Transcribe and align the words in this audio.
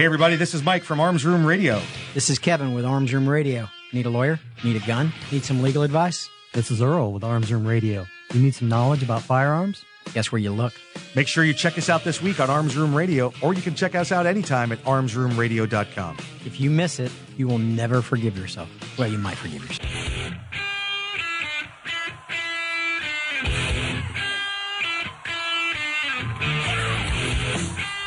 Hey 0.00 0.06
everybody, 0.06 0.36
this 0.36 0.54
is 0.54 0.62
Mike 0.62 0.82
from 0.82 0.98
Arms 0.98 1.26
Room 1.26 1.44
Radio. 1.44 1.78
This 2.14 2.30
is 2.30 2.38
Kevin 2.38 2.72
with 2.72 2.86
Arms 2.86 3.12
Room 3.12 3.28
Radio. 3.28 3.68
Need 3.92 4.06
a 4.06 4.08
lawyer? 4.08 4.40
Need 4.64 4.82
a 4.82 4.86
gun? 4.86 5.12
Need 5.30 5.44
some 5.44 5.60
legal 5.60 5.82
advice? 5.82 6.30
This 6.54 6.70
is 6.70 6.80
Earl 6.80 7.12
with 7.12 7.22
Arms 7.22 7.52
Room 7.52 7.66
Radio. 7.66 8.06
You 8.32 8.40
need 8.40 8.54
some 8.54 8.70
knowledge 8.70 9.02
about 9.02 9.20
firearms? 9.20 9.84
Guess 10.14 10.32
where 10.32 10.38
you 10.38 10.52
look. 10.52 10.72
Make 11.14 11.28
sure 11.28 11.44
you 11.44 11.52
check 11.52 11.76
us 11.76 11.90
out 11.90 12.02
this 12.02 12.22
week 12.22 12.40
on 12.40 12.48
Arms 12.48 12.78
Room 12.78 12.94
Radio, 12.94 13.30
or 13.42 13.52
you 13.52 13.60
can 13.60 13.74
check 13.74 13.94
us 13.94 14.10
out 14.10 14.24
anytime 14.24 14.72
at 14.72 14.82
armsroomradio.com. 14.84 16.16
If 16.46 16.58
you 16.58 16.70
miss 16.70 16.98
it, 16.98 17.12
you 17.36 17.46
will 17.46 17.58
never 17.58 18.00
forgive 18.00 18.38
yourself. 18.38 18.70
Well, 18.98 19.08
you 19.08 19.18
might 19.18 19.36
forgive 19.36 19.62
yourself. 19.62 20.69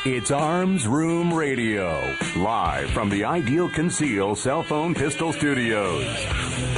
It's 0.05 0.31
Arms 0.31 0.85
Room 0.85 1.33
Radio, 1.33 2.13
live 2.35 2.89
from 2.89 3.07
the 3.07 3.23
Ideal 3.23 3.69
Conceal 3.69 4.35
Cell 4.35 4.61
Phone 4.61 4.93
Pistol 4.93 5.31
Studios. 5.31 6.05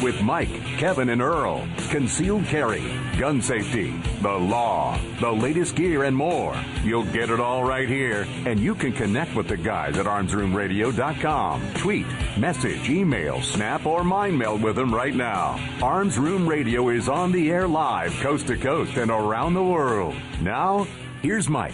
With 0.03 0.21
Mike, 0.21 0.53
Kevin, 0.77 1.09
and 1.09 1.23
Earl. 1.23 1.67
Concealed 1.89 2.45
carry, 2.45 2.83
gun 3.17 3.41
safety, 3.41 3.99
the 4.21 4.29
law, 4.31 4.99
the 5.21 5.31
latest 5.31 5.75
gear, 5.75 6.03
and 6.03 6.15
more. 6.15 6.55
You'll 6.83 7.05
get 7.05 7.31
it 7.31 7.39
all 7.39 7.63
right 7.63 7.89
here, 7.89 8.27
and 8.45 8.59
you 8.59 8.75
can 8.75 8.91
connect 8.91 9.35
with 9.35 9.47
the 9.47 9.57
guys 9.57 9.97
at 9.97 10.05
armsroomradio.com. 10.05 11.73
Tweet, 11.77 12.05
message, 12.37 12.91
email, 12.91 13.41
snap, 13.41 13.87
or 13.87 14.03
mind 14.03 14.37
mail 14.37 14.59
with 14.59 14.75
them 14.75 14.93
right 14.93 15.15
now. 15.15 15.59
Arms 15.81 16.19
Room 16.19 16.47
Radio 16.47 16.89
is 16.89 17.09
on 17.09 17.31
the 17.31 17.49
air 17.49 17.67
live, 17.67 18.13
coast 18.17 18.45
to 18.47 18.55
coast, 18.55 18.97
and 18.97 19.09
around 19.09 19.55
the 19.55 19.63
world. 19.63 20.13
Now, 20.41 20.85
here's 21.23 21.49
Mike. 21.49 21.73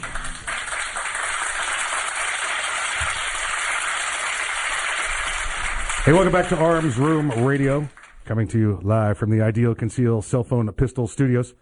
Hey, 6.04 6.14
welcome 6.14 6.32
back 6.32 6.50
to 6.50 6.58
Arms 6.58 6.98
Room 6.98 7.30
Radio, 7.46 7.88
coming 8.26 8.48
to 8.48 8.58
you 8.58 8.80
live 8.82 9.20
from 9.20 9.30
the 9.30 9.40
Ideal 9.44 9.76
Conceal 9.76 10.24
Cell 10.24 10.44
Phone 10.44 10.68
Pistol 10.72 11.06
Studios. 11.06 11.54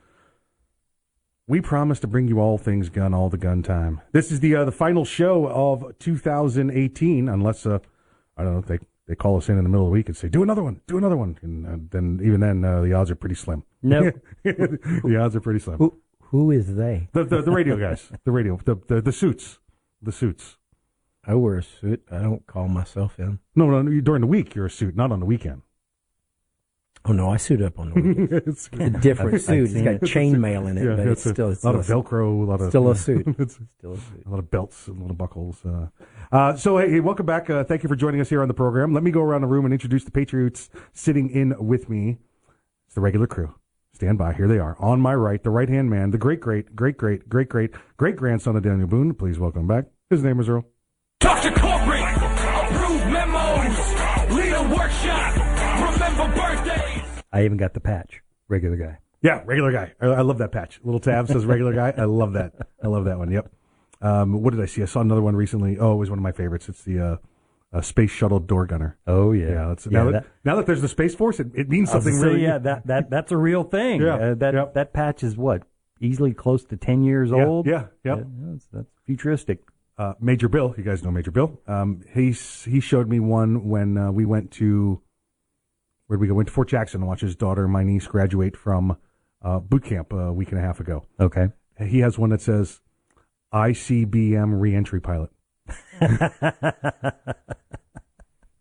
We 1.45 1.59
promise 1.59 1.99
to 1.99 2.07
bring 2.07 2.29
you 2.29 2.39
all 2.39 2.57
things 2.57 2.87
gun, 2.87 3.13
all 3.13 3.29
the 3.29 3.37
gun 3.37 3.63
time. 3.63 3.99
This 4.13 4.31
is 4.31 4.39
the 4.39 4.55
uh, 4.55 4.63
the 4.63 4.71
final 4.71 5.03
show 5.03 5.49
of 5.49 5.99
2018, 5.99 7.27
unless 7.27 7.65
uh, 7.65 7.79
I 8.37 8.43
don't 8.45 8.53
know 8.53 8.61
they 8.61 8.79
they 9.09 9.15
call 9.15 9.35
us 9.35 9.49
in 9.49 9.57
in 9.57 9.65
the 9.65 9.69
middle 9.69 9.87
of 9.87 9.89
the 9.89 9.93
week 9.95 10.07
and 10.07 10.15
say 10.15 10.29
do 10.29 10.41
another 10.41 10.63
one, 10.63 10.79
do 10.87 10.97
another 10.97 11.17
one, 11.17 11.37
and 11.41 11.67
uh, 11.67 11.77
then 11.91 12.21
even 12.23 12.39
then 12.39 12.63
uh, 12.63 12.79
the 12.79 12.93
odds 12.93 13.11
are 13.11 13.15
pretty 13.15 13.35
slim. 13.35 13.65
No. 13.83 14.09
the 14.45 15.19
odds 15.21 15.35
are 15.35 15.41
pretty 15.41 15.59
slim. 15.59 15.79
Who, 15.79 15.99
who 16.21 16.49
is 16.51 16.77
they? 16.77 17.09
The, 17.11 17.25
the 17.25 17.41
the 17.41 17.51
radio 17.51 17.75
guys, 17.75 18.09
the 18.23 18.31
radio, 18.31 18.57
the 18.63 18.77
the, 18.87 19.01
the 19.01 19.11
suits, 19.11 19.59
the 20.01 20.13
suits. 20.13 20.58
I 21.29 21.35
wear 21.35 21.57
a 21.59 21.63
suit. 21.63 22.01
I 22.11 22.23
don't 22.23 22.43
call 22.47 22.67
myself 22.67 23.19
in. 23.19 23.37
No, 23.55 23.69
no, 23.69 23.83
no, 23.83 24.01
during 24.01 24.21
the 24.21 24.27
week 24.27 24.55
you're 24.55 24.65
a 24.65 24.69
suit, 24.69 24.95
not 24.95 25.11
on 25.11 25.19
the 25.19 25.27
weekend. 25.27 25.61
Oh 27.05 27.11
no, 27.11 27.29
I 27.29 27.37
suit 27.37 27.61
up 27.61 27.77
on 27.77 27.91
the 27.91 28.01
weekend. 28.01 28.31
it's 28.47 28.67
a 28.73 28.89
different 28.89 29.35
I've 29.35 29.41
suit. 29.43 29.69
It's 29.71 29.81
got 29.83 29.93
it. 29.93 30.01
chainmail 30.01 30.67
in 30.71 30.79
it, 30.79 30.85
Yeah, 30.85 30.95
but 30.95 31.07
it's 31.07 31.27
it's 31.27 31.35
still 31.35 31.49
a 31.49 31.55
lot 31.63 31.75
of 31.75 31.85
Velcro, 31.85 32.41
a 32.41 32.45
lot 32.49 32.61
of 32.61 32.69
still 32.69 32.89
a 32.89 32.95
suit. 33.07 33.27
it's 33.37 33.59
still 33.77 33.93
a 33.93 33.97
suit. 33.97 34.23
a 34.25 34.29
lot 34.29 34.39
of 34.39 34.49
belts, 34.49 34.87
a 34.87 34.91
lot 34.91 35.11
of 35.11 35.19
buckles. 35.19 35.63
Uh, 35.63 35.89
uh, 36.31 36.55
so, 36.55 36.79
hey, 36.79 36.89
hey, 36.89 36.99
welcome 36.99 37.27
back. 37.27 37.47
Uh, 37.47 37.63
thank 37.63 37.83
you 37.83 37.89
for 37.89 37.95
joining 37.95 38.21
us 38.21 38.29
here 38.29 38.41
on 38.41 38.47
the 38.47 38.53
program. 38.55 38.91
Let 38.95 39.03
me 39.03 39.11
go 39.11 39.21
around 39.21 39.41
the 39.41 39.47
room 39.47 39.65
and 39.65 39.73
introduce 39.73 40.03
the 40.05 40.11
Patriots 40.11 40.71
sitting 40.93 41.29
in 41.29 41.53
with 41.63 41.89
me. 41.89 42.17
It's 42.87 42.95
the 42.95 43.01
regular 43.01 43.27
crew. 43.27 43.53
Stand 43.93 44.17
by. 44.17 44.33
Here 44.33 44.47
they 44.47 44.57
are. 44.57 44.75
On 44.79 44.99
my 44.99 45.13
right, 45.13 45.43
the 45.43 45.51
right 45.51 45.69
hand 45.69 45.91
man, 45.91 46.09
the 46.09 46.17
great, 46.17 46.39
great, 46.39 46.75
great, 46.75 46.97
great, 46.97 47.29
great, 47.29 47.49
great, 47.49 47.71
great 47.97 48.15
grandson 48.15 48.55
of 48.55 48.63
Daniel 48.63 48.87
Boone. 48.87 49.13
Please 49.13 49.37
welcome 49.37 49.67
back. 49.67 49.85
His 50.09 50.23
name 50.23 50.39
is 50.39 50.49
Earl. 50.49 50.65
Talk 51.19 51.41
to 51.41 51.51
corporate, 51.51 52.01
approve 52.01 53.05
memos, 53.11 53.77
lead 54.31 54.53
a 54.53 54.63
workshop, 54.73 55.35
remember 55.93 56.33
birthdays. 56.33 57.03
I 57.33 57.43
even 57.43 57.57
got 57.57 57.73
the 57.73 57.81
patch. 57.81 58.21
Regular 58.47 58.77
guy. 58.77 58.99
Yeah, 59.21 59.41
regular 59.45 59.73
guy. 59.73 59.91
I, 59.99 60.05
I 60.05 60.21
love 60.21 60.37
that 60.37 60.53
patch. 60.53 60.79
Little 60.81 61.01
tab 61.01 61.27
says 61.27 61.45
regular 61.45 61.73
guy. 61.73 61.93
I 61.97 62.05
love 62.05 62.33
that. 62.33 62.53
I 62.81 62.87
love 62.87 63.03
that 63.03 63.17
one. 63.17 63.31
Yep. 63.31 63.51
Um, 64.01 64.41
what 64.41 64.51
did 64.53 64.61
I 64.61 64.65
see? 64.65 64.81
I 64.81 64.85
saw 64.85 65.01
another 65.01 65.21
one 65.21 65.35
recently. 65.35 65.77
Oh, 65.77 65.91
it 65.91 65.97
was 65.97 66.09
one 66.09 66.17
of 66.19 66.23
my 66.23 66.31
favorites. 66.31 66.69
It's 66.69 66.83
the 66.83 66.99
uh, 67.01 67.17
uh, 67.73 67.81
space 67.81 68.11
shuttle 68.11 68.39
door 68.39 68.65
gunner. 68.65 68.97
Oh 69.05 69.33
yeah. 69.33 69.49
Yeah, 69.49 69.67
that's, 69.67 69.87
Yeah, 69.87 69.91
now, 69.91 70.05
that, 70.05 70.11
that- 70.23 70.25
now 70.45 70.55
that 70.55 70.67
there's 70.67 70.81
the 70.81 70.87
space 70.87 71.15
force, 71.15 71.41
it, 71.41 71.47
it 71.53 71.67
means 71.67 71.91
something 71.91 72.13
gonna 72.13 72.21
say, 72.23 72.27
really. 72.29 72.43
yeah, 72.43 72.59
that, 72.59 72.87
that 72.87 73.09
that's 73.09 73.33
a 73.33 73.37
real 73.37 73.65
thing. 73.65 74.01
Yeah, 74.01 74.15
Uh, 74.15 74.35
that 74.35 74.53
yep. 74.53 74.73
that 74.75 74.93
patch 74.93 75.23
is 75.23 75.35
what 75.35 75.63
easily 75.99 76.33
close 76.33 76.63
to 76.63 76.77
ten 76.77 77.03
years 77.03 77.29
Yeah, 77.29 77.45
old. 77.45 77.65
yeah, 77.67 77.87
yep. 78.05 78.25
that's, 78.25 78.67
that's 78.71 78.87
futuristic. 79.05 79.59
Uh, 79.99 80.13
Major 80.19 80.49
Bill. 80.49 80.73
You 80.75 80.83
guys 80.83 81.03
know 81.03 81.11
Major 81.11 81.29
Bill. 81.29 81.59
Um, 81.67 82.01
he 82.11 82.31
he 82.31 82.79
showed 82.79 83.07
me 83.07 83.19
one 83.19 83.69
when 83.69 83.97
uh, 83.97 84.11
we 84.11 84.25
went 84.25 84.49
to 84.53 85.01
where 86.07 86.17
did 86.17 86.21
we 86.21 86.27
go? 86.27 86.33
Went 86.33 86.47
to 86.47 86.53
Fort 86.53 86.69
Jackson 86.69 87.01
to 87.01 87.05
watch 87.05 87.21
his 87.21 87.35
daughter, 87.35 87.67
my 87.67 87.83
niece, 87.83 88.07
graduate 88.07 88.57
from 88.57 88.97
uh, 89.43 89.59
boot 89.59 89.83
camp 89.83 90.11
a 90.11 90.33
week 90.33 90.49
and 90.49 90.57
a 90.57 90.61
half 90.63 90.79
ago. 90.79 91.05
Okay. 91.19 91.49
He 91.79 91.99
has 91.99 92.17
one 92.17 92.31
that 92.31 92.41
says 92.41 92.81
ICBM 93.53 94.59
reentry 94.59 94.99
pilot. 94.99 95.29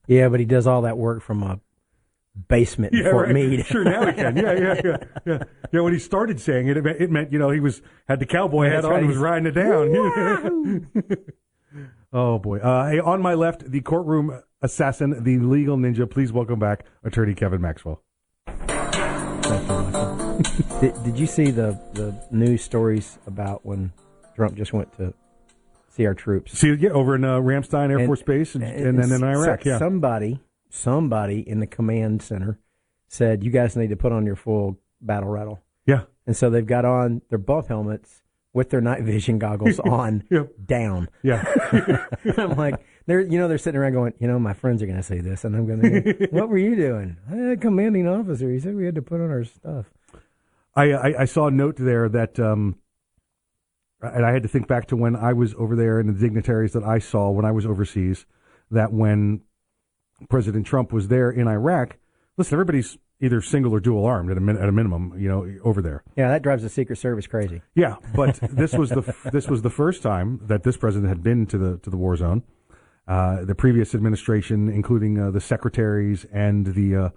Yeah, 0.09 0.31
but 0.31 0.41
he 0.41 0.47
does 0.47 0.67
all 0.67 0.83
that 0.83 0.97
work 0.97 1.23
from 1.23 1.43
a 1.43 1.61
basement 2.49 2.95
in 2.95 3.05
Fort 3.11 3.27
right. 3.27 3.35
Meade. 3.35 3.67
Sure, 3.67 3.85
now 3.85 4.07
he 4.07 4.13
can. 4.13 4.37
Yeah, 4.37 4.53
yeah, 4.53 4.81
yeah, 4.85 4.97
yeah. 5.27 5.39
Yeah, 5.73 5.81
when 5.81 5.93
he 5.93 5.99
started 5.99 6.41
saying 6.41 6.69
it, 6.69 6.77
it 6.77 6.85
meant, 6.85 7.01
it 7.01 7.11
meant 7.11 7.33
you 7.33 7.39
know 7.39 7.51
he 7.51 7.61
was 7.61 7.83
had 8.09 8.21
the 8.21 8.27
cowboy 8.27 8.69
hat 8.69 8.85
on, 8.85 8.91
right. 8.91 8.99
and 9.01 9.09
was 9.09 9.17
riding 9.17 9.47
it 9.47 9.53
down. 9.53 10.89
oh 12.13 12.39
boy! 12.39 12.59
Uh, 12.59 12.91
hey, 12.91 13.01
on 13.01 13.21
my 13.21 13.35
left, 13.35 13.71
the 13.71 13.81
courtroom 13.81 14.41
assassin, 14.63 15.23
the 15.25 15.39
legal 15.39 15.77
ninja. 15.77 16.09
Please 16.09 16.33
welcome 16.33 16.59
back 16.59 16.85
Attorney 17.05 17.35
Kevin 17.35 17.61
Maxwell. 17.61 18.03
did, 20.81 20.95
did 21.05 21.19
you 21.19 21.27
see 21.27 21.51
the 21.51 21.79
the 21.95 22.15
news 22.31 22.63
stories 22.63 23.19
about 23.27 23.67
when 23.67 23.93
Trump 24.37 24.57
just 24.57 24.73
went 24.73 24.97
to 24.99 25.13
see 25.91 26.07
our 26.07 26.15
troops? 26.15 26.53
See, 26.59 26.73
yeah, 26.75 26.91
over 26.91 27.15
in 27.15 27.25
uh, 27.25 27.39
Ramstein 27.39 27.91
Air 27.91 27.99
And- 27.99 28.07
Force 28.07 28.23
Base, 28.23 28.55
and, 28.55 28.63
and 28.63 28.99
then 28.99 29.11
in 29.11 29.19
so- 29.19 29.27
Iraq. 29.27 29.65
Yeah, 29.65 29.79
Somebody, 29.79 30.41
somebody 30.71 31.47
in 31.49 31.61
the 31.61 31.67
command 31.67 32.23
center 32.23 32.59
said, 33.09 33.43
"You 33.45 33.51
guys 33.51 33.77
need 33.77 33.91
to 33.91 33.97
put 33.97 34.13
on 34.13 34.27
your 34.27 34.37
full 34.37 34.79
battle 35.01 35.29
rattle." 35.29 35.63
yeah, 35.87 36.03
And 36.27 36.37
so 36.37 36.51
they've 36.51 36.67
got 36.67 36.85
on 36.85 37.23
their 37.31 37.39
buff 37.39 37.69
helmets 37.69 38.23
with 38.53 38.71
their 38.71 38.81
night 38.81 39.03
vision 39.03 39.39
goggles 39.39 39.79
on, 39.85 40.25
Yep. 40.31 40.51
down. 40.67 41.09
yeah. 41.23 41.45
I'm 42.37 42.57
like, 42.57 42.75
they're 43.07 43.21
you 43.21 43.39
know 43.39 43.49
they're 43.49 43.57
sitting 43.59 43.81
around 43.81 43.93
going, 43.93 44.13
you 44.19 44.27
know, 44.27 44.39
my 44.39 44.53
friends 44.53 44.83
are 44.83 44.87
going 44.87 44.99
to 44.99 45.03
say 45.03 45.21
this, 45.21 45.45
and 45.45 45.57
I'm 45.57 45.67
going 45.67 45.81
to, 45.81 46.29
what 46.31 46.49
were 46.49 46.59
you 46.59 46.77
doing? 46.77 47.17
I 47.31 47.57
commanding 47.57 48.07
officer. 48.07 48.51
He 48.51 48.61
said 48.61 48.75
we 48.77 48.85
had 48.85 48.95
to 48.97 49.03
put 49.03 49.21
on 49.21 49.31
our 49.31 49.45
stuff. 49.45 49.87
I, 50.77 50.93
I 50.93 51.21
I 51.23 51.25
saw 51.25 51.47
a 51.47 51.51
note 51.51 51.77
there 51.77 52.09
that 52.11 52.39
um, 52.39 52.77
and 54.03 54.25
I 54.25 54.33
had 54.33 54.43
to 54.45 54.49
think 54.49 54.69
back 54.69 54.87
to 54.89 54.97
when 54.97 55.17
I 55.17 55.33
was 55.33 55.55
over 55.55 55.75
there 55.75 55.99
and 55.99 56.09
the 56.09 56.19
dignitaries 56.19 56.73
that 56.75 56.85
I 56.85 56.99
saw 56.99 57.31
when 57.31 57.45
I 57.45 57.51
was 57.53 57.67
overseas. 57.67 58.27
That 58.71 58.93
when 58.93 59.41
President 60.29 60.67
Trump 60.67 60.93
was 60.93 61.09
there 61.09 61.31
in 61.31 61.47
Iraq, 61.47 61.97
listen, 62.37 62.55
everybody's 62.55 62.99
either 63.21 63.41
single 63.41 63.75
or 63.75 63.81
dual 63.81 64.05
armed 64.05 64.31
at 64.31 64.37
a 64.37 64.41
min- 64.41 64.57
at 64.57 64.69
a 64.69 64.73
minimum, 64.73 65.15
you 65.19 65.29
know, 65.29 65.47
over 65.65 65.83
there. 65.83 66.03
Yeah, 66.17 66.29
that 66.29 66.43
drives 66.43 66.63
the 66.63 66.69
Secret 66.69 66.97
Service 66.97 67.27
crazy. 67.27 67.63
Yeah, 67.75 67.97
but 68.15 68.35
this 68.43 68.73
was 68.73 68.91
the 68.91 69.15
this 69.33 69.49
was 69.49 69.63
the 69.63 69.71
first 69.71 70.03
time 70.03 70.41
that 70.45 70.63
this 70.63 70.77
president 70.77 71.09
had 71.09 71.23
been 71.23 71.47
to 71.47 71.59
the 71.59 71.79
to 71.79 71.91
the 71.91 71.97
war 71.97 72.17
zone. 72.17 72.43
Uh, 73.07 73.45
the 73.45 73.55
previous 73.55 73.95
administration, 73.95 74.69
including 74.69 75.19
uh, 75.19 75.31
the 75.31 75.41
secretaries 75.41 76.27
and 76.33 76.67
the 76.67 76.95
uh, 76.95 77.09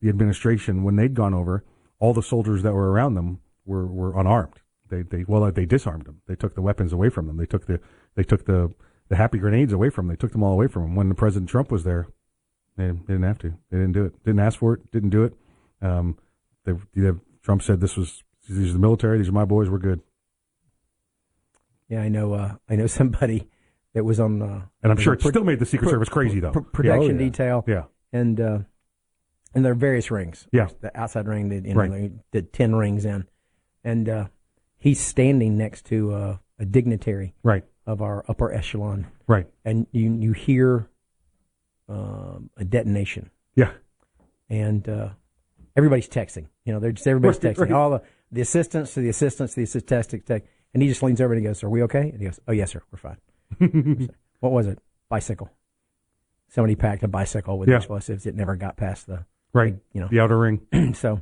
the 0.00 0.08
administration, 0.08 0.84
when 0.84 0.96
they'd 0.96 1.14
gone 1.14 1.34
over, 1.34 1.64
all 1.98 2.14
the 2.14 2.22
soldiers 2.22 2.62
that 2.62 2.72
were 2.72 2.90
around 2.90 3.14
them 3.14 3.40
were, 3.66 3.86
were 3.86 4.18
unarmed. 4.18 4.60
They 4.88 5.02
they 5.02 5.24
well 5.26 5.50
they 5.50 5.66
disarmed 5.66 6.06
them. 6.06 6.22
They 6.26 6.36
took 6.36 6.54
the 6.54 6.62
weapons 6.62 6.92
away 6.92 7.10
from 7.10 7.26
them. 7.26 7.36
They 7.36 7.46
took 7.46 7.66
the 7.66 7.80
they 8.14 8.22
took 8.22 8.46
the 8.46 8.72
the 9.08 9.16
happy 9.16 9.38
grenades 9.38 9.72
away 9.72 9.90
from 9.90 10.06
them. 10.06 10.16
They 10.16 10.20
took 10.20 10.32
them 10.32 10.42
all 10.42 10.52
away 10.52 10.68
from 10.68 10.82
them. 10.82 10.94
When 10.94 11.08
the 11.08 11.14
President 11.14 11.50
Trump 11.50 11.72
was 11.72 11.84
there, 11.84 12.06
they, 12.76 12.86
they 12.88 12.92
didn't 13.14 13.22
have 13.24 13.38
to. 13.40 13.50
They 13.70 13.78
didn't 13.78 13.92
do 13.92 14.04
it. 14.04 14.24
Didn't 14.24 14.40
ask 14.40 14.58
for 14.58 14.74
it. 14.74 14.90
Didn't 14.92 15.10
do 15.10 15.24
it. 15.24 15.34
Um, 15.82 16.16
they, 16.64 16.72
they 16.94 17.10
Trump 17.42 17.62
said 17.62 17.80
this 17.80 17.96
was 17.96 18.22
these 18.48 18.70
are 18.70 18.72
the 18.74 18.78
military. 18.78 19.18
These 19.18 19.28
are 19.28 19.32
my 19.32 19.44
boys. 19.44 19.68
We're 19.70 19.78
good. 19.78 20.00
Yeah, 21.88 22.02
I 22.02 22.08
know. 22.08 22.32
Uh, 22.34 22.54
I 22.68 22.76
know 22.76 22.86
somebody 22.88 23.48
that 23.94 24.04
was 24.04 24.20
on. 24.20 24.42
Uh, 24.42 24.62
And 24.82 24.92
I'm 24.92 24.98
sure 24.98 25.16
pro- 25.16 25.28
it 25.28 25.32
still 25.32 25.44
made 25.44 25.58
the 25.58 25.66
Secret 25.66 25.86
pro- 25.86 25.92
Service 25.92 26.08
crazy 26.08 26.40
though. 26.40 26.52
pro- 26.52 26.62
production 26.62 27.18
Yeah. 27.18 27.24
detail. 27.24 27.64
Yeah. 27.66 27.84
and 28.12 28.40
uh, 28.40 28.58
and 29.54 29.64
there 29.64 29.72
are 29.72 29.76
various 29.76 30.10
rings. 30.10 30.46
Yeah. 30.52 30.68
the 30.80 30.96
outside 30.98 31.26
ring 31.26 31.48
did 31.48 31.66
you 31.66 31.74
know, 31.74 31.80
Right. 31.80 32.12
did 32.30 32.52
ten 32.52 32.74
rings 32.76 33.04
in, 33.04 33.26
and 33.84 34.08
uh, 34.08 34.24
he's 34.78 35.00
standing 35.00 35.56
next 35.56 35.86
to 35.86 36.12
uh, 36.12 36.36
a 36.58 36.64
dignitary 36.64 37.34
Right. 37.42 37.64
of 37.86 38.00
our 38.02 38.24
upper 38.28 38.52
echelon, 38.52 39.06
Right. 39.26 39.48
and 39.64 39.86
you 39.92 40.12
you 40.12 40.32
hear 40.32 40.88
um, 41.90 42.50
a 42.56 42.64
detonation, 42.64 43.30
Yeah. 43.56 43.72
and 44.48 44.88
uh, 44.88 45.10
everybody's 45.76 46.08
texting. 46.08 46.46
You 46.64 46.72
know, 46.72 46.80
they're 46.80 46.92
just 46.92 47.06
everybody's 47.06 47.42
Right, 47.42 47.54
texting. 47.56 47.60
right. 47.62 47.72
All 47.72 47.90
the 47.90 48.02
the 48.32 48.40
assistants 48.40 48.94
to 48.94 49.00
the 49.00 49.08
assistants 49.08 49.54
to 49.54 49.60
the 49.60 49.64
assistants 49.64 50.06
text, 50.26 50.48
and 50.72 50.82
he 50.82 50.88
just 50.88 51.02
leans 51.02 51.20
over 51.20 51.32
and 51.34 51.42
he 51.42 51.46
goes, 51.46 51.62
"Are 51.64 51.68
we 51.70 51.82
okay?" 51.82 52.10
And 52.10 52.18
he 52.20 52.24
goes, 52.26 52.38
"Oh 52.46 52.52
yes, 52.52 52.70
sir, 52.70 52.82
we're 52.92 52.98
fine." 52.98 53.16
what 54.40 54.52
was 54.52 54.66
it? 54.68 54.78
Bicycle. 55.08 55.50
Somebody 56.48 56.76
packed 56.76 57.02
a 57.02 57.08
bicycle 57.08 57.58
with 57.58 57.68
Yeah. 57.68 57.76
explosives. 57.76 58.26
It 58.26 58.34
never 58.36 58.56
got 58.56 58.76
past 58.76 59.06
the 59.08 59.24
Right. 59.52 59.76
you 59.92 60.00
know. 60.00 60.08
The 60.08 60.20
outer 60.20 60.38
ring. 60.38 60.60
so 60.94 61.20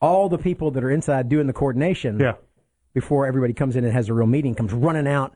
all 0.00 0.28
the 0.30 0.38
people 0.38 0.70
that 0.72 0.82
are 0.84 0.90
inside 0.90 1.28
doing 1.28 1.46
the 1.46 1.52
coordination 1.52 2.18
Yeah. 2.20 2.34
before 2.94 3.26
everybody 3.26 3.52
comes 3.52 3.76
in 3.76 3.84
and 3.84 3.92
has 3.92 4.08
a 4.08 4.14
real 4.14 4.26
meeting 4.26 4.54
comes 4.54 4.72
running 4.72 5.06
out. 5.06 5.34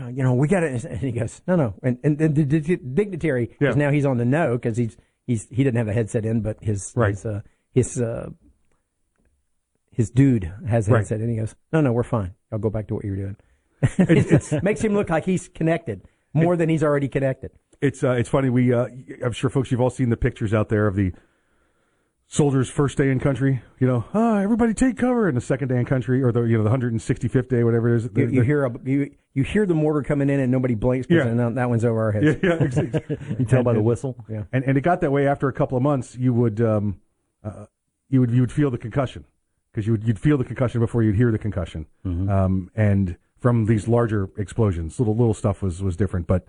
Uh, 0.00 0.08
you 0.08 0.22
know, 0.22 0.34
we 0.34 0.48
got 0.48 0.62
it. 0.62 0.84
And 0.88 0.98
he 1.00 1.12
goes, 1.12 1.40
no, 1.46 1.56
no. 1.56 1.74
And, 1.82 1.98
and, 2.04 2.20
and 2.20 2.34
the 2.34 2.44
di- 2.44 2.76
dignitary, 2.76 3.56
Yeah. 3.60 3.70
now 3.74 3.90
he's 3.90 4.04
on 4.06 4.16
the 4.18 4.24
no 4.24 4.56
because 4.56 4.76
he's, 4.76 4.96
he's, 5.26 5.48
he 5.50 5.64
didn't 5.64 5.76
have 5.76 5.86
the 5.86 5.92
headset 5.92 6.24
in, 6.24 6.40
but 6.42 6.56
his, 6.62 6.92
Right. 6.96 7.10
his, 7.10 7.24
uh, 7.26 7.40
his, 7.72 8.00
uh, 8.00 8.30
his 9.92 10.10
dude 10.10 10.52
has 10.68 10.86
the 10.86 10.92
Right. 10.92 10.98
headset 11.00 11.20
in. 11.20 11.28
He 11.30 11.36
goes, 11.36 11.54
no, 11.72 11.80
no, 11.80 11.92
we're 11.92 12.02
fine. 12.04 12.34
I'll 12.52 12.58
go 12.58 12.70
back 12.70 12.86
to 12.88 12.94
what 12.94 13.04
you 13.04 13.10
were 13.10 13.16
doing. 13.16 13.36
it 13.82 14.62
makes 14.62 14.80
him 14.80 14.94
look 14.94 15.10
like 15.10 15.24
he's 15.24 15.48
connected 15.48 16.02
more 16.32 16.56
than 16.56 16.68
he's 16.68 16.82
already 16.82 17.08
connected. 17.08 17.50
It's 17.80 18.02
uh, 18.02 18.10
it's 18.12 18.28
funny. 18.28 18.50
We 18.50 18.72
uh, 18.72 18.88
I'm 19.24 19.30
sure 19.32 19.48
folks 19.50 19.70
you've 19.70 19.80
all 19.80 19.90
seen 19.90 20.10
the 20.10 20.16
pictures 20.16 20.52
out 20.52 20.68
there 20.68 20.88
of 20.88 20.96
the 20.96 21.12
soldiers' 22.26 22.68
first 22.68 22.98
day 22.98 23.08
in 23.10 23.20
country. 23.20 23.62
You 23.78 23.86
know, 23.86 24.04
ah, 24.14 24.38
everybody 24.40 24.74
take 24.74 24.96
cover. 24.98 25.28
And 25.28 25.36
the 25.36 25.40
second 25.40 25.68
day 25.68 25.76
in 25.78 25.84
country, 25.84 26.20
or 26.22 26.32
the 26.32 26.42
you 26.42 26.58
know 26.58 26.64
the 26.64 26.70
165th 26.70 27.48
day, 27.48 27.62
whatever 27.62 27.94
it 27.94 27.98
is. 27.98 28.04
You, 28.16 28.26
you 28.26 28.40
the- 28.40 28.44
hear 28.46 28.64
a, 28.64 28.72
you, 28.84 29.14
you 29.34 29.44
hear 29.44 29.66
the 29.66 29.74
mortar 29.74 30.02
coming 30.02 30.30
in 30.30 30.40
and 30.40 30.50
nobody 30.50 30.74
blinks 30.74 31.06
because 31.06 31.26
Yeah. 31.26 31.50
that 31.50 31.68
one's 31.68 31.84
over 31.84 32.00
our 32.02 32.12
heads. 32.12 32.38
Yeah, 32.42 32.54
yeah, 32.54 32.64
exactly. 32.64 33.16
You 33.38 33.44
tell 33.44 33.62
by 33.62 33.72
the 33.72 33.82
whistle. 33.82 34.16
Yeah. 34.28 34.44
and 34.52 34.64
and 34.64 34.76
it 34.76 34.80
got 34.82 35.00
that 35.02 35.12
way 35.12 35.26
after 35.26 35.48
a 35.48 35.52
couple 35.52 35.76
of 35.76 35.82
months. 35.82 36.16
You 36.16 36.32
would 36.34 36.60
um, 36.60 37.00
uh, 37.44 37.66
you 38.08 38.20
would 38.20 38.30
you 38.30 38.40
would 38.40 38.52
feel 38.52 38.70
the 38.70 38.78
concussion 38.78 39.24
because 39.70 39.86
you 39.86 39.92
would 39.92 40.04
you'd 40.04 40.18
feel 40.18 40.38
the 40.38 40.44
concussion 40.44 40.80
before 40.80 41.02
you'd 41.02 41.16
hear 41.16 41.30
the 41.30 41.38
concussion. 41.38 41.86
Mm-hmm. 42.04 42.28
Um, 42.28 42.70
and 42.74 43.16
from 43.38 43.66
these 43.66 43.86
larger 43.86 44.28
explosions, 44.36 44.98
little 44.98 45.14
little 45.16 45.34
stuff 45.34 45.62
was 45.62 45.82
was 45.82 45.96
different, 45.96 46.26
but. 46.26 46.46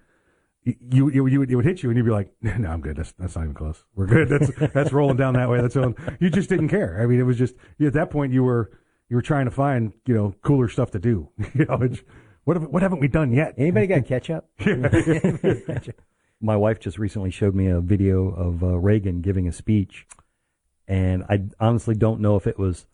y- 0.65 0.75
You, 0.91 1.09
you 1.09 1.27
you 1.27 1.39
would 1.39 1.51
it 1.51 1.55
would 1.55 1.65
hit 1.65 1.83
you 1.83 1.89
and 1.89 1.97
you'd 1.97 2.05
be 2.05 2.11
like, 2.11 2.31
no, 2.41 2.69
I'm 2.69 2.81
good. 2.81 2.95
That's 2.97 3.11
that's 3.13 3.35
not 3.35 3.43
even 3.43 3.53
close. 3.55 3.83
We're 3.95 4.07
good. 4.07 4.27
That's 4.29 4.49
that's 4.73 4.91
rolling 4.91 5.17
down 5.17 5.33
that 5.35 5.49
way. 5.49 5.61
That's. 5.61 5.75
You 6.19 6.29
just 6.29 6.49
didn't 6.49 6.69
care. 6.69 6.99
I 7.01 7.05
mean, 7.05 7.19
it 7.19 7.23
was 7.23 7.37
just 7.37 7.55
at 7.79 7.93
that 7.93 8.09
point 8.09 8.33
you 8.33 8.43
were 8.43 8.71
you 9.09 9.15
were 9.15 9.21
trying 9.21 9.45
to 9.45 9.51
find 9.51 9.93
you 10.05 10.13
know 10.15 10.33
cooler 10.41 10.67
stuff 10.69 10.91
to 10.91 10.99
do. 10.99 11.29
You 11.53 11.65
know, 11.65 11.77
it's, 11.81 12.01
what 12.49 12.57
have, 12.59 12.69
what 12.71 12.81
haven't 12.81 12.99
we 12.99 13.07
done 13.07 13.31
yet? 13.31 13.53
Anybody 13.59 13.85
got 13.85 14.05
ketchup? 14.07 14.49
My 16.41 16.55
wife 16.55 16.79
just 16.79 16.97
recently 16.97 17.29
showed 17.29 17.53
me 17.53 17.67
a 17.67 17.79
video 17.79 18.29
of 18.29 18.63
uh, 18.63 18.75
Reagan 18.79 19.21
giving 19.21 19.47
a 19.47 19.51
speech, 19.51 20.07
and 20.87 21.23
I 21.29 21.43
honestly 21.59 21.93
don't 21.93 22.21
know 22.21 22.37
if 22.37 22.47
it 22.47 22.57
was. 22.57 22.87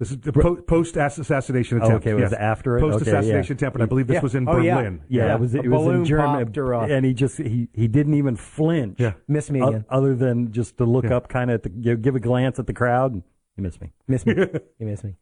This 0.00 0.10
is 0.10 0.18
the 0.18 0.32
po- 0.32 0.56
post 0.56 0.96
assassination 0.96 1.78
Oh, 1.80 1.84
attempt. 1.86 2.02
okay, 2.04 2.10
it 2.10 2.14
was 2.20 2.32
yes. 2.32 2.40
after 2.40 2.76
it? 2.78 2.80
Post 2.80 2.96
Okay, 3.02 3.10
assassination 3.12 3.54
yeah. 3.54 3.58
attempt, 3.58 3.76
and 3.76 3.82
I 3.84 3.86
believe 3.86 4.08
this 4.08 4.14
Yeah. 4.16 4.20
was 4.22 4.34
in 4.34 4.48
Oh. 4.48 4.54
Berlin. 4.54 5.02
Yeah, 5.08 5.26
Yeah, 5.26 5.34
it 5.34 5.40
was. 5.40 5.54
a 5.54 5.58
It 5.60 5.68
was 5.68 5.86
in 5.86 6.04
Germany, 6.04 6.44
popped 6.44 6.56
her 6.56 6.74
off. 6.74 6.90
and 6.90 7.06
he 7.06 7.14
just 7.14 7.38
he 7.38 7.68
he 7.74 7.86
didn't 7.86 8.14
even 8.14 8.34
flinch. 8.34 8.98
Yeah. 8.98 9.12
Miss 9.28 9.50
me 9.52 9.62
o- 9.62 9.68
again. 9.68 9.84
other 9.88 10.16
than 10.16 10.50
just 10.50 10.78
to 10.78 10.84
look 10.84 11.04
Yeah. 11.04 11.16
up, 11.16 11.28
kind 11.28 11.52
of 11.52 11.62
give, 11.80 12.02
give 12.02 12.16
a 12.16 12.20
glance 12.20 12.58
at 12.58 12.66
the 12.66 12.74
crowd. 12.74 13.12
And 13.12 13.22
you 13.56 13.62
missed 13.62 13.80
me. 13.80 13.92
Miss 14.08 14.26
me. 14.26 14.34
you 14.36 14.86
miss 14.86 15.04
me. 15.04 15.14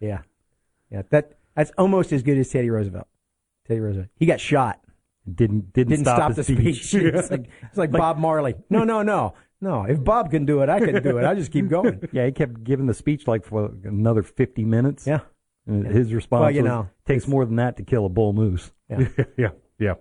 Yeah. 0.00 0.20
Yeah. 0.90 1.02
That 1.10 1.38
that's 1.56 1.72
almost 1.78 2.12
as 2.12 2.22
good 2.22 2.36
as 2.38 2.48
Teddy 2.50 2.68
Roosevelt. 2.70 3.06
Teddy 3.66 3.80
Roosevelt. 3.80 4.08
He 4.16 4.26
got 4.26 4.40
shot. 4.40 4.80
Didn't 5.32 5.72
didn't, 5.72 5.90
Didn't 5.90 6.04
stop, 6.04 6.34
his 6.34 6.46
the 6.46 6.54
speech. 6.54 6.94
it's 6.94 7.30
like, 7.30 7.48
it's 7.62 7.76
like 7.78 7.92
Bob 7.92 8.18
Marley. 8.18 8.54
No, 8.70 8.82
no, 8.84 9.02
no. 9.02 9.34
No. 9.60 9.84
If 9.84 10.02
Bob 10.02 10.30
can 10.32 10.44
do 10.44 10.62
it, 10.62 10.68
I 10.68 10.80
can 10.80 11.00
do 11.02 11.18
it. 11.18 11.24
I 11.24 11.34
just 11.34 11.52
keep 11.52 11.68
going. 11.68 12.00
Yeah, 12.12 12.26
he 12.26 12.32
kept 12.32 12.64
giving 12.64 12.86
the 12.86 12.94
speech 12.94 13.28
like 13.28 13.44
for 13.44 13.70
another 13.84 14.22
fifty 14.24 14.64
minutes. 14.64 15.06
Yeah. 15.06 15.20
And 15.66 15.86
his 15.86 16.12
response 16.12 16.40
Well, 16.40 16.50
you 16.50 16.62
was, 16.62 16.68
know, 16.68 16.88
takes 17.06 17.28
more 17.28 17.44
than 17.44 17.54
that 17.56 17.76
to 17.76 17.84
kill 17.84 18.04
a 18.04 18.08
bull 18.08 18.32
moose. 18.32 18.72
Yeah. 18.90 19.06
yeah, 19.38 19.48
yeah, 19.78 19.94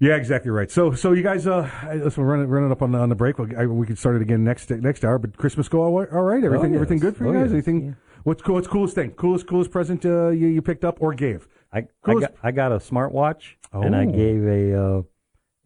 yeah. 0.00 0.16
Exactly 0.16 0.50
right. 0.50 0.68
So, 0.68 0.92
so 0.94 1.12
you 1.12 1.22
guys, 1.22 1.46
uh, 1.46 1.70
listen, 1.94 2.24
we're 2.24 2.36
running, 2.36 2.70
it 2.70 2.72
up 2.72 2.82
on 2.82 2.90
the, 2.90 2.98
on 2.98 3.08
the 3.08 3.14
break. 3.14 3.38
We'll, 3.38 3.56
I, 3.56 3.66
we 3.66 3.86
can 3.86 3.94
start 3.94 4.16
it 4.16 4.22
again 4.22 4.42
next 4.42 4.68
next 4.70 5.04
hour. 5.04 5.20
But 5.20 5.36
Christmas 5.36 5.68
go 5.68 5.80
all, 5.82 6.04
all 6.06 6.22
right. 6.22 6.42
Everything, 6.42 6.72
yes. 6.72 6.82
everything 6.82 6.98
good 6.98 7.16
for 7.16 7.24
you 7.24 7.30
Oh, 7.30 7.32
guys. 7.34 7.42
yes. 7.44 7.52
Anything? 7.52 7.94
What's 8.24 8.42
cool? 8.42 8.56
What's 8.56 8.66
coolest 8.66 8.96
thing? 8.96 9.12
Coolest, 9.12 9.46
coolest 9.46 9.70
present 9.70 10.04
uh, 10.04 10.30
you 10.30 10.48
you 10.48 10.60
picked 10.60 10.84
up 10.84 10.98
or 11.00 11.14
gave? 11.14 11.46
I, 11.76 11.86
I 12.04 12.14
got 12.14 12.34
I 12.42 12.50
got 12.52 12.72
a 12.72 12.76
smartwatch 12.76 13.54
and 13.72 13.94
I 13.94 14.06
Oh. 14.06 14.10
gave 14.12 14.44
a 14.44 14.82
uh, 14.82 15.02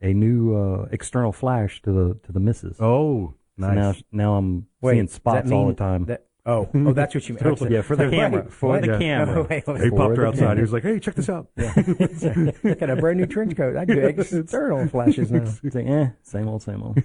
a 0.03 0.13
new 0.15 0.55
uh, 0.57 0.89
external 0.93 1.33
flash 1.33 1.81
to 1.83 1.93
the 1.93 2.19
to 2.25 2.33
the 2.33 2.41
missus. 2.41 2.77
Oh, 2.81 3.35
So 3.59 3.71
now 3.73 3.95
now 4.13 4.35
I'm 4.37 4.67
Wait, 4.81 4.95
seeing 4.95 5.09
spots 5.09 5.51
all 5.53 5.69
the 5.69 5.75
time. 5.75 6.07
that- 6.07 6.27
oh, 6.47 6.69
oh, 6.75 6.93
that's 6.93 7.15
what 7.15 7.29
you 7.29 7.37
meant. 7.41 7.61
yeah, 7.71 7.83
for 7.83 7.97
the 7.97 8.09
camera. 8.19 8.51
For 8.51 8.71
What? 8.71 8.81
the 8.83 8.89
Yeah. 8.93 8.99
camera. 8.99 9.47
Wait, 9.49 9.67
wait, 9.67 9.81
he 9.83 9.91
popped 9.91 10.17
her 10.17 10.27
outside. 10.27 10.41
camera. 10.41 10.57
He 10.57 10.63
was 10.63 10.73
like, 10.73 10.83
"Hey, 10.83 10.99
check 10.99 11.15
this 11.15 11.29
out." 11.29 11.49
got 11.57 12.91
a 12.91 12.97
brand 12.97 13.19
new 13.21 13.27
trench 13.27 13.57
coat. 13.57 13.77
I 13.77 13.85
do 13.85 13.99
external 14.01 14.89
flashes 14.89 15.31
now. 15.31 15.43
It's 15.63 15.75
like, 15.75 15.87
eh, 15.87 16.09
same 16.23 16.49
old, 16.49 16.63
same 16.63 16.83
old. 16.83 16.99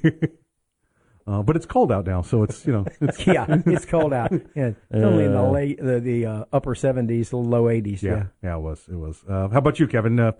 Uh, 1.28 1.42
but 1.42 1.56
it's 1.56 1.66
cold 1.66 1.92
out 1.92 2.06
now, 2.06 2.22
so 2.22 2.44
it's 2.44 2.68
you 2.68 2.74
know 2.74 2.86
it's 3.02 3.26
yeah, 3.26 3.46
it's 3.66 3.86
cold 3.86 4.14
out. 4.14 4.32
Yeah, 4.56 4.68
it's 4.68 4.78
only 4.92 5.26
in 5.26 5.32
the 5.34 5.40
Uh, 5.42 5.50
late 5.52 5.78
the, 5.82 6.00
the 6.00 6.26
uh, 6.26 6.46
upper 6.54 6.76
seventies, 6.76 7.34
low 7.34 7.68
eighties. 7.70 8.04
yeah, 8.04 8.12
Yeah. 8.12 8.26
yeah, 8.44 8.56
it 8.58 8.62
was 8.62 8.88
it 8.88 8.96
was. 8.96 9.24
Uh, 9.28 9.48
how 9.50 9.58
about 9.58 9.80
you, 9.80 9.88
Kevin? 9.88 10.20
Uh, 10.20 10.34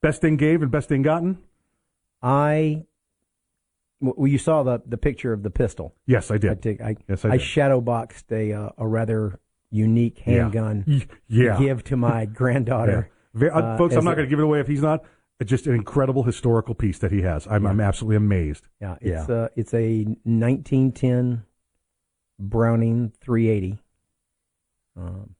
best 0.00 0.20
thing 0.20 0.36
gave 0.36 0.62
and 0.62 0.70
best 0.70 0.88
thing 0.88 1.02
gotten? 1.02 1.38
I 2.22 2.84
well, 4.00 4.26
you 4.26 4.38
saw 4.38 4.62
the 4.62 4.82
the 4.84 4.98
picture 4.98 5.32
of 5.32 5.42
the 5.42 5.50
pistol. 5.50 5.94
Yes, 6.06 6.30
I 6.30 6.34
I 6.34 6.38
did. 6.38 6.62
take 6.62 6.80
I 6.80 6.96
Yes, 7.08 7.24
I 7.24 7.28
I, 7.28 7.32
did. 7.32 7.42
shadow 7.42 7.80
boxed 7.80 8.30
a 8.32 8.52
uh, 8.52 8.70
a 8.76 8.86
rather 8.86 9.38
unique 9.70 10.18
handgun 10.18 10.84
Y- 10.86 11.06
yeah. 11.28 11.56
to 11.56 11.64
give 11.64 11.84
to 11.84 11.96
my 11.96 12.24
granddaughter. 12.40 13.10
Ve- 13.34 13.48
uh, 13.48 13.58
uh, 13.60 13.78
folks, 13.78 13.94
I'm 13.94 14.04
not 14.04 14.14
going 14.16 14.26
to 14.26 14.30
give 14.30 14.38
it 14.38 14.44
away 14.44 14.60
if 14.60 14.66
he's 14.68 14.82
not. 14.82 15.04
Just 15.44 15.66
an 15.66 15.74
incredible 15.74 16.22
historical 16.22 16.74
piece 16.74 16.98
that 17.00 17.12
he 17.12 17.22
has. 17.22 17.46
I'm, 17.48 17.66
I'm 17.66 17.80
absolutely 17.80 18.16
amazed. 18.16 18.68
Yeah, 18.80 18.96
it's 19.00 19.28
uh 19.28 19.48
it's 19.56 19.74
a 19.74 20.04
1910 20.24 21.44
Browning 22.38 23.12
380 23.20 23.78
um, 24.96 25.34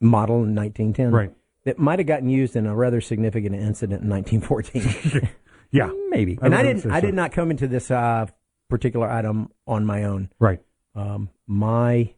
model 0.00 0.36
in 0.44 0.54
1910. 0.54 1.10
Right. 1.10 1.32
That 1.64 1.78
might 1.78 1.98
have 1.98 2.06
gotten 2.06 2.28
used 2.28 2.56
in 2.56 2.66
a 2.66 2.74
rather 2.74 3.00
significant 3.00 3.54
incident 3.54 4.02
in 4.02 4.08
1914. 4.08 5.28
Yeah. 5.72 5.90
Maybe. 6.08 6.38
and 6.42 6.54
I 6.54 6.58
would 6.58 6.66
didn't 6.66 6.82
say 6.82 6.90
I 6.90 7.00
did 7.00 7.14
not 7.14 7.32
come 7.32 7.50
into 7.50 7.68
this 7.68 7.90
uh, 7.90 8.26
particular 8.68 9.08
item 9.08 9.50
on 9.66 9.86
my 9.86 10.04
own. 10.04 10.30
Right. 10.38 10.60
Um, 10.94 11.30
my 11.46 12.14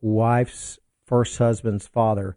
wife's 0.00 0.78
first 1.06 1.38
husband's 1.38 1.86
father, 1.86 2.36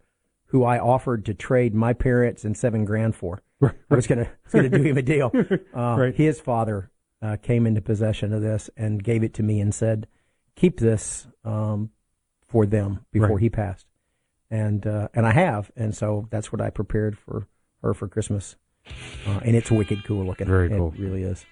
who 0.52 0.64
I 0.64 0.80
offered 0.80 1.26
to 1.26 1.34
trade 1.34 1.74
my 1.74 1.94
parents 1.94 2.46
and 2.46 2.56
seven 2.56 2.86
grand 2.86 3.16
for. 3.16 3.42
Right. 3.62 3.76
I 3.92 3.96
was 3.96 4.08
gonna 4.08 4.28
was 4.46 4.54
gonna 4.54 4.70
do 4.70 4.82
him 4.82 4.98
a 4.98 5.02
deal. 5.04 5.32
Uh, 5.76 5.96
Right. 6.00 6.16
His 6.16 6.40
father 6.40 6.90
uh, 7.22 7.38
came 7.42 7.68
into 7.68 7.80
possession 7.82 8.34
of 8.34 8.42
this 8.42 8.72
and 8.76 9.04
gave 9.04 9.22
it 9.24 9.36
to 9.36 9.44
me 9.44 9.60
and 9.62 9.72
said, 9.74 10.08
"Keep 10.56 10.80
this 10.80 11.28
um, 11.46 11.92
for 12.48 12.66
them 12.66 13.06
before 13.12 13.30
Right. 13.36 13.42
he 13.42 13.50
passed." 13.52 13.86
And 14.50 14.88
uh, 14.88 15.10
and 15.14 15.28
I 15.28 15.32
have, 15.32 15.70
and 15.76 15.96
so 15.96 16.28
that's 16.32 16.52
what 16.52 16.60
I 16.60 16.72
prepared 16.72 17.18
for 17.20 17.48
her 17.84 17.94
for 17.94 18.08
Christmas. 18.08 18.56
Uh, 19.28 19.40
and 19.46 19.56
it's 19.56 19.70
wicked 19.70 20.04
cool 20.06 20.26
looking. 20.26 20.48
Very 20.48 20.66
It 20.74 20.76
cool. 20.78 20.92
really 20.98 21.22
is. 21.22 21.46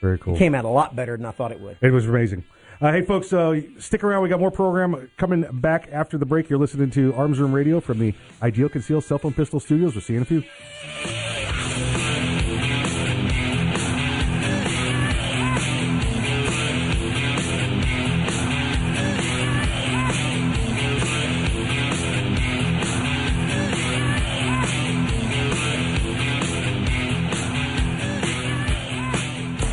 Very 0.00 0.18
cool. 0.18 0.36
Came 0.36 0.54
out 0.54 0.64
a 0.64 0.68
lot 0.68 0.94
better 0.94 1.16
than 1.16 1.26
I 1.26 1.32
thought 1.32 1.50
it 1.50 1.60
would. 1.60 1.78
It 1.82 1.90
was 1.90 2.06
amazing. 2.06 2.44
Uh, 2.80 2.92
hey, 2.92 3.02
folks, 3.02 3.32
uh, 3.32 3.58
stick 3.78 4.04
around. 4.04 4.22
We 4.22 4.28
got 4.28 4.38
more 4.38 4.50
program 4.50 5.10
coming 5.16 5.46
back 5.50 5.88
after 5.90 6.18
the 6.18 6.26
break. 6.26 6.50
You're 6.50 6.58
listening 6.58 6.90
to 6.90 7.14
Arms 7.14 7.38
Room 7.38 7.54
Radio 7.54 7.80
from 7.80 7.98
the 7.98 8.12
Ideal 8.42 8.68
Concealed 8.68 9.04
Cell 9.04 9.18
Phone 9.18 9.32
Pistol 9.32 9.60
Studios. 9.60 9.94
We'll 9.94 10.02
see 10.02 10.12
you 10.12 10.18
in 10.18 10.22
a 10.22 10.26
few. 10.26 11.45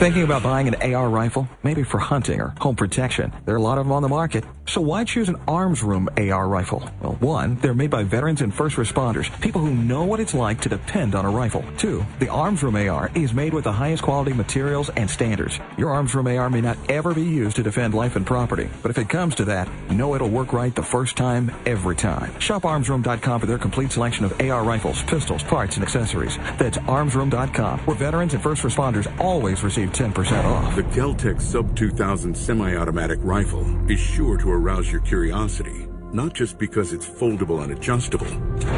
Thinking 0.04 0.24
about 0.24 0.44
buying 0.44 0.68
an 0.68 0.94
AR 0.94 1.10
rifle? 1.10 1.48
Maybe 1.64 1.84
for 1.84 1.98
hunting 1.98 2.42
or 2.42 2.54
home 2.60 2.76
protection. 2.76 3.32
There 3.46 3.56
are 3.56 3.58
a 3.58 3.62
lot 3.62 3.78
of 3.78 3.86
them 3.86 3.94
on 3.94 4.02
the 4.02 4.10
market. 4.10 4.44
So 4.66 4.80
why 4.80 5.04
choose 5.04 5.28
an 5.28 5.36
Arms 5.48 5.84
Room 5.84 6.08
AR 6.18 6.48
rifle? 6.48 6.90
Well, 7.02 7.14
one, 7.20 7.56
they're 7.58 7.74
made 7.74 7.90
by 7.90 8.04
veterans 8.04 8.42
and 8.42 8.54
first 8.54 8.78
responders, 8.78 9.30
people 9.42 9.60
who 9.60 9.74
know 9.74 10.06
what 10.06 10.22
it's 10.22 10.34
like 10.34 10.62
to 10.62 10.70
depend 10.70 11.16
on 11.16 11.26
a 11.26 11.30
rifle. 11.30 11.64
Two, 11.78 12.06
the 12.20 12.30
Arms 12.30 12.64
Room 12.64 12.76
AR 12.78 13.12
is 13.14 13.34
made 13.34 13.54
with 13.54 13.66
the 13.66 13.72
highest 13.72 14.04
quality 14.04 14.32
materials 14.32 14.90
and 14.96 15.10
standards. 15.10 15.60
Your 15.78 15.92
Arms 15.92 16.16
Room 16.16 16.28
AR 16.28 16.50
may 16.50 16.62
not 16.62 16.78
ever 16.90 17.14
be 17.14 17.24
used 17.24 17.58
to 17.58 17.64
defend 17.64 17.94
life 17.94 18.16
and 18.16 18.26
property, 18.26 18.70
but 18.82 18.90
if 18.90 18.98
it 18.98 19.10
comes 19.10 19.36
to 19.36 19.46
that, 19.46 19.68
know 19.92 20.16
it'll 20.16 20.30
work 20.30 20.54
right 20.54 20.74
the 20.74 20.82
first 20.82 21.18
time, 21.18 21.52
every 21.66 21.96
time. 21.96 22.40
Shop 22.40 22.64
armsroom.com 22.64 23.42
for 23.42 23.46
their 23.46 23.58
complete 23.58 23.92
selection 23.92 24.24
of 24.24 24.40
AR 24.40 24.64
rifles, 24.64 25.04
pistols, 25.04 25.44
parts, 25.44 25.76
and 25.76 25.84
accessories. 25.84 26.38
That's 26.58 26.78
armsroom.com, 26.78 27.80
where 27.80 27.98
veterans 27.98 28.34
and 28.34 28.42
first 28.42 28.64
responders 28.64 29.12
always 29.20 29.62
receive 29.62 29.92
10% 29.92 30.46
off. 30.46 30.76
The 30.76 30.84
Keltec 30.84 31.42
Sub 31.42 31.76
2000 31.76 32.36
semi-automatic 32.36 33.20
rifle 33.22 33.92
is 33.92 34.00
sure 34.00 34.38
to 34.38 34.53
arouse 34.54 34.92
your 34.92 35.02
curiosity, 35.02 35.88
not 36.12 36.34
just 36.34 36.58
because 36.58 36.94
it's 36.94 37.06
foldable 37.06 37.64
and 37.64 37.72
adjustable, 37.72 38.28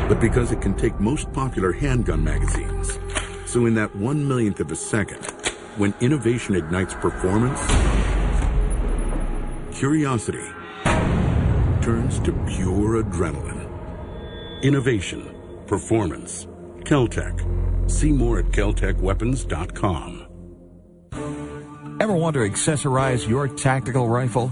but 0.08 0.20
because 0.20 0.51
it 0.51 0.62
can 0.62 0.74
take 0.74 1.00
most 1.00 1.32
popular 1.34 1.72
handgun 1.72 2.24
magazines. 2.24 2.98
So 3.46 3.65
in 3.65 3.75
that 3.75 3.96
one 3.96 4.27
millionth 4.27 4.60
of 4.60 4.72
a 4.72 4.75
second, 4.75 5.25
when 5.77 5.94
innovation 6.01 6.55
ignites 6.55 6.94
performance, 6.96 7.60
curiosity 9.77 10.48
turns 11.82 12.20
to 12.22 12.32
pure 12.48 13.03
adrenaline. 13.03 13.70
Innovation, 14.63 15.36
performance, 15.67 16.48
Keltec. 16.79 17.91
See 17.91 18.12
more 18.12 18.39
at 18.39 18.46
keltecweapons.com. 18.46 20.25
Ever 22.00 22.13
want 22.13 22.34
to 22.34 22.41
accessorize 22.41 23.27
your 23.27 23.48
tactical 23.48 24.10
rifle? 24.10 24.51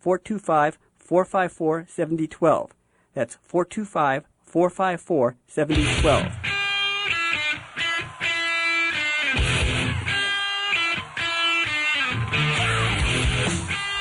425 0.00 0.78
454 0.98 1.86
7012. 1.88 2.74
That's 3.14 3.38
425 3.42 4.24
454 4.42 5.36
7012. 5.46 6.60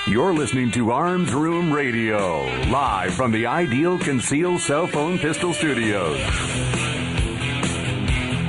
You're 0.07 0.33
listening 0.33 0.71
to 0.71 0.89
Arms 0.89 1.31
Room 1.35 1.71
Radio, 1.71 2.45
live 2.71 3.13
from 3.13 3.31
the 3.31 3.45
Ideal 3.45 3.99
Conceal 3.99 4.57
Cell 4.57 4.87
Phone 4.87 5.19
Pistol 5.19 5.53
Studios. 5.53 6.19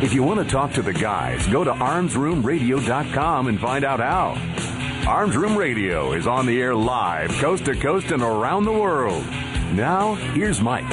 If 0.02 0.14
you 0.14 0.23
want 0.23 0.40
to 0.40 0.50
talk 0.50 0.73
to 0.73 0.83
the 0.83 0.95
guys, 0.95 1.47
go 1.49 1.62
to 1.62 1.73
armsroomradio.com 1.73 3.49
and 3.49 3.61
find 3.61 3.85
out 3.85 4.00
how. 4.00 4.50
Arms 5.10 5.36
Room 5.36 5.56
Radio 5.56 6.12
is 6.12 6.28
on 6.28 6.46
the 6.46 6.62
air 6.62 6.72
live, 6.72 7.32
coast 7.40 7.64
to 7.64 7.74
coast 7.74 8.12
and 8.12 8.22
around 8.22 8.64
the 8.64 8.72
world. 8.72 9.26
Now, 9.72 10.14
here's 10.14 10.60
Mike. 10.60 10.88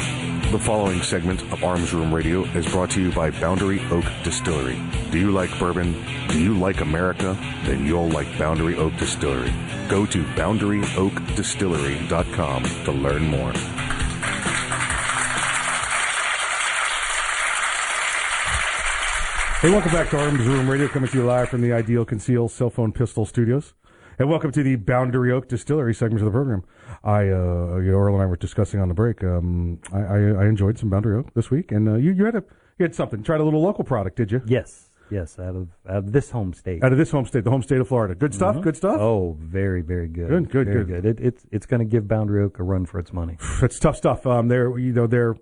The 0.51 0.57
following 0.57 1.03
segment 1.03 1.43
of 1.53 1.63
Arms 1.63 1.93
Room 1.93 2.11
Radio 2.11 2.43
is 2.45 2.65
brought 2.65 2.89
to 2.91 2.99
you 2.99 3.11
by 3.11 3.29
Boundary 3.29 3.79
Oak 3.91 4.05
Distillery. 4.23 4.81
Do 5.11 5.19
you 5.19 5.29
like 5.29 5.51
bourbon? 5.59 6.03
Do 6.29 6.41
you 6.41 6.57
like 6.57 6.81
America? 6.81 7.37
Then 7.65 7.85
you'll 7.85 8.09
like 8.09 8.25
Boundary 8.39 8.75
Oak 8.75 8.97
Distillery. 8.97 9.53
Go 9.87 10.07
to 10.07 10.23
boundaryoakdistillery.com 10.23 12.63
to 12.63 12.91
learn 12.91 13.27
more. 13.27 13.53
Hey, 19.61 19.69
welcome 19.69 19.91
back 19.91 20.09
to 20.09 20.19
Arms 20.19 20.47
Room 20.47 20.67
Radio, 20.67 20.87
coming 20.87 21.07
to 21.07 21.17
you 21.19 21.23
live 21.23 21.49
from 21.49 21.61
the 21.61 21.71
Ideal 21.71 22.03
Conceal 22.03 22.49
Cell 22.49 22.71
Phone 22.71 22.91
Pistol 22.91 23.27
Studios. 23.27 23.75
And 24.19 24.29
welcome 24.29 24.51
to 24.51 24.63
the 24.63 24.75
Boundary 24.77 25.31
Oak 25.31 25.47
Distillery 25.47 25.93
segment 25.93 26.21
of 26.21 26.25
the 26.25 26.31
program. 26.31 26.63
I, 27.03 27.29
uh, 27.29 27.77
you 27.77 27.91
know, 27.91 27.97
Earl 27.99 28.15
and 28.15 28.23
I 28.23 28.25
were 28.25 28.35
discussing 28.35 28.79
on 28.79 28.87
the 28.87 28.95
break. 28.95 29.23
Um, 29.23 29.79
I, 29.93 29.99
I, 29.99 30.17
I 30.17 30.45
enjoyed 30.47 30.79
some 30.79 30.89
Boundary 30.89 31.17
Oak 31.19 31.33
this 31.35 31.51
week, 31.51 31.71
and 31.71 31.87
uh, 31.87 31.95
you, 31.95 32.13
you 32.13 32.25
had 32.25 32.35
a 32.35 32.43
You 32.79 32.83
had 32.83 32.95
something. 32.95 33.21
Tried 33.21 33.41
a 33.41 33.43
little 33.43 33.61
local 33.61 33.83
product, 33.83 34.15
did 34.17 34.31
you? 34.31 34.41
Yes, 34.47 34.89
yes, 35.11 35.37
out 35.37 35.55
of 35.55 35.69
out 35.87 35.97
of 35.97 36.11
this 36.13 36.31
home 36.31 36.53
state. 36.53 36.83
Out 36.83 36.91
of 36.91 36.97
this 36.97 37.11
home 37.11 37.25
state, 37.27 37.43
the 37.43 37.51
home 37.51 37.61
state 37.61 37.79
of 37.79 37.87
Florida. 37.87 38.15
Good 38.15 38.33
stuff. 38.33 38.55
Mhm. 38.55 38.63
Good 38.63 38.75
stuff. 38.77 38.97
Oh, 38.99 39.37
very, 39.39 39.81
very 39.83 40.07
good. 40.07 40.29
Good, 40.29 40.49
good, 40.49 40.65
very 40.67 40.83
good. 40.85 41.05
It, 41.05 41.19
it's 41.19 41.45
it's 41.51 41.67
going 41.67 41.81
to 41.81 41.85
give 41.85 42.07
Boundary 42.07 42.41
Oak 42.43 42.57
a 42.57 42.63
run 42.63 42.87
for 42.87 42.97
its 42.99 43.13
money. 43.13 43.37
It's 43.61 43.77
tough 43.77 43.97
stuff. 43.97 44.25
Um, 44.25 44.47
they're 44.47 44.75
you 44.79 44.93
know 44.93 45.05
they're. 45.05 45.35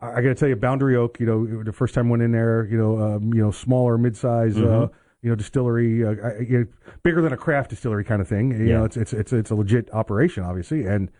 I 0.00 0.12
I 0.12 0.22
got 0.22 0.28
to 0.28 0.34
tell 0.34 0.48
you, 0.48 0.56
Boundary 0.56 0.96
Oak. 0.96 1.20
You 1.20 1.26
know, 1.26 1.62
the 1.62 1.72
first 1.74 1.92
time 1.94 2.06
I 2.06 2.10
went 2.12 2.22
in 2.22 2.32
there, 2.32 2.66
you 2.70 2.78
know, 2.78 2.98
um, 3.16 3.34
you 3.34 3.42
know, 3.42 3.50
smaller, 3.50 3.98
mid-size, 3.98 4.56
uh, 4.56 4.60
Mhm. 4.60 4.90
You 5.22 5.30
know, 5.30 5.34
distillery, 5.36 6.04
uh, 6.04 6.10
you 6.40 6.58
know, 6.60 6.66
bigger 7.02 7.20
than 7.22 7.32
a 7.32 7.36
craft 7.36 7.70
distillery 7.70 8.04
kind 8.04 8.20
of 8.22 8.28
thing. 8.28 8.50
You 8.52 8.66
Yeah. 8.66 8.78
know, 8.78 8.84
it's 8.84 8.96
it's 8.96 9.12
it's 9.12 9.32
it's 9.32 9.50
a 9.50 9.54
legit 9.54 9.92
operation, 9.92 10.44
obviously, 10.44 10.86
and 10.86 11.10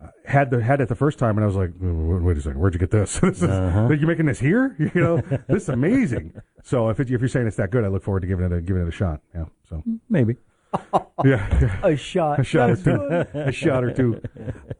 uh, 0.00 0.08
had 0.26 0.50
the 0.50 0.62
had 0.62 0.80
it 0.80 0.88
the 0.88 0.94
first 0.94 1.18
time, 1.18 1.36
and 1.38 1.44
I 1.44 1.46
was 1.46 1.56
like, 1.56 1.72
wait, 1.80 2.36
a 2.36 2.40
second, 2.40 2.60
where'd 2.60 2.74
you 2.74 2.80
get 2.80 2.90
this? 2.90 3.18
this 3.20 3.38
is, 3.42 3.48
Uh-huh. 3.48 3.88
You're 3.90 4.08
making 4.08 4.26
this 4.26 4.38
here? 4.40 4.76
You 4.94 5.00
know, 5.00 5.16
this 5.48 5.64
is 5.64 5.68
amazing. 5.68 6.40
So 6.62 6.88
if 6.88 7.00
it, 7.00 7.10
if 7.10 7.20
you're 7.20 7.28
saying 7.28 7.46
it's 7.46 7.56
that 7.56 7.70
good, 7.70 7.84
I 7.84 7.88
look 7.88 8.02
forward 8.02 8.20
to 8.20 8.26
giving 8.26 8.44
it 8.46 8.52
a 8.52 8.60
giving 8.60 8.82
it 8.82 8.88
a 8.88 8.92
shot. 8.92 9.20
Yeah. 9.34 9.46
So 9.68 9.82
Maybe. 10.08 10.36
yeah. 11.24 11.80
A 11.82 11.96
shot. 11.96 12.40
A 12.40 12.44
shot 12.44 12.70
or 12.70 12.76
two. 12.76 13.26
a 13.38 13.52
shot 13.52 13.84
or 13.84 13.92
two. 13.92 14.20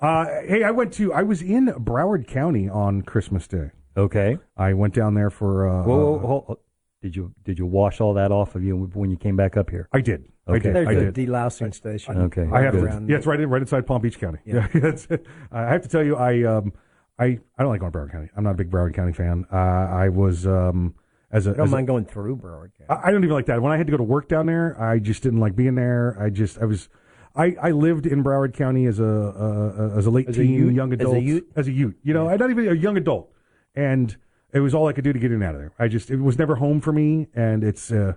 Uh, 0.00 0.24
hey, 0.46 0.62
I 0.64 0.70
went 0.70 0.92
to. 0.94 1.12
I 1.12 1.22
was 1.22 1.42
in 1.42 1.66
Broward 1.66 2.26
County 2.26 2.68
on 2.68 3.02
Christmas 3.02 3.46
Day. 3.46 3.70
Okay. 3.96 4.38
I 4.56 4.72
went 4.72 4.94
down 4.94 5.14
there 5.14 5.28
for. 5.30 5.68
Uh, 5.68 5.82
Whoa, 5.84 5.96
whoa, 5.98 6.14
uh, 6.14 6.18
hold- 6.26 6.44
hold- 6.46 6.58
did 7.02 7.14
you 7.16 7.32
did 7.44 7.58
you 7.58 7.66
wash 7.66 8.00
all 8.00 8.14
that 8.14 8.30
off 8.32 8.54
of 8.54 8.62
you 8.64 8.90
when 8.94 9.10
you 9.10 9.16
came 9.16 9.36
back 9.36 9.56
up 9.56 9.68
here? 9.70 9.88
I 9.92 10.00
did. 10.00 10.24
I 10.46 10.52
Okay. 10.52 10.60
did. 10.60 10.74
There's 10.76 10.88
I 10.88 10.92
a 10.92 11.10
did. 11.10 11.14
delousing 11.14 11.74
station. 11.74 12.16
Okay. 12.22 12.48
I 12.52 12.62
have 12.62 12.72
to. 12.74 12.84
around- 12.84 13.08
Yeah, 13.08 13.16
it's 13.16 13.26
right 13.26 13.38
in, 13.40 13.48
right 13.50 13.60
inside 13.60 13.86
Palm 13.86 14.00
Beach 14.02 14.18
County. 14.18 14.38
Yeah. 14.44 14.66
Yeah, 14.74 14.80
that's. 14.80 15.06
I 15.50 15.60
have 15.66 15.82
to 15.82 15.88
tell 15.88 16.02
you, 16.02 16.16
I 16.16 16.42
um, 16.44 16.72
I 17.18 17.24
I 17.26 17.38
don't 17.62 17.68
like 17.68 17.80
going 17.80 17.92
to 17.92 17.98
Broward 17.98 18.12
County. 18.12 18.28
I'm 18.36 18.44
not 18.44 18.52
a 18.52 18.54
big 18.54 18.70
Broward 18.70 18.94
County 18.94 19.12
fan. 19.12 19.44
Uh, 19.52 19.56
I 19.56 20.08
was 20.08 20.46
um, 20.46 20.94
as 21.30 21.46
a. 21.46 21.50
I 21.50 21.54
don't 21.54 21.64
as 21.66 21.72
a- 21.72 21.76
mind 21.76 21.86
going 21.86 22.04
through 22.06 22.36
Broward 22.36 22.70
County. 22.78 22.88
I 23.02 23.08
I 23.08 23.10
don't 23.10 23.22
even 23.24 23.34
like 23.34 23.46
that. 23.46 23.60
When 23.60 23.72
I 23.72 23.76
had 23.76 23.86
to 23.86 23.90
go 23.90 23.96
to 23.98 24.02
work 24.04 24.28
down 24.28 24.46
there, 24.46 24.80
I 24.80 24.98
just 24.98 25.22
didn't 25.22 25.40
like 25.40 25.54
being 25.56 25.74
there. 25.74 26.16
I 26.20 26.30
just 26.30 26.58
I 26.58 26.64
was. 26.64 26.88
I, 27.34 27.56
I 27.62 27.70
lived 27.70 28.04
in 28.06 28.22
Broward 28.22 28.52
County 28.52 28.84
as 28.84 29.00
a 29.00 29.04
uh, 29.06 29.96
as 29.98 30.04
a 30.06 30.10
late 30.10 30.28
As 30.28 30.36
a 30.36 30.42
teen, 30.42 30.52
youth? 30.52 30.74
young 30.74 30.92
As 30.92 30.98
a 31.00 31.02
adult, 31.02 31.22
youth? 31.22 31.44
as 31.56 31.66
a 31.66 31.72
youth. 31.72 31.94
You 32.02 32.12
know, 32.12 32.28
I 32.28 32.36
not 32.36 32.50
even 32.50 32.68
a 32.68 32.74
young 32.74 32.96
adult, 32.98 33.32
and 33.74 34.14
it 34.52 34.60
was 34.60 34.74
all 34.74 34.88
I 34.88 34.92
could 34.92 35.04
do 35.04 35.12
to 35.12 35.18
get 35.18 35.32
in 35.32 35.42
out 35.42 35.54
of 35.54 35.60
there. 35.60 35.72
I 35.78 35.88
just 35.88 36.10
it 36.10 36.20
was 36.20 36.38
never 36.38 36.56
home 36.56 36.80
for 36.80 36.92
me, 36.92 37.28
and 37.34 37.64
it's 37.64 37.90
uh, 37.90 38.14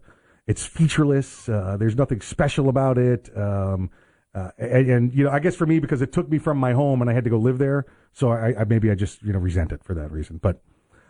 it's 0.47 0.65
featureless. 0.65 1.49
Uh, 1.49 1.77
there's 1.79 1.95
nothing 1.95 2.21
special 2.21 2.69
about 2.69 2.97
it. 2.97 3.29
Um, 3.37 3.89
uh, 4.33 4.51
and, 4.57 4.89
and 4.89 5.13
you 5.13 5.23
know, 5.23 5.31
I 5.31 5.39
guess 5.39 5.55
for 5.55 5.65
me 5.65 5.79
because 5.79 6.01
it 6.01 6.11
took 6.11 6.29
me 6.29 6.37
from 6.37 6.57
my 6.57 6.73
home 6.73 7.01
and 7.01 7.09
I 7.09 7.13
had 7.13 7.23
to 7.23 7.29
go 7.29 7.37
live 7.37 7.57
there, 7.57 7.85
so 8.11 8.31
I, 8.31 8.53
I 8.59 8.63
maybe 8.65 8.91
I 8.91 8.95
just 8.95 9.23
you 9.23 9.31
know 9.31 9.39
resent 9.39 9.71
it 9.71 9.83
for 9.83 9.93
that 9.95 10.11
reason. 10.11 10.39
But 10.41 10.61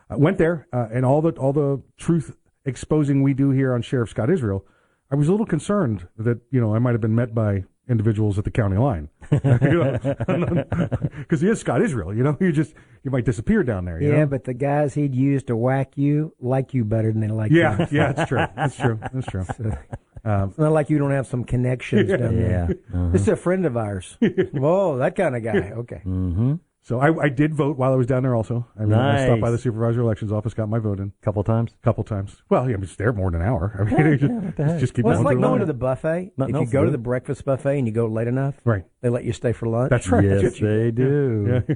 I 0.10 0.16
went 0.16 0.38
there, 0.38 0.68
uh, 0.72 0.88
and 0.92 1.06
all 1.06 1.22
the 1.22 1.32
all 1.32 1.54
the 1.54 1.82
truth 1.98 2.38
exposing 2.66 3.24
we 3.24 3.34
do 3.34 3.50
here 3.50 3.74
on 3.74 3.82
Sheriff 3.82 4.10
Scott 4.12 4.30
Israel, 4.30 4.66
I 5.12 5.16
was 5.16 5.28
a 5.28 5.32
little 5.32 5.46
concerned 5.46 6.08
that 6.18 6.40
you 6.52 6.62
know 6.62 6.76
I 6.76 6.80
might 6.80 6.92
have 6.92 7.02
been 7.02 7.16
met 7.16 7.34
by 7.34 7.64
individuals 7.88 8.38
at 8.38 8.44
the 8.46 8.52
county 8.52 8.78
line 8.78 9.10
because 9.30 11.42
he 11.42 11.50
is 11.50 11.60
Scott 11.60 11.82
Israel. 11.82 12.14
You 12.14 12.24
know, 12.24 12.38
you 12.40 12.52
just 12.52 12.74
you 13.04 13.12
might 13.12 13.26
disappear 13.26 13.64
down 13.64 13.86
there. 13.86 14.02
You 14.02 14.12
yeah, 14.12 14.18
know? 14.20 14.26
but 14.28 14.44
the 14.46 14.54
guys 14.54 14.94
he'd 14.94 15.16
use 15.16 15.44
to 15.44 15.56
whack 15.56 15.98
you 15.98 16.34
like 16.40 16.74
you 16.74 16.86
better 16.86 17.12
than 17.12 17.22
they 17.22 17.28
like 17.28 17.52
yeah, 17.52 17.80
you. 17.80 17.88
yeah, 17.98 18.12
that's 18.14 18.30
true. 18.30 18.46
That's 18.56 18.76
true. 18.76 19.00
That's 19.14 19.28
true. 19.28 19.74
Um, 20.28 20.50
It's 20.50 20.58
not 20.58 20.72
like 20.72 20.90
you 20.90 20.98
don't 20.98 21.12
have 21.12 21.28
some 21.28 21.44
connections 21.44 22.10
Yeah. 22.10 22.18
down 22.18 22.36
there. 22.36 22.50
Yeah. 22.68 22.98
Uh-huh. 22.98 23.10
This 23.12 23.22
is 23.22 23.28
a 23.28 23.36
friend 23.36 23.64
of 23.64 23.78
ours. 23.78 24.18
Whoa, 24.54 24.98
that 24.98 25.16
kind 25.16 25.36
of 25.36 25.44
guy. 25.44 25.72
Okay. 25.76 26.02
Mm-hmm. 26.04 26.56
So 26.88 27.00
I, 27.00 27.24
I 27.26 27.30
did 27.30 27.54
vote 27.56 27.78
while 27.78 27.92
I 27.92 27.96
was 27.96 28.06
down 28.06 28.22
there. 28.24 28.36
Also, 28.36 28.68
I 28.80 28.84
mean, 28.86 28.94
I 28.94 29.26
stopped 29.26 29.42
by 29.42 29.50
the 29.50 29.56
Nice. 29.58 29.64
supervisor 29.64 30.02
elections 30.02 30.32
office, 30.32 30.54
got 30.54 30.70
my 30.70 30.78
vote 30.80 31.00
in 31.00 31.12
Couple 31.22 31.44
times. 31.44 31.72
a 31.74 31.84
couple 31.84 32.04
times. 32.04 32.44
Well, 32.50 32.70
yeah, 32.70 32.76
I 32.78 32.80
was 32.80 32.96
there 32.96 33.12
more 33.12 33.32
than 33.32 33.42
an 33.42 33.48
hour. 33.48 33.76
I 33.80 33.84
mean, 33.84 34.08
it 34.14 34.18
just, 34.20 34.32
yeah, 34.32 34.40
what 34.40 34.56
the 34.56 34.64
heck? 34.66 34.80
just 34.80 34.94
keep 34.94 35.04
Well, 35.04 35.14
it's 35.14 35.18
going 35.18 35.26
like 35.26 35.34
through 35.36 35.42
going 35.42 35.52
line. 35.54 35.60
to 35.62 35.66
the 35.66 35.74
buffet. 35.74 36.32
Nothing 36.38 36.56
if 36.56 36.60
you 36.60 36.66
else 36.66 36.72
go 36.72 36.86
to 36.86 36.92
the 36.92 36.98
breakfast 37.00 37.44
buffet 37.44 37.78
and 37.80 37.88
you 37.88 37.94
go 37.94 38.06
late 38.08 38.28
enough, 38.28 38.56
Right. 38.64 38.86
they 39.02 39.10
let 39.10 39.24
you 39.26 39.34
stay 39.34 39.52
for 39.52 39.68
lunch. 39.68 39.90
That's 39.90 40.08
right. 40.10 40.24
Yes, 40.24 40.60
they 40.60 40.92
do. 40.92 41.64
Yeah, 41.68 41.76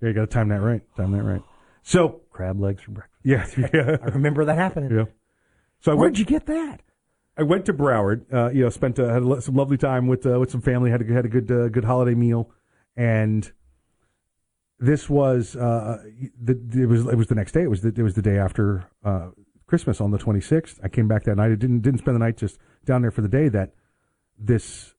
yeah, 0.00 0.08
you 0.08 0.12
got 0.14 0.22
to 0.22 0.26
time 0.26 0.48
that 0.48 0.60
right. 0.62 0.80
Time 0.96 1.12
that 1.12 1.22
right. 1.22 1.42
So 1.82 2.22
Crab 2.30 2.58
legs 2.60 2.82
for 2.82 2.90
breakfast. 2.92 3.20
yeah, 3.24 3.46
yeah, 3.74 3.96
I 4.02 4.06
remember 4.06 4.44
that 4.46 4.56
happening. 4.56 4.90
yeah. 4.96 5.04
So 5.80 5.92
I 5.92 5.94
Where'd 5.94 6.18
you 6.18 6.24
get 6.24 6.46
that? 6.46 6.80
I 7.36 7.42
went 7.44 7.66
to 7.66 7.72
Broward. 7.74 8.24
Uh, 8.32 8.50
you 8.50 8.62
know, 8.64 8.68
spent 8.70 8.98
uh, 8.98 9.08
had 9.12 9.22
a 9.22 9.26
lo- 9.26 9.40
some 9.40 9.54
lovely 9.54 9.76
time 9.76 10.06
with 10.08 10.26
uh, 10.26 10.40
with 10.40 10.50
some 10.50 10.60
family. 10.60 10.90
Had 10.90 11.02
a, 11.02 11.12
had 11.12 11.24
a 11.24 11.28
good 11.28 11.50
uh, 11.52 11.68
good 11.68 11.84
holiday 11.84 12.14
meal, 12.16 12.50
and 12.96 13.50
this 14.80 15.10
was 15.10 15.56
uh, 15.56 16.02
the, 16.40 16.58
it 16.80 16.86
was 16.86 17.06
it 17.06 17.16
was 17.16 17.26
the 17.26 17.34
next 17.34 17.52
day. 17.52 17.62
It 17.62 17.70
was 17.70 17.82
the, 17.82 17.88
it 17.88 18.02
was 18.02 18.14
the 18.14 18.22
day 18.22 18.38
after 18.38 18.86
uh, 19.04 19.30
Christmas 19.66 20.00
on 20.00 20.10
the 20.10 20.18
26th. 20.18 20.78
I 20.82 20.88
came 20.88 21.08
back 21.08 21.24
that 21.24 21.36
night. 21.36 21.50
I 21.52 21.56
didn't 21.56 21.80
didn't 21.80 21.98
spend 21.98 22.14
the 22.14 22.20
night 22.20 22.36
just 22.36 22.58
down 22.84 23.02
there 23.02 23.10
for 23.10 23.22
the 23.22 23.28
day. 23.28 23.48
That 23.48 23.72
this 24.38 24.94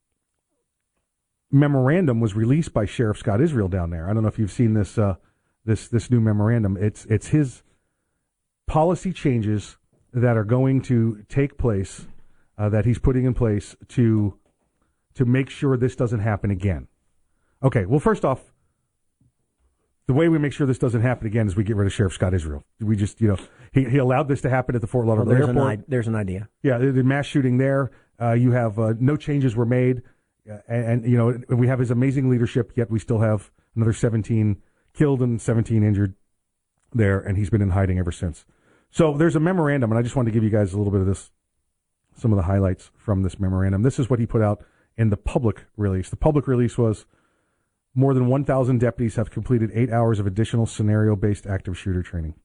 memorandum 1.51 2.19
was 2.19 2.35
released 2.35 2.73
by 2.73 2.85
Sheriff 2.85 3.17
Scott 3.17 3.41
Israel 3.41 3.67
down 3.67 3.89
there. 3.89 4.09
I 4.09 4.13
don't 4.13 4.23
know 4.23 4.29
if 4.29 4.37
you've 4.37 4.51
seen 4.51 4.73
this 4.73 4.97
uh, 4.97 5.15
this 5.65 5.87
this 5.87 6.11
new 6.11 6.19
memorandum. 6.19 6.77
It's 6.77 7.05
it's 7.05 7.27
his 7.27 7.63
policy 8.67 9.13
changes 9.13 9.77
that 10.13 10.35
are 10.35 10.43
going 10.43 10.81
to 10.81 11.23
take 11.29 11.57
place 11.57 12.07
uh, 12.57 12.69
that 12.69 12.85
he's 12.85 12.99
putting 12.99 13.25
in 13.25 13.33
place 13.33 13.75
to 13.89 14.37
to 15.15 15.25
make 15.25 15.49
sure 15.49 15.77
this 15.77 15.95
doesn't 15.95 16.19
happen 16.19 16.51
again. 16.51 16.87
Okay, 17.63 17.85
well, 17.85 17.99
first 17.99 18.23
off, 18.23 18.53
the 20.09 20.13
way 20.15 20.27
we 20.27 20.39
make 20.39 20.51
sure 20.53 20.65
this 20.65 20.79
doesn't 20.79 21.01
happen 21.03 21.27
again 21.27 21.45
is 21.45 21.55
we 21.55 21.63
get 21.63 21.75
rid 21.75 21.85
of 21.85 21.93
Sheriff 21.93 22.13
Scott 22.13 22.33
Israel. 22.33 22.63
We 22.79 22.95
just, 22.95 23.21
you 23.21 23.27
know, 23.27 23.37
he, 23.71 23.83
he 23.83 23.97
allowed 23.99 24.27
this 24.27 24.41
to 24.41 24.49
happen 24.49 24.73
at 24.73 24.81
the 24.81 24.87
Fort 24.87 25.05
Well, 25.05 25.17
Lauderdale 25.17 25.37
there's, 25.37 25.49
an, 25.49 25.57
Airport. 25.59 25.79
i- 25.79 25.83
there's 25.87 26.07
an 26.07 26.15
idea. 26.15 26.49
Yeah, 26.63 26.79
the, 26.79 26.91
the 26.91 27.03
mass 27.03 27.27
shooting 27.27 27.59
there. 27.59 27.91
Uh, 28.19 28.31
you 28.31 28.49
have 28.51 28.79
uh, 28.79 28.95
no 28.99 29.15
changes 29.15 29.55
were 29.55 29.67
made, 29.67 30.01
uh, 30.51 30.57
and, 30.67 30.85
and 31.03 31.05
you 31.11 31.15
know 31.15 31.39
we 31.55 31.67
have 31.67 31.77
his 31.77 31.91
amazing 31.91 32.27
leadership. 32.27 32.71
Yet 32.75 32.89
we 32.89 32.97
still 32.97 33.19
have 33.19 33.51
another 33.75 33.93
17 33.93 34.57
killed 34.95 35.21
and 35.21 35.39
17 35.39 35.83
injured 35.83 36.15
there, 36.91 37.19
and 37.19 37.37
he's 37.37 37.51
been 37.51 37.61
in 37.61 37.69
hiding 37.69 37.99
ever 37.99 38.11
since. 38.11 38.45
So 38.89 39.15
there's 39.15 39.35
a 39.35 39.39
memorandum, 39.39 39.91
and 39.91 39.99
I 39.99 40.01
just 40.01 40.15
wanted 40.15 40.31
to 40.31 40.33
give 40.33 40.43
you 40.43 40.49
guys 40.49 40.73
a 40.73 40.77
little 40.77 40.91
bit 40.91 41.01
of 41.01 41.07
this, 41.07 41.29
some 42.17 42.33
of 42.33 42.37
the 42.37 42.43
highlights 42.43 42.89
from 42.97 43.21
this 43.21 43.39
memorandum. 43.39 43.83
This 43.83 43.99
is 43.99 44.09
what 44.09 44.17
he 44.17 44.25
put 44.25 44.41
out 44.41 44.65
in 44.97 45.11
the 45.11 45.17
public 45.17 45.65
release. 45.77 46.09
The 46.09 46.15
public 46.17 46.47
release 46.47 46.79
was 46.79 47.05
more 47.95 48.13
than 48.13 48.27
1,000 48.27 48.79
deputies 48.79 49.15
have 49.15 49.31
completed 49.31 49.71
eight 49.73 49.91
hours 49.91 50.19
of 50.19 50.27
additional 50.27 50.65
scenario-based 50.65 51.47
active 51.47 51.77
shooter 51.77 52.03
training. 52.03 52.35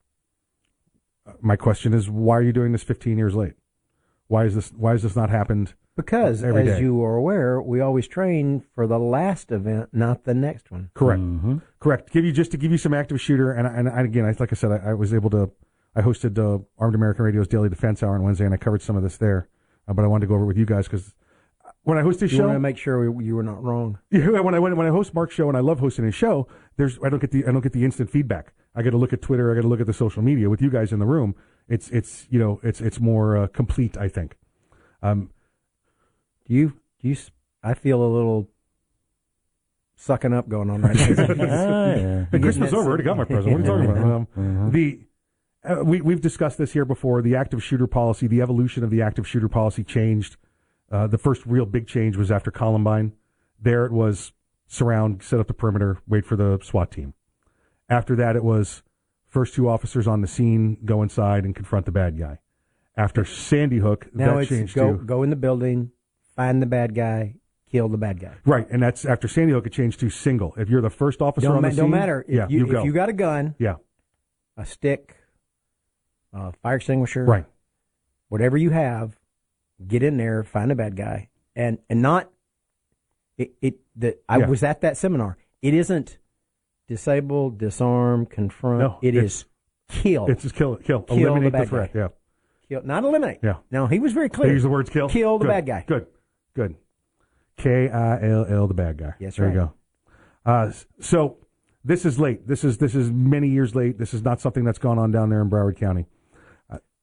Uh, 1.25 1.33
my 1.41 1.55
question 1.55 1.93
is, 1.93 2.09
why 2.09 2.37
are 2.37 2.41
you 2.41 2.53
doing 2.53 2.71
this 2.71 2.83
15 2.83 3.17
years 3.17 3.35
late? 3.35 3.53
Why 4.27 4.45
is 4.45 4.55
this? 4.55 4.69
Why 4.69 4.91
has 4.91 5.03
this 5.03 5.15
not 5.15 5.29
happened? 5.29 5.75
Because, 5.95 6.43
every 6.43 6.63
as 6.63 6.77
day? 6.77 6.81
you 6.81 7.01
are 7.03 7.15
aware, 7.15 7.61
we 7.61 7.79
always 7.79 8.07
train 8.07 8.63
for 8.73 8.85
the 8.85 8.99
last 8.99 9.51
event, 9.51 9.89
not 9.93 10.25
the 10.25 10.33
next 10.33 10.71
one. 10.71 10.89
Correct. 10.93 11.21
Mm-hmm. 11.21 11.57
Correct. 11.79 12.11
Give 12.11 12.25
you 12.25 12.33
just 12.33 12.51
to 12.51 12.57
give 12.57 12.71
you 12.71 12.77
some 12.77 12.93
active 12.93 13.21
shooter, 13.21 13.51
and 13.51 13.67
and, 13.67 13.87
and 13.87 14.05
again, 14.05 14.25
I, 14.25 14.35
like 14.37 14.51
I 14.51 14.55
said, 14.55 14.71
I, 14.71 14.89
I 14.89 14.93
was 14.93 15.13
able 15.13 15.29
to. 15.29 15.51
I 15.95 16.01
hosted 16.01 16.37
uh, 16.37 16.61
Armed 16.77 16.95
American 16.95 17.23
Radio's 17.23 17.47
Daily 17.47 17.69
Defense 17.69 18.03
Hour 18.03 18.15
on 18.15 18.23
Wednesday, 18.23 18.45
and 18.45 18.53
I 18.53 18.57
covered 18.57 18.81
some 18.81 18.97
of 18.97 19.03
this 19.03 19.17
there. 19.17 19.47
Uh, 19.87 19.93
but 19.93 20.03
I 20.03 20.07
wanted 20.07 20.21
to 20.21 20.27
go 20.27 20.33
over 20.35 20.43
it 20.43 20.47
with 20.47 20.57
you 20.57 20.65
guys 20.65 20.85
because 20.85 21.13
when 21.85 21.97
I 21.97 22.01
host 22.01 22.19
this 22.19 22.31
You 22.31 22.37
show, 22.39 22.45
want 22.47 22.55
to 22.57 22.59
make 22.59 22.77
sure 22.77 23.09
we, 23.11 23.25
you 23.25 23.35
were 23.35 23.43
not 23.43 23.63
wrong. 23.63 23.97
Yeah, 24.11 24.39
when 24.41 24.53
I 24.53 24.59
when, 24.59 24.75
when 24.75 24.85
I 24.85 24.89
host 24.91 25.13
Mark's 25.13 25.33
show 25.33 25.47
and 25.47 25.57
I 25.57 25.61
love 25.61 25.79
hosting 25.79 26.03
his 26.05 26.13
show, 26.15 26.47
there's 26.77 26.99
I 27.03 27.09
don't 27.09 27.19
get 27.19 27.31
the 27.31 27.45
I 27.47 27.51
don't 27.51 27.61
get 27.61 27.73
the 27.73 27.85
instant 27.85 28.09
feedback. 28.09 28.53
I 28.75 28.81
got 28.83 28.89
to 28.91 28.97
look 28.97 29.13
at 29.13 29.21
Twitter. 29.21 29.51
I 29.51 29.55
got 29.55 29.61
to 29.61 29.67
look 29.67 29.79
at 29.79 29.87
the 29.87 29.93
social 29.93 30.21
media 30.21 30.49
with 30.49 30.61
you 30.61 30.69
guys 30.69 30.91
in 30.91 30.99
the 30.99 31.05
room. 31.05 31.33
It's 31.69 31.89
it's 31.89 32.27
you 32.29 32.37
know 32.39 32.59
it's 32.63 32.81
it's 32.81 32.99
more 32.99 33.37
uh, 33.37 33.47
complete. 33.47 33.97
I 33.97 34.07
think. 34.09 34.37
Um, 35.01 35.29
Do 36.45 36.53
you? 36.53 36.73
Do 37.01 37.07
you? 37.07 37.13
s- 37.13 37.31
I 37.63 37.73
feel 37.73 38.03
a 38.03 38.11
little 38.11 38.49
sucking 39.95 40.33
up 40.33 40.49
going 40.49 40.69
on 40.69 40.81
right 40.81 40.95
now. 40.95 41.05
Ah, 41.39 41.95
yeah. 41.95 42.25
the 42.31 42.39
Christmas 42.39 42.73
over. 42.73 42.83
I 42.83 42.87
already 42.87 43.03
got 43.03 43.17
my 43.17 43.23
present. 43.25 43.53
What 43.53 43.69
are 43.69 43.79
you 43.81 43.87
talking 43.87 44.01
about? 44.03 44.11
Um, 44.15 44.27
Mhm. 44.37 44.71
The 44.71 44.99
uh, 45.63 45.83
we 45.83 46.01
we've 46.01 46.21
discussed 46.21 46.57
this 46.57 46.73
here 46.73 46.85
before. 46.85 47.21
The 47.21 47.35
active 47.35 47.63
shooter 47.63 47.87
policy, 47.87 48.27
the 48.27 48.41
evolution 48.41 48.83
of 48.83 48.89
the 48.91 49.01
active 49.01 49.27
shooter 49.27 49.47
policy 49.49 49.83
changed. 49.83 50.37
Uh, 50.95 51.07
the 51.07 51.17
first 51.17 51.45
real 51.45 51.65
big 51.65 51.87
change 51.87 52.15
was 52.15 52.31
after 52.31 52.51
Columbine. 52.51 53.11
There 53.61 53.85
it 53.85 53.91
was 53.91 54.31
surround, 54.65 55.21
set 55.21 55.41
up 55.41 55.47
the 55.47 55.53
perimeter, 55.53 55.97
wait 56.07 56.25
for 56.25 56.37
the 56.37 56.57
SWAT 56.63 56.89
team. 56.89 57.13
After 57.89 58.15
that, 58.15 58.37
it 58.37 58.45
was 58.45 58.81
first 59.27 59.53
two 59.55 59.67
officers 59.67 60.07
on 60.07 60.21
the 60.21 60.27
scene, 60.27 60.77
go 60.85 61.03
inside 61.03 61.43
and 61.43 61.53
confront 61.53 61.85
the 61.85 61.91
bad 61.91 62.17
guy. 62.17 62.39
After 62.95 63.25
Sandy 63.25 63.79
Hook, 63.79 64.07
now 64.13 64.35
that 64.35 64.41
it's 64.43 64.49
changed 64.49 64.73
go 64.73 64.93
to 64.95 65.03
go 65.03 65.21
in 65.23 65.31
the 65.31 65.35
building, 65.35 65.91
find 66.33 66.61
the 66.61 66.65
bad 66.65 66.95
guy, 66.95 67.35
kill 67.69 67.89
the 67.89 67.97
bad 67.97 68.21
guy. 68.21 68.35
right, 68.45 68.65
and 68.69 68.81
that's 68.81 69.03
after 69.03 69.27
Sandy 69.27 69.51
Hook. 69.51 69.67
It 69.67 69.73
changed 69.73 69.99
to 69.99 70.09
single. 70.09 70.53
If 70.57 70.69
you're 70.69 70.81
the 70.81 70.89
first 70.89 71.21
officer 71.21 71.47
Don't, 71.47 71.57
on 71.57 71.61
ma- 71.61 71.69
the 71.71 71.75
don't 71.75 71.91
matter. 71.91 72.23
If 72.25 72.33
yeah, 72.33 72.47
you, 72.47 72.65
go. 72.67 72.79
if 72.79 72.85
you 72.85 72.93
got 72.93 73.09
a 73.09 73.13
gun, 73.13 73.53
yeah, 73.59 73.75
a 74.55 74.65
stick, 74.65 75.17
a 76.31 76.53
fire 76.53 76.77
extinguisher, 76.77 77.25
right. 77.25 77.45
whatever 78.29 78.55
you 78.55 78.69
have, 78.69 79.19
get 79.87 80.03
in 80.03 80.17
there, 80.17 80.43
find 80.43 80.71
a 80.71 80.75
bad 80.75 80.95
guy, 80.95 81.29
and 81.55 81.79
and 81.89 82.01
not 82.01 82.29
it. 83.37 83.53
it 83.61 83.75
the 83.95 84.17
I 84.29 84.37
Yeah. 84.39 84.47
was 84.47 84.63
at 84.63 84.81
that 84.81 84.97
seminar. 84.97 85.37
It 85.61 85.73
isn't 85.73 86.17
disable, 86.87 87.49
disarm, 87.49 88.25
confront. 88.25 88.79
No, 88.79 88.99
it's- 89.01 89.45
kill. 89.89 90.25
It's 90.27 90.41
just 90.43 90.55
kill, 90.55 90.75
kill, 90.77 91.01
Kill 91.03 91.17
eliminate 91.17 91.51
the, 91.51 91.57
bad 91.59 91.67
threat. 91.69 91.93
guy. 91.93 91.99
Yeah, 91.99 92.07
kill, 92.67 92.81
not 92.83 93.03
eliminate. 93.03 93.39
yeah. 93.43 93.57
No, 93.71 93.87
he 93.87 93.99
was 93.99 94.13
very 94.13 94.29
clear. 94.29 94.47
They 94.47 94.53
use 94.53 94.63
the 94.63 94.69
words 94.69 94.89
kill. 94.89 95.09
Kill 95.09 95.37
the 95.37 95.45
Good, 95.45 95.51
bad 95.51 95.65
guy. 95.65 95.83
Good, 95.87 96.07
good. 96.55 96.75
K 97.57 97.89
I 97.89 98.21
L 98.27 98.45
L, 98.49 98.67
the 98.67 98.73
bad 98.73 98.97
guy. 98.97 99.13
Yes, 99.19 99.35
there 99.37 99.45
right. 99.47 99.53
you 99.53 99.59
go. 99.61 99.73
Uh, 100.45 100.71
so 100.99 101.37
this 101.83 102.05
is 102.05 102.19
late. 102.19 102.47
This 102.47 102.63
is 102.63 102.77
this 102.79 102.95
is 102.95 103.11
many 103.11 103.47
years 103.49 103.75
late. 103.75 103.97
This 103.97 104.13
is 104.13 104.23
not 104.23 104.41
something 104.41 104.63
that's 104.63 104.79
gone 104.79 104.99
on 104.99 105.11
down 105.11 105.29
there 105.29 105.41
in 105.41 105.49
Broward 105.49 105.77
County. 105.77 106.05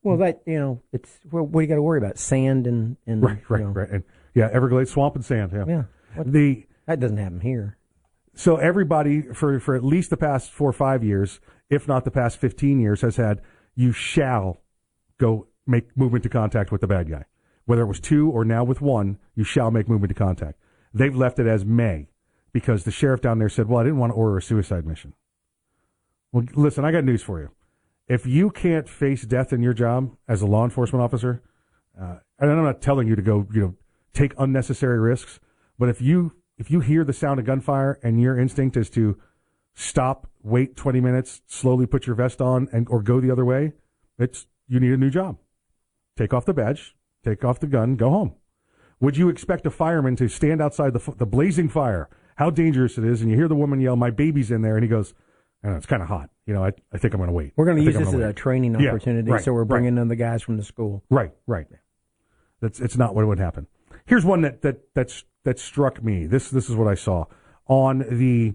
Well, 0.03 0.17
that 0.19 0.43
you 0.47 0.59
know, 0.59 0.83
it's 0.93 1.21
well, 1.31 1.45
what 1.45 1.61
do 1.61 1.65
you 1.65 1.69
got 1.69 1.77
to 1.77 1.83
worry 1.83 1.99
about? 1.99 2.19
Sand 2.19 2.67
and 2.67 2.97
and 3.07 3.23
Right, 3.23 3.39
right, 3.49 3.61
you 3.61 3.67
know. 3.67 3.73
right. 3.73 3.91
And 3.91 4.05
yeah, 4.35 4.49
Everglades 4.53 4.91
swamp 4.91 5.15
and 5.15 5.25
sand. 5.25 5.53
Yeah, 5.53 5.65
Yeah, 5.67 5.83
What- 6.15 6.33
The 6.33 6.67
that 6.87 6.99
doesn't 7.01 7.17
happen 7.19 7.41
here. 7.41 7.77
so 8.35 8.57
everybody 8.57 9.23
for 9.23 9.61
for 9.61 9.75
at 9.75 9.85
least 9.85 10.11
the 10.11 10.17
past 10.17 10.51
four 10.51 10.69
or 10.69 10.73
five 10.73 11.05
years, 11.05 11.41
if 11.71 11.87
not 11.87 12.05
the 12.05 12.11
past 12.11 12.39
fifteen 12.39 12.81
years, 12.81 13.03
has 13.03 13.17
had 13.17 13.41
you 13.75 13.93
shall 13.93 14.61
go 15.19 15.47
make 15.67 15.97
movement 15.97 16.25
to 16.25 16.29
contact 16.29 16.73
with 16.73 16.81
the 16.81 16.87
bad 16.89 17.09
guy. 17.09 17.25
Whether 17.65 17.83
it 17.83 17.87
was 17.87 18.01
two 18.01 18.29
or 18.29 18.45
now 18.45 18.65
with 18.65 18.81
one, 18.81 19.19
you 19.37 19.45
shall 19.45 19.71
make 19.71 19.89
movement 19.89 20.09
to 20.11 20.15
contact. 20.15 20.59
They've 20.93 21.15
left 21.15 21.39
it 21.39 21.47
as 21.47 21.65
may 21.65 22.09
because 22.53 22.83
the 22.85 22.91
sheriff 22.91 23.21
down 23.21 23.39
there 23.39 23.49
said, 23.49 23.69
"Well, 23.69 23.79
I 23.79 23.85
didn't 23.85 23.99
want 23.99 24.11
to 24.11 24.17
order 24.17 24.37
a 24.37 24.43
suicide 24.43 24.85
mission." 24.85 25.15
Well, 26.33 26.45
listen, 26.55 26.85
I 26.85 26.91
got 26.91 27.05
news 27.05 27.23
for 27.23 27.41
you. 27.41 27.51
If 28.09 28.27
you 28.27 28.51
can't 28.51 28.89
face 28.89 29.23
death 29.23 29.53
in 29.53 29.63
your 29.63 29.75
job 29.75 30.17
as 30.29 30.43
a 30.43 30.47
law 30.47 30.65
enforcement 30.65 31.03
officer, 31.03 31.43
uh, 31.99 32.17
and 32.39 32.51
I'm 32.51 32.65
not 32.65 32.83
telling 32.83 33.07
you 33.07 33.17
to 33.17 33.23
go, 33.23 33.47
you 33.53 33.61
know, 33.61 33.75
take 34.13 34.35
unnecessary 34.39 34.99
risks, 34.99 35.41
but 35.79 35.89
if 35.89 36.01
you 36.01 36.33
if 36.59 36.71
you 36.71 36.81
hear 36.81 37.05
the 37.05 37.13
sound 37.13 37.41
of 37.41 37.47
gunfire 37.47 37.99
and 38.03 38.21
your 38.21 38.39
instinct 38.39 38.77
is 38.77 38.91
to 38.91 39.19
stop, 39.75 40.29
wait 40.43 40.77
20 40.77 41.01
minutes, 41.01 41.41
slowly 41.47 41.87
put 41.87 42.07
your 42.07 42.15
vest 42.15 42.41
on, 42.41 42.69
and 42.73 42.87
or 42.89 43.03
go 43.03 43.21
the 43.21 43.31
other 43.31 43.45
way, 43.45 43.73
it's 44.19 44.47
you 44.69 44.79
need 44.81 44.93
a 44.93 44.97
new 44.97 45.11
job. 45.11 45.39
Take 46.17 46.35
off 46.35 46.45
the 46.45 46.53
badge, 46.53 46.95
take 47.25 47.45
off 47.45 47.61
the 47.61 47.67
gun, 47.67 47.97
go 47.97 48.11
home. 48.11 48.35
Would 49.01 49.17
you 49.17 49.29
expect 49.29 49.67
a 49.67 49.71
fireman 49.71 50.17
to 50.17 50.29
stand 50.29 50.61
outside 50.61 50.93
the 50.93 51.15
the 51.17 51.27
blazing 51.27 51.69
fire, 51.69 52.09
how 52.37 52.51
dangerous 52.51 52.99
it 52.99 53.05
is, 53.05 53.23
and 53.23 53.31
you 53.31 53.37
hear 53.37 53.49
the 53.49 53.55
woman 53.55 53.81
yell, 53.81 53.97
"My 53.97 54.11
baby's 54.11 54.51
in 54.51 54.63
there," 54.63 54.77
and 54.77 54.83
he 54.83 54.89
goes, 54.89 55.15
I 55.63 55.69
don't 55.69 55.75
know, 55.75 55.79
"It's 55.79 55.87
kind 55.87 56.03
of 56.03 56.09
hot. 56.09 56.31
You 56.47 56.55
know, 56.55 56.65
I, 56.65 56.73
I 56.93 56.99
think 56.99 57.15
I'm 57.15 57.19
going 57.19 57.29
to 57.29 57.35
wait." 57.35 57.53
We're 57.57 57.67
going 57.67 57.77
to 57.79 57.83
use 57.83 57.95
this 57.95 58.03
as 58.03 58.13
gonna 58.13 58.25
a 58.25 58.27
wait." 58.29 58.37
training 58.37 58.81
Yeah, 58.81 58.91
opportunity, 58.91 59.31
right, 59.31 59.43
so 59.43 59.53
we're 59.53 59.61
right. 59.61 59.69
bringing 59.69 59.99
in 59.99 60.09
the 60.09 60.17
guys 60.17 60.43
from 60.43 60.57
the 60.57 60.65
school. 60.65 61.05
Right, 61.11 61.33
right. 61.47 61.67
That's 62.61 62.81
it's 62.81 62.97
not 62.97 63.15
what 63.15 63.27
would 63.27 63.39
happen. 63.39 63.67
Here's 64.07 64.25
one 64.25 64.41
that 64.43 64.63
that 64.63 64.95
that's 64.95 65.25
that 65.45 65.59
struck 65.59 66.03
me. 66.03 66.27
This 66.27 66.51
this 66.51 66.69
is 66.69 66.77
what 66.77 66.89
I 66.89 66.95
saw 66.95 67.27
on 67.67 68.05
the. 68.11 68.55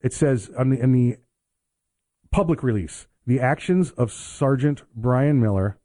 It 0.00 0.12
says 0.12 0.50
on 0.56 0.70
the 0.70 0.80
in 0.80 0.92
the 0.92 1.16
public 2.30 2.62
release, 2.62 3.06
the 3.26 3.40
actions 3.40 3.90
of 3.92 4.12
Sergeant 4.12 4.82
Brian 4.94 5.40
Miller 5.40 5.78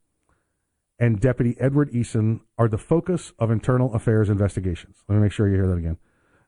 and 0.99 1.19
Deputy 1.19 1.55
Edward 1.60 1.91
Eason 1.91 2.41
are 2.60 2.67
the 2.67 2.77
focus 2.77 3.34
of 3.39 3.49
internal 3.49 3.93
affairs 3.95 4.29
investigations. 4.29 4.97
Let 5.10 5.15
me 5.15 5.21
make 5.21 5.31
sure 5.31 5.47
you 5.47 5.55
hear 5.55 5.67
that 5.67 5.77
again. 5.77 5.97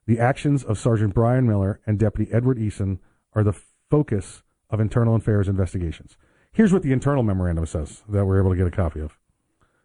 The 0.06 0.20
actions 0.20 0.62
of 0.62 0.78
Sergeant 0.78 1.14
Brian 1.14 1.46
Miller 1.46 1.80
and 1.86 1.98
Deputy 1.98 2.30
Edward 2.32 2.58
Eason 2.58 2.98
are 3.34 3.42
the 3.44 3.54
focus 3.90 4.42
of 4.70 4.80
internal 4.80 5.14
affairs 5.14 5.48
investigations. 5.48 6.16
Here's 6.52 6.72
what 6.72 6.82
the 6.82 6.92
internal 6.92 7.22
memorandum 7.22 7.66
says 7.66 8.02
that 8.08 8.24
we're 8.24 8.40
able 8.40 8.50
to 8.50 8.56
get 8.56 8.66
a 8.66 8.70
copy 8.70 9.00
of. 9.00 9.18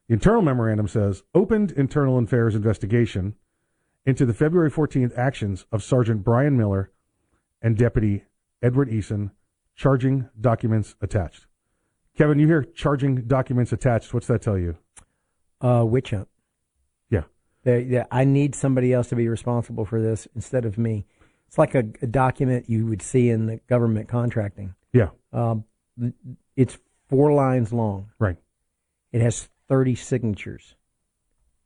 The 0.07 0.13
internal 0.13 0.41
memorandum 0.41 0.87
says 0.87 1.23
opened 1.35 1.71
internal 1.71 2.17
affairs 2.17 2.55
investigation 2.55 3.35
into 4.05 4.25
the 4.25 4.33
February 4.33 4.71
14th 4.71 5.17
actions 5.17 5.65
of 5.71 5.83
Sergeant 5.83 6.23
Brian 6.23 6.57
Miller 6.57 6.91
and 7.61 7.77
Deputy 7.77 8.23
Edward 8.61 8.89
Eason, 8.89 9.31
charging 9.75 10.29
documents 10.39 10.95
attached. 11.01 11.45
Kevin, 12.17 12.39
you 12.39 12.47
hear 12.47 12.63
charging 12.63 13.27
documents 13.27 13.71
attached. 13.71 14.13
What's 14.13 14.27
that 14.27 14.41
tell 14.41 14.57
you? 14.57 14.77
Uh, 15.61 15.85
witch 15.87 16.11
hunt. 16.11 16.27
Yeah. 17.09 17.23
They- 17.63 17.83
they- 17.83 18.05
I 18.11 18.23
need 18.25 18.55
somebody 18.55 18.93
else 18.93 19.09
to 19.09 19.15
be 19.15 19.27
responsible 19.27 19.85
for 19.85 20.01
this 20.01 20.27
instead 20.35 20.65
of 20.65 20.77
me. 20.77 21.05
It's 21.49 21.57
like 21.57 21.73
a, 21.73 21.79
a 22.03 22.05
document 22.05 22.69
you 22.69 22.85
would 22.85 23.01
see 23.01 23.31
in 23.31 23.47
the 23.47 23.57
government 23.67 24.07
contracting. 24.07 24.75
Yeah. 24.93 25.09
Um, 25.33 25.63
it's 26.55 26.77
four 27.09 27.33
lines 27.33 27.73
long. 27.73 28.11
Right. 28.19 28.37
It 29.11 29.21
has 29.21 29.49
30 29.67 29.95
signatures. 29.95 30.75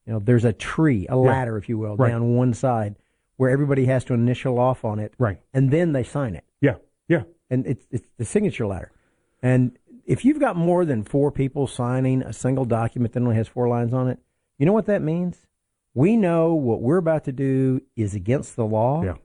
You 0.06 0.14
know, 0.14 0.20
there's 0.20 0.46
a 0.46 0.54
tree, 0.54 1.06
a 1.10 1.16
Yeah. 1.16 1.16
ladder, 1.18 1.58
if 1.58 1.68
you 1.68 1.78
will, 1.78 1.98
Right. 1.98 2.08
down 2.12 2.34
one 2.38 2.54
side 2.54 2.96
where 3.36 3.50
everybody 3.50 3.84
has 3.88 4.06
to 4.06 4.14
initial 4.14 4.58
off 4.58 4.86
on 4.86 5.00
it. 5.00 5.14
Right. 5.20 5.42
And 5.54 5.70
then 5.70 5.92
they 5.92 6.04
sign 6.04 6.36
it. 6.36 6.46
Yeah. 6.62 6.76
Yeah. 7.10 7.24
And 7.50 7.68
it's, 7.68 7.86
it's 7.92 8.08
the 8.18 8.24
signature 8.24 8.66
ladder. 8.66 8.94
And 9.42 9.78
if 10.06 10.24
you've 10.24 10.40
got 10.40 10.56
more 10.56 10.86
than 10.86 11.04
four 11.04 11.30
people 11.30 11.68
signing 11.68 12.22
a 12.22 12.32
single 12.32 12.64
document 12.64 13.12
that 13.16 13.20
only 13.22 13.36
has 13.36 13.50
four 13.50 13.68
lines 13.68 13.94
on 13.94 14.08
it, 14.08 14.20
you 14.58 14.66
know 14.66 14.72
what 14.72 14.86
that 14.86 15.02
means? 15.02 15.46
We 15.94 16.16
know 16.16 16.54
what 16.54 16.82
we're 16.82 16.96
about 17.00 17.26
to 17.26 17.34
do 17.34 17.82
is 17.98 18.16
against 18.16 18.56
the 18.56 18.66
law. 18.66 19.04
Yeah. 19.04 19.16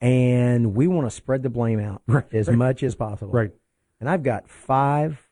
And 0.00 0.74
we 0.74 0.86
want 0.86 1.06
to 1.06 1.10
spread 1.10 1.42
the 1.42 1.50
blame 1.50 1.80
out 1.80 2.02
Right, 2.06 2.24
as 2.32 2.48
right. 2.48 2.56
much 2.56 2.82
as 2.82 2.94
possible. 2.94 3.32
Right. 3.32 3.52
And 4.00 4.08
I've 4.10 4.22
got 4.22 4.48
five, 4.48 5.26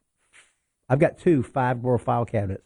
I've 0.88 0.98
got 0.98 1.18
two 1.18 1.42
five 1.42 1.82
drawer 1.82 1.98
file 1.98 2.24
cabinets 2.24 2.62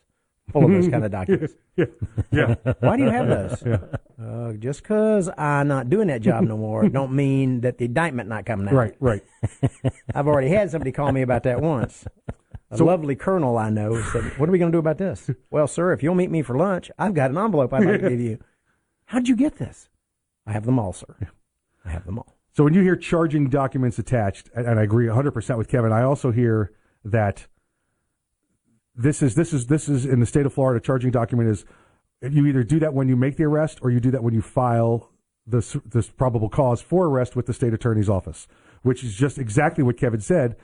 full 0.52 0.64
of 0.64 0.70
those 0.70 0.88
kind 0.90 1.04
of 1.04 1.10
documents. 1.10 1.54
yeah. 1.76 1.86
Yeah. 2.30 2.54
Why 2.80 2.96
do 2.96 3.02
you 3.04 3.10
have 3.10 3.26
those? 3.28 3.62
Yeah. 3.66 3.78
Uh, 4.22 4.52
just 4.52 4.82
because 4.82 5.28
I'm 5.36 5.66
not 5.68 5.90
doing 5.90 6.06
that 6.08 6.20
job 6.22 6.44
no 6.44 6.56
more, 6.56 6.88
don't 6.88 7.12
mean 7.12 7.62
that 7.62 7.78
the 7.78 7.86
indictment 7.86 8.28
not 8.28 8.46
coming 8.46 8.68
out. 8.68 8.74
Right. 8.74 8.94
Right. 9.00 9.22
I've 10.14 10.28
already 10.28 10.48
had 10.48 10.70
somebody 10.70 10.92
call 10.92 11.10
me 11.12 11.22
about 11.22 11.42
that 11.44 11.60
once. 11.60 12.06
A 12.70 12.76
So- 12.76 12.84
lovely 12.84 13.16
colonel 13.16 13.58
I 13.58 13.70
know 13.70 14.00
said, 14.12 14.38
"What 14.38 14.48
are 14.48 14.52
we 14.52 14.58
going 14.58 14.70
to 14.72 14.76
do 14.76 14.80
about 14.80 14.98
this?" 14.98 15.30
well, 15.50 15.66
sir, 15.66 15.92
if 15.92 16.02
you'll 16.02 16.14
meet 16.14 16.30
me 16.30 16.42
for 16.42 16.56
lunch, 16.56 16.90
I've 16.98 17.14
got 17.14 17.30
an 17.30 17.38
envelope 17.38 17.72
I'd 17.72 17.84
like 17.84 18.00
to 18.02 18.08
give 18.10 18.20
you. 18.20 18.38
How'd 19.06 19.28
you 19.28 19.36
get 19.36 19.56
this? 19.56 19.88
I 20.46 20.52
have 20.52 20.64
them 20.66 20.78
all, 20.78 20.92
sir. 20.92 21.14
I 21.86 21.90
have 21.90 22.04
them 22.04 22.18
all. 22.18 22.36
So 22.52 22.64
when 22.64 22.74
you 22.74 22.80
hear 22.82 22.96
charging 22.96 23.48
documents 23.48 23.98
attached, 23.98 24.50
and, 24.54 24.66
and 24.66 24.80
I 24.80 24.82
agree 24.82 25.06
100% 25.06 25.58
with 25.58 25.68
Kevin, 25.68 25.92
I 25.92 26.02
also 26.02 26.32
hear 26.32 26.72
that 27.04 27.46
this 28.94 29.22
is 29.22 29.34
this 29.34 29.52
is 29.52 29.66
this 29.66 29.88
is 29.88 30.06
in 30.06 30.20
the 30.20 30.26
state 30.26 30.46
of 30.46 30.54
Florida. 30.54 30.80
Charging 30.80 31.10
document 31.10 31.50
is 31.50 31.64
you 32.22 32.46
either 32.46 32.62
do 32.64 32.78
that 32.80 32.94
when 32.94 33.08
you 33.08 33.16
make 33.16 33.36
the 33.36 33.44
arrest 33.44 33.78
or 33.82 33.90
you 33.90 34.00
do 34.00 34.10
that 34.10 34.22
when 34.22 34.32
you 34.34 34.40
file 34.42 35.10
this 35.46 35.76
this 35.84 36.08
probable 36.08 36.48
cause 36.48 36.80
for 36.80 37.06
arrest 37.06 37.36
with 37.36 37.46
the 37.46 37.52
state 37.52 37.74
attorney's 37.74 38.08
office, 38.08 38.48
which 38.82 39.04
is 39.04 39.14
just 39.14 39.38
exactly 39.38 39.84
what 39.84 39.96
Kevin 39.98 40.20
said. 40.20 40.56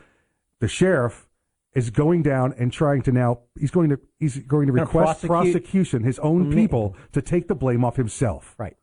The 0.60 0.68
sheriff 0.68 1.28
is 1.74 1.90
going 1.90 2.22
down 2.22 2.54
and 2.58 2.72
trying 2.72 3.02
to 3.02 3.12
now 3.12 3.40
he's 3.58 3.70
going 3.70 3.90
to 3.90 4.00
he's 4.18 4.38
going 4.38 4.66
to 4.66 4.72
request 4.72 5.26
prosecute- 5.26 5.28
prosecution 5.62 6.02
his 6.04 6.18
own 6.20 6.52
people 6.52 6.96
to 7.12 7.20
take 7.20 7.48
the 7.48 7.54
blame 7.54 7.84
off 7.84 7.96
himself 7.96 8.54
Right. 8.58 8.76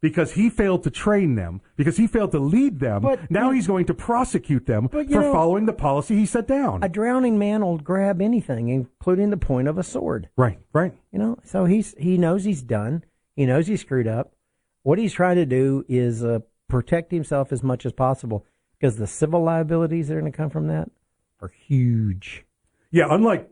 Because 0.00 0.32
he 0.32 0.48
failed 0.48 0.84
to 0.84 0.90
train 0.90 1.34
them, 1.34 1.60
because 1.76 1.96
he 1.96 2.06
failed 2.06 2.30
to 2.32 2.38
lead 2.38 2.78
them. 2.80 3.02
But- 3.02 3.30
now 3.30 3.50
he's 3.50 3.66
going 3.66 3.86
to 3.86 3.94
prosecute 3.94 4.66
them 4.66 4.88
for 4.88 5.02
know- 5.04 5.32
following 5.32 5.66
the 5.66 5.72
policy 5.72 6.14
he 6.16 6.26
set 6.26 6.46
down. 6.46 6.82
A 6.82 6.88
drowning 6.88 7.38
man 7.38 7.64
will 7.64 7.78
grab 7.78 8.20
anything, 8.22 8.68
including 8.68 9.30
the 9.30 9.36
point 9.36 9.68
of 9.68 9.78
a 9.78 9.82
sword. 9.82 10.28
right, 10.36 10.58
right. 10.72 10.94
You 11.12 11.18
know, 11.18 11.38
so 11.42 11.64
he's 11.64 11.94
he 11.98 12.16
knows 12.18 12.44
he's 12.44 12.62
done. 12.62 13.04
He 13.34 13.46
knows 13.46 13.66
he's 13.66 13.80
screwed 13.80 14.06
up. 14.08 14.32
What 14.82 14.98
he's 14.98 15.12
trying 15.12 15.36
to 15.36 15.46
do 15.46 15.84
is 15.88 16.24
uh, 16.24 16.40
protect 16.68 17.10
himself 17.12 17.52
as 17.52 17.62
much 17.62 17.84
as 17.84 17.92
possible 17.92 18.44
because 18.78 18.96
the 18.96 19.06
civil 19.06 19.42
liabilities 19.42 20.08
that 20.08 20.16
are 20.16 20.20
going 20.20 20.30
to 20.32 20.36
come 20.36 20.50
from 20.50 20.68
that 20.68 20.90
are 21.40 21.48
huge. 21.66 22.44
Yeah, 22.90 23.06
unlike 23.10 23.48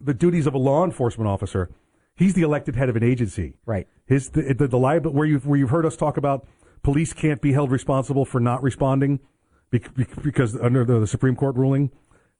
the 0.00 0.14
duties 0.14 0.46
of 0.46 0.54
a 0.54 0.58
law 0.58 0.84
enforcement 0.84 1.28
officer, 1.28 1.70
he's 2.16 2.34
the 2.34 2.42
elected 2.42 2.76
head 2.76 2.88
of 2.88 2.96
an 2.96 3.02
agency. 3.02 3.58
Right. 3.66 3.86
His 4.06 4.30
the 4.30 4.54
the, 4.54 4.68
the 4.68 4.78
liability 4.78 5.16
where 5.16 5.26
you 5.26 5.38
where 5.38 5.58
you've 5.58 5.70
heard 5.70 5.86
us 5.86 5.96
talk 5.96 6.16
about 6.16 6.46
police 6.82 7.12
can't 7.12 7.40
be 7.40 7.52
held 7.52 7.70
responsible 7.70 8.24
for 8.24 8.40
not 8.40 8.62
responding 8.62 9.20
bec- 9.70 9.94
bec- 9.94 10.22
because 10.22 10.54
under 10.60 10.84
the, 10.84 11.06
Supreme 11.06 11.34
Court 11.36 11.56
ruling, 11.56 11.90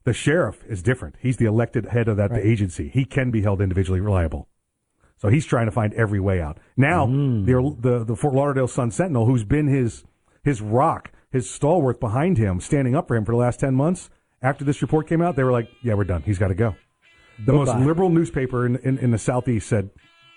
the 0.05 0.13
sheriff 0.13 0.63
is 0.69 0.83
different. 0.83 1.17
He's 1.21 1.39
the 1.39 1.47
elected 1.47 1.87
head 1.87 2.09
of 2.09 2.17
that 2.19 2.31
Right. 2.31 2.45
agency. 2.45 2.89
He 2.89 3.05
can 3.07 3.31
be 3.31 3.41
held 3.43 3.61
individually 3.63 4.01
reliable. 4.01 4.49
So 5.17 5.29
he's 5.29 5.47
trying 5.47 5.65
to 5.67 5.73
find 5.73 5.95
every 5.95 6.21
way 6.21 6.41
out. 6.43 6.59
Now, 6.77 7.07
Mm. 7.07 7.47
the, 7.47 7.89
the 7.99 8.05
the 8.05 8.17
Fort 8.17 8.35
Lauderdale 8.35 8.69
Sun 8.69 8.91
Sentinel, 8.91 9.27
who's 9.27 9.45
been 9.45 9.69
his 9.69 10.05
his 10.43 10.61
rock, 10.61 11.11
his 11.31 11.49
stalwart 11.49 11.99
behind 12.01 12.37
him, 12.37 12.61
standing 12.61 12.95
up 12.95 13.09
for 13.09 13.17
him 13.17 13.25
for 13.25 13.33
the 13.33 13.39
last 13.39 13.61
ten 13.61 13.75
months. 13.75 14.11
After 14.43 14.63
this 14.65 14.83
report 14.83 15.07
came 15.09 15.23
out, 15.23 15.37
they 15.37 15.45
were 15.45 15.53
like, 15.53 15.69
"Yeah, 15.83 15.95
we're 15.95 16.05
done. 16.05 16.21
He's 16.23 16.39
got 16.39 16.49
to 16.49 16.55
go." 16.55 16.75
The 17.39 17.53
most 17.53 17.77
liberal 17.77 18.11
newspaper 18.11 18.67
in, 18.67 18.77
in 18.77 18.99
in 18.99 19.11
the 19.11 19.19
southeast 19.19 19.69
said, 19.69 19.91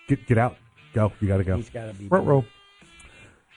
"Get 0.07 0.25
get 0.27 0.37
out, 0.37 0.57
go. 0.93 1.11
You 1.19 1.27
got 1.27 1.37
to 1.37 1.43
go." 1.43 1.57
He's 1.57 1.69
got 1.69 1.87
to 1.87 1.93
be. 1.93 2.07
Ruh-roh. 2.07 2.45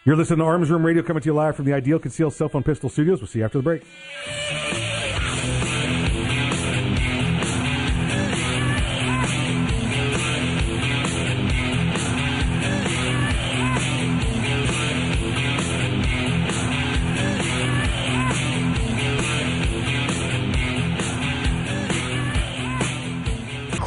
You're 0.05 0.16
listening 0.16 0.38
to 0.38 0.44
Arms 0.44 0.70
Room 0.70 0.85
Radio 0.85 1.03
coming 1.03 1.22
to 1.22 1.26
you 1.26 1.35
live 1.35 1.57
from 1.57 1.66
the 1.66 1.74
Ideal 1.74 1.98
Concealed 1.98 2.33
Cell 2.33 2.48
Phone 2.48 2.62
Pistol 2.62 2.88
Studios. 2.88 3.20
We'll 3.20 3.29
see 3.29 3.40
you 3.40 3.44
after 3.44 3.59
the 3.59 3.62
break. 3.62 3.85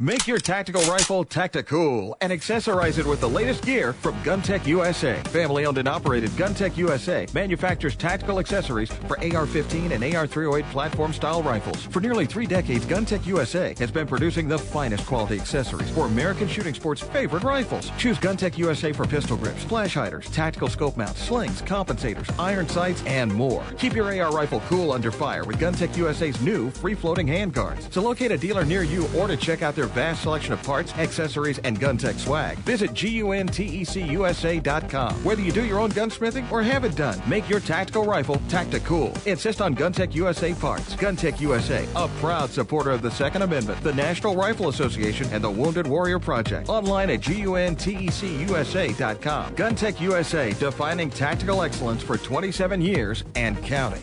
Make 0.00 0.26
your 0.26 0.38
tactical 0.38 0.82
rifle 0.82 1.22
tactical 1.22 2.16
and 2.20 2.32
accessorize 2.32 2.98
it 2.98 3.06
with 3.06 3.20
the 3.20 3.28
latest 3.28 3.64
gear 3.64 3.92
from 3.92 4.20
GunTec 4.24 4.66
USA. 4.66 5.22
Family 5.26 5.66
owned 5.66 5.78
and 5.78 5.86
operated 5.86 6.30
GunTec 6.30 6.76
USA 6.76 7.28
manufactures 7.32 7.94
tactical 7.94 8.40
accessories 8.40 8.90
for 8.90 9.16
AR 9.22 9.46
15 9.46 9.92
and 9.92 10.02
AR 10.02 10.26
308 10.26 10.68
platform 10.72 11.12
style 11.12 11.44
rifles. 11.44 11.84
For 11.84 12.00
nearly 12.00 12.26
three 12.26 12.44
decades, 12.44 12.84
GunTec 12.86 13.24
USA 13.24 13.72
has 13.78 13.92
been 13.92 14.08
producing 14.08 14.48
the 14.48 14.58
finest 14.58 15.06
quality 15.06 15.38
accessories 15.38 15.88
for 15.90 16.06
American 16.06 16.48
shooting 16.48 16.74
sports' 16.74 17.00
favorite 17.00 17.44
rifles. 17.44 17.92
Choose 17.96 18.18
GunTec 18.18 18.58
USA 18.58 18.92
for 18.92 19.06
pistol 19.06 19.36
grips, 19.36 19.62
flash 19.62 19.94
hiders, 19.94 20.28
tactical 20.30 20.68
scope 20.68 20.96
mounts, 20.96 21.22
slings, 21.22 21.62
compensators, 21.62 22.28
iron 22.36 22.68
sights, 22.68 23.04
and 23.06 23.32
more. 23.32 23.62
Keep 23.78 23.94
your 23.94 24.12
AR 24.20 24.32
rifle 24.32 24.60
cool 24.66 24.90
under 24.90 25.12
fire 25.12 25.44
with 25.44 25.60
GunTec 25.60 25.96
USA's 25.96 26.40
new 26.40 26.68
free 26.72 26.94
floating 26.94 27.28
handguards. 27.28 27.88
To 27.90 28.00
locate 28.00 28.32
a 28.32 28.36
dealer 28.36 28.64
near 28.64 28.82
you 28.82 29.08
or 29.16 29.28
to 29.28 29.36
check 29.36 29.62
out 29.62 29.76
their 29.76 29.83
vast 29.86 30.22
selection 30.22 30.52
of 30.52 30.62
parts, 30.62 30.92
accessories, 30.94 31.58
and 31.58 31.80
GunTec 31.80 32.18
swag, 32.18 32.58
visit 32.58 32.92
GUNTECUSA.com. 32.92 35.24
Whether 35.24 35.42
you 35.42 35.52
do 35.52 35.64
your 35.64 35.78
own 35.78 35.90
gunsmithing 35.90 36.50
or 36.52 36.62
have 36.62 36.84
it 36.84 36.94
done, 36.94 37.20
make 37.26 37.48
your 37.48 37.60
tactical 37.60 38.04
rifle 38.04 38.40
tactical. 38.48 38.84
Cool. 38.84 39.12
Insist 39.26 39.60
on 39.60 39.74
GunTec 39.74 40.14
USA 40.14 40.54
parts. 40.54 40.94
GunTec 40.94 41.40
USA, 41.40 41.86
a 41.96 42.08
proud 42.20 42.50
supporter 42.50 42.90
of 42.90 43.02
the 43.02 43.10
Second 43.10 43.42
Amendment, 43.42 43.82
the 43.82 43.94
National 43.94 44.36
Rifle 44.36 44.68
Association, 44.68 45.26
and 45.32 45.42
the 45.42 45.50
Wounded 45.50 45.86
Warrior 45.86 46.18
Project. 46.18 46.68
Online 46.68 47.10
at 47.10 47.20
GUNTECUSA.com. 47.20 49.56
GunTec 49.56 50.00
USA, 50.00 50.52
defining 50.52 51.10
tactical 51.10 51.62
excellence 51.62 52.02
for 52.02 52.18
27 52.18 52.80
years 52.80 53.24
and 53.34 53.62
counting. 53.64 54.02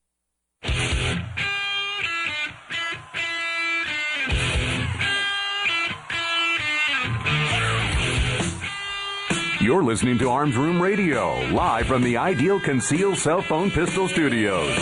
You're 9.61 9.83
listening 9.83 10.17
to 10.17 10.29
Arms 10.31 10.57
Room 10.57 10.81
Radio, 10.81 11.39
live 11.51 11.85
from 11.85 12.01
the 12.01 12.17
Ideal 12.17 12.59
Conceal 12.59 13.15
Cell 13.15 13.43
Phone 13.43 13.69
Pistol 13.69 14.07
Studios. 14.07 14.73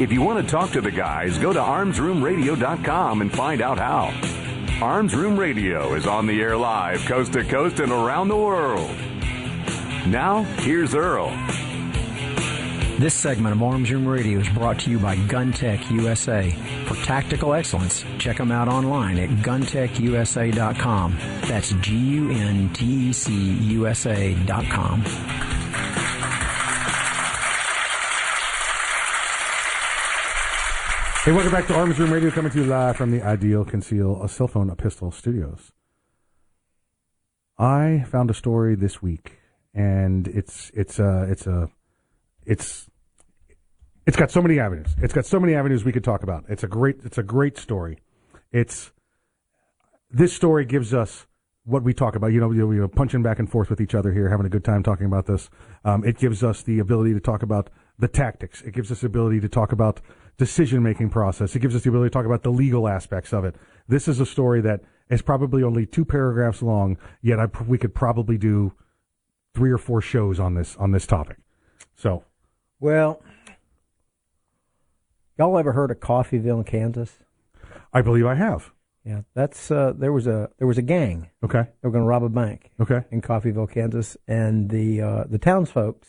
If 0.00 0.10
you 0.10 0.20
want 0.20 0.44
to 0.44 0.50
talk 0.50 0.72
to 0.72 0.80
the 0.80 0.90
guys, 0.90 1.38
go 1.38 1.52
to 1.52 1.60
armsroomradio.com 1.60 3.20
and 3.20 3.32
find 3.32 3.62
out 3.62 3.78
how. 3.78 4.12
Arms 4.84 5.14
Room 5.14 5.38
Radio 5.38 5.94
is 5.94 6.08
on 6.08 6.26
the 6.26 6.42
air 6.42 6.56
live, 6.56 6.98
coast 7.06 7.34
to 7.34 7.44
coast 7.44 7.78
and 7.78 7.92
around 7.92 8.26
the 8.26 8.36
world. 8.36 8.90
Now, 10.08 10.42
here's 10.42 10.96
Earl. 10.96 11.30
This 12.98 13.14
segment 13.14 13.56
of 13.56 13.60
Arms 13.60 13.90
Room 13.90 14.06
Radio 14.06 14.38
is 14.38 14.48
brought 14.50 14.78
to 14.80 14.90
you 14.90 15.00
by 15.00 15.16
GunTec 15.16 15.90
USA. 15.90 16.48
For 16.86 16.94
tactical 17.04 17.52
excellence, 17.52 18.04
check 18.18 18.36
them 18.36 18.52
out 18.52 18.68
online 18.68 19.18
at 19.18 19.30
guntecusa.com. 19.30 21.18
That's 21.42 21.72
G 21.72 21.96
U 21.96 22.30
N 22.30 22.72
T 22.72 23.08
E 23.08 23.12
C 23.12 23.32
U 23.32 23.88
S 23.88 24.06
A.com. 24.06 25.02
Hey, 31.24 31.32
welcome 31.32 31.50
back 31.50 31.66
to 31.66 31.74
Arms 31.74 31.98
Room 31.98 32.12
Radio, 32.12 32.30
coming 32.30 32.52
to 32.52 32.58
you 32.58 32.66
live 32.66 32.96
from 32.96 33.10
the 33.10 33.22
Ideal 33.22 33.64
Conceal 33.64 34.22
a 34.22 34.28
Cell 34.28 34.46
Phone 34.46 34.70
a 34.70 34.76
Pistol 34.76 35.10
Studios. 35.10 35.72
I 37.58 38.04
found 38.08 38.30
a 38.30 38.34
story 38.34 38.76
this 38.76 39.02
week, 39.02 39.40
and 39.74 40.28
it's 40.28 40.70
it's 40.74 41.00
a 41.00 41.26
it's 41.28 41.48
a 41.48 41.70
it's 42.46 42.88
it's 44.06 44.16
got 44.16 44.30
so 44.30 44.42
many 44.42 44.58
avenues. 44.58 44.94
It's 45.00 45.14
got 45.14 45.24
so 45.24 45.40
many 45.40 45.54
avenues 45.54 45.84
we 45.84 45.92
could 45.92 46.04
talk 46.04 46.22
about. 46.22 46.44
It's 46.48 46.62
a 46.62 46.68
great 46.68 46.96
it's 47.04 47.18
a 47.18 47.22
great 47.22 47.58
story. 47.58 47.98
It's 48.52 48.92
this 50.10 50.32
story 50.32 50.64
gives 50.64 50.94
us 50.94 51.26
what 51.64 51.82
we 51.82 51.94
talk 51.94 52.14
about. 52.14 52.28
You 52.28 52.40
know, 52.40 52.52
you 52.52 52.66
know, 52.66 52.88
punching 52.88 53.22
back 53.22 53.38
and 53.38 53.50
forth 53.50 53.70
with 53.70 53.80
each 53.80 53.94
other 53.94 54.12
here, 54.12 54.28
having 54.28 54.46
a 54.46 54.50
good 54.50 54.64
time 54.64 54.82
talking 54.82 55.06
about 55.06 55.26
this. 55.26 55.48
Um, 55.84 56.04
it 56.04 56.18
gives 56.18 56.44
us 56.44 56.62
the 56.62 56.78
ability 56.78 57.14
to 57.14 57.20
talk 57.20 57.42
about 57.42 57.70
the 57.98 58.08
tactics. 58.08 58.62
It 58.62 58.74
gives 58.74 58.92
us 58.92 59.00
the 59.00 59.06
ability 59.06 59.40
to 59.40 59.48
talk 59.48 59.72
about 59.72 60.00
decision 60.36 60.82
making 60.82 61.10
process. 61.10 61.54
It 61.54 61.60
gives 61.60 61.74
us 61.74 61.82
the 61.82 61.90
ability 61.90 62.10
to 62.10 62.12
talk 62.12 62.26
about 62.26 62.42
the 62.42 62.50
legal 62.50 62.88
aspects 62.88 63.32
of 63.32 63.44
it. 63.44 63.56
This 63.88 64.08
is 64.08 64.20
a 64.20 64.26
story 64.26 64.60
that 64.62 64.80
is 65.08 65.22
probably 65.22 65.62
only 65.62 65.86
two 65.86 66.04
paragraphs 66.04 66.62
long, 66.62 66.98
yet 67.22 67.38
I, 67.38 67.46
we 67.66 67.78
could 67.78 67.94
probably 67.94 68.36
do 68.36 68.72
three 69.54 69.70
or 69.70 69.78
four 69.78 70.00
shows 70.00 70.40
on 70.40 70.54
this 70.54 70.76
on 70.76 70.90
this 70.90 71.06
topic. 71.06 71.38
So, 71.94 72.24
Well, 72.80 73.22
y'all 75.38 75.58
ever 75.58 75.72
heard 75.72 75.90
of 75.90 76.00
Coffeyville, 76.00 76.66
Kansas? 76.66 77.18
I 77.92 78.02
believe 78.02 78.26
I 78.26 78.34
have. 78.34 78.72
Yeah, 79.04 79.22
that's 79.34 79.70
uh, 79.70 79.92
there 79.94 80.12
was 80.12 80.26
a 80.26 80.50
there 80.58 80.66
was 80.66 80.78
a 80.78 80.82
gang. 80.82 81.30
Okay, 81.44 81.62
they 81.62 81.86
were 81.86 81.90
going 81.90 82.04
to 82.04 82.08
rob 82.08 82.24
a 82.24 82.28
bank. 82.28 82.70
Okay, 82.80 83.02
in 83.10 83.20
Coffeyville, 83.20 83.70
Kansas, 83.70 84.16
and 84.26 84.70
the 84.70 85.02
uh, 85.02 85.24
the 85.28 85.38
townsfolk 85.38 86.04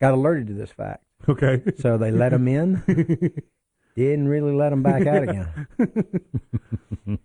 got 0.00 0.12
alerted 0.12 0.48
to 0.48 0.54
this 0.54 0.70
fact. 0.70 1.04
Okay, 1.26 1.62
so 1.78 1.96
they 1.96 2.10
let 2.10 2.30
them 2.30 2.46
in. 2.46 2.82
Didn't 3.96 4.28
really 4.28 4.52
let 4.52 4.70
them 4.70 4.82
back 4.82 5.06
out 5.06 5.22
again. 5.24 5.66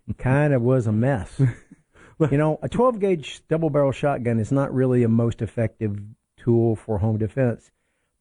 kind 0.17 0.53
of 0.53 0.61
was 0.61 0.87
a 0.87 0.91
mess. 0.91 1.39
You 2.31 2.37
know, 2.37 2.57
a 2.63 2.69
12 2.69 2.99
gauge 2.99 3.43
double 3.47 3.69
barrel 3.69 3.91
shotgun 3.91 4.39
is 4.39 4.51
not 4.51 4.73
really 4.73 5.03
a 5.03 5.09
most 5.09 5.41
effective 5.41 5.99
tool 6.37 6.75
for 6.75 6.97
home 6.97 7.17
defense, 7.17 7.69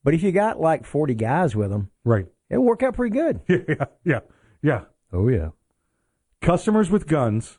but 0.04 0.14
if 0.14 0.22
you 0.22 0.32
got 0.32 0.60
like 0.60 0.84
40 0.84 1.14
guys 1.14 1.54
with 1.56 1.70
them, 1.70 1.90
right, 2.04 2.26
it'll 2.50 2.64
work 2.64 2.82
out 2.82 2.94
pretty 2.94 3.14
good. 3.14 3.40
Yeah, 3.48 3.84
yeah, 4.04 4.20
yeah. 4.62 4.80
Oh 5.12 5.28
yeah. 5.28 5.50
Customers 6.40 6.90
with 6.90 7.06
guns 7.06 7.58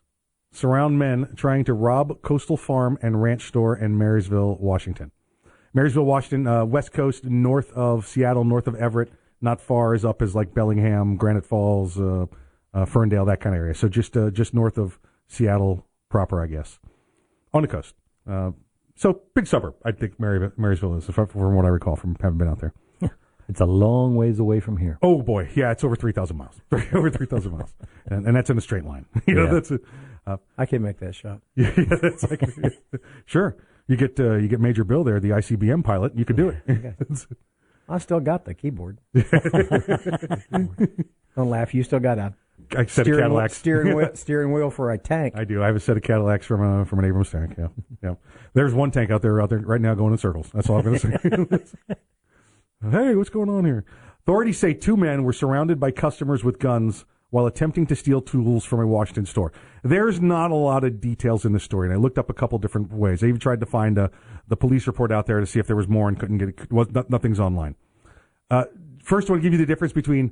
surround 0.52 1.00
men 1.00 1.34
trying 1.36 1.64
to 1.66 1.74
rob 1.74 2.22
Coastal 2.22 2.58
Farm 2.58 2.98
and 3.02 3.22
Ranch 3.22 3.48
Store 3.48 3.76
in 3.76 3.98
Marysville, 3.98 4.56
Washington. 4.60 5.12
Marysville, 5.74 6.06
Washington, 6.06 6.46
uh, 6.48 6.64
west 6.66 6.92
coast, 6.94 7.26
north 7.26 7.72
of 7.74 8.08
Seattle, 8.08 8.44
north 8.44 8.68
of 8.68 8.76
Everett, 8.76 9.12
not 9.42 9.60
far 9.60 9.94
as 9.96 10.06
up 10.06 10.22
as 10.22 10.36
like 10.36 10.54
Bellingham, 10.54 11.18
Granite 11.18 11.46
Falls, 11.46 12.00
uh, 12.00 12.28
uh, 12.74 12.86
Ferndale, 12.86 13.26
that 13.26 13.40
kind 13.42 13.56
of 13.56 13.60
area. 13.60 13.74
So 13.74 13.90
just 13.90 14.16
uh, 14.16 14.30
just 14.30 14.54
north 14.54 14.78
of 14.78 15.00
Seattle 15.28 15.88
proper, 16.10 16.44
I 16.44 16.48
guess, 16.48 16.80
on 17.54 17.64
the 17.64 17.68
coast. 17.68 17.96
So 18.96 19.22
big 19.34 19.48
suburb, 19.48 19.76
I 19.84 19.92
think 19.92 20.20
Mary, 20.20 20.52
Marysville 20.58 20.96
is, 20.96 21.06
from 21.06 21.56
what 21.56 21.66
I 21.66 21.70
recall 21.70 21.96
from 21.96 22.16
having 22.22 22.38
been 22.38 22.48
out 22.48 22.60
there. 22.60 22.74
It's 23.50 23.60
a 23.60 23.66
long 23.66 24.16
ways 24.16 24.40
away 24.40 24.62
from 24.62 24.78
here. 24.78 24.98
Oh 25.02 25.22
boy, 25.22 25.50
yeah, 25.54 25.72
it's 25.72 25.84
over 25.84 25.98
three 25.98 26.14
thousand 26.14 26.38
miles. 26.38 26.62
over 26.94 27.10
three 27.10 27.26
thousand 27.26 27.52
miles, 27.52 27.74
and, 28.06 28.26
and 28.26 28.34
that's 28.36 28.50
in 28.50 28.58
a 28.58 28.62
straight 28.62 28.86
line. 28.86 29.06
you 29.28 29.34
know, 29.36 29.44
Yeah. 29.46 29.52
that's 29.54 29.72
a, 29.72 29.80
uh, 30.26 30.38
I 30.58 30.66
can 30.66 30.82
make 30.82 31.00
that 31.00 31.14
shot. 31.14 31.42
yeah, 31.56 31.72
that's 32.02 32.24
like, 32.30 32.42
sure. 33.26 33.58
You 33.88 33.98
get 33.98 34.18
uh, 34.18 34.36
you 34.36 34.48
get 34.48 34.62
Major 34.62 34.86
Bill 34.86 35.04
there, 35.04 35.20
the 35.20 35.32
ICBM 35.32 35.84
pilot. 35.84 36.18
You 36.18 36.24
can 36.24 36.38
do 36.38 36.50
it. 36.66 36.96
I 37.90 37.98
still 37.98 38.22
got 38.22 38.46
the 38.46 38.54
keyboard. 38.54 39.00
Don't 41.36 41.50
laugh. 41.50 41.74
You 41.74 41.84
still 41.84 42.00
got 42.00 42.18
a 42.20 42.34
I 42.72 42.86
set 42.86 42.86
of 42.86 42.90
steering, 42.90 43.20
Cadillacs. 43.20 43.58
steering 43.58 43.96
wheel 43.96 44.10
steering 44.16 44.52
wheel 44.52 44.70
for 44.70 44.92
a 44.92 44.98
tank. 44.98 45.34
I 45.36 45.44
do. 45.44 45.62
I 45.62 45.68
have 45.68 45.76
a 45.76 45.80
set 45.80 45.98
of 45.98 46.04
Cadillacs 46.04 46.46
from 46.46 46.62
a, 46.62 46.86
from 46.86 47.00
an 47.00 47.06
Abrams 47.06 47.30
tank. 47.30 47.56
Yeah, 47.58 47.68
yeah. 48.02 48.16
There's 48.54 48.74
one 48.74 48.92
tank 48.92 49.12
out 49.12 49.22
there 49.22 49.42
out 49.42 49.50
there 49.50 49.60
right 49.60 49.82
now 49.82 49.94
going 49.94 50.14
in 50.14 50.18
circles. 50.18 50.50
That's 50.54 50.70
all 50.70 50.78
I'm 50.78 50.84
going 50.84 51.00
to 51.00 51.66
say. 51.68 51.98
hey, 52.92 53.16
what's 53.16 53.30
going 53.30 53.50
on 53.50 53.66
here? 53.66 53.86
Authorities 54.22 54.58
say 54.58 54.74
two 54.74 54.96
men 54.96 55.24
were 55.24 55.34
surrounded 55.34 55.80
by 55.80 55.92
customers 55.92 56.44
with 56.44 56.60
guns 56.60 57.06
while 57.30 57.48
attempting 57.48 57.88
to 57.88 57.96
steal 57.96 58.22
tools 58.22 58.64
from 58.64 58.80
a 58.80 58.86
Washington 58.86 59.26
store. 59.26 59.52
There's 59.84 60.22
not 60.22 60.52
a 60.52 60.56
lot 60.56 60.84
of 60.84 61.02
details 61.02 61.46
in 61.46 61.52
the 61.52 61.60
story, 61.60 61.88
and 61.88 61.94
I 61.94 62.00
looked 62.00 62.20
up 62.20 62.30
a 62.30 62.34
couple 62.34 62.60
different 62.60 62.94
ways. 62.94 63.24
I 63.24 63.28
even 63.28 63.40
tried 63.40 63.60
to 63.62 63.66
find 63.66 63.98
uh, 63.98 64.10
the 64.48 64.56
police 64.56 64.86
report 64.86 65.12
out 65.12 65.26
there 65.26 65.40
to 65.40 65.46
see 65.48 65.60
if 65.60 65.66
there 65.66 65.76
was 65.76 65.88
more, 65.88 66.08
and 66.08 66.20
couldn't 66.20 66.38
get 66.38 66.50
it. 66.50 66.72
Was, 66.72 66.90
nothing's 67.10 67.40
online. 67.40 67.76
Uh, 68.52 68.66
first, 69.04 69.30
I 69.30 69.34
want 69.34 69.42
to 69.42 69.50
give 69.50 69.54
you 69.54 69.58
the 69.58 69.66
difference 69.66 69.94
between 69.94 70.32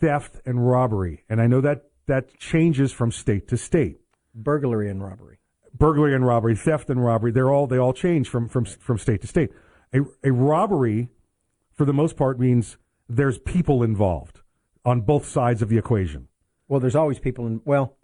theft 0.00 0.40
and 0.46 0.66
robbery, 0.68 1.24
and 1.28 1.40
I 1.40 1.46
know 1.46 1.60
that 1.60 1.84
that 2.06 2.38
changes 2.38 2.92
from 2.92 3.10
state 3.10 3.48
to 3.48 3.56
state. 3.56 4.00
Burglary 4.34 4.90
and 4.90 5.02
robbery. 5.02 5.38
Burglary 5.76 6.14
and 6.14 6.26
robbery, 6.26 6.54
theft 6.54 6.90
and 6.90 7.02
robbery, 7.04 7.32
they're 7.32 7.50
all 7.50 7.66
they 7.66 7.78
all 7.78 7.92
change 7.92 8.28
from 8.28 8.48
from 8.48 8.64
from 8.64 8.98
state 8.98 9.20
to 9.22 9.26
state. 9.26 9.50
A, 9.92 10.00
a 10.22 10.32
robbery, 10.32 11.08
for 11.72 11.84
the 11.84 11.92
most 11.92 12.16
part, 12.16 12.38
means 12.38 12.76
there's 13.08 13.38
people 13.38 13.82
involved 13.82 14.40
on 14.84 15.00
both 15.00 15.26
sides 15.26 15.62
of 15.62 15.68
the 15.68 15.78
equation. 15.78 16.28
Well, 16.68 16.80
there's 16.80 16.96
always 16.96 17.18
people 17.18 17.46
in. 17.46 17.60
Well, 17.64 17.96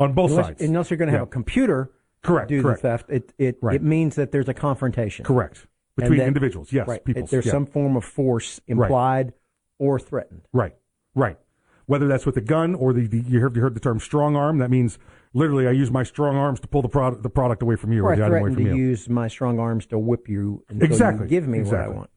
on 0.00 0.12
both 0.14 0.30
unless, 0.30 0.46
sides. 0.46 0.62
Unless 0.62 0.90
you're 0.90 0.96
going 0.98 1.08
to 1.08 1.12
have 1.12 1.20
Yeah. 1.20 1.24
a 1.24 1.30
computer 1.30 1.90
Correct, 2.22 2.48
do 2.48 2.62
correct. 2.62 2.82
the 2.82 2.88
theft, 2.88 3.10
it 3.10 3.32
it, 3.38 3.58
Right. 3.62 3.76
it 3.76 3.82
means 3.82 4.16
that 4.16 4.32
there's 4.32 4.48
a 4.48 4.54
confrontation. 4.54 5.24
Correct. 5.24 5.66
Between 5.96 6.18
that- 6.20 6.28
individuals, 6.28 6.72
yes, 6.72 6.86
right. 6.86 7.02
There's 7.04 7.44
yeah. 7.46 7.52
some 7.52 7.66
form 7.66 7.96
of 7.96 8.04
force 8.04 8.60
implied 8.68 9.32
or 9.78 9.98
threatened. 9.98 10.42
Right, 10.52 10.74
right. 11.18 11.38
Whether 11.86 12.06
that's 12.06 12.26
with 12.26 12.36
a 12.36 12.42
gun 12.42 12.74
or 12.74 12.92
the, 12.92 13.06
the 13.06 13.20
you 13.20 13.40
heard 13.40 13.56
you 13.56 13.62
heard 13.62 13.74
the 13.74 13.80
term 13.80 13.98
strong 13.98 14.36
arm. 14.36 14.58
That 14.58 14.70
means 14.70 14.98
literally 15.32 15.66
I 15.66 15.70
use 15.70 15.90
my 15.90 16.02
strong 16.02 16.36
arms 16.36 16.60
to 16.60 16.68
pull 16.68 16.82
the 16.82 16.88
product 16.88 17.22
the 17.22 17.30
product 17.30 17.62
away 17.62 17.76
from 17.76 17.92
you 17.92 18.02
Or 18.04 18.10
or 18.10 18.12
I 18.12 18.16
the 18.16 18.24
item 18.24 18.32
away 18.34 18.40
threaten 18.40 18.54
from 18.56 18.64
to 18.64 18.70
you. 18.70 18.76
use 18.76 19.08
my 19.08 19.26
strong 19.28 19.58
arms 19.58 19.86
to 19.86 19.98
whip 19.98 20.28
you 20.28 20.64
until 20.68 20.84
Exactly, 20.86 21.24
you 21.24 21.30
give 21.30 21.48
me 21.48 21.60
exactly. 21.60 21.96
what 21.96 22.10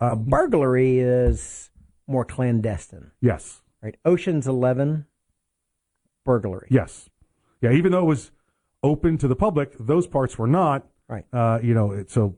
I 0.00 0.04
want. 0.04 0.12
a 0.12 0.16
burglary 0.16 1.00
is 1.00 1.70
more 2.06 2.24
clandestine. 2.24 3.10
Yes. 3.20 3.62
Right. 3.82 3.96
Ocean's 4.04 4.46
Eleven, 4.46 5.06
burglary. 6.24 6.68
Yes. 6.70 7.10
Yeah. 7.60 7.72
Even 7.72 7.92
though 7.92 8.00
it 8.02 8.06
was 8.08 8.30
open 8.82 9.18
to 9.18 9.28
the 9.28 9.36
public, 9.36 9.74
those 9.78 10.06
parts 10.06 10.38
were 10.38 10.46
not. 10.46 10.86
Right. 11.08 11.24
Uh, 11.32 11.58
you 11.62 11.74
know, 11.74 11.90
it, 11.92 12.10
so 12.10 12.36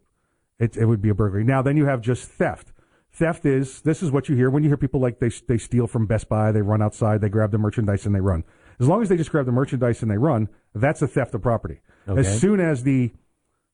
it, 0.58 0.76
it 0.76 0.86
would 0.86 1.02
be 1.02 1.08
a 1.10 1.14
burglary. 1.14 1.44
Now, 1.44 1.62
then 1.62 1.76
you 1.76 1.84
have 1.86 2.00
just 2.00 2.28
theft. 2.28 2.71
Theft 3.12 3.44
is 3.44 3.82
this 3.82 4.02
is 4.02 4.10
what 4.10 4.28
you 4.28 4.36
hear 4.36 4.48
when 4.48 4.62
you 4.62 4.70
hear 4.70 4.76
people 4.76 5.00
like 5.00 5.18
they 5.18 5.30
they 5.46 5.58
steal 5.58 5.86
from 5.86 6.06
Best 6.06 6.28
Buy, 6.28 6.50
they 6.50 6.62
run 6.62 6.80
outside, 6.80 7.20
they 7.20 7.28
grab 7.28 7.50
the 7.50 7.58
merchandise 7.58 8.06
and 8.06 8.14
they 8.14 8.20
run. 8.20 8.44
As 8.80 8.88
long 8.88 9.02
as 9.02 9.08
they 9.08 9.16
just 9.16 9.30
grab 9.30 9.44
the 9.44 9.52
merchandise 9.52 10.02
and 10.02 10.10
they 10.10 10.16
run, 10.16 10.48
that's 10.74 11.02
a 11.02 11.06
theft 11.06 11.34
of 11.34 11.42
property. 11.42 11.80
Okay. 12.08 12.20
As 12.20 12.40
soon 12.40 12.58
as 12.58 12.84
the 12.84 13.12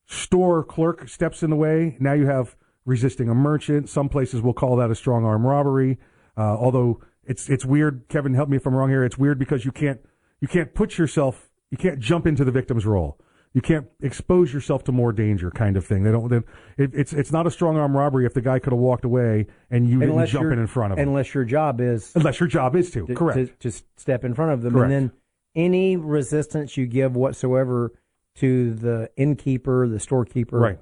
store 0.06 0.64
clerk 0.64 1.08
steps 1.08 1.42
in 1.42 1.50
the 1.50 1.56
way, 1.56 1.96
now 2.00 2.14
you 2.14 2.26
have 2.26 2.56
resisting 2.84 3.28
a 3.28 3.34
merchant. 3.34 3.88
Some 3.88 4.08
places 4.08 4.42
will 4.42 4.54
call 4.54 4.76
that 4.76 4.90
a 4.90 4.94
strong 4.94 5.24
arm 5.24 5.46
robbery. 5.46 5.98
Uh, 6.36 6.56
although 6.56 7.00
it's 7.24 7.48
it's 7.48 7.64
weird. 7.64 8.08
Kevin, 8.08 8.34
help 8.34 8.48
me 8.48 8.56
if 8.56 8.66
I'm 8.66 8.74
wrong 8.74 8.88
here. 8.88 9.04
It's 9.04 9.18
weird 9.18 9.38
because 9.38 9.64
you 9.64 9.70
can't 9.70 10.00
you 10.40 10.48
can't 10.48 10.74
put 10.74 10.98
yourself 10.98 11.48
you 11.70 11.76
can't 11.78 12.00
jump 12.00 12.26
into 12.26 12.44
the 12.44 12.50
victim's 12.50 12.86
role. 12.86 13.18
You 13.54 13.62
can't 13.62 13.86
expose 14.02 14.52
yourself 14.52 14.84
to 14.84 14.92
more 14.92 15.12
danger, 15.12 15.50
kind 15.50 15.76
of 15.76 15.84
thing. 15.84 16.04
They 16.04 16.12
don't. 16.12 16.28
They, 16.28 16.36
it, 16.76 16.90
it's 16.94 17.12
it's 17.12 17.32
not 17.32 17.46
a 17.46 17.50
strong 17.50 17.76
arm 17.76 17.96
robbery 17.96 18.26
if 18.26 18.34
the 18.34 18.42
guy 18.42 18.58
could 18.58 18.72
have 18.72 18.80
walked 18.80 19.04
away 19.04 19.46
and 19.70 19.88
you 19.88 19.98
didn't 19.98 20.26
jump 20.26 20.52
in 20.52 20.58
in 20.58 20.66
front 20.66 20.92
of 20.92 20.98
him. 20.98 21.08
Unless 21.08 21.34
your 21.34 21.44
job 21.44 21.80
is 21.80 22.12
Unless 22.14 22.40
your 22.40 22.48
job 22.48 22.76
is 22.76 22.90
to, 22.90 23.06
to, 23.06 23.14
correct. 23.14 23.60
to, 23.60 23.70
to 23.70 23.82
step 23.96 24.24
in 24.24 24.34
front 24.34 24.52
of 24.52 24.62
them, 24.62 24.74
Correct. 24.74 24.92
and 24.92 25.10
then 25.10 25.12
any 25.54 25.96
resistance 25.96 26.76
you 26.76 26.86
give 26.86 27.16
whatsoever 27.16 27.92
to 28.36 28.74
the 28.74 29.10
innkeeper, 29.16 29.88
the 29.88 29.98
storekeeper, 29.98 30.58
Right. 30.58 30.78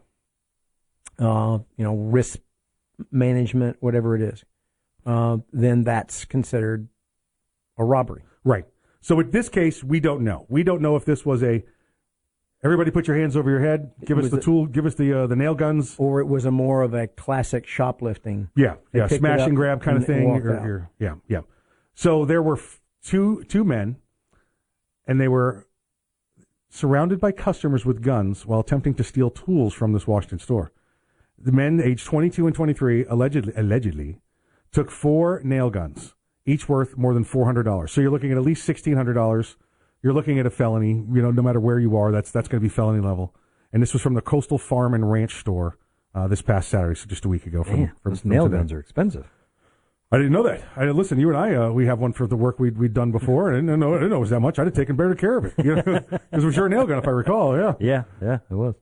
Uh, 1.19 1.61
you 1.79 1.85
know, 1.85 1.95
risk 1.95 2.41
management, 3.11 3.77
whatever 3.81 4.15
it 4.15 4.21
is, 4.23 4.45
uh, 5.07 5.39
then 5.53 5.85
that's 5.85 6.25
considered 6.27 6.89
a 7.79 7.85
robbery. 7.85 8.23
Right. 8.45 8.67
So 9.01 9.21
in 9.21 9.31
this 9.31 9.49
case, 9.49 9.83
we 9.83 10.01
don't 10.01 10.23
know. 10.23 10.45
We 10.49 10.63
don't 10.63 10.83
know 10.83 10.97
if 10.97 11.05
this 11.07 11.25
was 11.25 11.43
a 11.43 11.65
everybody 12.67 12.91
put 12.91 13.07
your 13.07 13.17
hands 13.17 13.37
over 13.37 13.49
your 13.51 13.61
head, 13.61 13.93
give 14.05 14.19
us 14.19 14.31
the 14.31 14.41
tool, 14.41 14.67
give 14.67 14.85
us 14.87 14.95
the 14.95 15.13
uh, 15.23 15.27
the 15.27 15.37
nail 15.37 15.55
guns, 15.55 15.95
or 15.99 16.21
it 16.21 16.27
was 16.27 16.45
a 16.45 16.51
more 16.51 16.83
of 16.83 16.93
a 16.95 17.07
classic 17.07 17.67
shoplifting. 17.67 18.51
Yeah, 18.57 18.75
They 18.93 18.99
yeah, 18.99 19.05
picked 19.05 19.13
it 19.13 19.19
smash 19.21 19.41
up 19.41 19.49
and 19.49 19.57
grab 19.57 19.83
kind 19.83 19.97
of 19.97 20.03
and 20.03 20.07
thing. 20.07 20.29
walked 20.29 20.45
or- 20.47 20.57
out. 20.59 20.67
or- 20.67 20.91
yeah, 20.99 21.15
yeah. 21.29 21.41
So 21.95 22.25
there 22.25 22.43
were 22.43 22.57
f- 22.57 22.81
two 23.03 23.45
two 23.49 23.65
men, 23.65 23.97
and 25.07 25.21
they 25.21 25.29
were 25.29 25.67
surrounded 26.69 27.21
by 27.21 27.33
customers 27.33 27.85
with 27.87 28.03
guns 28.03 28.45
while 28.45 28.61
attempting 28.61 28.95
to 28.95 29.05
steal 29.05 29.31
tools 29.31 29.73
from 29.73 29.93
this 29.93 30.07
Washington 30.07 30.39
store. 30.39 30.73
The 31.39 31.53
men, 31.53 31.81
aged 31.83 32.05
22 32.07 32.47
and 32.47 32.55
23, 32.57 33.05
allegedly 33.07 33.53
allegedly 33.57 34.21
took 34.73 34.91
four 34.91 35.41
nail 35.45 35.71
guns, 35.71 36.15
each 36.45 36.69
worth 36.69 36.97
more 36.99 37.15
than 37.15 37.25
$400. 37.25 37.89
So 37.89 38.01
you're 38.01 38.11
looking 38.11 38.33
at 38.33 38.37
at 38.39 38.43
least 38.43 38.67
$1,600. 38.69 39.57
You're 40.07 40.15
looking 40.15 40.39
at 40.39 40.47
a 40.47 40.51
felony. 40.51 40.91
You 40.91 41.21
know, 41.21 41.33
no 41.33 41.43
matter 41.43 41.59
where 41.59 41.81
you 41.81 41.97
are, 41.97 42.13
that's 42.13 42.31
that's 42.31 42.47
going 42.47 42.61
to 42.61 42.65
be 42.65 42.69
felony 42.69 43.01
level. 43.01 43.35
And 43.73 43.83
this 43.83 43.93
was 43.93 44.03
from 44.03 44.15
the 44.15 44.21
Coastal 44.21 44.57
Farm 44.57 44.95
and 44.95 45.11
Ranch 45.11 45.35
store 45.35 45.79
uh, 46.15 46.29
this 46.29 46.43
past 46.43 46.69
Saturday, 46.69 46.95
so 46.95 47.07
just 47.07 47.25
a 47.25 47.29
week 47.29 47.45
ago. 47.45 47.65
From, 47.65 47.81
Man, 47.81 47.93
from, 48.05 48.13
those 48.13 48.21
from 48.21 48.31
nail 48.31 48.45
today. 48.45 48.57
guns 48.59 48.73
are 48.73 48.79
expensive. 48.79 49.29
I 50.13 50.19
didn't 50.19 50.31
know 50.31 50.45
that. 50.45 50.63
I 50.77 50.85
listen. 50.91 51.19
You 51.19 51.31
and 51.31 51.37
I, 51.37 51.57
uh, 51.57 51.71
we 51.73 51.87
have 51.87 51.99
one 51.99 52.13
for 52.13 52.29
the 52.29 52.37
work 52.37 52.61
we'd 52.61 52.79
we'd 52.79 52.95
done 52.95 53.11
before. 53.11 53.51
I 53.53 53.57
didn't 53.57 53.81
know. 53.81 53.95
I 53.95 53.97
didn't 53.97 54.11
know 54.11 54.19
it 54.19 54.21
was 54.21 54.31
that 54.31 54.39
much. 54.39 54.61
I'd 54.61 54.67
have 54.69 54.75
taken 54.75 54.95
better 54.95 55.17
care 55.17 55.39
of 55.39 55.47
it. 55.47 55.55
You 55.59 55.75
know, 55.75 55.83
because 55.83 56.45
it 56.45 56.47
was 56.47 56.55
your 56.55 56.69
nail 56.69 56.87
gun, 56.87 56.99
if 56.99 57.09
I 57.09 57.11
recall. 57.11 57.59
Yeah. 57.59 57.75
Yeah, 57.81 58.05
yeah, 58.23 58.39
it 58.49 58.55
was. 58.55 58.77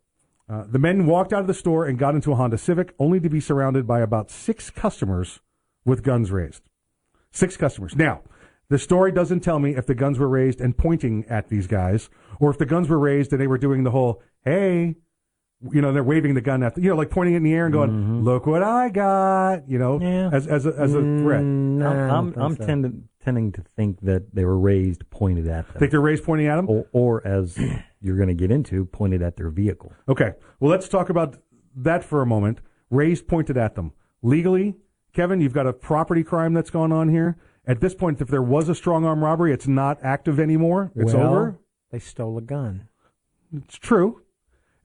Uh, 0.47 0.65
the 0.69 0.79
men 0.79 1.07
walked 1.07 1.33
out 1.33 1.41
of 1.41 1.47
the 1.47 1.55
store 1.55 1.87
and 1.87 1.99
got 1.99 2.15
into 2.15 2.33
a 2.33 2.35
Honda 2.35 2.59
Civic, 2.59 2.95
only 2.99 3.19
to 3.21 3.31
be 3.31 3.41
surrounded 3.41 3.87
by 3.87 4.01
about 4.01 4.31
six 4.31 4.69
customers 4.69 5.41
with 5.87 6.03
guns 6.03 6.31
raised. 6.31 6.61
Six 7.33 7.57
customers. 7.57 7.97
Now, 7.97 8.21
the 8.69 8.79
story 8.79 9.13
doesn't 9.13 9.41
tell 9.41 9.59
me 9.59 9.77
if 9.77 9.87
the 9.87 9.95
guns 9.95 10.19
were 10.19 10.29
raised 10.29 10.61
and 10.61 10.77
pointing 10.77 11.25
at 11.29 11.49
these 11.49 11.67
guys, 11.67 12.09
or 12.41 12.51
if 12.51 12.59
the 12.59 12.67
guns 12.67 12.89
were 12.89 12.99
raised 12.99 13.33
and 13.33 13.41
they 13.41 13.47
were 13.47 13.59
doing 13.59 13.85
the 13.85 13.91
whole 13.91 14.23
"Hey," 14.45 14.97
you 15.73 15.81
know, 15.81 15.93
they're 15.93 16.05
waving 16.05 16.35
the 16.35 16.41
gun 16.41 16.63
at, 16.63 16.75
the, 16.75 16.83
you 16.83 16.91
know, 16.91 16.97
like 16.97 17.11
pointing 17.11 17.35
it 17.35 17.39
in 17.39 17.43
the 17.43 17.53
air 17.53 17.67
and 17.67 17.73
going, 17.73 18.23
"Look 18.25 18.47
what 18.47 18.63
I 18.63 18.89
got," 18.89 19.69
you 19.69 19.79
know, 19.79 20.01
as 20.01 20.47
as 20.47 20.67
a, 20.67 20.75
as 20.79 20.95
a 20.95 21.01
threat. 21.01 21.41
I'm, 21.41 21.83
I'm, 22.11 22.35
I'm 22.37 22.57
tending, 22.57 23.09
tending 23.25 23.53
to 23.53 23.63
think 23.77 24.01
that 24.03 24.35
they 24.35 24.45
were 24.45 24.59
raised 24.59 25.09
pointed 25.11 25.47
at 25.49 25.67
them. 25.69 25.79
Think 25.79 25.91
they're 25.91 26.01
raised 26.01 26.25
pointing 26.25 26.47
at 26.47 26.57
them? 26.57 26.69
Or, 26.69 26.87
or 26.93 27.27
as 27.27 27.59
you're 28.01 28.17
going 28.17 28.29
to 28.29 28.35
get 28.35 28.51
into, 28.51 28.85
pointed 28.87 29.23
at 29.23 29.37
their 29.37 29.51
vehicle. 29.51 29.93
Okay. 30.09 30.33
Well, 30.61 30.71
let's 30.71 30.89
talk 30.89 31.09
about 31.09 31.39
that 31.77 32.05
for 32.05 32.23
a 32.23 32.27
moment. 32.27 32.61
Raised 32.91 33.27
pointed 33.27 33.57
at 33.57 33.75
them. 33.75 33.93
Legally, 34.23 34.77
Kevin, 35.13 35.41
you've 35.41 35.53
got 35.53 35.67
a 35.67 35.73
property 35.73 36.23
crime 36.23 36.55
that's 36.55 36.71
gone 36.71 36.93
on 36.93 37.09
here. 37.09 37.37
At 37.67 37.81
this 37.81 37.95
point, 37.95 38.21
if 38.21 38.29
there 38.29 38.43
was 38.43 38.69
a 38.69 38.75
strong 38.75 39.05
arm 39.05 39.25
robbery, 39.25 39.53
it's 39.53 39.67
not 39.67 39.99
active 40.03 40.39
anymore. 40.39 40.93
It's 40.95 41.15
Well, 41.15 41.27
over. 41.27 41.59
They 41.91 41.99
stole 41.99 42.37
a 42.37 42.43
gun. 42.43 42.89
It's 43.57 43.79
true. 43.79 44.23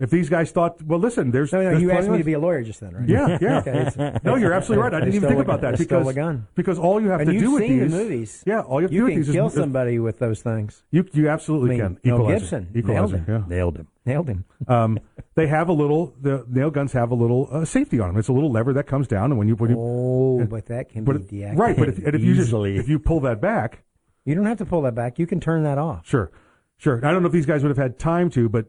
If 0.01 0.09
these 0.11 0.29
guys 0.29 0.51
thought, 0.51 0.81
well, 0.81 0.97
listen, 0.99 1.29
there's. 1.31 1.51
No, 1.51 1.61
no, 1.61 1.71
there's 1.71 1.81
you 1.81 1.91
asked 1.91 2.07
me 2.07 2.19
to 2.19 2.23
be 2.23 2.31
a 2.31 2.39
lawyer 2.39 2.63
just 2.63 2.79
then, 2.79 2.95
right? 2.95 3.07
Yeah, 3.09 3.37
yeah. 3.41 3.59
Okay, 3.59 4.17
no, 4.23 4.35
you're 4.35 4.53
absolutely 4.53 4.83
right. 4.83 4.93
I 4.93 4.99
didn't 5.01 5.15
even 5.15 5.27
think 5.27 5.39
a- 5.39 5.41
about 5.43 5.59
that 5.61 5.77
because 5.77 6.07
a 6.07 6.13
gun. 6.13 6.47
because 6.55 6.79
all 6.79 7.01
you 7.01 7.09
have 7.09 7.19
and 7.19 7.27
to 7.27 7.33
you've 7.33 7.43
do 7.43 7.51
with 7.51 7.63
these, 7.63 7.91
the 7.91 7.97
movies. 7.97 8.43
yeah, 8.47 8.61
all 8.61 8.79
you 8.79 8.83
have 8.83 8.91
to 8.91 8.95
you 8.95 9.01
do 9.01 9.07
can 9.09 9.17
with 9.19 9.25
these 9.27 9.35
kill 9.35 9.47
is 9.47 9.53
somebody 9.53 9.99
with 9.99 10.19
those 10.19 10.41
things. 10.41 10.83
You 10.91 11.05
you 11.11 11.27
absolutely 11.27 11.81
I 11.81 11.87
mean, 11.89 11.97
can. 11.97 12.11
Mel 12.11 12.15
Equalizer. 12.21 12.39
Gibson 12.39 12.67
Equalizer. 12.75 13.17
nailed 13.17 13.27
him. 13.27 13.35
Yeah. 13.49 13.55
Nailed 13.55 13.75
him. 13.77 13.87
Nailed 14.05 14.27
him. 14.29 14.45
um, 14.69 14.99
they 15.35 15.47
have 15.47 15.67
a 15.67 15.73
little. 15.73 16.15
The 16.21 16.45
nail 16.47 16.71
guns 16.71 16.93
have 16.93 17.11
a 17.11 17.15
little 17.15 17.49
uh, 17.51 17.65
safety 17.65 17.99
on 17.99 18.07
them. 18.07 18.17
It's 18.17 18.29
a 18.29 18.33
little 18.33 18.51
lever 18.53 18.71
that 18.73 18.87
comes 18.87 19.05
down, 19.09 19.31
and 19.31 19.37
when 19.37 19.49
you 19.49 19.55
when 19.55 19.69
you 19.71 19.75
Oh, 19.77 20.45
but 20.45 20.67
that 20.67 20.87
can 20.89 21.03
but 21.03 21.27
be 21.29 21.39
deactivated 21.39 21.57
right, 21.57 21.75
but 21.77 21.89
if, 21.89 21.97
and 21.97 22.15
if 22.15 22.21
you 22.21 22.35
just 22.35 22.47
easily. 22.47 22.77
if 22.77 22.87
you 22.87 22.99
pull 22.99 23.19
that 23.21 23.41
back, 23.41 23.83
You 24.23 24.33
don't 24.33 24.45
have 24.45 24.59
to 24.59 24.65
pull 24.65 24.81
that 24.83 24.95
back. 24.95 25.19
You 25.19 25.27
can 25.27 25.41
turn 25.41 25.63
that 25.63 25.77
off. 25.77 26.07
sure, 26.07 26.31
sure. 26.77 27.05
I 27.05 27.11
don't 27.11 27.21
know 27.21 27.27
if 27.27 27.33
these 27.33 27.45
guys 27.45 27.63
would 27.63 27.69
have 27.69 27.77
had 27.77 27.99
time 27.99 28.29
to, 28.31 28.47
but 28.47 28.67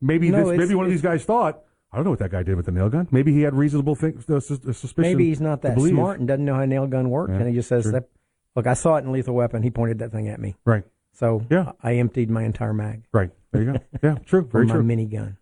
maybe 0.00 0.30
No, 0.30 0.48
this, 0.50 0.58
maybe 0.58 0.74
one 0.74 0.84
of 0.86 0.90
these 0.90 1.02
guys 1.02 1.24
thought. 1.24 1.60
I 1.92 1.96
don't 1.96 2.04
know 2.04 2.10
what 2.10 2.18
that 2.18 2.30
guy 2.30 2.42
did 2.42 2.56
with 2.56 2.66
the 2.66 2.72
nail 2.72 2.88
gun. 2.90 3.08
Maybe 3.10 3.32
he 3.32 3.42
had 3.42 3.54
reasonable 3.54 3.94
think, 3.94 4.18
uh, 4.28 4.40
sus- 4.40 4.64
uh, 4.64 4.72
suspicion. 4.72 5.10
Maybe 5.10 5.26
he's 5.26 5.40
not 5.40 5.62
that 5.62 5.78
smart 5.80 6.18
and 6.18 6.28
doesn't 6.28 6.44
know 6.44 6.54
how 6.54 6.60
a 6.60 6.66
nail 6.66 6.86
gun 6.86 7.08
works, 7.08 7.30
Yeah, 7.30 7.38
and 7.38 7.48
he 7.48 7.54
just 7.54 7.68
says 7.68 7.90
that. 7.92 8.08
Look, 8.54 8.66
I 8.66 8.74
saw 8.74 8.96
it 8.96 9.04
in 9.04 9.12
Lethal 9.12 9.34
Weapon. 9.34 9.62
He 9.62 9.70
pointed 9.70 9.98
that 10.00 10.10
thing 10.12 10.28
at 10.28 10.38
me. 10.40 10.56
Right. 10.64 10.84
So 11.12 11.46
Yeah. 11.50 11.72
I 11.82 11.94
emptied 11.94 12.28
my 12.30 12.42
entire 12.44 12.72
mag. 12.74 13.04
Right. 13.12 13.30
There 13.52 13.62
you 13.62 13.72
go. 13.72 13.78
Yeah, 14.02 14.14
true. 14.26 14.42
Very 14.50 14.66
my 14.66 14.74
true. 14.74 14.82
minigun. 14.82 15.36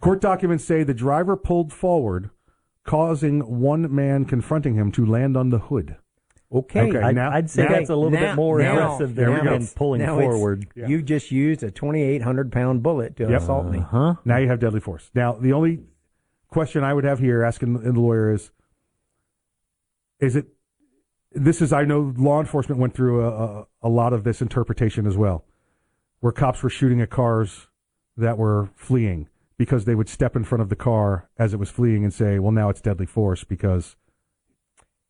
Court 0.00 0.20
documents 0.20 0.64
say 0.64 0.82
the 0.82 0.94
driver 0.94 1.36
pulled 1.36 1.72
forward, 1.72 2.30
causing 2.84 3.60
one 3.60 3.94
man 3.94 4.24
confronting 4.24 4.74
him 4.74 4.90
to 4.92 5.06
land 5.06 5.36
on 5.36 5.50
the 5.50 5.58
hood. 5.60 5.96
Okay, 6.54 6.80
I'd- 6.98 7.14
now, 7.14 7.30
I'd 7.30 7.48
say 7.48 7.62
now- 7.64 7.70
that's 7.70 7.88
a 7.90 7.96
little 7.96 8.10
bit 8.10 8.34
more 8.34 8.58
now- 8.60 8.72
aggressive 8.74 9.14
than 9.14 9.26
go. 9.26 9.54
him 9.54 9.66
pulling 9.74 10.00
now 10.02 10.18
it's- 10.18 10.32
forward. 10.34 10.66
You 10.74 11.00
just 11.02 11.30
used 11.30 11.62
a 11.62 11.70
2,800 11.70 12.52
pound 12.52 12.82
bullet 12.82 13.16
to 13.16 13.22
Yep. 13.28 13.40
assault 13.40 13.66
me. 13.66 13.78
Huh? 13.78 14.16
Now 14.24 14.36
you 14.36 14.48
have 14.48 14.60
deadly 14.60 14.80
force. 14.80 15.10
Now 15.14 15.32
the 15.32 15.52
only 15.52 15.80
question 16.50 16.84
I 16.84 16.92
would 16.92 17.04
have 17.04 17.18
here, 17.20 17.42
asking 17.42 17.74
the 17.82 17.92
lawyer, 18.00 18.30
is: 18.32 18.50
Is 20.20 20.36
it? 20.36 20.46
This 21.34 21.62
is 21.62 21.72
I 21.72 21.84
know 21.84 22.12
law 22.16 22.38
enforcement 22.40 22.78
went 22.80 22.92
through 22.94 23.24
a, 23.24 23.28
a, 23.62 23.66
a 23.84 23.88
lot 23.88 24.12
of 24.12 24.22
this 24.24 24.42
interpretation 24.42 25.06
as 25.06 25.16
well, 25.16 25.44
where 26.20 26.32
cops 26.32 26.62
were 26.62 26.68
shooting 26.70 27.00
at 27.00 27.08
cars 27.10 27.68
that 28.16 28.36
were 28.36 28.68
fleeing 28.76 29.28
because 29.56 29.86
they 29.86 29.94
would 29.94 30.08
step 30.10 30.36
in 30.36 30.44
front 30.44 30.60
of 30.60 30.68
the 30.68 30.76
car 30.76 31.28
as 31.38 31.54
it 31.54 31.56
was 31.58 31.70
fleeing 31.70 32.04
and 32.04 32.12
say, 32.12 32.38
"Well, 32.38 32.52
now 32.52 32.68
it's 32.68 32.80
deadly 32.82 33.06
force 33.06 33.42
because." 33.44 33.96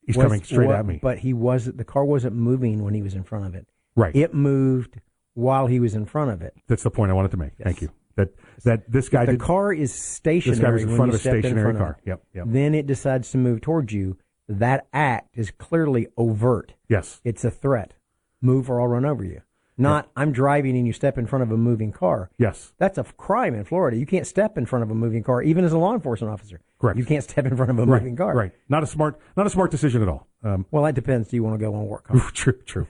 He's 0.06 0.16
was- 0.16 0.24
coming 0.24 0.42
straight 0.42 0.68
wa- 0.68 0.74
at 0.74 0.86
me. 0.86 0.98
But 1.02 1.18
he 1.18 1.32
was 1.32 1.66
the 1.66 1.84
car 1.84 2.04
wasn't 2.04 2.34
moving 2.36 2.82
when 2.82 2.94
he 2.94 3.02
was 3.02 3.14
in 3.14 3.22
front 3.24 3.46
of 3.46 3.54
it. 3.54 3.66
Right. 3.94 4.14
It 4.14 4.34
moved 4.34 5.00
while 5.34 5.66
he 5.66 5.80
was 5.80 5.94
in 5.94 6.06
front 6.06 6.30
of 6.30 6.42
it. 6.42 6.54
That's 6.68 6.82
the 6.82 6.90
point 6.90 7.10
I 7.10 7.14
wanted 7.14 7.30
to 7.32 7.36
make. 7.36 7.52
Thank 7.62 7.82
you. 7.82 7.90
That 8.16 8.30
that 8.64 8.90
this 8.90 9.08
guy 9.08 9.24
the 9.24 9.32
did, 9.32 9.40
car 9.40 9.72
is 9.72 9.92
stationary. 9.92 10.56
This 10.56 10.62
guy 10.64 10.70
was 10.70 10.82
in 10.82 10.96
front 10.96 11.08
of 11.10 11.14
a 11.14 11.18
stationary 11.18 11.74
car. 11.74 11.98
It. 12.04 12.08
Yep, 12.10 12.22
yep. 12.34 12.44
Then 12.48 12.74
it 12.74 12.86
decides 12.86 13.30
to 13.32 13.38
move 13.38 13.60
towards 13.60 13.92
you. 13.92 14.18
That 14.48 14.86
act 14.92 15.38
is 15.38 15.50
clearly 15.50 16.08
overt. 16.18 16.74
Yes. 16.88 17.20
It's 17.24 17.44
a 17.44 17.50
threat. 17.50 17.94
Move 18.42 18.68
or 18.68 18.80
I'll 18.80 18.88
run 18.88 19.06
over 19.06 19.24
you. 19.24 19.40
Not 19.78 20.10
I'm 20.16 20.32
driving 20.32 20.76
and 20.76 20.86
you 20.86 20.92
step 20.92 21.16
in 21.16 21.26
front 21.26 21.42
of 21.42 21.50
a 21.50 21.56
moving 21.56 21.92
car. 21.92 22.30
Yes. 22.38 22.72
That's 22.78 22.98
a 22.98 23.04
crime 23.04 23.54
in 23.54 23.64
Florida. 23.64 23.96
You 23.96 24.06
can't 24.06 24.26
step 24.26 24.58
in 24.58 24.66
front 24.66 24.82
of 24.82 24.90
a 24.90 24.94
moving 24.94 25.22
car, 25.22 25.42
even 25.42 25.64
as 25.64 25.72
a 25.72 25.78
law 25.78 25.94
enforcement 25.94 26.32
officer. 26.32 26.60
Correct. 26.78 26.98
You 26.98 27.04
can't 27.04 27.24
step 27.24 27.46
in 27.46 27.56
front 27.56 27.70
of 27.70 27.78
a 27.78 27.84
right, 27.84 28.02
moving 28.02 28.16
car. 28.16 28.34
Right. 28.34 28.52
Not 28.68 28.82
a 28.82 28.86
smart 28.86 29.18
not 29.36 29.46
a 29.46 29.50
smart 29.50 29.70
decision 29.70 30.02
at 30.02 30.08
all. 30.08 30.26
Um, 30.44 30.66
Well, 30.70 30.84
that 30.84 30.94
depends. 30.94 31.28
Do 31.28 31.36
you 31.36 31.42
want 31.42 31.58
to 31.58 31.64
go 31.64 31.74
on 31.74 31.86
work? 31.86 32.08
Car? 32.08 32.30
true, 32.32 32.58
true. 32.66 32.86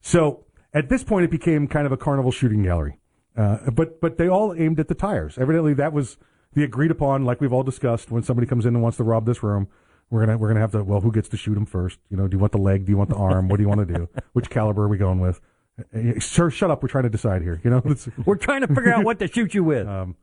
So 0.00 0.44
at 0.74 0.88
this 0.88 1.04
point, 1.04 1.24
it 1.24 1.30
became 1.30 1.68
kind 1.68 1.86
of 1.86 1.92
a 1.92 1.96
carnival 1.96 2.32
shooting 2.32 2.62
gallery. 2.62 2.98
Uh, 3.36 3.70
but 3.70 4.00
but 4.00 4.16
they 4.18 4.28
all 4.28 4.54
aimed 4.54 4.80
at 4.80 4.88
the 4.88 4.94
tires. 4.94 5.38
Evidently, 5.38 5.74
that 5.74 5.92
was 5.92 6.16
the 6.54 6.64
agreed 6.64 6.90
upon. 6.90 7.24
Like 7.24 7.40
we've 7.40 7.52
all 7.52 7.62
discussed, 7.62 8.10
when 8.10 8.22
somebody 8.22 8.46
comes 8.48 8.66
in 8.66 8.74
and 8.74 8.82
wants 8.82 8.96
to 8.96 9.04
rob 9.04 9.26
this 9.26 9.42
room, 9.42 9.68
we're 10.10 10.24
gonna 10.24 10.38
we're 10.38 10.48
gonna 10.48 10.60
have 10.60 10.72
to. 10.72 10.82
Well, 10.82 11.02
who 11.02 11.12
gets 11.12 11.28
to 11.28 11.36
shoot 11.36 11.56
him 11.56 11.66
first? 11.66 11.98
You 12.10 12.16
know, 12.16 12.26
do 12.26 12.34
you 12.36 12.38
want 12.40 12.52
the 12.52 12.58
leg? 12.58 12.86
Do 12.86 12.92
you 12.92 12.96
want 12.98 13.10
the 13.10 13.16
arm? 13.16 13.48
What 13.48 13.58
do 13.58 13.62
you 13.62 13.68
want 13.68 13.86
to 13.86 13.94
do? 13.94 14.08
Which 14.32 14.48
caliber 14.50 14.84
are 14.84 14.88
we 14.88 14.96
going 14.98 15.20
with? 15.20 15.40
Sir, 16.20 16.50
shut 16.50 16.70
up. 16.70 16.82
We're 16.82 16.88
trying 16.88 17.04
to 17.04 17.10
decide 17.10 17.42
here. 17.42 17.60
You 17.62 17.70
know, 17.70 17.82
We're 18.24 18.36
trying 18.36 18.62
to 18.62 18.68
figure 18.68 18.92
out 18.94 19.04
what 19.04 19.18
to 19.18 19.28
shoot 19.28 19.54
you 19.54 19.62
with. 19.64 19.86
Um, 19.86 20.16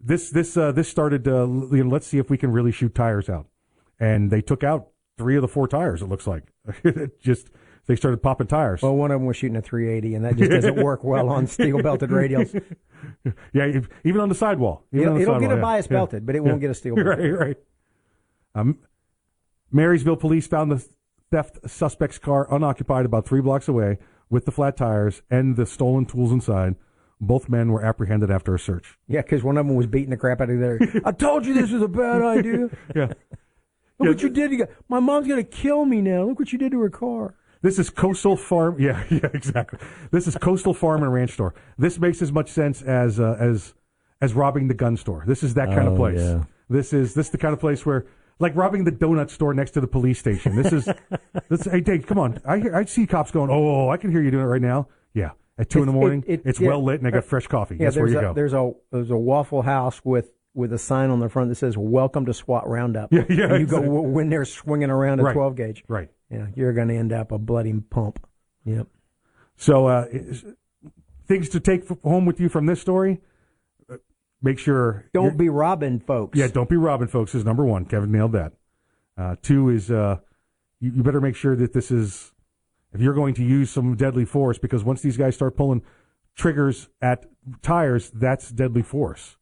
this 0.00 0.30
this 0.30 0.56
uh, 0.56 0.72
this 0.72 0.88
started. 0.88 1.28
Uh, 1.28 1.46
you 1.46 1.84
know, 1.84 1.90
let's 1.90 2.06
see 2.06 2.18
if 2.18 2.28
we 2.30 2.36
can 2.36 2.50
really 2.50 2.72
shoot 2.72 2.94
tires 2.94 3.28
out, 3.28 3.46
and 4.00 4.30
they 4.30 4.40
took 4.40 4.64
out 4.64 4.88
three 5.16 5.36
of 5.36 5.42
the 5.42 5.48
four 5.48 5.68
tires. 5.68 6.02
It 6.02 6.06
looks 6.06 6.26
like 6.26 6.44
It 6.82 7.20
just 7.22 7.50
they 7.86 7.94
started 7.96 8.22
popping 8.22 8.46
tires. 8.46 8.82
Well, 8.82 8.96
one 8.96 9.10
of 9.10 9.20
them 9.20 9.26
was 9.26 9.36
shooting 9.36 9.56
a 9.56 9.62
380, 9.62 10.14
and 10.14 10.24
that 10.24 10.36
just 10.36 10.50
doesn't 10.50 10.76
work 10.82 11.04
well 11.04 11.28
on 11.28 11.46
steel 11.46 11.82
belted 11.82 12.10
radials. 12.10 12.60
Yeah, 13.52 13.80
even 14.04 14.20
on 14.20 14.28
the 14.28 14.34
sidewall. 14.34 14.84
It'll, 14.92 15.14
the 15.14 15.20
it'll 15.22 15.40
get 15.40 15.50
a 15.50 15.56
yeah. 15.56 15.60
bias 15.60 15.86
Yeah. 15.86 15.92
belted, 15.96 16.26
but 16.26 16.34
it 16.36 16.42
Yeah. 16.42 16.48
won't 16.48 16.60
get 16.60 16.70
a 16.70 16.74
steel 16.74 16.94
belted. 16.94 17.18
Right, 17.18 17.38
right. 17.38 17.56
Um, 18.54 18.78
Marysville 19.72 20.16
police 20.16 20.46
found 20.46 20.70
the 20.72 20.84
theft 21.30 21.58
suspect's 21.68 22.18
car 22.18 22.52
unoccupied 22.52 23.06
about 23.06 23.26
three 23.26 23.40
blocks 23.40 23.68
away 23.68 23.98
with 24.30 24.44
the 24.46 24.52
flat 24.52 24.76
tires 24.76 25.20
and 25.30 25.56
the 25.56 25.66
stolen 25.66 26.06
tools 26.06 26.32
inside. 26.32 26.76
Both 27.20 27.50
men 27.50 27.70
were 27.70 27.84
apprehended 27.84 28.30
after 28.30 28.54
a 28.54 28.58
search. 28.58 28.96
Yeah, 29.06 29.20
because 29.20 29.42
one 29.44 29.58
of 29.58 29.66
them 29.66 29.76
was 29.76 29.86
beating 29.86 30.08
the 30.08 30.16
crap 30.16 30.40
out 30.40 30.48
of 30.48 30.58
the 30.58 30.64
other. 30.64 31.02
I 31.04 31.12
told 31.12 31.44
you 31.44 31.52
this 31.52 31.70
was 31.70 31.82
a 31.82 31.88
bad 31.88 32.22
idea. 32.22 32.70
Yeah. 32.96 33.12
Look 33.98 34.08
what 34.14 34.22
you 34.22 34.30
did. 34.30 34.50
You 34.52 34.58
got, 34.60 34.68
my 34.88 34.98
mom's 35.00 35.28
going 35.28 35.44
to 35.44 35.50
kill 35.50 35.84
me 35.84 36.00
now. 36.00 36.22
Look 36.24 36.38
what 36.38 36.50
you 36.54 36.58
did 36.58 36.72
to 36.72 36.80
her 36.80 36.88
car. 36.88 37.34
This 37.60 37.78
is 37.78 37.90
Coastal 37.90 38.34
Farm. 38.38 38.76
Yeah, 38.80 39.04
yeah, 39.10 39.28
exactly. 39.34 39.78
This 40.10 40.26
is 40.26 40.34
Coastal 40.38 40.72
Farm 40.72 41.02
and 41.02 41.12
Ranch 41.12 41.32
Store. 41.32 41.54
This 41.76 41.98
makes 41.98 42.22
as 42.22 42.32
much 42.32 42.48
sense 42.48 42.80
as 42.80 43.20
uh, 43.20 43.36
as 43.38 43.74
as 44.22 44.32
robbing 44.32 44.68
the 44.68 44.74
gun 44.74 44.96
store. 44.96 45.24
This 45.26 45.42
is 45.42 45.52
that 45.54 45.68
kind 45.68 45.86
of 45.86 45.92
Oh, 45.94 45.96
place. 45.96 46.18
yeah. 46.20 46.44
This 46.70 46.94
is 46.94 47.12
this 47.12 47.26
is 47.26 47.32
the 47.32 47.36
kind 47.38 47.52
of 47.52 47.60
place 47.60 47.84
where 47.84 48.06
like 48.40 48.56
robbing 48.56 48.84
the 48.84 48.90
donut 48.92 49.30
store 49.30 49.54
next 49.54 49.70
to 49.72 49.80
the 49.80 49.86
police 49.86 50.18
station. 50.18 50.56
This 50.56 50.72
is 50.72 50.88
this. 51.48 51.64
Hey, 51.66 51.80
Dave, 51.80 52.06
come 52.06 52.18
on. 52.18 52.40
I 52.44 52.58
hear 52.58 52.74
I 52.74 52.84
see 52.86 53.06
cops 53.06 53.30
going. 53.30 53.50
Oh, 53.50 53.88
I 53.90 53.96
can 53.96 54.10
hear 54.10 54.22
you 54.22 54.30
doing 54.32 54.44
it 54.44 54.48
right 54.48 54.60
now. 54.62 54.88
Yeah, 55.14 55.30
at 55.58 55.70
two 55.70 55.80
in 55.80 55.86
the 55.86 55.92
morning. 55.92 56.24
it- 56.26 56.40
it- 56.40 56.42
it's 56.46 56.60
yeah. 56.60 56.68
well 56.68 56.82
lit, 56.84 56.98
and 57.00 57.06
I 57.06 57.10
got 57.10 57.24
fresh 57.24 57.46
coffee. 57.46 57.76
Yeah, 57.76 57.84
That's 57.86 57.96
where 57.96 58.08
you 58.08 58.18
a, 58.18 58.22
go. 58.22 58.32
There's 58.34 58.52
a 58.54 58.72
there's 58.90 59.10
a 59.10 59.16
Waffle 59.16 59.62
House 59.62 60.00
with 60.04 60.32
with 60.54 60.72
a 60.72 60.78
sign 60.78 61.10
on 61.10 61.20
the 61.20 61.28
front 61.28 61.48
that 61.50 61.54
says 61.56 61.76
"Welcome 61.78 62.26
to 62.26 62.34
SWAT 62.34 62.66
Roundup." 62.68 63.12
Yeah, 63.12 63.24
yeah, 63.28 63.44
And 63.44 63.60
you 63.60 63.66
go 63.66 63.76
exactly. 63.76 63.86
w- 63.88 64.08
when 64.08 64.30
they're 64.30 64.44
swinging 64.44 64.90
around 64.90 65.20
a 65.20 65.24
Right, 65.24 65.32
12 65.34 65.54
gauge. 65.56 65.84
right. 65.86 66.08
Yeah, 66.30 66.46
you're 66.54 66.72
going 66.72 66.88
to 66.88 66.96
end 66.96 67.12
up 67.12 67.30
a 67.32 67.38
bloody 67.38 67.72
pump. 67.74 68.24
Yep. 68.64 68.86
So, 69.56 69.86
uh, 69.86 70.06
things 71.26 71.48
to 71.50 71.60
take 71.60 71.88
home 72.02 72.24
with 72.26 72.40
you 72.40 72.48
from 72.48 72.66
this 72.66 72.80
story. 72.80 73.20
Make 74.42 74.58
sure 74.58 75.04
Don't 75.12 75.36
be 75.36 75.48
robbing 75.48 76.00
folks. 76.00 76.38
Yeah, 76.38 76.46
don't 76.48 76.68
be 76.68 76.76
robbing 76.76 77.08
folks 77.08 77.34
is 77.34 77.44
number 77.44 77.64
one. 77.64 77.84
Kevin 77.84 78.10
nailed 78.10 78.32
that. 78.32 78.52
Uh, 79.16 79.36
two 79.42 79.68
is 79.68 79.90
uh, 79.90 80.16
you, 80.80 80.92
you 80.92 81.02
better 81.02 81.20
make 81.20 81.36
sure 81.36 81.54
that 81.56 81.74
this 81.74 81.90
is 81.90 82.32
if 82.92 83.00
you're 83.00 83.14
going 83.14 83.34
to 83.34 83.44
use 83.44 83.70
some 83.70 83.96
deadly 83.96 84.24
force 84.24 84.58
because 84.58 84.82
once 84.82 85.02
these 85.02 85.16
guys 85.16 85.34
start 85.34 85.56
pulling 85.56 85.82
triggers 86.34 86.88
at 87.02 87.26
tires, 87.62 88.10
that's 88.10 88.50
deadly 88.50 88.82
force. 88.82 89.36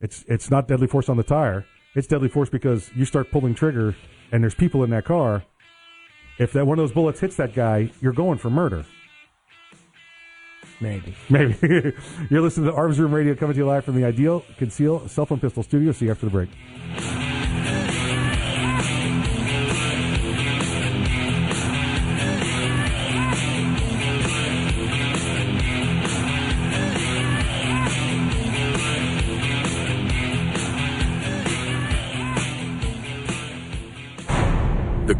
It's 0.00 0.24
it's 0.26 0.50
not 0.50 0.66
deadly 0.66 0.88
force 0.88 1.08
on 1.08 1.16
the 1.16 1.22
tire. 1.22 1.64
It's 1.94 2.08
deadly 2.08 2.28
force 2.28 2.48
because 2.48 2.90
you 2.96 3.04
start 3.04 3.30
pulling 3.30 3.54
trigger 3.54 3.94
and 4.32 4.42
there's 4.42 4.54
people 4.54 4.82
in 4.82 4.90
that 4.90 5.04
car. 5.04 5.44
If 6.38 6.52
that 6.54 6.66
one 6.66 6.78
of 6.78 6.82
those 6.82 6.92
bullets 6.92 7.20
hits 7.20 7.36
that 7.36 7.54
guy, 7.54 7.92
you're 8.00 8.12
going 8.12 8.38
for 8.38 8.50
murder. 8.50 8.84
Maybe. 10.82 11.14
Maybe. 11.30 11.54
You're 12.30 12.40
listening 12.42 12.66
to 12.66 12.74
Arms 12.74 12.98
Room 12.98 13.14
Radio 13.14 13.36
coming 13.36 13.54
to 13.54 13.58
you 13.58 13.66
live 13.66 13.84
from 13.84 13.94
the 13.94 14.04
Ideal 14.04 14.44
Conceal 14.58 15.08
Cell 15.08 15.26
Phone 15.26 15.38
Pistol 15.38 15.62
Studio. 15.62 15.92
See 15.92 16.06
you 16.06 16.10
after 16.10 16.26
the 16.26 16.32
break. 16.32 17.31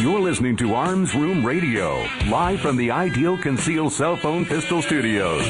You're 0.00 0.20
listening 0.20 0.56
to 0.58 0.74
Arms 0.74 1.12
Room 1.14 1.44
Radio, 1.44 2.06
live 2.28 2.60
from 2.60 2.76
the 2.76 2.92
Ideal 2.92 3.36
Conceal 3.36 3.90
Cell 3.90 4.16
Phone 4.16 4.44
Pistol 4.44 4.80
Studios. 4.80 5.44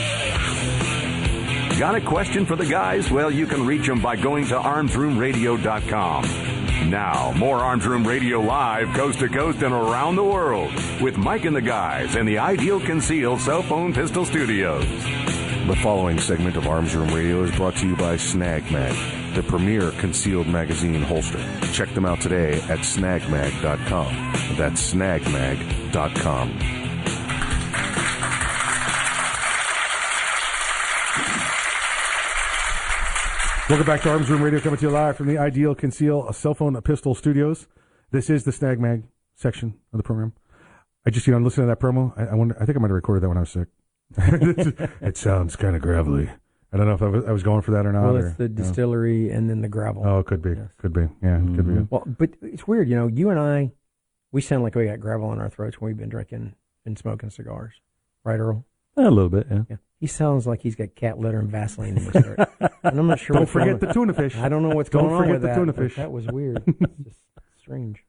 Got 1.78 1.94
a 1.94 2.00
question 2.00 2.46
for 2.46 2.56
the 2.56 2.66
guys? 2.66 3.10
Well, 3.10 3.30
you 3.30 3.46
can 3.46 3.66
reach 3.66 3.86
them 3.86 4.00
by 4.00 4.16
going 4.16 4.46
to 4.46 4.58
armsroomradio.com. 4.58 6.90
Now, 6.90 7.32
more 7.36 7.58
Arms 7.58 7.86
Room 7.86 8.06
Radio 8.06 8.40
live, 8.40 8.88
coast 8.94 9.18
to 9.20 9.28
coast 9.28 9.62
and 9.62 9.74
around 9.74 10.16
the 10.16 10.24
world, 10.24 10.72
with 11.00 11.18
Mike 11.18 11.44
and 11.44 11.54
the 11.54 11.60
guys 11.60 12.16
in 12.16 12.24
the 12.24 12.38
Ideal 12.38 12.80
Conceal 12.80 13.38
Cell 13.38 13.62
Phone 13.62 13.92
Pistol 13.92 14.24
Studios. 14.24 14.86
The 15.68 15.76
following 15.76 16.18
segment 16.18 16.56
of 16.56 16.66
Arms 16.66 16.94
Room 16.94 17.10
Radio 17.14 17.42
is 17.42 17.54
brought 17.54 17.76
to 17.76 17.86
you 17.86 17.94
by 17.94 18.16
Snag 18.16 18.72
Mag, 18.72 19.34
the 19.34 19.42
premier 19.42 19.90
concealed 19.90 20.46
magazine 20.46 21.02
holster. 21.02 21.44
Check 21.74 21.92
them 21.92 22.06
out 22.06 22.22
today 22.22 22.54
at 22.70 22.78
snagmag.com. 22.78 24.56
That's 24.56 24.94
snagmag.com. 24.94 26.58
Welcome 33.68 33.86
back 33.86 34.00
to 34.04 34.10
Arms 34.10 34.30
Room 34.30 34.42
Radio, 34.42 34.60
coming 34.60 34.78
to 34.78 34.86
you 34.86 34.90
live 34.90 35.18
from 35.18 35.26
the 35.26 35.36
Ideal 35.36 35.74
Conceal 35.74 36.26
a 36.30 36.32
Cell 36.32 36.54
Phone 36.54 36.76
uh, 36.76 36.80
Pistol 36.80 37.14
Studios. 37.14 37.66
This 38.10 38.30
is 38.30 38.44
the 38.44 38.52
Snag 38.52 38.80
Mag 38.80 39.02
section 39.36 39.74
of 39.92 39.98
the 39.98 40.02
program. 40.02 40.32
I 41.04 41.10
just, 41.10 41.26
you 41.26 41.34
know, 41.34 41.40
listening 41.40 41.66
to 41.68 41.74
that 41.74 41.78
promo. 41.78 42.18
I, 42.18 42.32
I 42.32 42.34
wonder, 42.34 42.56
I 42.58 42.64
think 42.64 42.78
I 42.78 42.80
might 42.80 42.88
have 42.88 42.94
recorded 42.94 43.22
that 43.22 43.28
when 43.28 43.36
I 43.36 43.40
was 43.40 43.50
sick. 43.50 43.68
It 44.16 45.16
sounds 45.16 45.56
kind 45.56 45.76
of 45.76 45.82
gravelly. 45.82 46.30
I 46.72 46.76
don't 46.76 46.86
know 46.86 46.94
if 46.94 47.02
I 47.02 47.08
was, 47.08 47.24
I 47.24 47.32
was 47.32 47.42
going 47.42 47.62
for 47.62 47.70
that 47.72 47.86
or 47.86 47.92
not. 47.92 48.02
Well, 48.04 48.16
or, 48.16 48.26
it's 48.28 48.36
the 48.36 48.44
you 48.44 48.48
know. 48.50 48.54
distillery 48.56 49.30
and 49.30 49.48
then 49.48 49.62
the 49.62 49.68
gravel. 49.68 50.02
Oh, 50.04 50.18
it 50.18 50.26
could 50.26 50.42
be. 50.42 50.54
Could 50.78 50.92
be. 50.92 51.08
Yeah, 51.22 51.38
it 51.38 51.56
could 51.56 51.66
be. 51.66 51.72
Mm-hmm. 51.72 51.84
Well, 51.90 52.04
but 52.06 52.30
it's 52.42 52.66
weird, 52.66 52.88
you 52.88 52.96
know. 52.96 53.06
You 53.06 53.30
and 53.30 53.40
I, 53.40 53.72
we 54.32 54.42
sound 54.42 54.62
like 54.62 54.74
we 54.74 54.86
got 54.86 55.00
gravel 55.00 55.32
in 55.32 55.40
our 55.40 55.48
throats 55.48 55.80
when 55.80 55.88
we've 55.90 55.96
been 55.96 56.10
drinking 56.10 56.54
and 56.84 56.98
smoking 56.98 57.30
cigars, 57.30 57.74
right, 58.24 58.38
Earl? 58.38 58.64
A 58.96 59.02
little 59.02 59.28
bit, 59.30 59.46
yeah. 59.50 59.62
Yeah. 59.70 59.76
He 60.00 60.06
sounds 60.06 60.46
like 60.46 60.62
he's 60.62 60.74
got 60.76 60.94
cat 60.94 61.18
litter 61.18 61.38
and 61.38 61.50
Vaseline 61.50 61.96
in 61.96 62.04
his 62.04 62.24
throat, 62.24 62.48
and 62.60 62.98
I'm 62.98 63.06
not 63.06 63.18
sure. 63.18 63.34
Don't 63.34 63.48
forget 63.48 63.80
the 63.80 63.92
tuna 63.92 64.12
fish. 64.12 64.36
I 64.36 64.48
don't 64.48 64.62
know 64.62 64.74
what's 64.74 64.90
Don't 64.90 65.04
going 65.08 65.14
on 65.14 65.20
forget 65.22 65.32
with 65.34 65.42
the 65.42 65.48
that, 65.48 65.54
tuna 65.54 65.72
fish. 65.72 65.96
That 65.96 66.12
was 66.12 66.26
weird. 66.26 66.62
It's 66.80 67.04
just 67.04 67.20
strange. 67.58 68.04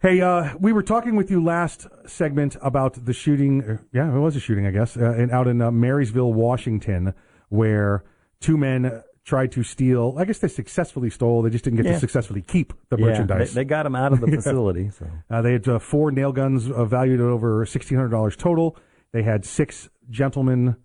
Hey, 0.00 0.20
uh, 0.20 0.54
we 0.60 0.72
were 0.72 0.84
talking 0.84 1.16
with 1.16 1.28
you 1.28 1.42
last 1.42 1.88
segment 2.06 2.56
about 2.62 3.04
the 3.04 3.12
shooting. 3.12 3.62
er, 3.62 3.84
Yeah, 3.92 4.14
it 4.14 4.18
was 4.18 4.36
a 4.36 4.40
shooting, 4.40 4.64
I 4.66 4.70
guess, 4.70 4.96
uh, 4.96 5.14
in, 5.14 5.30
out 5.32 5.48
in 5.48 5.60
uh, 5.60 5.72
Marysville, 5.72 6.32
Washington, 6.32 7.14
where 7.48 8.04
two 8.40 8.56
men 8.56 9.02
tried 9.24 9.50
to 9.52 9.64
steal. 9.64 10.14
I 10.16 10.24
guess 10.24 10.38
they 10.38 10.46
successfully 10.46 11.10
stole. 11.10 11.42
They 11.42 11.50
just 11.50 11.64
didn't 11.64 11.78
get 11.78 11.86
Yeah. 11.86 11.92
to 11.94 11.98
successfully 11.98 12.42
keep 12.42 12.72
the 12.90 12.96
Yeah, 12.96 13.06
merchandise. 13.06 13.54
they- 13.54 13.64
they 13.64 13.68
them 13.82 13.96
out 13.96 14.12
of 14.12 14.20
the 14.20 14.28
facility, 14.36 14.90
so. 14.90 15.06
Uh, 15.28 15.42
they 15.42 15.52
had 15.52 15.66
uh, 15.66 15.80
four 15.80 16.12
nail 16.12 16.30
guns 16.30 16.70
uh, 16.70 16.84
valued 16.84 17.18
at 17.20 17.26
over 17.26 17.66
sixteen 17.66 17.98
hundred 17.98 18.10
dollars 18.10 18.36
total. 18.36 18.76
They 19.12 19.24
had 19.24 19.44
six 19.44 19.88
gentlemen, 20.08 20.76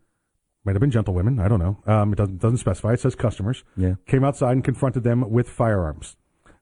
might 0.66 0.74
have 0.74 0.82
been 0.82 0.91
gentlewomen. 0.91 1.39
I 1.39 1.47
don't 1.47 1.59
know. 1.59 1.78
Um, 1.86 2.14
it 2.14 2.16
doesn't 2.16 2.39
doesn't 2.39 2.57
specify. 2.57 2.93
It 2.93 2.99
says 2.99 3.14
customers. 3.14 3.64
Yeah. 3.78 3.93
Came 4.07 4.24
outside 4.24 4.53
and 4.53 4.64
confronted 4.64 5.03
them 5.03 5.30
with 5.30 5.47
firearms. 5.47 6.18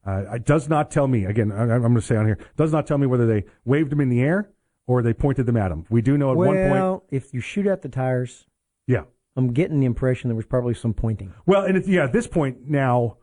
Uh, 0.05 0.23
it 0.33 0.45
does 0.45 0.67
not 0.67 0.89
tell 0.89 1.07
me. 1.07 1.25
Again, 1.25 1.51
I, 1.51 1.61
I'm 1.63 1.81
going 1.81 1.95
to 1.95 2.01
say 2.01 2.15
on 2.15 2.25
here. 2.25 2.39
Does 2.57 2.71
not 2.71 2.87
tell 2.87 2.97
me 2.97 3.05
whether 3.07 3.27
they 3.27 3.45
waved 3.65 3.91
them 3.91 4.01
in 4.01 4.09
the 4.09 4.21
air 4.21 4.49
or 4.87 5.01
they 5.03 5.13
pointed 5.13 5.45
them 5.45 5.57
at 5.57 5.71
him. 5.71 5.85
We 5.89 6.01
do 6.01 6.17
know 6.17 6.31
at 6.31 6.37
one 6.37 6.47
point. 6.55 6.71
Well, 6.71 7.03
if 7.11 7.33
you 7.33 7.39
shoot 7.41 7.67
at 7.67 7.81
the 7.81 7.89
tires, 7.89 8.47
Yeah. 8.87 9.03
I'm 9.37 9.53
getting 9.53 9.79
the 9.79 9.85
impression 9.85 10.27
there 10.29 10.35
was 10.35 10.45
probably 10.45 10.73
some 10.73 10.93
pointing. 10.93 11.33
Well, 11.45 11.63
and 11.63 11.77
it's, 11.77 11.87
yeah, 11.87 12.03
at 12.03 12.11
this 12.13 12.27
point 12.27 12.67
now, 12.67 13.17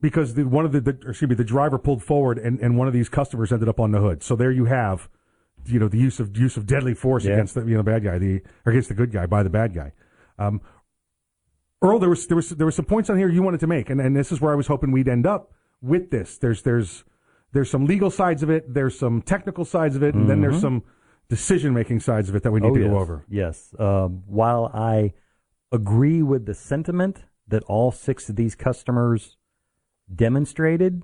because 0.00 0.34
the, 0.34 0.44
one 0.44 0.64
of 0.64 0.72
the, 0.72 0.80
the 0.80 0.98
or 1.04 1.10
excuse 1.10 1.28
me, 1.28 1.34
the 1.36 1.44
driver 1.44 1.78
pulled 1.78 2.02
forward, 2.02 2.38
and, 2.38 2.58
and 2.60 2.76
one 2.76 2.88
of 2.88 2.92
these 2.94 3.08
customers 3.08 3.52
ended 3.52 3.68
up 3.68 3.78
on 3.78 3.92
the 3.92 4.00
hood. 4.00 4.22
So 4.24 4.34
there 4.34 4.50
you 4.50 4.64
have, 4.64 5.08
you 5.66 5.78
know, 5.78 5.86
the 5.88 5.98
use 5.98 6.18
of 6.18 6.36
use 6.36 6.56
of 6.56 6.66
deadly 6.66 6.94
force 6.94 7.24
Yeah. 7.24 7.34
against 7.34 7.54
the 7.54 7.64
you 7.66 7.76
know 7.76 7.82
bad 7.84 8.02
guy, 8.02 8.18
the 8.18 8.42
or 8.66 8.72
against 8.72 8.88
the 8.88 8.94
good 8.94 9.12
guy 9.12 9.26
by 9.26 9.42
the 9.44 9.50
bad 9.50 9.74
guy. 9.74 9.92
Um, 10.38 10.60
Earl, 11.82 12.00
there 12.00 12.08
was 12.10 12.26
there 12.26 12.36
was 12.36 12.48
there 12.50 12.66
were 12.66 12.72
some 12.72 12.84
points 12.86 13.08
on 13.08 13.16
here 13.16 13.28
you 13.28 13.42
wanted 13.42 13.60
to 13.60 13.66
make, 13.68 13.90
and, 13.90 14.00
and 14.00 14.16
this 14.16 14.32
is 14.32 14.40
where 14.40 14.52
I 14.52 14.56
was 14.56 14.66
hoping 14.66 14.90
we'd 14.90 15.06
end 15.08 15.26
up 15.26 15.52
with 15.80 16.10
this. 16.10 16.38
There's 16.38 16.62
there's 16.62 17.04
there's 17.52 17.70
some 17.70 17.86
legal 17.86 18.10
sides 18.10 18.42
of 18.42 18.50
it, 18.50 18.72
there's 18.72 18.98
some 18.98 19.22
technical 19.22 19.64
sides 19.64 19.96
of 19.96 20.02
it, 20.02 20.14
and 20.14 20.28
then 20.28 20.40
there's 20.40 20.56
Mhm. 20.58 20.60
some 20.60 20.82
decision 21.28 21.72
making 21.74 22.00
sides 22.00 22.28
of 22.28 22.34
it 22.36 22.42
that 22.42 22.52
we 22.52 22.60
need 22.60 22.70
Oh, 22.70 22.74
to 22.74 22.80
yes. 22.80 22.90
go 22.90 22.98
over. 22.98 23.24
Yes. 23.28 23.74
Um, 23.78 24.22
while 24.26 24.70
I 24.74 25.14
agree 25.72 26.22
with 26.22 26.46
the 26.46 26.54
sentiment 26.54 27.24
that 27.46 27.62
all 27.64 27.90
six 27.90 28.28
of 28.28 28.36
these 28.36 28.54
customers 28.54 29.36
demonstrated, 30.14 31.02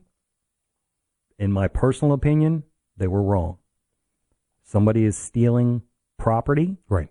in 1.38 1.52
my 1.52 1.68
personal 1.68 2.12
opinion, 2.14 2.64
they 2.96 3.06
were 3.06 3.22
wrong. 3.22 3.58
Somebody 4.62 5.04
is 5.04 5.16
stealing 5.16 5.82
property. 6.18 6.78
Right. 6.88 7.08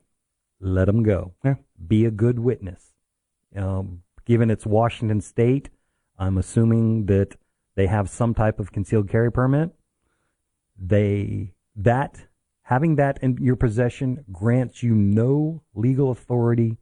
Let 0.60 0.86
them 0.86 1.04
go. 1.04 1.34
Yeah. 1.44 1.56
Be 1.88 2.06
a 2.06 2.12
good 2.12 2.40
witness. 2.40 2.94
Um, 3.56 4.04
given 4.26 4.50
it's 4.50 4.66
Washington 4.66 5.22
State, 5.22 5.70
I'm 6.18 6.38
assuming 6.38 7.06
that 7.08 7.36
they 7.76 7.88
have 7.88 8.10
some 8.10 8.34
type 8.34 8.60
of 8.60 8.72
concealed 8.72 9.10
carry 9.10 9.32
permit. 9.32 9.72
They 10.78 11.54
that 11.76 12.28
having 12.64 12.96
that 12.96 13.20
in 13.22 13.38
your 13.40 13.56
possession 13.56 14.24
grants 14.32 14.84
you 14.84 14.94
no 14.96 15.64
legal 15.74 16.12
authority 16.12 16.78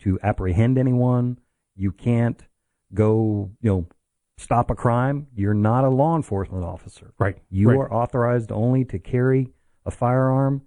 to 0.00 0.18
apprehend 0.22 0.78
anyone. 0.78 1.38
You 1.76 1.92
can't 1.92 2.42
go, 2.94 3.50
you 3.60 3.70
know, 3.70 3.86
stop 4.36 4.70
a 4.70 4.74
crime. 4.74 5.26
You're 5.34 5.54
not 5.54 5.84
a 5.84 5.88
law 5.88 6.16
enforcement 6.16 6.64
officer. 6.64 7.12
Right. 7.18 7.38
You 7.50 7.70
Right. 7.70 7.76
are 7.78 7.92
authorized 7.92 8.52
only 8.52 8.84
to 8.86 8.98
carry 8.98 9.52
a 9.84 9.90
firearm 9.90 10.62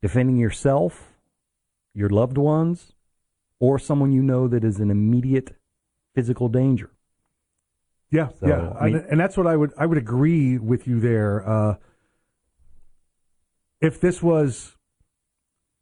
defending 0.00 0.36
yourself, 0.36 1.14
your 1.94 2.08
loved 2.08 2.38
ones, 2.38 2.94
or 3.60 3.78
someone 3.78 4.12
you 4.12 4.22
know 4.22 4.48
that 4.48 4.64
is 4.64 4.80
in 4.80 4.90
immediate 4.90 5.56
physical 6.14 6.48
danger. 6.48 6.90
Yeah, 8.10 8.28
So, 8.40 8.46
yeah, 8.48 8.72
I 8.80 8.86
mean- 8.86 8.96
and, 8.96 9.06
and 9.12 9.20
that's 9.20 9.36
what 9.36 9.46
I 9.46 9.56
would 9.56 9.72
I 9.78 9.84
would 9.86 9.98
agree 9.98 10.56
with 10.58 10.86
you 10.86 10.98
there. 11.00 11.46
Uh, 11.48 11.74
if 13.80 14.00
this 14.00 14.22
was, 14.22 14.76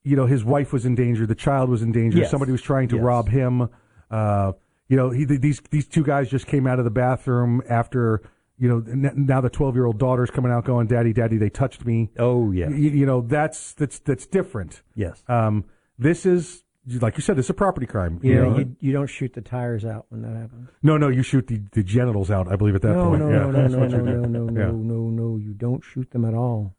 you 0.04 0.16
know, 0.16 0.26
his 0.26 0.44
wife 0.44 0.72
was 0.72 0.84
in 0.84 0.94
danger, 0.94 1.26
the 1.26 1.34
child 1.34 1.70
was 1.70 1.82
in 1.82 1.92
danger, 1.92 2.18
Yes. 2.18 2.30
somebody 2.30 2.52
was 2.52 2.62
trying 2.62 2.88
to 2.88 2.96
Yes. 2.96 3.04
rob 3.04 3.28
him. 3.28 3.68
Uh, 4.10 4.52
you 4.88 4.96
know, 4.96 5.10
he, 5.10 5.24
these 5.24 5.60
these 5.70 5.86
two 5.86 6.04
guys 6.04 6.28
just 6.30 6.46
came 6.46 6.66
out 6.66 6.78
of 6.78 6.84
the 6.84 6.90
bathroom 6.90 7.62
after. 7.68 8.22
You 8.58 8.68
know, 8.70 8.78
now 9.14 9.42
the 9.42 9.50
twelve-year-old 9.50 9.98
daughter's 9.98 10.30
coming 10.30 10.50
out, 10.50 10.64
going, 10.64 10.86
"Daddy, 10.86 11.12
Daddy, 11.12 11.36
they 11.36 11.50
touched 11.50 11.84
me." 11.84 12.10
Oh 12.18 12.52
yeah, 12.52 12.70
you, 12.70 12.88
you 12.90 13.04
know 13.04 13.20
that's 13.20 13.74
that's 13.74 13.98
that's 13.98 14.26
different. 14.26 14.80
Yes. 14.94 15.22
Um, 15.28 15.64
this 15.98 16.24
is 16.24 16.64
like 17.00 17.16
you 17.16 17.22
said, 17.22 17.38
it's 17.38 17.50
a 17.50 17.54
property 17.54 17.86
crime. 17.86 18.20
You 18.22 18.34
know, 18.36 18.50
know? 18.50 18.58
you, 18.58 18.76
you 18.80 18.92
don't 18.92 19.08
shoot 19.08 19.32
the 19.32 19.40
tires 19.40 19.84
out 19.84 20.06
when 20.08 20.22
that 20.22 20.36
happens. 20.36 20.68
no, 20.82 20.96
no, 20.96 21.08
you 21.08 21.22
shoot 21.22 21.46
the, 21.48 21.60
the 21.72 21.82
genitals 21.82 22.30
out. 22.30 22.46
I 22.50 22.56
believe 22.56 22.74
at 22.76 22.82
that 22.82 22.94
no, 22.94 23.08
point. 23.08 23.20
no, 23.22 23.30
Yeah, 23.30 23.38
no, 23.38 23.50
no, 23.50 23.66
no, 23.66 23.86
no, 23.86 23.86
you 23.86 24.02
no, 24.02 24.20
no, 24.20 24.44
no, 24.46 24.60
Yeah. 24.60 24.66
no, 24.70 25.10
no. 25.10 25.36
You 25.36 25.52
don't 25.52 25.82
shoot 25.82 26.10
them 26.12 26.24
at 26.24 26.34
all 26.34 26.76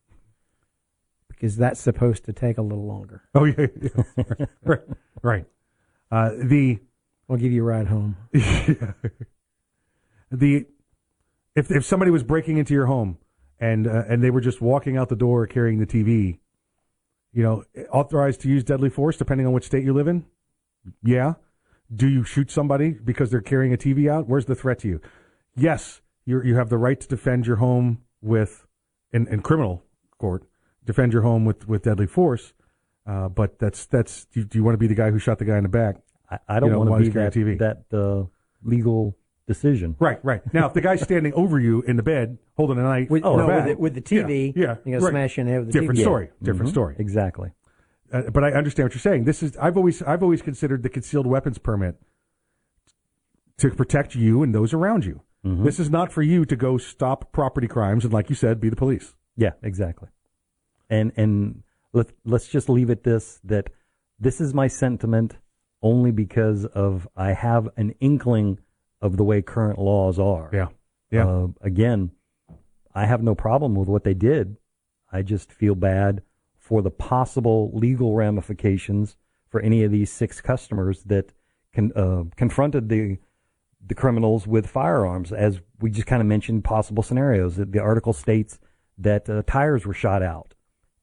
because 1.28 1.58
that's 1.58 1.80
supposed 1.80 2.26
to 2.26 2.34
take 2.34 2.58
a 2.58 2.62
little 2.62 2.86
longer. 2.88 3.24
Oh 3.36 3.44
yeah, 3.46 3.68
yeah. 3.82 4.04
right, 4.64 4.82
right. 5.22 5.46
Uh, 6.10 6.32
the 6.42 6.80
I'll 7.30 7.38
give 7.38 7.52
you 7.52 7.62
a 7.64 7.66
ride 7.66 7.88
home. 7.88 8.16
the 10.32 10.66
if 11.56 11.70
if 11.72 11.86
somebody 11.86 12.12
was 12.12 12.24
breaking 12.24 12.58
into 12.58 12.74
your 12.74 12.86
home 12.86 13.18
and 13.60 13.88
uh, 13.88 14.04
and 14.08 14.24
they 14.24 14.32
were 14.32 14.42
just 14.42 14.62
walking 14.62 14.96
out 14.98 15.10
the 15.10 15.16
door 15.16 15.46
carrying 15.48 15.80
the 15.80 15.86
TV, 15.86 16.40
you 17.38 17.44
know, 17.44 17.64
authorized 17.92 18.42
to 18.42 18.50
use 18.50 18.64
deadly 18.64 18.90
force 18.90 19.16
depending 19.16 19.46
on 19.46 19.54
which 19.54 19.66
state 19.66 19.84
you 19.84 19.94
live 19.94 20.08
in. 20.08 20.26
Yeah. 21.04 21.36
Do 21.96 22.08
you 22.08 22.24
shoot 22.24 22.50
somebody 22.50 22.90
because 22.90 23.30
they're 23.30 23.42
carrying 23.42 23.72
a 23.72 23.78
TV 23.78 24.10
out? 24.10 24.28
Where's 24.28 24.46
the 24.46 24.56
threat 24.56 24.80
to 24.80 24.88
you? 24.88 25.02
Yes, 25.56 26.02
you 26.26 26.42
you 26.42 26.56
have 26.56 26.70
the 26.70 26.80
right 26.80 27.00
to 27.00 27.08
defend 27.08 27.46
your 27.46 27.58
home 27.58 28.02
with 28.24 28.66
in, 29.12 29.28
in 29.28 29.44
criminal 29.44 29.84
court, 30.18 30.46
defend 30.84 31.14
your 31.14 31.22
home 31.22 31.46
with, 31.46 31.68
with 31.68 31.84
deadly 31.84 32.08
force. 32.08 32.54
Uh, 33.06 33.30
but 33.30 33.60
that's 33.60 33.86
that's 33.86 34.26
do 34.26 34.40
you, 34.40 34.46
do 34.48 34.58
you 34.58 34.64
want 34.64 34.74
to 34.74 34.80
be 34.80 34.88
the 34.88 34.96
guy 34.96 35.12
who 35.12 35.20
shot 35.20 35.38
the 35.38 35.46
guy 35.46 35.58
in 35.58 35.64
the 35.64 35.70
back? 35.70 35.98
I, 36.32 36.40
I 36.48 36.60
don't 36.60 36.70
You 36.70 36.74
know, 36.74 36.80
want 36.80 37.06
to 37.06 37.12
be 37.12 37.56
that, 37.58 37.88
that 37.92 37.98
uh, 37.98 38.26
legal 38.64 39.16
decision. 39.48 39.96
Right, 40.00 40.20
right. 40.24 40.42
Now, 40.54 40.68
if 40.68 40.74
the 40.74 40.82
guy's 40.82 41.02
standing 41.02 41.34
over 41.34 41.60
you 41.60 41.82
in 41.84 41.96
the 41.96 42.04
bed 42.04 42.38
holding 42.56 42.78
a 42.78 42.84
knife 42.84 43.10
With, 43.10 43.24
or 43.26 43.42
a 43.42 43.48
no, 43.48 43.56
with, 43.56 43.66
the, 43.66 43.76
with 43.82 43.94
the 43.96 44.02
TV, 44.02 44.54
yeah, 44.56 44.62
yeah, 44.62 44.76
you're 44.86 45.00
gonna 45.00 45.06
right. 45.06 45.10
smash 45.12 45.38
in 45.40 45.46
the 45.48 45.52
head 45.54 45.60
with 45.66 45.74
the 45.74 45.80
different 45.80 45.98
TV. 46.00 46.04
story, 46.04 46.30
different 46.44 46.68
Mhm. 46.70 46.74
story. 46.74 46.96
Exactly. 47.00 47.52
Uh, 48.12 48.24
but 48.32 48.44
I 48.44 48.52
understand 48.52 48.86
what 48.86 48.94
you're 48.94 49.00
saying. 49.02 49.24
This 49.24 49.42
is 49.42 49.58
I've 49.58 49.76
always 49.78 50.02
I've 50.04 50.22
always 50.24 50.42
considered 50.42 50.84
the 50.84 50.90
concealed 50.90 51.26
weapons 51.28 51.58
permit 51.58 51.96
to 53.58 53.72
protect 53.72 54.16
you 54.16 54.44
and 54.44 54.54
those 54.54 54.74
around 54.74 55.06
you. 55.06 55.22
Mhm. 55.46 55.64
This 55.64 55.80
is 55.80 55.90
not 55.90 56.12
for 56.12 56.22
you 56.22 56.46
to 56.46 56.56
go 56.56 56.78
stop 56.78 57.32
property 57.32 57.68
crimes 57.68 58.04
and, 58.04 58.14
like 58.14 58.30
you 58.30 58.36
said, 58.36 58.60
be 58.60 58.70
the 58.70 58.76
police. 58.76 59.16
Yeah, 59.36 59.52
exactly. 59.62 60.10
And 60.90 61.12
and 61.18 61.64
let 61.94 62.12
let's 62.26 62.48
just 62.48 62.70
leave 62.70 62.90
it 62.90 63.04
this 63.04 63.40
that 63.44 63.70
this 64.20 64.40
is 64.42 64.54
my 64.54 64.68
sentiment 64.68 65.38
only 65.82 66.12
because 66.12 66.66
of 66.66 67.08
I 67.16 67.34
have 67.34 67.70
an 67.78 67.94
inkling 68.00 68.60
of 69.02 69.18
the 69.18 69.24
way 69.24 69.42
current 69.42 69.80
laws 69.80 70.20
are. 70.20 70.50
Yeah. 70.54 70.68
Yeah. 71.12 71.28
Uh, 71.28 71.48
again, 71.62 72.12
I 72.94 73.06
have 73.06 73.24
no 73.24 73.36
problem 73.36 73.76
with 73.76 73.88
what 73.88 74.04
they 74.04 74.14
did. 74.14 74.58
I 75.12 75.22
just 75.22 75.52
feel 75.52 75.76
bad 75.76 76.22
for 76.58 76.82
the 76.82 76.92
possible 76.92 77.72
legal 77.74 78.16
ramifications 78.16 79.16
for 79.50 79.62
any 79.62 79.84
of 79.84 79.92
these 79.92 80.12
six 80.12 80.42
customers 80.42 81.04
that 81.04 81.32
con, 81.74 81.92
uh, 81.96 82.24
confronted 82.36 82.90
the 82.90 83.18
the 83.86 83.96
criminals 83.96 84.46
with 84.46 84.68
firearms, 84.68 85.32
as 85.32 85.62
we 85.80 85.90
just 85.90 86.08
kind 86.08 86.22
of 86.22 86.28
mentioned 86.28 86.64
possible 86.66 87.02
scenarios. 87.02 87.56
The- 87.56 87.80
article 87.80 88.12
states 88.12 88.60
that 88.98 89.30
uh, 89.30 89.44
tires 89.48 89.86
were 89.86 89.94
shot 89.94 90.22
out. 90.22 90.56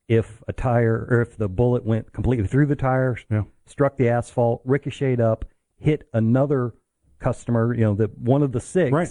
If 0.07 0.43
a 0.47 0.53
tire, 0.53 1.07
or 1.09 1.23
if 1.23 1.39
the 1.39 1.49
bullet 1.49 1.85
went 1.87 2.13
completely 2.13 2.47
through 2.47 2.67
the 2.67 2.77
tire, 2.77 3.17
struck 3.65 3.97
the 3.97 4.11
asphalt, 4.11 4.61
ricocheted 4.67 5.19
up, 5.19 5.47
hit 5.79 6.07
another 6.13 6.75
customer, 7.19 7.75
you 7.75 7.83
know, 7.83 7.95
that 7.95 8.17
one 8.19 8.43
of 8.43 8.53
the 8.53 8.61
six. 8.61 8.93
Right. 8.93 9.09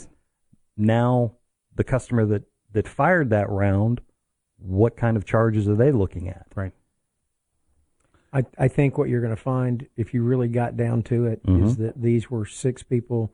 Now, 0.78 1.34
the 1.76 1.84
customer 1.84 2.26
that 2.28 2.44
that 2.72 2.88
fired 2.88 3.30
that 3.30 3.50
round, 3.50 4.02
what 4.58 4.98
kind 4.98 5.16
of 5.18 5.26
charges 5.26 5.68
are 5.68 5.76
they 5.76 5.92
looking 5.92 6.28
at? 6.30 6.48
Right. 6.56 6.72
I, 8.32 8.44
I 8.58 8.68
think 8.68 8.98
what 8.98 9.10
you're 9.10 9.22
going 9.22 9.36
to 9.36 9.42
find, 9.42 9.88
if 9.96 10.12
you 10.14 10.24
really 10.24 10.48
got 10.48 10.76
down 10.76 11.04
to 11.04 11.28
it, 11.28 11.42
is 11.48 11.76
Mhm. 11.76 11.78
that 11.78 12.02
these 12.02 12.32
were 12.32 12.46
six 12.48 12.82
people 12.82 13.32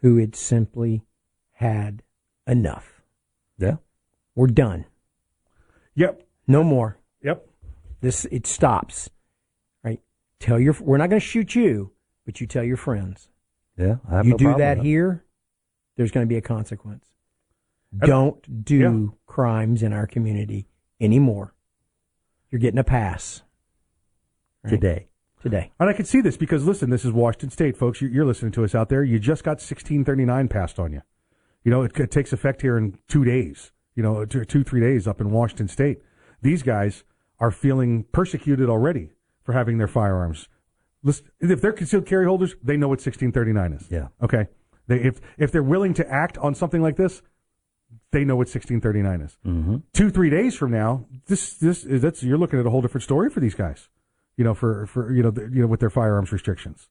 who 0.00 0.16
had 0.16 0.34
simply 0.34 1.04
had 1.52 2.02
enough. 2.46 3.02
Yeah. 3.56 3.76
We're 4.34 4.48
done. 4.48 4.86
Yep. 5.94 6.26
No 6.48 6.64
more. 6.64 6.98
Yep. 7.22 7.48
This 8.00 8.24
it 8.32 8.46
stops. 8.48 9.10
Right. 9.84 10.00
Tell 10.40 10.58
your 10.58 10.74
we're 10.80 10.96
not 10.96 11.08
going 11.10 11.20
to 11.20 11.26
shoot 11.26 11.54
you, 11.54 11.92
but 12.26 12.40
you 12.40 12.48
tell 12.48 12.64
your 12.64 12.76
friends. 12.76 13.28
Yeah, 13.76 13.96
I 14.08 14.16
have 14.16 14.26
you 14.26 14.32
no 14.32 14.36
do 14.36 14.44
problem 14.44 14.58
that 14.60 14.76
with 14.78 14.86
here, 14.86 15.24
there's 15.96 16.10
going 16.10 16.26
to 16.26 16.28
be 16.28 16.36
a 16.36 16.42
consequence. 16.42 17.06
And- 17.92 18.00
Don't 18.08 18.64
do 18.64 18.76
Yeah. 18.78 19.16
crimes 19.26 19.82
in 19.82 19.92
our 19.92 20.06
community 20.06 20.66
anymore. 21.00 21.54
You're 22.50 22.60
getting 22.60 22.78
a 22.78 22.84
pass 22.84 23.42
Right. 24.64 24.70
today. 24.70 25.08
Today. 25.40 25.72
And 25.80 25.88
I 25.88 25.92
can 25.92 26.04
see 26.04 26.20
this 26.20 26.36
because 26.36 26.66
listen, 26.66 26.90
this 26.90 27.04
is 27.04 27.12
Washington 27.12 27.50
State, 27.50 27.76
folks. 27.76 28.00
You- 28.00 28.08
You're 28.08 28.24
listening 28.26 28.52
to 28.52 28.64
us 28.64 28.74
out 28.74 28.88
there. 28.88 29.02
You 29.02 29.18
just 29.18 29.42
got 29.42 29.60
1639 29.60 30.48
passed 30.48 30.78
on 30.78 30.92
you. 30.92 31.02
You 31.64 31.70
know, 31.70 31.82
it, 31.82 31.98
it 31.98 32.10
takes 32.10 32.32
effect 32.32 32.62
here 32.62 32.76
in 32.78 32.98
two 33.08 33.24
days. 33.24 33.72
You 33.94 34.02
know, 34.02 34.24
two, 34.24 34.44
two, 34.44 34.62
three 34.64 34.80
days 34.80 35.06
up 35.08 35.20
in 35.20 35.30
Washington 35.30 35.68
State. 35.68 36.00
These 36.42 36.62
guys 36.62 37.04
are 37.40 37.50
feeling 37.50 38.04
persecuted 38.12 38.68
already 38.68 39.10
for 39.42 39.52
having 39.52 39.78
their 39.78 39.88
firearms. 39.88 40.48
If 41.04 41.60
they're 41.60 41.72
concealed 41.72 42.06
carry 42.06 42.26
holders, 42.26 42.54
they 42.62 42.76
know 42.76 42.88
what 42.88 43.00
1639 43.00 43.72
is. 43.72 43.90
Yeah. 43.90 44.08
Okay. 44.22 44.46
They, 44.86 45.00
if 45.00 45.20
if 45.38 45.52
they're 45.52 45.62
willing 45.62 45.94
to 45.94 46.08
act 46.08 46.38
on 46.38 46.54
something 46.54 46.82
like 46.82 46.96
this, 46.96 47.22
they 48.10 48.24
know 48.24 48.36
what 48.36 48.48
1639 48.48 49.20
is. 49.20 49.38
Mm-hmm. 49.44 49.76
Two, 49.92 50.10
three 50.10 50.30
days 50.30 50.54
from 50.54 50.70
now, 50.70 51.06
this 51.26 51.54
this 51.54 51.84
is 51.84 52.02
that's 52.02 52.22
you're 52.22 52.38
looking 52.38 52.58
at 52.58 52.66
a 52.66 52.70
whole 52.70 52.82
different 52.82 53.04
story 53.04 53.30
for 53.30 53.40
these 53.40 53.54
guys. 53.54 53.88
You 54.36 54.44
know, 54.44 54.54
for 54.54 54.86
for 54.86 55.12
you 55.12 55.22
know 55.22 55.30
the, 55.30 55.42
you 55.42 55.62
know 55.62 55.66
with 55.66 55.80
their 55.80 55.90
firearms 55.90 56.32
restrictions, 56.32 56.88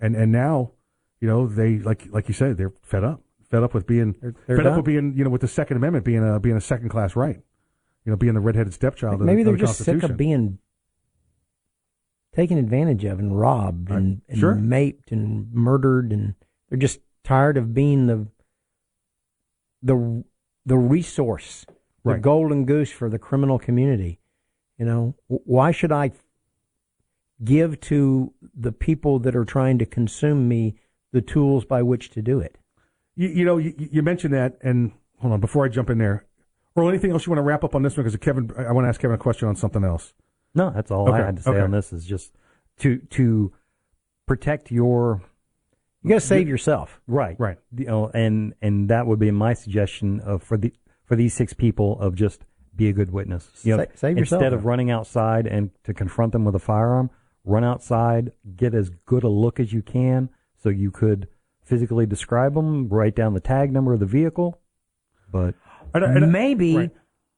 and 0.00 0.14
and 0.14 0.32
now, 0.32 0.72
you 1.20 1.28
know 1.28 1.46
they 1.46 1.78
like 1.78 2.06
like 2.10 2.28
you 2.28 2.34
said 2.34 2.56
they're 2.56 2.72
fed 2.82 3.04
up, 3.04 3.22
fed 3.50 3.62
up 3.62 3.74
with 3.74 3.86
being 3.86 4.14
they're 4.20 4.56
fed 4.56 4.66
up 4.66 4.76
with 4.76 4.84
being 4.84 5.14
you 5.16 5.24
know 5.24 5.30
with 5.30 5.40
the 5.40 5.48
Second 5.48 5.76
Amendment 5.78 6.04
being 6.04 6.26
a 6.26 6.38
being 6.40 6.56
a 6.56 6.60
second 6.60 6.88
class 6.88 7.16
right, 7.16 7.40
you 8.04 8.10
know 8.10 8.16
being 8.16 8.34
the 8.34 8.40
redheaded 8.40 8.72
stepchild. 8.72 9.20
Maybe 9.20 9.42
of, 9.42 9.46
they're 9.46 9.54
of 9.54 9.60
the 9.60 9.66
just 9.66 9.84
sick 9.84 10.02
of 10.02 10.16
being 10.16 10.58
taken 12.36 12.58
advantage 12.58 13.02
of 13.04 13.18
and 13.18 13.40
robbed 13.40 13.90
and, 13.90 14.20
and 14.28 14.38
Sure. 14.38 14.54
maped 14.54 15.10
and 15.10 15.50
murdered 15.54 16.12
and 16.12 16.34
they're 16.68 16.78
just 16.78 17.00
tired 17.24 17.56
of 17.56 17.72
being 17.74 18.06
the 18.06 18.28
the 19.82 20.24
the 20.64 20.76
resource, 20.76 21.64
the 22.04 22.10
Right. 22.12 22.22
golden 22.22 22.64
goose 22.66 22.90
for 22.90 23.08
the 23.08 23.18
criminal 23.18 23.58
community. 23.58 24.20
You 24.78 24.84
know, 24.84 25.14
why 25.28 25.70
should 25.70 25.92
I 25.92 26.12
give 27.42 27.80
to 27.80 28.32
the 28.54 28.72
people 28.72 29.18
that 29.20 29.34
are 29.36 29.44
trying 29.44 29.78
to 29.78 29.86
consume 29.86 30.46
me 30.48 30.76
the 31.12 31.22
tools 31.22 31.64
by 31.64 31.82
which 31.82 32.10
to 32.10 32.22
do 32.22 32.40
it? 32.40 32.56
You, 33.14 33.28
you 33.28 33.44
know, 33.44 33.56
you, 33.58 33.74
you 33.78 34.02
mentioned 34.02 34.34
that, 34.34 34.58
and 34.60 34.92
hold 35.20 35.32
on, 35.32 35.40
before 35.40 35.64
I 35.64 35.68
jump 35.68 35.88
in 35.88 35.98
there, 35.98 36.26
or 36.74 36.88
anything 36.88 37.10
else 37.12 37.24
you 37.26 37.30
want 37.30 37.38
to 37.38 37.42
wrap 37.44 37.64
up 37.64 37.74
on 37.74 37.82
this 37.82 37.96
one? 37.96 38.04
Because 38.04 38.18
Kevin, 38.18 38.50
I 38.58 38.72
want 38.72 38.84
to 38.84 38.88
ask 38.88 39.00
Kevin 39.00 39.14
a 39.14 39.18
question 39.18 39.48
on 39.48 39.56
something 39.56 39.84
else. 39.84 40.12
No, 40.56 40.70
that's 40.70 40.90
all 40.90 41.12
I 41.12 41.18
had 41.18 41.36
to 41.36 41.42
say 41.42 41.50
okay. 41.50 41.60
on 41.60 41.70
this 41.70 41.92
is 41.92 42.04
just 42.04 42.32
to 42.78 42.98
to 43.10 43.52
protect 44.26 44.70
your 44.72 45.22
You 46.02 46.10
got 46.10 46.14
to 46.16 46.20
save 46.20 46.48
yourself. 46.48 47.00
right, 47.06 47.38
right. 47.38 47.58
You 47.76 47.86
oh, 47.86 47.90
know, 47.90 48.10
and 48.14 48.54
and 48.62 48.88
that 48.90 49.06
would 49.06 49.18
be 49.18 49.30
my 49.30 49.54
suggestion 49.54 50.20
of 50.20 50.42
for 50.42 50.56
the 50.56 50.72
for 51.04 51.14
these 51.14 51.34
six 51.34 51.52
people 51.52 52.00
of 52.00 52.14
just 52.14 52.44
be 52.74 52.88
a 52.88 52.92
good 52.92 53.10
witness. 53.10 53.48
You 53.62 53.76
know, 53.76 53.84
Sa- 53.84 53.90
save 53.94 54.18
yourself. 54.18 54.42
instead 54.42 54.52
of 54.52 54.64
running 54.64 54.90
outside 54.90 55.46
and 55.46 55.70
to 55.84 55.94
confront 55.94 56.32
them 56.32 56.44
with 56.44 56.54
a 56.54 56.58
firearm, 56.58 57.10
run 57.44 57.64
outside, 57.64 58.32
get 58.56 58.74
as 58.74 58.90
good 59.06 59.22
a 59.24 59.28
look 59.28 59.60
as 59.60 59.72
you 59.72 59.82
can, 59.82 60.28
so 60.62 60.68
you 60.68 60.90
could 60.90 61.28
physically 61.62 62.06
describe 62.06 62.54
them, 62.54 62.88
write 62.88 63.14
down 63.16 63.34
the 63.34 63.40
tag 63.40 63.72
number 63.72 63.92
of 63.92 64.00
the 64.00 64.06
vehicle, 64.06 64.60
but 65.30 65.54
Maybe 65.94 66.76
Right. 66.76 66.90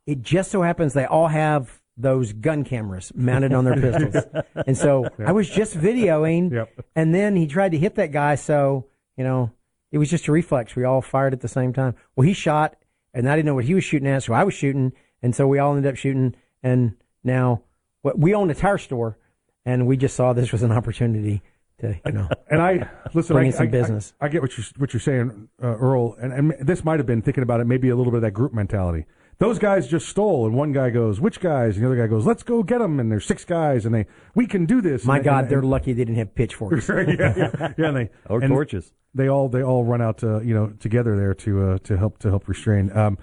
it 0.06 0.22
just 0.22 0.50
so 0.50 0.62
happens 0.62 0.92
they 0.92 1.04
all 1.04 1.28
have 1.28 1.77
those 2.00 2.32
gun 2.32 2.62
cameras 2.64 3.12
mounted 3.14 3.52
on 3.52 3.64
their 3.64 3.74
pistols. 3.74 4.24
And 4.66 4.76
so 4.76 5.08
I 5.18 5.32
was 5.32 5.48
just 5.48 5.76
videoing, 5.76 6.66
and 6.94 7.14
then 7.14 7.36
he 7.36 7.46
tried 7.46 7.72
to 7.72 7.78
hit 7.78 7.96
that 7.96 8.12
guy. 8.12 8.34
So, 8.36 8.86
you 9.16 9.24
know, 9.24 9.50
it 9.92 9.98
was 9.98 10.08
just 10.10 10.28
a 10.28 10.32
reflex. 10.32 10.76
We 10.76 10.84
all 10.84 11.00
fired 11.02 11.32
at 11.32 11.40
the 11.40 11.48
same 11.48 11.72
time. 11.72 11.94
Well, 12.14 12.26
he 12.26 12.34
shot, 12.34 12.76
and 13.14 13.28
I 13.28 13.34
didn't 13.36 13.46
know 13.46 13.54
what 13.54 13.64
he 13.64 13.74
was 13.74 13.84
shooting 13.84 14.08
at, 14.08 14.22
so 14.22 14.32
I 14.32 14.44
was 14.44 14.54
shooting. 14.54 14.92
And 15.22 15.34
so 15.34 15.46
we 15.48 15.58
all 15.58 15.74
ended 15.76 15.90
up 15.90 15.96
shooting. 15.96 16.34
And 16.62 16.94
now 17.24 17.62
what, 18.02 18.18
we 18.18 18.34
own 18.34 18.50
a 18.50 18.54
tire 18.54 18.78
store, 18.78 19.18
and 19.64 19.86
we 19.86 19.96
just 19.96 20.14
saw 20.14 20.32
this 20.32 20.52
was 20.52 20.62
an 20.62 20.72
opportunity 20.72 21.42
to, 21.80 21.98
you 22.06 22.12
know, 22.12 22.28
And 22.50 22.60
I 22.62 22.88
listen. 23.14 23.34
Bring 23.34 23.48
I, 23.48 23.50
some 23.50 23.66
I- 23.68 23.70
business. 23.70 24.12
I, 24.20 24.26
I 24.26 24.28
get 24.28 24.42
what 24.42 24.56
you 24.56 24.64
what 24.76 24.92
you're 24.92 25.00
saying, 25.00 25.48
uh, 25.62 25.66
Earl, 25.76 26.14
and, 26.20 26.32
and 26.32 26.54
this 26.60 26.84
might 26.84 26.98
have 26.98 27.06
been 27.06 27.22
thinking 27.22 27.42
about 27.42 27.60
it. 27.60 27.66
Maybe 27.66 27.88
a 27.88 27.96
little 27.96 28.10
bit 28.12 28.18
of 28.18 28.22
that 28.22 28.32
group 28.32 28.52
mentality. 28.52 29.06
Those 29.40 29.60
guys 29.60 29.86
just 29.86 30.08
stole, 30.08 30.46
and 30.46 30.56
one 30.56 30.72
guy 30.72 30.90
goes, 30.90 31.20
"Which 31.20 31.38
guys?" 31.38 31.76
And 31.76 31.84
the 31.84 31.88
other 31.88 31.96
guy 31.96 32.08
goes, 32.08 32.26
"Let's 32.26 32.42
go 32.42 32.64
get 32.64 32.78
them." 32.78 32.98
And 32.98 33.10
there's 33.10 33.24
six 33.24 33.44
guys, 33.44 33.86
and 33.86 33.94
they, 33.94 34.06
we 34.34 34.46
can 34.48 34.66
do 34.66 34.80
this. 34.80 35.04
my 35.04 35.16
And- 35.16 35.24
God, 35.24 35.38
and- 35.44 35.50
they're 35.50 35.62
lucky 35.62 35.92
they 35.92 36.04
didn't 36.04 36.16
have 36.16 36.34
pitchforks. 36.34 36.88
yeah, 36.88 37.04
yeah, 37.36 37.72
yeah, 37.78 37.86
and 37.88 37.96
they 37.96 38.10
Or 38.28 38.40
and 38.40 38.48
torches. 38.50 38.92
They 39.14 39.28
all 39.28 39.48
they 39.48 39.62
all 39.62 39.84
run 39.84 40.02
out 40.02 40.18
to 40.18 40.40
you 40.44 40.54
know 40.54 40.68
together 40.80 41.16
there 41.16 41.34
to 41.34 41.62
uh, 41.70 41.78
to 41.84 41.96
help 41.96 42.18
to 42.18 42.28
help 42.30 42.48
restrain. 42.48 42.90
Um, 42.96 43.16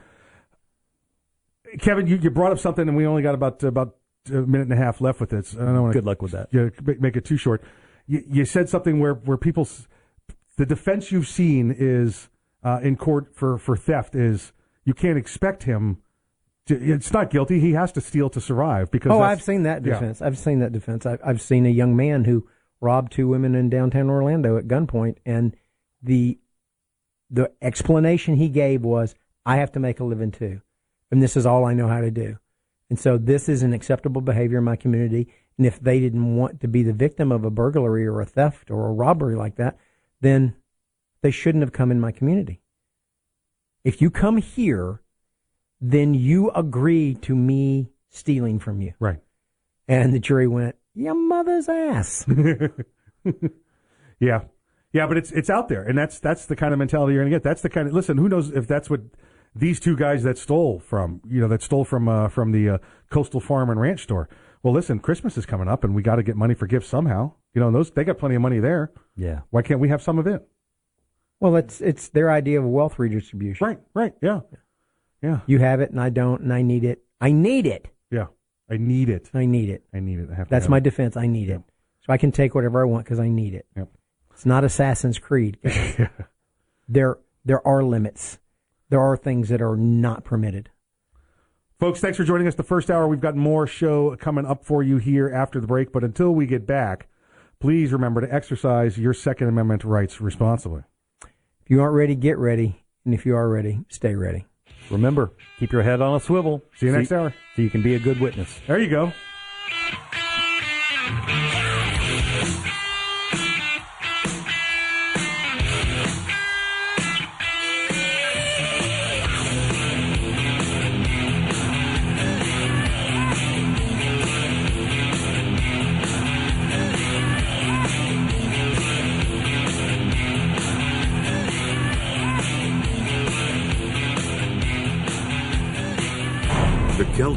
Kevin, 1.80 2.08
you, 2.08 2.16
you 2.18 2.30
brought 2.30 2.52
up 2.54 2.60
something, 2.60 2.88
and 2.88 2.96
we 2.96 3.06
only 3.06 3.22
got 3.22 3.36
about 3.36 3.62
about 3.64 3.96
a 4.30 4.34
minute 4.34 4.70
and 4.70 4.74
a 4.74 4.78
half 4.78 5.02
left 5.02 5.20
with 5.20 5.30
this. 5.32 5.54
I 5.56 5.66
don't 5.66 5.82
want 5.82 5.94
Good 5.94 6.06
luck 6.06 6.22
with 6.22 6.32
that. 6.32 6.48
Yeah, 6.52 6.70
make, 6.84 7.02
make 7.02 7.16
it 7.18 7.26
too 7.26 7.38
short. 7.38 7.62
You, 8.08 8.24
you 8.28 8.46
said 8.46 8.70
something 8.70 9.00
where 9.00 9.16
where 9.16 9.38
people, 9.38 9.68
the 10.58 10.66
defense 10.66 11.12
you've 11.12 11.28
seen 11.28 11.76
is 11.78 12.30
uh, 12.64 12.80
in 12.82 12.96
court 12.96 13.36
for 13.36 13.58
for 13.58 13.76
theft 13.76 14.16
is 14.16 14.54
you 14.86 14.94
can't 14.94 15.18
expect 15.18 15.64
him. 15.64 15.98
It's 16.68 17.14
not 17.14 17.30
guilty. 17.30 17.60
He 17.60 17.74
has 17.74 17.92
to 17.94 18.02
steal 18.02 18.30
to 18.32 18.42
survive 18.42 18.90
because. 18.90 19.12
Oh, 19.12 19.22
I've 19.22 19.42
seen 19.42 19.64
that 19.64 19.86
yeah. 19.86 19.94
defense. 19.94 20.22
I've 20.22 20.38
seen 20.38 20.60
that 20.60 20.72
defense. 20.72 21.06
I've, 21.06 21.20
I've 21.24 21.42
seen 21.42 21.66
a 21.66 21.70
young 21.70 21.96
man 21.96 22.26
who 22.26 22.48
robbed 22.82 23.12
two 23.12 23.28
women 23.28 23.56
in 23.56 23.70
downtown 23.70 24.10
Orlando 24.10 24.58
at 24.58 24.68
gunpoint, 24.68 25.18
and 25.26 25.56
the 26.02 26.40
the 27.30 27.52
explanation 27.62 28.36
he 28.36 28.50
gave 28.50 28.84
was, 28.84 29.14
"I 29.46 29.58
have 29.58 29.72
to 29.74 29.80
make 29.80 30.00
a 30.00 30.04
living 30.04 30.32
too, 30.32 30.62
and 31.12 31.22
this 31.22 31.38
is 31.38 31.46
all 31.46 31.66
I 31.66 31.74
know 31.74 31.88
how 31.88 32.02
to 32.02 32.12
do." 32.12 32.40
And 32.90 33.00
so 33.00 33.18
this 33.18 33.50
is 33.50 33.64
an 33.64 33.74
acceptable 33.74 34.22
behavior 34.22 34.60
in 34.60 34.64
my 34.64 34.76
community. 34.76 35.28
And 35.58 35.66
if 35.66 35.80
they 35.80 36.00
didn't 36.00 36.36
want 36.36 36.60
to 36.62 36.68
be 36.68 36.84
the 36.84 36.94
victim 36.94 37.32
of 37.32 37.44
a 37.44 37.50
burglary 37.50 38.06
or 38.06 38.22
a 38.22 38.26
theft 38.26 38.70
or 38.70 38.88
a 38.88 38.94
robbery 38.94 39.36
like 39.36 39.56
that, 39.56 39.78
then 40.22 40.56
they 41.22 41.32
shouldn't 41.32 41.64
have 41.64 41.72
come 41.72 41.92
in 41.92 42.00
my 42.00 42.12
community. 42.12 42.62
If 43.84 44.02
you 44.02 44.10
come 44.10 44.38
here, 44.38 45.02
then 45.82 46.14
you 46.14 46.52
agree 46.52 47.16
to 47.16 47.36
me 47.36 47.90
stealing 48.10 48.60
from 48.60 48.82
you. 48.82 48.94
Right. 49.00 49.20
And 49.88 50.14
the 50.14 50.20
jury 50.20 50.48
went, 50.48 50.76
your 50.94 51.16
mother's 51.16 51.70
ass. 51.70 52.26
Yeah, 54.20 54.42
yeah, 54.94 55.08
but 55.08 55.18
it's 55.18 55.32
it's 55.32 55.50
out 55.50 55.68
there, 55.68 55.84
and 55.84 55.98
that's 55.98 56.20
that's 56.20 56.46
the 56.46 56.56
kind 56.56 56.74
of 56.74 56.80
mentality 56.80 57.14
you're 57.14 57.24
going 57.24 57.32
to 57.32 57.36
get. 57.36 57.44
That's 57.44 57.62
the 57.62 57.70
kind 57.70 57.88
of 57.88 57.94
listen. 57.94 58.18
Who 58.18 58.30
knows 58.30 58.50
if 58.50 58.68
that's 58.68 58.90
what 58.90 59.02
these 59.56 59.80
two 59.80 59.96
guys 59.96 60.24
that 60.24 60.38
stole 60.38 60.80
from 60.80 61.22
you 61.28 61.42
know 61.42 61.48
that 61.50 61.62
stole 61.62 61.84
from 61.84 62.08
uh, 62.08 62.30
from 62.30 62.52
the 62.52 62.70
uh, 62.70 62.78
coastal 63.10 63.42
farm 63.42 63.70
and 63.70 63.80
ranch 63.80 64.04
store. 64.04 64.30
Well, 64.64 64.74
listen, 64.74 65.00
Christmas 65.00 65.38
is 65.38 65.46
coming 65.46 65.68
up, 65.68 65.84
and 65.84 65.94
we 65.94 66.02
got 66.02 66.16
to 66.16 66.24
get 66.24 66.36
money 66.36 66.56
for 66.56 66.66
gifts 66.66 66.88
somehow. 66.88 67.34
You 67.54 67.62
know, 67.62 67.68
and 67.68 67.76
those 67.76 67.92
they 67.92 68.04
got 68.04 68.18
plenty 68.18 68.36
of 68.36 68.42
money 68.42 68.60
there. 68.60 68.92
Yeah. 69.18 69.42
Why 69.50 69.62
can't 69.62 69.80
we 69.80 69.90
have 69.90 70.02
some 70.02 70.18
of 70.18 70.28
it? 70.28 70.48
Well, 71.40 71.58
it's 71.58 71.82
it's 71.82 72.10
their 72.10 72.32
idea 72.32 72.60
of 72.60 72.66
wealth 72.66 72.98
redistribution. 72.98 73.68
Right, 73.68 73.80
right, 73.94 74.14
yeah. 74.22 74.42
Yeah. 75.26 75.40
You 75.48 75.58
have 75.60 75.82
it 75.82 75.90
and 75.90 76.00
I 76.00 76.10
don't 76.10 76.42
and 76.42 76.54
I 76.54 76.62
need 76.62 76.84
it. 76.84 77.04
I 77.20 77.32
need 77.32 77.66
it. 77.66 77.88
Yeah. 78.12 78.28
I 78.70 78.78
need 78.78 79.10
it. 79.10 79.30
I 79.34 79.46
need 79.46 79.70
it. 79.70 79.84
I 79.94 80.00
need 80.00 80.20
it. 80.20 80.30
I 80.32 80.36
have 80.36 80.48
to 80.48 80.52
That's 80.52 80.66
have 80.66 80.70
my 80.70 80.78
it. 80.78 80.84
defense. 80.84 81.18
I 81.18 81.26
need 81.26 81.50
it. 81.50 81.62
So 82.06 82.14
I 82.14 82.18
can 82.18 82.32
take 82.32 82.54
whatever 82.54 82.82
I 82.82 82.86
want 82.86 83.06
because 83.06 83.20
I 83.20 83.28
need 83.28 83.56
it. 83.56 83.66
Yep. 83.76 83.90
It's 84.34 84.46
not 84.46 84.64
Assassin's 84.64 85.18
Creed. 85.18 85.58
there 86.88 87.18
there 87.44 87.66
are 87.68 87.84
limits. 87.84 88.38
There 88.90 89.02
are 89.02 89.18
things 89.18 89.50
that 89.50 89.62
are 89.62 89.76
not 89.76 90.24
permitted. 90.24 90.70
Folks, 91.80 92.00
thanks 92.00 92.18
for 92.18 92.24
joining 92.24 92.48
us 92.48 92.56
the 92.56 92.64
first 92.64 92.92
hour. 92.92 93.08
We've 93.08 93.20
got 93.20 93.36
more 93.36 93.66
show 93.66 94.16
coming 94.18 94.46
up 94.46 94.64
for 94.64 94.84
you 94.84 94.98
here 94.98 95.30
after 95.30 95.60
the 95.60 95.68
break. 95.68 95.92
But 95.92 96.04
until 96.04 96.32
we 96.32 96.46
get 96.46 96.68
back, 96.68 97.08
please 97.60 97.92
remember 97.92 98.22
to 98.22 98.34
exercise 98.34 98.98
your 98.98 99.14
Second 99.14 99.48
Amendment 99.48 99.84
rights 99.84 100.22
responsibly. 100.22 100.84
If 101.24 101.70
you 101.70 101.82
aren't 101.82 101.96
ready, 101.96 102.16
get 102.16 102.38
ready. 102.38 102.84
And 103.04 103.14
if 103.14 103.26
you 103.26 103.36
are 103.36 103.50
ready, 103.50 103.82
stay 103.90 104.16
ready. 104.16 104.46
Remember, 104.90 105.32
keep 105.60 105.72
your 105.72 105.84
head 105.84 106.02
on 106.02 106.16
a 106.16 106.20
swivel. 106.20 106.64
See 106.76 106.88
you 106.88 106.92
so 106.92 106.98
next 106.98 107.12
hour. 107.12 107.34
So 107.56 107.62
you 107.62 107.70
can 107.70 107.82
be 107.82 107.96
a 107.96 108.00
good 108.00 108.20
witness. 108.20 108.60
There 108.68 108.80
you 108.80 108.90
go. 108.90 109.14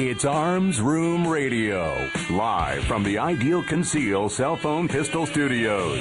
It's 0.00 0.24
Arms 0.24 0.80
Room 0.80 1.26
Radio, 1.26 2.08
live 2.30 2.84
from 2.84 3.02
the 3.02 3.18
Ideal 3.18 3.64
Conceal 3.64 4.28
Cell 4.28 4.54
Phone 4.54 4.86
Pistol 4.86 5.26
Studios. 5.26 6.00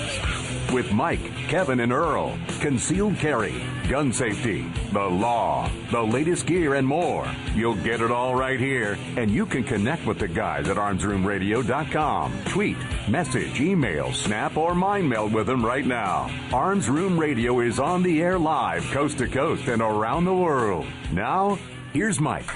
With 0.72 0.92
Mike, 0.92 1.34
Kevin, 1.48 1.80
and 1.80 1.92
Earl, 1.92 2.38
concealed 2.60 3.18
carry, 3.18 3.60
gun 3.90 4.14
safety, 4.14 4.72
the 4.92 5.02
law, 5.02 5.68
the 5.90 6.04
latest 6.04 6.46
gear, 6.46 6.76
and 6.76 6.88
more. 6.88 7.28
You'll 7.56 7.74
get 7.74 8.02
it 8.02 8.12
all 8.12 8.36
right 8.36 8.60
here, 8.60 9.00
and 9.16 9.32
you 9.32 9.48
can 9.48 9.64
connect 9.64 10.06
with 10.06 10.20
the 10.20 10.28
guys 10.28 10.70
at 10.70 10.78
armsroomradio.com. 10.78 12.44
Tweet, 12.46 12.78
message, 13.10 13.60
email, 13.60 14.14
snap, 14.14 14.58
or 14.58 14.76
mind 14.76 15.10
meld 15.10 15.34
with 15.34 15.48
them 15.48 15.66
right 15.66 15.88
now. 15.88 16.30
Arms 16.54 16.88
Room 16.88 17.20
Radio 17.20 17.62
is 17.62 17.80
on 17.80 18.04
the 18.04 18.22
air 18.22 18.38
live, 18.38 18.84
coast 18.92 19.18
to 19.18 19.28
coast, 19.28 19.68
and 19.68 19.82
around 19.82 20.26
the 20.26 20.36
world. 20.36 20.86
Now, 21.12 21.58
here's 21.94 22.20
Mike. 22.20 22.48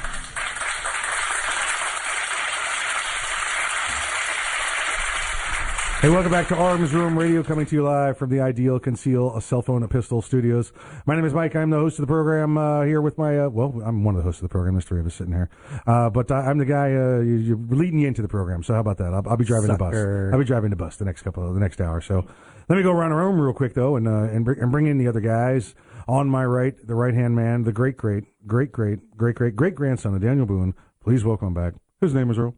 Hey, 6.02 6.10
welcome 6.10 6.32
back 6.32 6.47
to 6.47 6.56
Arms 6.56 6.95
Room 6.95 7.16
Radio, 7.16 7.43
coming 7.43 7.68
to 7.68 7.76
you 7.76 7.84
live 7.84 8.18
from 8.18 8.32
the 8.32 8.39
Ideal 8.39 8.80
Conceal 8.80 9.38
a 9.38 9.41
Cell 9.41 9.62
Phone 9.62 9.84
a 9.84 9.88
Pistol 9.88 10.24
Studios. 10.24 10.74
My 11.06 11.16
name 11.16 11.26
is 11.26 11.32
Mike. 11.32 11.56
I'm 11.56 11.70
the 11.70 11.78
host 11.78 11.99
of 11.99 12.02
the 12.02 12.08
program 12.08 12.58
uh, 12.58 12.82
here 12.82 13.02
with 13.02 13.20
my, 13.20 13.38
uh, 13.38 13.49
well, 13.49 13.80
I'm 13.86 14.04
one 14.04 14.16
of 14.16 14.18
the 14.18 14.24
hosts 14.24 14.41
of 14.41 14.49
the 14.49 14.52
program. 14.52 14.74
There's 14.74 14.86
three 14.86 14.99
of 14.99 15.06
us 15.06 15.14
sitting 15.14 15.32
here. 15.32 15.52
Uh, 15.86 16.10
but 16.10 16.32
I, 16.32 16.49
I'm 16.49 16.58
the 16.58 16.66
guy, 16.66 16.88
uh, 16.95 17.20
you, 17.20 17.36
you're 17.36 17.58
leading 17.70 17.99
you 17.99 18.08
into 18.08 18.24
the 18.24 18.28
program. 18.28 18.64
So 18.64 18.74
how 18.74 18.80
about 18.80 18.97
that? 18.97 19.14
I'll, 19.14 19.22
I'll 19.30 19.38
be 19.38 19.45
driving 19.45 19.68
the 19.68 19.78
bus. 19.78 19.93
I'll 19.93 20.39
be 20.39 20.43
driving 20.43 20.72
the 20.72 20.76
bus 20.76 20.97
the 20.97 21.06
next 21.06 21.22
couple 21.22 21.47
of, 21.47 21.54
the 21.54 21.60
next 21.60 21.80
hour. 21.80 22.02
So 22.02 22.26
let 22.68 22.78
me 22.78 22.82
go 22.82 22.89
around 22.89 23.12
the 23.12 23.18
room 23.18 23.39
real 23.39 23.54
quick, 23.54 23.76
though, 23.76 23.95
and, 23.95 24.08
uh, 24.08 24.24
and, 24.24 24.43
br- 24.43 24.54
and 24.54 24.72
bring 24.72 24.88
in 24.88 24.97
the 24.97 25.08
other 25.08 25.22
guys. 25.22 25.76
On 26.08 26.28
my 26.28 26.43
right, 26.43 26.74
the 26.84 26.95
right 26.95 27.14
hand 27.14 27.36
man, 27.36 27.64
the 27.64 27.72
great, 27.72 27.95
great, 27.95 28.24
great, 28.47 28.72
great, 28.72 29.16
great, 29.16 29.36
great, 29.36 29.56
great 29.56 29.76
grandson 29.76 30.16
of 30.16 30.22
Daniel 30.22 30.47
Boone. 30.47 30.74
Please 31.04 31.24
welcome 31.24 31.49
him 31.49 31.54
back. 31.54 31.74
His 32.02 32.16
name 32.16 32.32
is 32.32 32.39
Earl. 32.39 32.56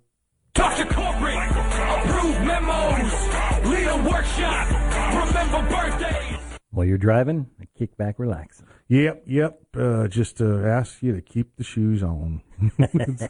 Dr. 0.53 0.85
While 6.73 6.87
you're 6.87 6.97
driving, 6.97 7.51
kick 7.77 7.95
back, 7.97 8.17
relax. 8.17 8.63
Yep, 8.87 9.25
yep. 9.27 9.59
Uh, 9.77 10.07
just 10.07 10.41
uh, 10.41 10.65
ask 10.65 11.03
you 11.03 11.13
to 11.13 11.21
keep 11.21 11.55
the 11.55 11.63
shoes 11.63 12.01
on. 12.01 12.41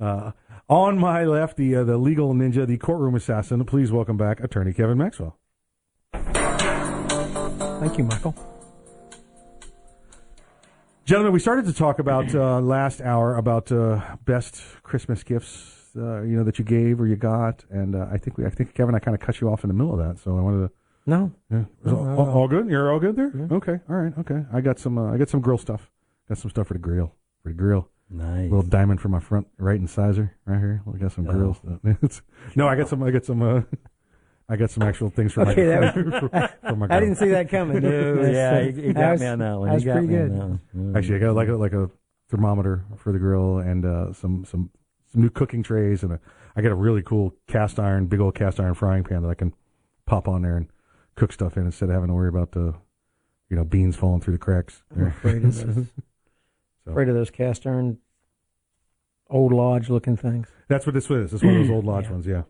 uh, 0.00 0.30
on 0.68 0.96
my 0.96 1.24
left, 1.24 1.56
the 1.56 1.74
uh, 1.74 1.82
the 1.82 1.96
legal 1.96 2.34
ninja, 2.34 2.68
the 2.68 2.78
courtroom 2.78 3.16
assassin. 3.16 3.64
Please 3.64 3.90
welcome 3.90 4.16
back 4.16 4.38
Attorney 4.38 4.72
Kevin 4.72 4.96
Maxwell. 4.96 5.36
Thank 6.12 7.98
you, 7.98 8.04
Michael. 8.04 8.36
Gentlemen, 11.04 11.32
we 11.32 11.40
started 11.40 11.66
to 11.66 11.72
talk 11.72 11.98
about 11.98 12.32
uh, 12.32 12.60
last 12.60 13.00
hour 13.00 13.34
about 13.36 13.72
uh, 13.72 14.00
best 14.24 14.62
Christmas 14.84 15.24
gifts, 15.24 15.90
uh, 15.96 16.22
you 16.22 16.36
know, 16.36 16.44
that 16.44 16.60
you 16.60 16.64
gave 16.64 17.00
or 17.00 17.08
you 17.08 17.16
got, 17.16 17.64
and 17.70 17.96
uh, 17.96 18.06
I 18.12 18.18
think 18.18 18.38
we, 18.38 18.46
I 18.46 18.50
think 18.50 18.72
Kevin, 18.72 18.94
I 18.94 19.00
kind 19.00 19.16
of 19.16 19.20
cut 19.20 19.40
you 19.40 19.48
off 19.48 19.64
in 19.64 19.68
the 19.68 19.74
middle 19.74 19.92
of 19.92 19.98
that, 19.98 20.22
so 20.22 20.38
I 20.38 20.40
wanted 20.40 20.68
to. 20.68 20.81
No. 21.06 21.32
Yeah. 21.50 21.64
No, 21.84 21.96
all, 22.16 22.30
all- 22.30 22.48
good. 22.48 22.68
You're 22.68 22.92
all 22.92 23.00
good 23.00 23.16
there. 23.16 23.32
Okay. 23.50 23.80
All 23.88 23.96
right. 23.96 24.12
Okay. 24.18 24.44
I 24.52 24.60
got 24.60 24.78
some. 24.78 24.98
Uh, 24.98 25.12
I 25.12 25.16
got 25.16 25.28
some 25.28 25.40
grill 25.40 25.58
stuff. 25.58 25.90
Got 26.28 26.38
some 26.38 26.50
stuff 26.50 26.68
for 26.68 26.74
the 26.74 26.78
grill. 26.78 27.14
For 27.42 27.48
the 27.48 27.54
grill. 27.54 27.88
Nice. 28.10 28.50
Little 28.50 28.62
diamond 28.62 29.00
for 29.00 29.08
my 29.08 29.20
front 29.20 29.46
right 29.58 29.76
incisor 29.80 30.36
right 30.44 30.58
here. 30.58 30.82
We 30.86 30.98
got 30.98 31.12
some 31.12 31.26
Oh. 31.28 31.32
grill 31.32 31.54
stuff. 31.54 32.22
No, 32.56 32.68
I 32.68 32.76
got 32.76 32.88
some. 32.88 33.02
I 33.02 33.10
got 33.10 33.24
some. 33.24 33.42
Uh, 33.42 33.62
I 34.48 34.56
got 34.56 34.70
some 34.70 34.82
actual 34.82 35.08
things 35.10 35.32
for 35.32 35.40
Okay, 35.48 35.64
my. 35.74 35.80
that 35.80 35.94
for, 35.94 36.04
was- 36.04 36.50
for 36.86 36.92
I 36.92 37.00
didn't 37.00 37.16
see 37.16 37.28
that 37.30 37.48
coming. 37.48 37.82
No, 37.82 38.22
yeah, 38.22 38.62
he- 38.64 38.82
he 38.82 38.92
got 38.92 39.12
was- 39.12 39.20
me 39.20 39.26
on 39.26 39.38
that 39.40 39.58
one. 39.58 39.68
That 39.68 39.74
was 39.74 39.84
got 39.84 39.92
pretty 39.94 40.08
good. 40.08 40.32
that. 40.32 40.58
Mm. 40.76 40.96
Actually, 40.96 41.16
I 41.16 41.18
got 41.20 41.34
like 41.34 41.48
a 41.48 41.54
like 41.56 41.72
a 41.72 41.90
thermometer 42.28 42.84
for 42.96 43.12
the 43.12 43.18
grill 43.18 43.58
and 43.58 43.84
uh, 43.84 44.12
some 44.12 44.44
some 44.44 44.70
some 45.10 45.20
new 45.22 45.30
cooking 45.30 45.62
trays 45.62 46.02
and 46.02 46.12
a, 46.12 46.20
I 46.54 46.60
got 46.62 46.72
a 46.72 46.74
really 46.76 47.02
cool 47.02 47.34
cast 47.48 47.80
iron, 47.80 48.06
big 48.06 48.20
old 48.20 48.34
cast 48.34 48.60
iron 48.60 48.74
frying 48.74 49.04
pan 49.04 49.22
that 49.22 49.28
I 49.28 49.34
can 49.34 49.52
pop 50.06 50.28
on 50.28 50.42
there 50.42 50.56
and 50.56 50.68
cook 51.14 51.32
stuff 51.32 51.56
in 51.56 51.66
instead 51.66 51.88
of 51.88 51.94
having 51.94 52.08
to 52.08 52.14
worry 52.14 52.28
about 52.28 52.52
the 52.52 52.74
you 53.48 53.56
know 53.56 53.64
beans 53.64 53.96
falling 53.96 54.20
through 54.20 54.34
the 54.34 54.38
cracks. 54.38 54.82
I'm 54.94 55.06
afraid 55.08 55.44
of 55.44 55.54
those. 55.74 55.86
Afraid 56.84 57.08
of 57.08 57.14
those 57.14 57.30
cast 57.30 57.64
iron, 57.64 57.98
old 59.30 59.52
lodge 59.52 59.88
looking 59.88 60.16
things. 60.16 60.48
That's 60.68 60.84
what 60.84 60.94
this 60.94 61.08
one 61.08 61.20
is. 61.20 61.32
It's 61.32 61.40
one 61.42 61.54
of 61.54 61.60
those 61.62 61.70
old 61.70 61.84
lodge 61.86 62.08
ones. 62.08 62.26
Yeah. 62.26 62.42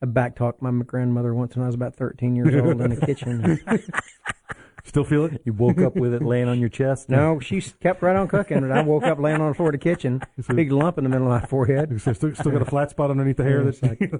I 0.00 0.06
backtalked 0.06 0.62
my 0.62 0.70
grandmother 0.84 1.34
once 1.34 1.56
when 1.56 1.64
I 1.64 1.66
was 1.66 1.74
about 1.74 1.96
13 1.96 2.36
years 2.36 2.54
old 2.54 2.80
in 2.80 2.90
the 2.90 3.04
kitchen. 3.04 3.58
Still 4.84 5.02
feel 5.02 5.24
it? 5.24 5.40
You 5.44 5.52
woke 5.54 5.78
up 5.78 5.96
with 5.96 6.12
it 6.14 6.22
laying 6.22 6.46
on 6.46 6.60
your 6.60 6.68
chest? 6.68 7.08
No, 7.08 7.40
she 7.42 7.60
kept 7.60 8.02
right 8.02 8.14
on 8.14 8.28
cooking, 8.28 8.58
and 8.58 8.72
I 8.72 8.82
woke 8.82 9.02
up 9.04 9.18
laying 9.18 9.40
on 9.40 9.48
the 9.48 9.54
floor 9.54 9.70
of 9.70 9.72
the 9.72 9.78
kitchen, 9.78 10.20
big 10.54 10.70
lump 10.70 10.98
in 10.98 11.04
the 11.04 11.10
middle 11.10 11.32
of 11.32 11.40
my 11.42 11.48
forehead. 11.48 12.00
So 12.02 12.12
still, 12.12 12.34
still 12.34 12.52
got 12.52 12.62
a 12.62 12.66
flat 12.66 12.90
spot 12.90 13.10
underneath 13.10 13.38
the 13.38 13.44
hair. 13.44 13.64
Yeah, 13.64 13.70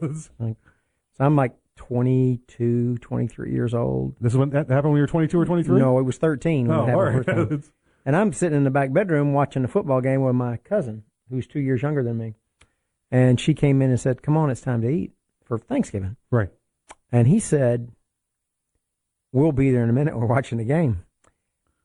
That's 0.01 0.31
like- 0.41 0.57
so 1.19 1.25
I'm 1.25 1.37
like 1.37 1.53
22, 1.77 2.99
23 2.99 3.53
years 3.53 3.75
old. 3.75 4.17
This 4.21 4.33
is 4.33 4.39
when 4.39 4.51
that 4.51 4.69
happened 4.69 4.93
when 4.93 4.99
you 4.99 5.03
were 5.03 5.07
22 5.09 5.39
or 5.41 5.45
23? 5.45 5.79
No, 5.79 5.99
it 5.99 6.03
was 6.03 6.19
13 6.19 6.69
when 6.69 6.77
Oh, 6.79 6.83
it 6.83 6.87
happened 6.87 6.97
all 6.97 7.03
right. 7.05 7.25
first 7.25 7.29
time. 7.29 7.63
And 8.07 8.15
I'm 8.15 8.35
sitting 8.35 8.59
in 8.59 8.65
the 8.65 8.71
back 8.71 8.93
bedroom 8.93 9.33
watching 9.33 9.63
the 9.63 9.69
football 9.69 10.03
game 10.03 10.21
with 10.23 10.35
my 10.35 10.59
cousin, 10.59 11.05
who's 11.31 11.47
two 11.47 11.61
years 11.61 11.81
younger 11.81 12.03
than 12.03 12.19
me. 12.19 12.35
And 13.11 13.41
she 13.41 13.55
came 13.55 13.81
in 13.81 13.89
and 13.89 13.99
said, 13.99 14.21
Come 14.23 14.37
on, 14.37 14.51
it's 14.51 14.61
time 14.61 14.83
to 14.83 14.91
eat 14.91 15.13
for 15.43 15.57
Thanksgiving. 15.57 16.17
Right. 16.31 16.51
And 17.11 17.27
he 17.27 17.41
said, 17.41 17.93
We'll 19.33 19.53
be 19.53 19.71
there 19.71 19.83
in 19.85 19.89
a 19.89 19.95
minute. 19.95 20.19
We're 20.19 20.27
watching 20.27 20.59
the 20.59 20.65
game. 20.65 21.05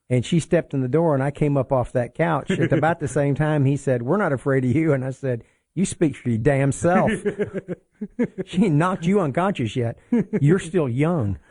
And 0.10 0.26
she 0.26 0.42
stepped 0.42 0.74
in 0.74 0.82
the 0.82 0.90
door, 0.90 1.14
and 1.14 1.24
I 1.24 1.32
came 1.32 1.56
up 1.56 1.72
off 1.72 1.94
that 1.94 2.16
couch. 2.16 2.52
At 2.52 2.74
about 2.74 3.00
the 3.00 3.08
same 3.20 3.34
time, 3.36 3.64
he 3.64 3.78
said, 3.78 4.02
We're 4.02 4.18
not 4.18 4.34
afraid 4.34 4.66
of 4.66 4.76
you. 4.76 4.92
And 4.92 5.06
I 5.06 5.12
said, 5.12 5.46
You 5.80 5.86
speak 5.86 6.17
for 6.17 6.27
your 6.27 6.39
damn 6.39 6.73
self. 6.73 7.09
she 8.45 8.65
ain't 8.65 8.75
knocked 8.75 9.05
you 9.05 9.21
unconscious 9.21 9.77
yet. 9.77 9.97
You're 10.41 10.59
still 10.59 10.89
young. 10.89 11.39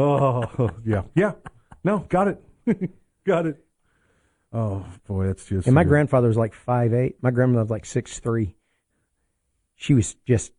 Oh 0.00 0.70
yeah, 0.86 1.02
yeah. 1.16 1.32
No, 1.82 2.06
got 2.08 2.28
it, 2.28 2.40
got 3.26 3.46
it. 3.46 3.64
Oh 4.52 4.86
boy, 5.08 5.26
that's 5.26 5.44
just. 5.46 5.66
And 5.66 5.74
my 5.74 5.82
good. 5.82 5.88
grandfather 5.88 6.28
was 6.28 6.36
like 6.36 6.54
five 6.54 6.94
eight. 6.94 7.16
My 7.20 7.32
grandmother 7.32 7.64
was 7.64 7.70
like 7.70 7.84
six 7.84 8.20
three. 8.20 8.54
She 9.74 9.94
was 9.94 10.14
just 10.24 10.52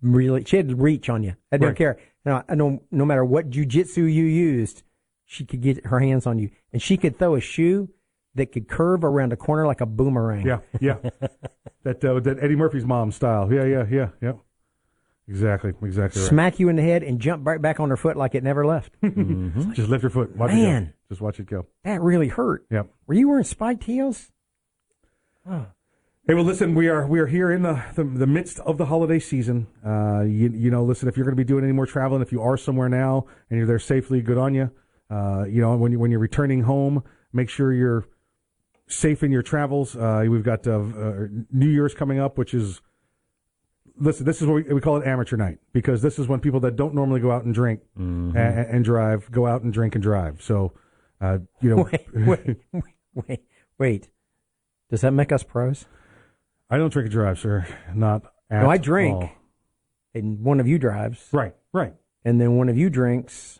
really. 0.00 0.42
She 0.46 0.56
had 0.56 0.80
reach 0.80 1.10
on 1.10 1.22
you. 1.22 1.34
I 1.52 1.58
don't 1.58 1.68
Right. 1.68 1.76
care. 1.76 1.98
No, 2.24 2.42
I. 2.48 2.54
No 2.54 3.04
matter 3.04 3.26
what 3.26 3.50
jujitsu 3.50 3.98
you 3.98 4.24
used, 4.24 4.84
she 5.26 5.44
could 5.44 5.60
get 5.60 5.84
her 5.84 6.00
hands 6.00 6.26
on 6.26 6.38
you, 6.38 6.48
and 6.72 6.80
she 6.80 6.96
could 6.96 7.18
throw 7.18 7.34
a 7.34 7.40
shoe 7.42 7.90
that 8.34 8.52
could 8.52 8.68
curve 8.68 9.04
around 9.04 9.32
a 9.32 9.36
corner 9.36 9.66
like 9.66 9.80
a 9.80 9.86
boomerang. 9.86 10.46
Yeah, 10.46 10.60
yeah. 10.80 10.96
that 11.84 12.04
uh, 12.04 12.20
that 12.20 12.38
Eddie 12.42 12.56
Murphy's 12.56 12.84
mom 12.84 13.12
style. 13.12 13.52
Yeah, 13.52 13.64
yeah, 13.64 13.86
yeah, 13.90 14.08
yeah. 14.20 14.32
Exactly, 15.28 15.72
exactly. 15.82 16.20
Right. 16.20 16.28
Smack 16.28 16.58
you 16.58 16.68
in 16.68 16.76
the 16.76 16.82
head 16.82 17.02
and 17.02 17.20
jump 17.20 17.46
right 17.46 17.62
back 17.62 17.78
on 17.80 17.90
her 17.90 17.96
foot 17.96 18.16
like 18.16 18.34
it 18.34 18.42
never 18.42 18.66
left. 18.66 18.92
Just 19.02 19.88
lift 19.88 20.02
your 20.02 20.10
foot. 20.10 20.36
Watch 20.36 20.50
it 20.50 20.56
go. 20.56 20.62
Man. 20.62 20.94
Just 21.08 21.20
watch 21.20 21.38
it 21.38 21.46
go. 21.46 21.66
That 21.84 22.00
really 22.02 22.28
hurt. 22.28 22.66
Yep. 22.70 22.88
Were 23.06 23.14
you 23.14 23.28
wearing 23.28 23.44
spiked 23.44 23.84
heels? 23.84 24.32
Hey, 25.46 26.34
well, 26.34 26.44
listen, 26.44 26.74
we 26.74 26.88
are 26.88 27.06
we 27.06 27.18
are 27.18 27.26
here 27.26 27.50
in 27.50 27.62
the 27.62 27.82
the, 27.94 28.04
the 28.04 28.26
midst 28.26 28.58
of 28.60 28.78
the 28.78 28.86
holiday 28.86 29.18
season. 29.18 29.66
Uh, 29.84 30.22
you 30.22 30.50
you 30.54 30.70
know, 30.70 30.84
listen, 30.84 31.08
if 31.08 31.16
you're 31.16 31.24
going 31.24 31.36
to 31.36 31.40
be 31.40 31.46
doing 31.46 31.64
any 31.64 31.72
more 31.72 31.86
traveling, 31.86 32.22
if 32.22 32.32
you 32.32 32.42
are 32.42 32.56
somewhere 32.56 32.88
now 32.88 33.26
and 33.50 33.58
you're 33.58 33.66
there 33.66 33.78
safely, 33.78 34.22
good 34.22 34.38
on 34.38 34.54
you. 34.54 34.70
Uh, 35.10 35.44
you 35.48 35.60
know, 35.60 35.76
when 35.76 35.92
you 35.92 35.98
when 35.98 36.10
you're 36.10 36.20
returning 36.20 36.62
home, 36.62 37.02
make 37.32 37.48
sure 37.48 37.72
you're 37.72 38.06
safe 38.88 39.22
in 39.22 39.30
your 39.32 39.42
travels. 39.42 39.96
Uh, 39.96 40.24
we've 40.28 40.44
got 40.44 40.66
uh, 40.66 40.72
uh, 40.80 41.26
New 41.50 41.68
Year's 41.68 41.94
coming 41.94 42.18
up, 42.18 42.38
which 42.38 42.54
is 42.54 42.80
listen. 43.96 44.26
This 44.26 44.40
is 44.40 44.46
what 44.48 44.54
we, 44.66 44.74
we 44.74 44.80
call 44.80 44.96
it 44.98 45.06
amateur 45.06 45.36
night 45.36 45.58
because 45.72 46.02
this 46.02 46.18
is 46.18 46.28
when 46.28 46.40
people 46.40 46.60
that 46.60 46.76
don't 46.76 46.94
normally 46.94 47.20
go 47.20 47.30
out 47.30 47.44
and 47.44 47.54
drink 47.54 47.80
Mhm. 47.98 48.36
and, 48.36 48.66
and 48.76 48.84
drive 48.84 49.30
go 49.30 49.46
out 49.46 49.62
and 49.62 49.72
drink 49.72 49.94
and 49.94 50.02
drive. 50.02 50.42
So, 50.42 50.72
uh, 51.20 51.38
you 51.60 51.70
know, 51.74 51.88
Wait, 51.90 52.06
wait, 52.74 52.86
wait, 53.28 53.40
wait. 53.78 54.08
Does 54.90 55.00
that 55.02 55.12
make 55.12 55.32
us 55.32 55.42
pros? 55.42 55.86
I 56.68 56.76
don't 56.78 56.92
drink 56.92 57.06
and 57.06 57.12
drive, 57.12 57.38
sir. 57.38 57.66
Not 57.94 58.22
at 58.50 58.62
No, 58.62 58.70
I 58.70 58.78
drink, 58.78 59.14
all. 59.14 59.30
and 60.14 60.40
one 60.40 60.60
of 60.60 60.66
you 60.68 60.78
drives. 60.78 61.28
Right, 61.32 61.54
right. 61.72 61.94
And 62.24 62.40
then 62.40 62.56
one 62.56 62.68
of 62.68 62.76
you 62.78 62.88
drinks, 62.90 63.58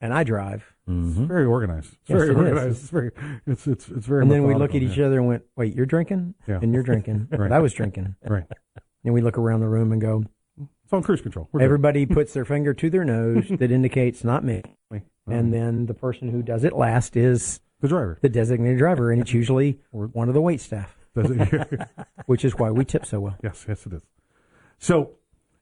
and 0.00 0.12
I 0.12 0.22
drive. 0.24 0.71
Mm-hmm. 0.88 1.08
It's 1.22 1.28
very 1.28 1.44
organized. 1.44 1.92
It's 1.92 2.10
Yes, 2.10 2.18
very 2.18 2.28
it 2.28 2.32
is. 2.32 2.36
organized. 2.38 2.80
It's 2.82 2.90
very. 2.90 3.10
It's 3.46 3.66
it's 3.66 3.88
it's 3.88 4.06
very. 4.06 4.22
and 4.22 4.30
then 4.30 4.44
we 4.44 4.54
look 4.54 4.74
at 4.74 4.82
each 4.82 4.96
yeah. 4.96 5.06
other 5.06 5.18
and 5.18 5.28
went, 5.28 5.42
"Wait, 5.56 5.74
you're 5.74 5.86
drinking, 5.86 6.34
Yeah. 6.48 6.58
and 6.60 6.74
you're 6.74 6.82
drinking, 6.82 7.28
Right. 7.32 7.52
I 7.52 7.60
was 7.60 7.72
drinking." 7.72 8.16
Right. 8.26 8.44
And 9.04 9.14
we 9.14 9.20
look 9.20 9.38
around 9.38 9.60
the 9.60 9.68
room 9.68 9.92
and 9.92 10.00
go, 10.00 10.24
It's 10.84 10.92
on 10.92 11.02
cruise 11.02 11.20
control. 11.20 11.48
We're 11.52 11.60
good. 11.60 11.64
Everybody 11.64 12.06
puts 12.06 12.32
their 12.34 12.44
finger 12.44 12.72
to 12.74 12.90
their 12.90 13.04
nose 13.04 13.46
that 13.48 13.70
indicates 13.70 14.24
not 14.24 14.44
me. 14.44 14.62
Uh-huh. 15.28 15.38
And 15.38 15.54
then 15.54 15.86
the 15.86 15.94
person 15.94 16.28
who 16.30 16.42
does 16.42 16.64
it 16.64 16.72
last 16.72 17.16
is 17.16 17.60
the 17.80 17.86
driver, 17.86 18.18
the 18.22 18.28
designated 18.28 18.78
driver, 18.78 19.12
and 19.12 19.22
it's 19.22 19.32
usually 19.32 19.78
one 19.92 20.26
of 20.26 20.34
the 20.34 20.40
wait 20.40 20.60
staff, 20.60 20.96
which 22.26 22.44
is 22.44 22.56
why 22.58 22.72
we 22.72 22.84
tip 22.84 23.06
so 23.06 23.20
well. 23.20 23.36
Yes, 23.40 23.64
yes, 23.68 23.86
it 23.86 23.92
is. 23.92 24.02
So, 24.80 25.12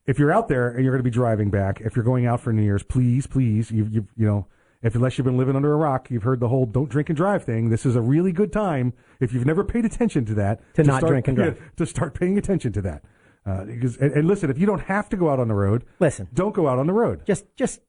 if 0.06 0.18
you're 0.18 0.32
out 0.32 0.48
there 0.48 0.68
and 0.70 0.82
you're 0.82 0.92
going 0.94 1.00
to 1.04 1.10
be 1.10 1.10
driving 1.10 1.50
back, 1.50 1.82
if 1.82 1.94
you're 1.94 2.06
going 2.06 2.24
out 2.24 2.40
for 2.40 2.54
New 2.54 2.62
Year's, 2.62 2.82
please, 2.82 3.26
please, 3.26 3.70
you 3.70 3.84
you 3.90 4.08
you 4.16 4.26
know, 4.26 4.46
if 4.82 4.94
unless 4.94 5.18
you've 5.18 5.24
been 5.26 5.36
living 5.36 5.56
under 5.56 5.72
a 5.72 5.76
rock, 5.76 6.10
you've 6.10 6.22
heard 6.22 6.40
the 6.40 6.48
whole 6.48 6.66
"don't 6.66 6.88
drink 6.88 7.08
and 7.10 7.16
drive" 7.16 7.44
thing. 7.44 7.68
This 7.70 7.84
is 7.84 7.96
a 7.96 8.00
really 8.00 8.32
good 8.32 8.52
time 8.52 8.92
if 9.20 9.32
you've 9.32 9.46
never 9.46 9.64
paid 9.64 9.84
attention 9.84 10.24
to 10.26 10.34
that 10.34 10.60
To 10.74 10.82
not 10.84 10.98
start, 11.00 11.10
drink 11.10 11.28
and 11.28 11.36
drive. 11.38 11.58
yeah, 11.60 11.68
to 11.76 11.86
start 11.86 12.14
paying 12.14 12.38
attention 12.38 12.72
to 12.72 12.82
that. 12.82 13.04
Uh, 13.46 13.64
because 13.64 13.96
and, 13.96 14.12
and 14.12 14.28
listen, 14.28 14.50
if 14.50 14.58
you 14.58 14.66
don't 14.66 14.82
have 14.82 15.08
to 15.10 15.16
go 15.16 15.30
out 15.30 15.38
on 15.40 15.48
the 15.48 15.54
road, 15.54 15.84
listen, 15.98 16.28
don't 16.32 16.54
go 16.54 16.68
out 16.68 16.78
on 16.78 16.86
the 16.86 16.92
road. 16.92 17.24
Just 17.26 17.44
just 17.56 17.80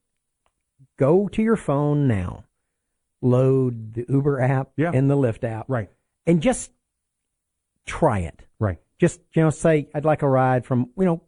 go 0.98 1.28
to 1.28 1.42
your 1.42 1.56
phone 1.56 2.06
now, 2.08 2.44
load 3.20 3.94
the 3.94 4.04
Uber 4.08 4.40
app 4.40 4.70
and 4.78 5.10
the 5.10 5.16
Lyft 5.16 5.44
app, 5.44 5.66
right, 5.68 5.90
and 6.26 6.40
just 6.42 6.70
try 7.86 8.20
it. 8.20 8.46
Right. 8.58 8.78
Just 8.98 9.20
you 9.34 9.42
know, 9.42 9.50
say 9.50 9.88
I'd 9.94 10.04
like 10.04 10.22
a 10.22 10.28
ride 10.28 10.64
from 10.64 10.90
you 10.96 11.04
know 11.04 11.22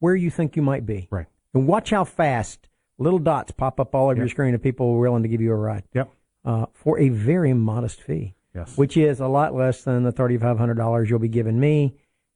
where 0.00 0.14
you 0.14 0.30
think 0.30 0.56
you 0.56 0.62
might 0.62 0.86
be. 0.86 1.08
Right. 1.10 1.26
And 1.54 1.66
watch 1.66 1.90
how 1.90 2.04
fast 2.04 2.68
little 2.98 3.18
dots 3.18 3.52
pop 3.52 3.80
up 3.80 3.94
all 3.94 4.06
over 4.06 4.16
your 4.16 4.28
screen 4.28 4.54
of 4.54 4.62
people 4.62 4.98
willing 4.98 5.22
to 5.22 5.28
give 5.28 5.40
you 5.40 5.52
a 5.52 5.56
ride. 5.56 5.84
Yep. 5.94 6.10
Uh, 6.44 6.66
for 6.72 6.98
a 6.98 7.08
very 7.08 7.52
modest 7.52 8.00
fee. 8.02 8.34
Yes. 8.54 8.76
Which 8.76 8.96
is 8.96 9.20
a 9.20 9.26
lot 9.28 9.54
less 9.54 9.84
than 9.84 10.02
the 10.02 10.12
thirty 10.12 10.36
five 10.38 10.58
hundred 10.58 10.74
dollars 10.74 11.08
you'll 11.10 11.18
be 11.18 11.28
giving 11.28 11.58
me. 11.58 11.94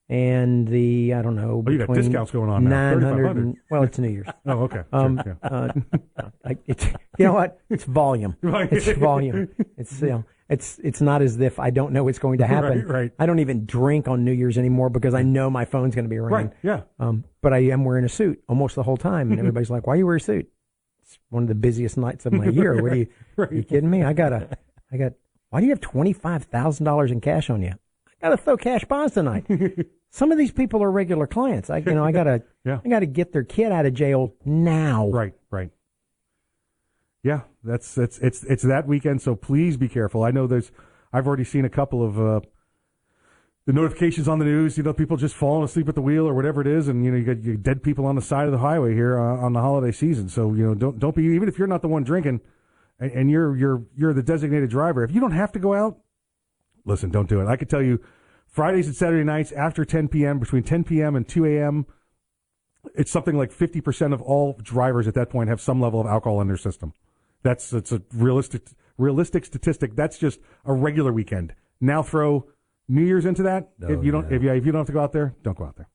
And 0.09 0.69
the 0.69 1.15
I 1.15 1.23
don't 1.23 1.37
know. 1.37 1.65
Oh, 1.67 1.71
you 1.71 1.79
got 1.79 1.95
discounts 1.95 2.33
going 2.33 2.51
on 2.51 2.65
now. 2.65 2.95
900 2.95 3.37
$3,500. 3.37 3.55
Well, 3.71 3.83
it's 3.85 3.99
New 3.99 4.09
Year's. 4.09 4.27
Oh, 4.47 4.63
okay. 4.65 4.83
Um, 4.93 5.21
Sure, 5.25 5.39
uh, 5.43 5.69
I, 6.45 6.59
you 6.67 7.25
know 7.25 7.33
what? 7.33 7.61
It's 7.71 7.85
volume. 7.85 8.37
Right. 8.43 8.69
It's 8.73 8.91
volume. 8.99 9.49
It's 9.79 10.01
you 10.03 10.09
know, 10.09 10.25
it's 10.53 10.79
it's 10.85 11.01
not 11.01 11.23
as 11.23 11.39
if 11.41 11.59
I 11.59 11.71
don't 11.71 11.93
know 11.93 12.09
it's 12.09 12.19
going 12.19 12.39
to 12.39 12.47
happen. 12.57 12.81
Right, 12.87 12.89
right. 12.89 13.13
I 13.19 13.27
don't 13.27 13.39
even 13.41 13.67
drink 13.67 14.09
on 14.09 14.25
New 14.25 14.33
Year's 14.33 14.59
anymore 14.59 14.91
because 14.91 15.15
I 15.15 15.23
know 15.23 15.51
my 15.51 15.65
phone's 15.65 15.95
going 15.95 16.05
to 16.05 16.09
be 16.09 16.19
ringing. 16.19 16.49
Right, 16.49 16.53
yeah. 16.63 16.83
Um, 16.99 17.25
but 17.41 17.53
I 17.53 17.59
am 17.59 17.85
wearing 17.85 18.05
a 18.05 18.09
suit 18.09 18.43
almost 18.49 18.75
the 18.77 18.83
whole 18.83 18.97
time, 18.97 19.31
and 19.31 19.39
everybody's 19.41 19.71
like, 19.71 19.87
"Why 19.87 19.97
you 19.97 20.07
wear 20.07 20.17
a 20.17 20.21
suit?" 20.21 20.49
It's 21.03 21.19
one 21.31 21.43
of 21.43 21.49
the 21.49 21.55
busiest 21.55 21.97
nights 21.97 22.27
of 22.27 22.33
my 22.33 22.47
year. 22.49 22.81
What 22.81 22.93
are 22.93 22.97
you? 22.97 23.09
Right. 23.37 23.53
you 23.53 23.63
kidding 23.65 23.91
me? 23.91 24.03
I 24.05 24.13
got 24.13 24.33
a, 24.33 24.49
I 24.93 24.97
got. 24.97 25.13
Why 25.51 25.61
do 25.61 25.67
you 25.67 25.73
have 25.73 25.81
twenty 25.81 26.13
five 26.13 26.45
thousand 26.45 26.85
dollars 26.85 27.11
in 27.11 27.21
cash 27.21 27.51
on 27.51 27.63
you? 27.63 27.73
I 28.23 28.29
got 28.29 28.31
to 28.31 28.37
throw 28.37 28.57
cash 28.57 28.85
bonds 28.85 29.15
tonight. 29.15 29.47
Some 30.11 30.31
of 30.31 30.39
these 30.39 30.53
people 30.53 30.83
are 30.83 30.91
regular 30.91 31.27
clients. 31.27 31.71
I, 31.71 31.79
you 31.79 31.93
know, 31.95 32.05
I 32.05 32.13
gotta, 32.13 32.43
Yeah. 32.65 32.81
I 32.85 32.89
gotta 32.89 33.07
get 33.07 33.33
their 33.33 33.43
kid 33.45 33.73
out 33.73 33.87
of 33.87 33.95
jail 33.95 34.35
now. 34.45 35.09
Right, 35.09 35.33
right. 35.51 35.71
Yeah, 37.23 37.43
that's 37.63 37.95
that's 37.95 38.19
it's 38.19 38.43
it's 38.45 38.63
that 38.65 38.87
weekend. 38.87 39.23
So 39.23 39.35
please 39.35 39.77
be 39.77 39.89
careful. 39.89 40.25
I 40.25 40.31
know 40.31 40.47
there's. 40.47 40.73
I've 41.13 41.27
already 41.27 41.45
seen 41.45 41.65
a 41.65 41.71
couple 41.71 42.05
of 42.05 42.19
uh, 42.19 42.41
the 43.65 43.73
notifications 43.73 44.27
on 44.27 44.39
the 44.41 44.45
news, 44.45 44.77
you 44.77 44.83
know, 44.83 44.93
people 44.93 45.17
just 45.17 45.37
falling 45.37 45.65
asleep 45.65 45.89
at 45.89 45.95
the 45.95 46.03
wheel 46.03 46.27
or 46.27 46.35
whatever 46.35 46.61
it 46.61 46.67
is, 46.67 46.89
and 46.89 47.05
you 47.05 47.13
know, 47.13 47.17
you 47.17 47.25
got 47.25 47.45
you 47.45 47.57
dead 47.57 47.83
people 47.83 48.07
on 48.07 48.17
the 48.17 48.23
side 48.23 48.47
of 48.47 48.53
the 48.53 48.59
highway 48.59 48.93
here 48.93 49.19
uh, 49.19 49.37
on 49.37 49.53
the 49.53 49.61
holiday 49.61 49.93
season. 49.93 50.29
So 50.29 50.53
you 50.55 50.67
know, 50.67 50.75
don't 50.75 50.99
don't 50.99 51.15
be 51.15 51.23
even 51.25 51.49
if 51.49 51.59
you're 51.59 51.69
not 51.69 51.83
the 51.83 51.89
one 51.89 52.03
drinking, 52.03 52.41
and, 52.99 53.13
and 53.13 53.31
you're 53.31 53.57
you're 53.57 53.85
you're 53.97 54.13
the 54.13 54.23
designated 54.23 54.71
driver. 54.71 55.05
If 55.05 55.13
you 55.13 55.21
don't 55.21 55.33
have 55.33 55.53
to 55.53 55.61
go 55.61 55.75
out, 55.75 55.99
listen, 56.85 57.11
don't 57.11 57.29
do 57.29 57.41
it. 57.41 57.47
I 57.47 57.57
could 57.57 57.71
tell 57.71 57.83
you, 57.83 58.01
Fridays 58.49 58.89
and 58.89 58.97
Saturday 58.97 59.25
nights 59.25 59.53
after 59.53 59.85
10 59.85 60.09
p.m. 60.09 60.41
between 60.41 60.65
10 60.65 60.83
p.m. 60.83 61.15
and 61.15 61.29
2 61.29 61.45
a.m. 61.47 61.87
It's 62.97 63.13
something 63.13 63.39
like 63.39 63.53
50% 63.53 64.13
of 64.13 64.21
all 64.21 64.59
drivers 64.61 65.07
at 65.07 65.15
that 65.15 65.31
point 65.31 65.49
have 65.49 65.61
some 65.61 65.81
level 65.81 66.01
of 66.01 66.07
alcohol 66.09 66.41
in 66.41 66.49
their 66.49 66.57
system. 66.57 66.95
That's 67.43 67.73
it's 67.73 67.93
a 67.93 68.03
realistic 68.15 68.63
realistic 68.99 69.45
statistic. 69.45 69.97
That's 69.97 70.19
just 70.19 70.41
a 70.65 70.73
regular 70.73 71.13
weekend. 71.13 71.55
Now 71.81 72.03
throw 72.03 72.47
New 72.89 73.05
Year's 73.05 73.25
into 73.27 73.43
that. 73.45 73.71
if 73.81 74.05
you 74.05 74.11
don't, 74.11 74.33
if 74.33 74.43
you 74.43 74.53
if 74.53 74.65
you 74.67 74.73
don't 74.73 74.81
have 74.81 74.87
to 74.87 74.93
go 74.93 75.01
out 75.01 75.13
there, 75.13 75.35
don't 75.43 75.57
go 75.57 75.65
out 75.65 75.77
there. 75.77 75.89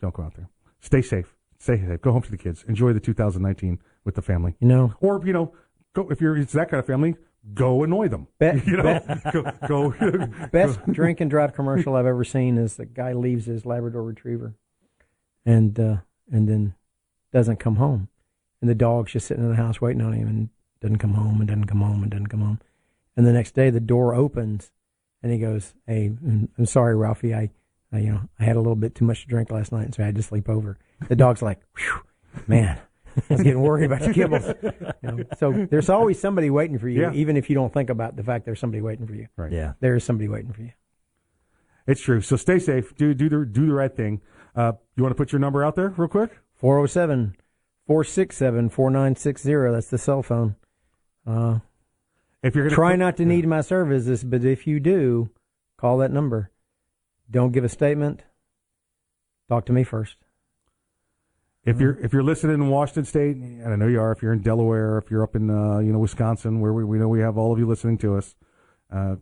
Don't 0.00 0.14
go 0.14 0.22
out 0.22 0.34
there. 0.34 0.48
Stay 0.80 1.02
safe. 1.02 1.34
Stay 1.58 1.76
safe. 1.76 2.00
Go 2.00 2.12
home 2.12 2.22
to 2.22 2.30
the 2.30 2.38
kids. 2.38 2.64
Enjoy 2.68 2.92
the 2.92 3.00
2019 3.00 3.80
with 4.04 4.14
the 4.14 4.22
family. 4.22 4.54
You 4.60 4.68
know, 4.68 4.94
or 5.00 5.20
you 5.24 5.32
know, 5.32 5.52
go 5.94 6.08
if 6.10 6.20
you're 6.20 6.36
it's 6.36 6.52
that 6.52 6.70
kind 6.70 6.78
of 6.78 6.86
family. 6.86 7.16
Go 7.54 7.82
annoy 7.82 8.08
them. 8.08 8.28
Bet- 8.38 8.66
you 8.66 8.76
know, 8.76 9.00
go, 9.32 9.52
go 9.66 10.26
Best 10.52 10.78
drink 10.92 11.20
and 11.20 11.30
drive 11.30 11.54
commercial 11.54 11.96
I've 11.96 12.06
ever 12.06 12.22
seen 12.22 12.58
is 12.58 12.76
the 12.76 12.84
guy 12.84 13.14
leaves 13.14 13.46
his 13.46 13.64
Labrador 13.64 14.02
Retriever, 14.02 14.54
and 15.46 15.78
uh, 15.80 15.96
and 16.30 16.48
then 16.48 16.74
doesn't 17.32 17.56
come 17.56 17.76
home, 17.76 18.08
and 18.60 18.68
the 18.68 18.74
dog's 18.74 19.12
just 19.12 19.26
sitting 19.26 19.42
in 19.42 19.50
the 19.50 19.56
house 19.56 19.80
waiting 19.80 20.02
on 20.02 20.12
him, 20.12 20.28
and 20.28 20.48
doesn't 20.80 20.98
come 20.98 21.14
home, 21.14 21.40
and 21.40 21.48
doesn't 21.48 21.66
come 21.66 21.80
home, 21.80 22.02
and 22.02 22.10
doesn't 22.10 22.28
come 22.28 22.40
home, 22.40 22.60
and 23.16 23.26
the 23.26 23.32
next 23.32 23.54
day 23.54 23.70
the 23.70 23.80
door 23.80 24.14
opens, 24.14 24.70
and 25.22 25.32
he 25.32 25.38
goes, 25.38 25.74
"Hey, 25.86 26.06
I'm 26.06 26.48
I'm 26.58 26.66
sorry, 26.66 26.96
Ralphie, 26.96 27.34
I, 27.34 27.50
I 27.92 27.98
you 27.98 28.10
know 28.12 28.20
I 28.38 28.44
had 28.44 28.56
a 28.56 28.60
little 28.60 28.76
bit 28.76 28.94
too 28.94 29.04
much 29.04 29.22
to 29.22 29.28
drink 29.28 29.50
last 29.50 29.72
night, 29.72 29.84
and 29.84 29.94
so 29.94 30.02
I 30.02 30.06
had 30.06 30.16
to 30.16 30.22
sleep 30.22 30.48
over." 30.48 30.78
The 31.08 31.16
dog's 31.16 31.42
like, 31.42 31.60
Whew, 31.76 32.00
"Man." 32.46 32.78
I 33.28 33.34
was 33.34 33.42
getting 33.42 33.60
worried 33.60 33.90
about 33.90 34.02
your 34.02 34.14
kibbles. 34.14 34.94
You 35.02 35.10
know, 35.10 35.24
so 35.36 35.66
there's 35.68 35.88
always 35.88 36.20
somebody 36.20 36.48
waiting 36.48 36.78
for 36.78 36.88
you, 36.88 37.00
Yeah. 37.02 37.12
even 37.12 37.36
if 37.36 37.50
you 37.50 37.56
don't 37.56 37.72
think 37.74 37.90
about 37.90 38.14
the 38.14 38.22
fact 38.22 38.44
there's 38.44 38.60
somebody 38.60 38.80
waiting 38.80 39.04
for 39.04 39.14
you. 39.16 39.26
Right. 39.36 39.50
Yeah. 39.50 39.72
There 39.80 39.96
is 39.96 40.04
somebody 40.04 40.28
waiting 40.28 40.52
for 40.52 40.62
you. 40.62 40.70
It's 41.88 42.00
true. 42.00 42.20
So 42.20 42.36
stay 42.36 42.60
safe. 42.60 42.94
Do 42.94 43.12
do 43.14 43.28
the 43.28 43.44
do 43.44 43.66
the 43.66 43.72
right 43.74 43.94
thing. 43.94 44.20
Uh, 44.54 44.72
you 44.96 45.02
want 45.02 45.10
to 45.10 45.16
put 45.16 45.32
your 45.32 45.40
number 45.40 45.64
out 45.64 45.74
there 45.74 45.88
real 45.96 46.06
quick? 46.08 46.30
407 46.54 47.34
467 47.86 48.68
4960. 48.68 49.72
That's 49.72 49.88
the 49.90 49.98
cell 49.98 50.22
phone. 50.22 50.54
Uh, 51.26 51.58
if 52.42 52.54
you're 52.54 52.64
gonna 52.64 52.74
try 52.74 52.96
not 52.96 53.16
to 53.18 53.24
need 53.24 53.46
my 53.46 53.60
services, 53.60 54.24
but 54.24 54.44
if 54.44 54.66
you 54.66 54.80
do, 54.80 55.30
call 55.76 55.98
that 55.98 56.10
number. 56.10 56.50
Don't 57.30 57.52
give 57.52 57.64
a 57.64 57.68
statement. 57.68 58.22
Talk 59.48 59.66
to 59.66 59.72
me 59.72 59.84
first. 59.84 60.16
If 61.64 61.78
you're 61.78 61.98
if 62.02 62.12
you're 62.12 62.22
listening 62.22 62.54
in 62.54 62.68
Washington 62.68 63.04
State, 63.04 63.36
and 63.36 63.68
I 63.68 63.76
know 63.76 63.86
you 63.86 64.00
are, 64.00 64.12
if 64.12 64.22
you're 64.22 64.32
in 64.32 64.40
Delaware, 64.40 64.96
if 64.96 65.10
you're 65.10 65.22
up 65.22 65.36
in 65.36 65.50
uh, 65.50 65.78
you 65.80 65.92
know 65.92 65.98
Wisconsin, 65.98 66.60
where 66.60 66.72
we, 66.72 66.84
we 66.84 66.98
know 66.98 67.08
we 67.08 67.20
have 67.20 67.36
all 67.36 67.52
of 67.52 67.58
you 67.58 67.66
listening 67.66 67.98
to 67.98 68.16
us, 68.16 68.34
uh, 68.90 69.16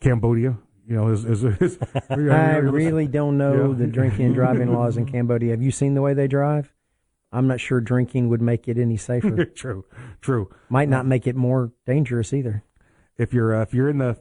Cambodia, 0.00 0.56
you 0.86 0.94
know, 0.94 1.08
is 1.08 1.24
is, 1.24 1.42
is 1.42 1.78
I 2.10 2.58
really 2.58 3.08
don't 3.08 3.36
know 3.36 3.72
Yeah. 3.72 3.78
the 3.78 3.86
drinking 3.88 4.26
and 4.26 4.34
driving 4.34 4.72
laws 4.72 4.96
in 4.96 5.06
Cambodia. 5.12 5.50
Have 5.50 5.62
you 5.62 5.72
seen 5.72 5.94
the 5.94 6.02
way 6.02 6.14
they 6.14 6.28
drive? 6.28 6.72
I'm 7.32 7.46
not 7.46 7.60
sure 7.60 7.80
drinking 7.80 8.28
would 8.28 8.40
make 8.40 8.68
it 8.68 8.78
any 8.78 8.96
safer. 8.96 9.44
true, 9.56 9.84
true. 10.20 10.50
Might 10.68 10.88
not 10.88 11.06
make 11.06 11.26
it 11.26 11.36
more 11.36 11.72
dangerous 11.86 12.32
either. 12.32 12.62
If 13.18 13.32
you're 13.32 13.56
uh, 13.56 13.62
if 13.62 13.74
you're 13.74 13.88
in 13.88 13.98
the 13.98 14.16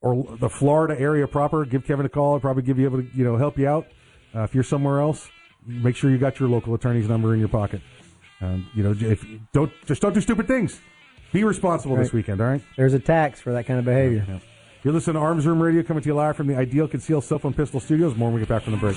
or 0.00 0.36
the 0.38 0.48
Florida 0.48 0.98
area 0.98 1.26
proper, 1.26 1.64
give 1.64 1.84
Kevin 1.86 2.06
a 2.06 2.08
call. 2.08 2.34
I'll 2.34 2.40
probably 2.40 2.62
give 2.62 2.78
you 2.78 2.84
able 2.84 3.02
to 3.02 3.08
you 3.14 3.24
know 3.24 3.36
help 3.36 3.58
you 3.58 3.68
out. 3.68 3.86
Uh, 4.34 4.42
if 4.42 4.54
you're 4.54 4.64
somewhere 4.64 5.00
else, 5.00 5.28
make 5.66 5.96
sure 5.96 6.10
you 6.10 6.18
got 6.18 6.40
your 6.40 6.48
local 6.48 6.74
attorney's 6.74 7.08
number 7.08 7.32
in 7.32 7.40
your 7.40 7.48
pocket. 7.48 7.80
Um, 8.40 8.68
you 8.74 8.82
know, 8.82 8.94
if 8.98 9.24
don't 9.52 9.72
just 9.86 10.02
don't 10.02 10.12
do 10.12 10.20
stupid 10.20 10.46
things. 10.46 10.80
Be 11.32 11.44
responsible 11.44 11.96
this 11.96 12.12
weekend. 12.12 12.40
All 12.40 12.46
right. 12.46 12.62
There's 12.76 12.94
a 12.94 13.00
tax 13.00 13.40
for 13.40 13.52
that 13.52 13.66
kind 13.66 13.78
of 13.78 13.84
behavior. 13.84 14.40
You're 14.82 14.94
listening 14.94 15.14
to 15.14 15.20
Arms 15.20 15.46
Room 15.46 15.60
Radio 15.60 15.82
coming 15.82 16.02
to 16.02 16.08
you 16.08 16.14
live 16.14 16.36
from 16.36 16.46
the 16.46 16.56
Ideal 16.56 16.86
Concealed 16.86 17.24
Cell 17.24 17.38
Phone 17.40 17.54
Pistol 17.54 17.80
Studios. 17.80 18.14
More 18.14 18.28
when 18.28 18.34
we 18.34 18.40
get 18.40 18.48
back 18.48 18.62
from 18.62 18.72
the 18.72 18.78
break. 18.78 18.96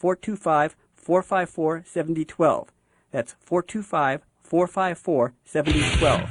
425 0.00 0.76
454 0.96 1.84
7012. 1.86 2.72
That's 3.10 3.36
425 3.40 4.22
454 4.42 5.34
7012. 5.44 6.30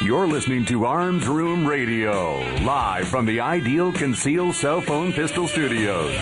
You're 0.00 0.28
listening 0.28 0.64
to 0.66 0.86
Arms 0.86 1.26
Room 1.26 1.66
Radio, 1.66 2.38
live 2.64 3.08
from 3.08 3.26
the 3.26 3.40
Ideal 3.40 3.92
Conceal 3.92 4.52
Cell 4.52 4.80
Phone 4.80 5.12
Pistol 5.12 5.48
Studios. 5.48 6.14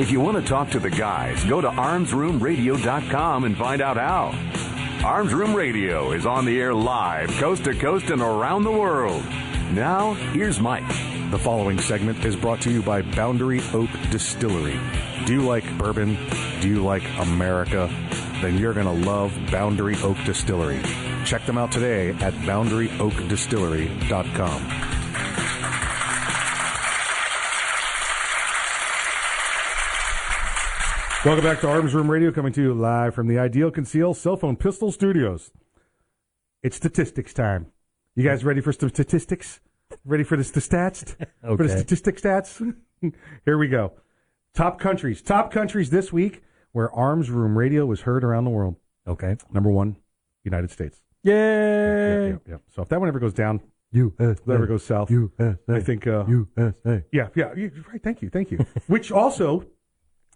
If 0.00 0.10
you 0.10 0.20
want 0.20 0.38
to 0.38 0.42
talk 0.42 0.70
to 0.70 0.80
the 0.80 0.90
guys, 0.90 1.44
go 1.44 1.60
to 1.60 1.68
armsroomradio.com 1.68 3.44
and 3.44 3.56
find 3.58 3.82
out 3.82 3.98
how. 3.98 4.51
Arms 5.04 5.34
Room 5.34 5.52
Radio 5.52 6.12
is 6.12 6.26
on 6.26 6.44
the 6.44 6.60
air 6.60 6.72
live, 6.72 7.28
coast 7.32 7.64
to 7.64 7.74
coast 7.74 8.10
and 8.10 8.22
around 8.22 8.62
the 8.62 8.70
world. 8.70 9.24
Now, 9.72 10.14
here's 10.14 10.60
Mike. 10.60 10.86
The 11.32 11.40
following 11.40 11.80
segment 11.80 12.24
is 12.24 12.36
brought 12.36 12.60
to 12.60 12.70
you 12.70 12.82
by 12.82 13.02
Boundary 13.02 13.60
Oak 13.72 13.90
Distillery. 14.12 14.78
Do 15.26 15.32
you 15.32 15.42
like 15.42 15.64
bourbon? 15.76 16.16
Do 16.60 16.68
you 16.68 16.84
like 16.84 17.02
America? 17.18 17.90
Then 18.40 18.58
you're 18.58 18.74
going 18.74 18.86
to 18.86 18.92
love 18.92 19.36
Boundary 19.50 19.96
Oak 20.02 20.18
Distillery. 20.24 20.80
Check 21.24 21.46
them 21.46 21.58
out 21.58 21.72
today 21.72 22.10
at 22.10 22.34
boundaryoakdistillery.com. 22.34 24.91
Welcome 31.24 31.44
back 31.44 31.60
to 31.60 31.68
Arms 31.68 31.94
Room 31.94 32.10
Radio, 32.10 32.32
coming 32.32 32.52
to 32.54 32.60
you 32.62 32.74
live 32.74 33.14
from 33.14 33.28
the 33.28 33.38
Ideal 33.38 33.70
Conceal 33.70 34.12
Cell 34.12 34.36
Phone 34.36 34.56
Pistol 34.56 34.90
Studios. 34.90 35.52
It's 36.64 36.76
statistics 36.76 37.32
time. 37.32 37.66
You 38.16 38.24
guys 38.24 38.44
ready 38.44 38.60
for 38.60 38.72
some 38.72 38.88
statistics? 38.88 39.60
Ready 40.04 40.24
for 40.24 40.36
the, 40.36 40.42
stats? 40.42 41.14
For 41.42 41.56
the 41.56 41.64
Okay. 41.64 41.68
statistic 41.76 42.16
stats? 42.20 42.74
Here 43.44 43.56
we 43.58 43.68
go. 43.68 43.92
Top 44.54 44.80
countries. 44.80 45.22
Top 45.22 45.52
countries 45.52 45.90
this 45.90 46.12
week 46.12 46.42
where 46.72 46.90
Arms 46.92 47.30
Room 47.30 47.56
Radio 47.56 47.86
was 47.86 48.00
heard 48.00 48.24
around 48.24 48.44
the 48.44 48.50
world. 48.50 48.76
Okay. 49.06 49.36
Number 49.52 49.70
one, 49.70 49.96
United 50.44 50.70
States. 50.72 51.00
Yay! 51.22 51.32
Yeah, 51.32 52.26
yeah, 52.30 52.36
yeah. 52.48 52.56
So 52.74 52.82
if 52.82 52.88
that 52.88 52.98
one 52.98 53.08
ever 53.08 53.20
goes 53.20 53.34
down, 53.34 53.60
if 53.92 54.10
ever 54.48 54.66
goes 54.66 54.82
south, 54.84 55.08
USA. 55.10 55.56
I 55.68 55.80
think. 55.80 56.06
Uh, 56.06 56.24
USA. 56.26 57.04
yeah, 57.12 57.28
yeah. 57.36 57.54
you- 57.54 57.70
Right. 57.92 58.02
Thank 58.02 58.22
you. 58.22 58.30
Thank 58.30 58.50
you. 58.50 58.58
Which 58.88 59.12
also 59.12 59.66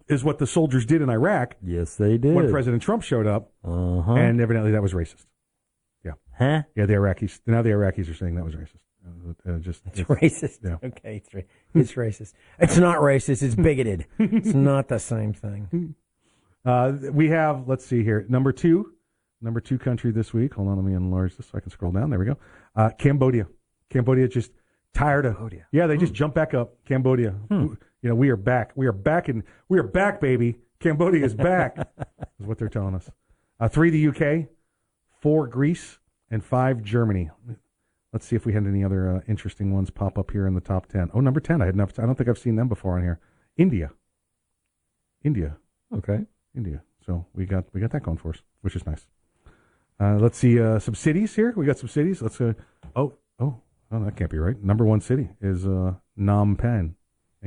is 0.09 0.22
what 0.24 0.38
the 0.38 0.46
soldiers 0.46 0.86
did 0.86 1.02
in 1.02 1.11
Iraq 1.11 1.57
Yes, 1.62 1.96
they 1.96 2.16
did. 2.18 2.34
when 2.34 2.50
President 2.50 2.82
Trump 2.82 3.02
showed 3.02 3.26
up, 3.26 3.52
Uh-huh. 3.64 4.12
and 4.14 4.40
evidently 4.40 4.72
that 4.72 4.82
was 4.82 4.92
racist. 4.94 5.26
Yeah. 6.04 6.12
huh? 6.38 6.62
Yeah. 6.74 6.86
The 6.86 6.94
Iraqis. 6.94 7.40
Now 7.46 7.62
the 7.62 7.70
Iraqis 7.70 8.09
are 8.11 8.14
saying 8.14 8.34
that 8.36 8.44
was 8.44 8.54
racist. 8.54 8.80
Uh, 9.07 9.52
uh, 9.54 9.59
just 9.59 9.82
It's 9.86 10.00
racist. 10.02 10.59
Yeah. 10.64 10.76
Okay, 10.88 11.16
it's, 11.16 11.32
ra- 11.34 11.42
it's 11.74 11.92
racist. 11.94 12.32
It's 12.59 12.76
not 12.76 12.98
racist. 12.98 13.42
It's 13.42 13.54
bigoted. 13.54 14.07
it's 14.18 14.54
not 14.54 14.88
the 14.88 14.98
same 14.98 15.32
thing. 15.32 15.94
Uh, 16.64 16.92
we 17.12 17.28
have, 17.30 17.68
let's 17.68 17.84
see 17.86 18.02
here, 18.02 18.26
number 18.28 18.50
two, 18.52 18.92
number 19.40 19.61
two 19.61 19.78
country 19.78 20.11
this 20.11 20.34
week. 20.34 20.54
Hold 20.54 20.68
on, 20.68 20.76
let 20.76 20.84
me 20.84 20.94
enlarge 20.94 21.36
this 21.36 21.46
so 21.46 21.59
I 21.59 21.61
can 21.61 21.70
scroll 21.70 21.92
down. 21.92 22.11
There 22.11 22.18
we 22.18 22.24
go. 22.26 22.36
Uh, 22.74 22.90
Cambodia. 22.98 23.46
Cambodia 23.90 24.26
just 24.26 24.50
tired 24.92 25.24
of. 25.26 25.34
Cambodia. 25.34 25.66
Yeah, 25.70 25.86
they 25.86 25.96
just 25.96 26.12
jumped 26.12 26.34
back 26.34 26.54
up. 26.54 26.74
Cambodia. 26.84 27.34
You 28.03 28.11
know, 28.11 28.14
we 28.14 28.28
are 28.28 28.36
back. 28.36 28.72
We 28.74 28.86
are 28.86 28.92
back, 28.92 29.28
and 29.28 29.42
we 29.68 29.78
are 29.78 29.82
back, 29.82 30.20
baby. 30.20 30.57
Cambodia 30.80 31.24
is 31.24 31.34
back. 31.34 31.76
is 32.38 32.47
what 32.47 32.59
they're 32.59 32.68
telling 32.68 32.94
us. 32.94 33.11
Uh, 33.59 33.68
three 33.68 33.90
the 33.90 34.09
UK, 34.09 34.49
four 35.20 35.47
Greece, 35.47 35.99
and 36.30 36.44
five 36.44 36.82
Germany. 36.82 37.30
Let's 38.12 38.26
see 38.26 38.36
if 38.36 38.44
we 38.44 38.53
had 38.53 38.66
any 38.66 38.84
other 38.84 39.16
uh, 39.16 39.20
interesting 39.28 39.72
ones 39.72 39.90
pop 39.90 40.18
up 40.18 40.30
here 40.30 40.47
in 40.47 40.55
the 40.55 40.61
top 40.61 40.86
ten. 40.86 41.11
Oh, 41.14 41.20
number 41.20 41.40
ten. 41.40 41.62
I 41.62 41.66
had 41.66 41.74
enough. 41.74 41.99
I 41.99 42.03
don't 42.03 42.14
think 42.14 42.28
I've 42.28 42.38
seen 42.38 42.57
them 42.57 42.68
before 42.68 42.97
on 42.97 43.03
here. 43.03 43.18
India. 43.57 43.90
India. 45.25 45.57
Okay. 45.95 46.20
India. 46.54 46.83
So 47.04 47.26
we 47.34 47.46
got 47.46 47.64
we 47.72 47.80
got 47.80 47.92
that 47.92 48.03
going 48.03 48.18
for 48.18 48.30
us, 48.30 48.42
which 48.61 48.76
is 48.76 48.84
nice. 48.87 49.07
Uh, 49.99 50.16
let's 50.16 50.37
see 50.37 50.61
uh, 50.61 50.79
some 50.79 50.95
cities 50.95 51.34
here. 51.34 51.54
We 51.57 51.64
got 51.64 51.79
some 51.79 51.88
cities. 51.88 52.20
Let's 52.20 52.41
uh, 52.41 52.53
oh 52.95 53.14
oh 53.38 53.62
oh 53.91 54.04
that 54.04 54.16
can't 54.16 54.30
be 54.30 54.38
right. 54.38 54.62
Number 54.62 54.84
one 54.84 55.00
city 55.00 55.30
is 55.41 55.66
uh, 55.66 55.95
Phnom 56.18 56.58
Penh 56.58 56.95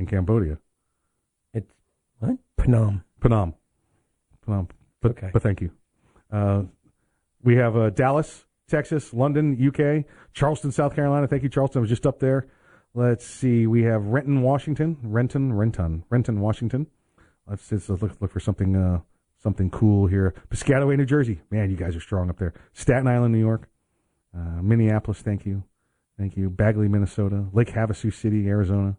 in 0.00 0.06
Cambodia. 0.06 0.58
It's 1.54 1.70
what? 2.18 2.36
Phnom. 2.58 3.02
Phnom. 3.20 3.54
Phnom. 4.46 4.68
But, 5.00 5.12
Okay. 5.12 5.30
but 5.32 5.42
thank 5.42 5.60
you. 5.60 5.70
Uh, 6.32 6.64
we 7.42 7.56
have 7.56 7.76
uh, 7.76 7.90
Dallas, 7.90 8.46
Texas, 8.68 9.12
London, 9.14 9.56
UK, 9.56 10.04
Charleston, 10.32 10.72
South 10.72 10.94
Carolina. 10.94 11.26
Thank 11.26 11.42
you, 11.42 11.48
Charleston. 11.48 11.80
I 11.80 11.82
was 11.82 11.90
just 11.90 12.06
up 12.06 12.18
there. 12.18 12.48
Let's 12.94 13.24
see. 13.26 13.66
We 13.66 13.82
have 13.84 14.04
Renton, 14.06 14.42
Washington. 14.42 14.96
Renton, 15.02 15.52
Renton, 15.52 16.04
Renton, 16.10 16.40
Washington. 16.40 16.86
Let's, 17.46 17.70
let's 17.70 17.88
look, 17.88 18.20
look 18.20 18.30
for 18.30 18.40
something 18.40 18.76
uh, 18.76 19.00
something 19.42 19.70
cool 19.70 20.06
here. 20.06 20.34
Piscataway, 20.50 20.96
New 20.96 21.06
Jersey. 21.06 21.40
Man, 21.50 21.70
you 21.70 21.76
guys 21.76 21.96
are 21.96 22.00
strong 22.00 22.28
up 22.30 22.38
there. 22.38 22.52
Staten 22.72 23.06
Island, 23.06 23.32
New 23.32 23.38
York. 23.38 23.68
Uh, 24.36 24.60
Minneapolis. 24.62 25.20
Thank 25.22 25.46
you. 25.46 25.64
Thank 26.18 26.36
you. 26.36 26.50
Bagley, 26.50 26.88
Minnesota. 26.88 27.46
Lake 27.52 27.68
Havasu 27.68 28.12
City, 28.12 28.46
Arizona. 28.48 28.96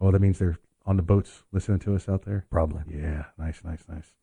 Oh, 0.00 0.10
that 0.10 0.20
means 0.20 0.38
they're 0.38 0.58
on 0.86 0.96
the 0.96 1.02
boats 1.02 1.44
listening 1.52 1.78
to 1.80 1.94
us 1.94 2.08
out 2.08 2.24
there. 2.24 2.46
Probably. 2.50 2.82
Yeah, 2.88 3.24
nice, 3.38 3.62
nice, 3.64 3.84
nice. 3.88 4.14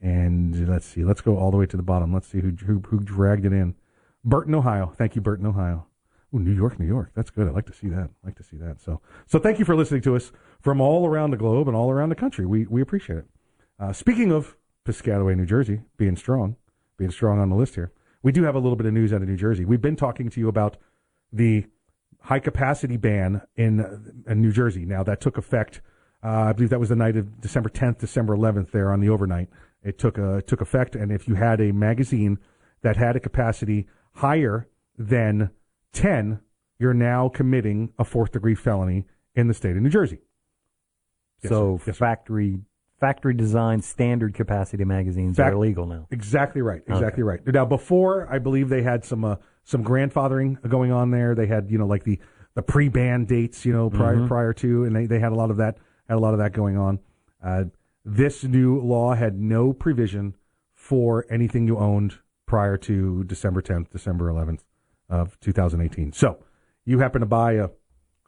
And 0.00 0.68
let's 0.68 0.86
see, 0.86 1.04
let's 1.04 1.22
go 1.22 1.38
all 1.38 1.50
the 1.50 1.56
way 1.56 1.66
to 1.66 1.76
the 1.76 1.82
bottom. 1.82 2.12
Let's 2.12 2.28
see 2.28 2.40
who 2.40 2.50
who, 2.50 2.80
who 2.86 3.00
dragged 3.00 3.46
it 3.46 3.52
in. 3.52 3.74
Burton, 4.24 4.54
Ohio. 4.54 4.92
Thank 4.96 5.16
you, 5.16 5.22
Burton, 5.22 5.46
Ohio. 5.46 5.86
Ooh, 6.34 6.40
New 6.40 6.52
York, 6.52 6.78
New 6.78 6.86
York. 6.86 7.12
That's 7.14 7.30
good. 7.30 7.48
I 7.48 7.50
like 7.52 7.66
to 7.66 7.72
see 7.72 7.88
that. 7.88 8.10
I 8.22 8.26
like 8.26 8.36
to 8.36 8.42
see 8.42 8.56
that. 8.56 8.80
So, 8.80 9.00
so 9.26 9.38
thank 9.38 9.58
you 9.58 9.64
for 9.64 9.76
listening 9.76 10.02
to 10.02 10.16
us 10.16 10.32
from 10.60 10.80
all 10.80 11.06
around 11.06 11.30
the 11.30 11.36
globe 11.36 11.68
and 11.68 11.76
all 11.76 11.90
around 11.90 12.08
the 12.10 12.16
country. 12.16 12.44
We 12.44 12.66
we 12.66 12.82
appreciate 12.82 13.20
it. 13.20 13.26
Uh, 13.78 13.92
speaking 13.92 14.32
of 14.32 14.56
Piscataway, 14.84 15.36
New 15.36 15.46
Jersey, 15.46 15.82
being 15.96 16.16
strong, 16.16 16.56
being 16.98 17.10
strong 17.10 17.38
on 17.38 17.48
the 17.48 17.56
list 17.56 17.74
here, 17.74 17.92
we 18.22 18.32
do 18.32 18.42
have 18.42 18.54
a 18.54 18.58
little 18.58 18.76
bit 18.76 18.86
of 18.86 18.92
news 18.92 19.12
out 19.12 19.22
of 19.22 19.28
New 19.28 19.36
Jersey. 19.36 19.64
We've 19.64 19.80
been 19.80 19.96
talking 19.96 20.28
to 20.30 20.40
you 20.40 20.48
about 20.48 20.76
the 21.32 21.66
high 22.26 22.40
capacity 22.40 22.96
ban 22.96 23.40
in, 23.54 24.22
in 24.26 24.40
New 24.42 24.50
Jersey. 24.52 24.84
Now 24.84 25.02
that 25.04 25.20
took 25.20 25.38
effect. 25.38 25.80
Uh, 26.24 26.28
I 26.48 26.52
believe 26.52 26.70
that 26.70 26.80
was 26.80 26.88
the 26.88 26.96
night 26.96 27.16
of 27.16 27.40
December 27.40 27.68
10th, 27.68 27.98
December 27.98 28.36
11th. 28.36 28.72
There 28.72 28.92
on 28.92 28.98
the 29.00 29.08
overnight, 29.08 29.48
it 29.84 29.96
took 29.96 30.18
uh, 30.18 30.40
took 30.40 30.60
effect. 30.60 30.96
And 30.96 31.12
if 31.12 31.28
you 31.28 31.36
had 31.36 31.60
a 31.60 31.72
magazine 31.72 32.38
that 32.82 32.96
had 32.96 33.14
a 33.14 33.20
capacity 33.20 33.86
higher 34.14 34.68
than 34.98 35.50
10, 35.92 36.40
you're 36.80 36.94
now 36.94 37.28
committing 37.28 37.92
a 37.98 38.04
fourth 38.04 38.32
degree 38.32 38.56
felony 38.56 39.06
in 39.36 39.46
the 39.46 39.54
state 39.54 39.76
of 39.76 39.82
New 39.82 39.90
Jersey. 39.90 40.18
Yes, 41.42 41.50
so. 41.50 41.80
Yes, 41.86 41.96
factory 41.96 42.58
factory 42.98 43.34
design 43.34 43.82
standard 43.82 44.34
capacity 44.34 44.84
magazines 44.84 45.36
Fact- 45.36 45.52
are 45.52 45.56
illegal 45.56 45.86
now. 45.86 46.08
Exactly 46.10 46.62
right. 46.62 46.82
Exactly 46.88 47.22
Okay. 47.22 47.40
right. 47.44 47.46
Now, 47.46 47.66
before 47.66 48.26
I 48.32 48.38
believe 48.40 48.68
they 48.68 48.82
had 48.82 49.04
some 49.04 49.22
uh, 49.24 49.36
some 49.66 49.84
grandfathering 49.84 50.56
going 50.66 50.90
on 50.92 51.10
there. 51.10 51.34
They 51.34 51.46
had 51.46 51.70
you 51.70 51.76
know 51.76 51.86
like 51.86 52.04
the 52.04 52.18
the 52.54 52.62
pre 52.62 52.88
ban 52.88 53.26
dates 53.26 53.66
you 53.66 53.72
know 53.74 53.90
prior 53.90 54.16
Mhm. 54.16 54.28
prior 54.28 54.52
to, 54.54 54.84
and 54.84 54.96
they, 54.96 55.04
they 55.04 55.18
had 55.18 55.32
a 55.32 55.34
lot 55.34 55.50
of 55.50 55.58
that 55.58 55.76
had 56.08 56.16
a 56.16 56.20
lot 56.20 56.32
of 56.32 56.38
that 56.38 56.52
going 56.54 56.78
on. 56.78 56.98
Uh, 57.42 57.64
this 58.04 58.44
new 58.44 58.80
law 58.80 59.14
had 59.14 59.38
no 59.38 59.72
provision 59.74 60.34
for 60.74 61.26
anything 61.28 61.66
you 61.66 61.76
owned 61.76 62.14
prior 62.46 62.76
to 62.76 63.24
December 63.24 63.60
10th, 63.60 63.90
December 63.90 64.28
11th 64.30 64.60
of 65.10 65.38
2018. 65.40 66.12
So 66.12 66.38
you 66.84 67.00
happen 67.00 67.20
to 67.20 67.26
buy 67.26 67.52
a 67.54 67.70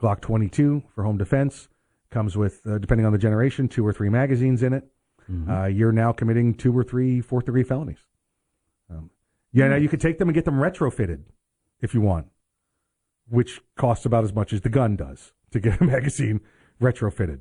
Glock 0.02 0.20
22 0.20 0.82
for 0.92 1.04
home 1.04 1.16
defense. 1.18 1.68
Comes 2.10 2.36
with, 2.36 2.66
uh, 2.66 2.78
depending 2.78 3.06
on 3.06 3.12
the 3.12 3.18
generation, 3.18 3.68
two 3.68 3.86
or 3.86 3.92
three 3.92 4.08
magazines 4.08 4.62
in 4.62 4.72
it. 4.72 4.84
Uh, 5.48 5.66
you're 5.66 5.92
now 5.92 6.10
committing 6.10 6.54
two 6.54 6.76
or 6.76 6.82
three 6.82 7.20
fourth 7.20 7.44
degree 7.44 7.62
felonies. 7.62 8.07
Yeah, 9.52 9.68
now 9.68 9.76
you 9.76 9.88
could 9.88 10.00
take 10.00 10.18
them 10.18 10.28
and 10.28 10.34
get 10.34 10.44
them 10.44 10.56
retrofitted 10.56 11.22
if 11.80 11.94
you 11.94 12.00
want, 12.00 12.26
which 13.28 13.60
costs 13.76 14.04
about 14.06 14.24
as 14.24 14.32
much 14.32 14.52
as 14.52 14.60
the 14.60 14.68
gun 14.68 14.96
does 14.96 15.32
to 15.52 15.60
get 15.60 15.80
a 15.80 15.84
magazine 15.96 16.40
retrofitted. 16.80 17.40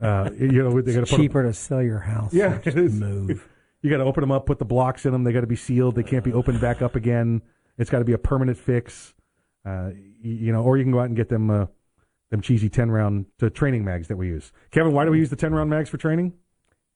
Uh, 0.00 0.30
you 0.38 0.62
know, 0.62 0.70
they're 0.80 0.94
going 0.94 1.04
to 1.04 1.10
put 1.10 1.12
a- 1.12 1.16
cheaper 1.16 1.42
to 1.42 1.52
sell 1.52 1.82
your 1.82 2.00
house. 2.00 2.32
yeah, 2.34 2.58
it 2.64 2.76
is. 2.76 2.94
move. 2.94 3.48
You 3.82 3.90
got 3.90 3.98
to 3.98 4.04
open 4.04 4.22
them 4.22 4.32
up, 4.32 4.46
put 4.46 4.58
the 4.58 4.64
blocks 4.64 5.04
in 5.04 5.12
them. 5.12 5.24
They 5.24 5.32
got 5.34 5.42
to 5.42 5.46
be 5.46 5.56
sealed. 5.56 5.94
They 5.94 6.02
can't 6.02 6.24
be 6.24 6.32
opened 6.32 6.58
back 6.58 6.80
up 6.80 6.96
again. 6.96 7.42
It's 7.76 7.90
got 7.90 7.98
to 7.98 8.04
be 8.06 8.14
a 8.14 8.18
permanent 8.18 8.56
fix. 8.56 9.12
Uh, 9.62 9.90
you 10.22 10.52
know, 10.52 10.62
or 10.62 10.78
you 10.78 10.84
can 10.84 10.90
go 10.90 11.00
out 11.00 11.08
and 11.08 11.14
get 11.16 11.28
them 11.28 11.50
uh, 11.50 11.66
them 12.30 12.40
cheesy 12.40 12.70
ten 12.70 12.90
round 12.90 13.26
to 13.40 13.50
training 13.50 13.84
mags 13.84 14.08
that 14.08 14.16
we 14.16 14.28
use. 14.28 14.52
Kevin, 14.70 14.94
why 14.94 15.04
do 15.04 15.10
we 15.10 15.18
use 15.18 15.28
the 15.28 15.36
ten 15.36 15.52
round 15.52 15.68
mags 15.68 15.90
for 15.90 15.98
training? 15.98 16.32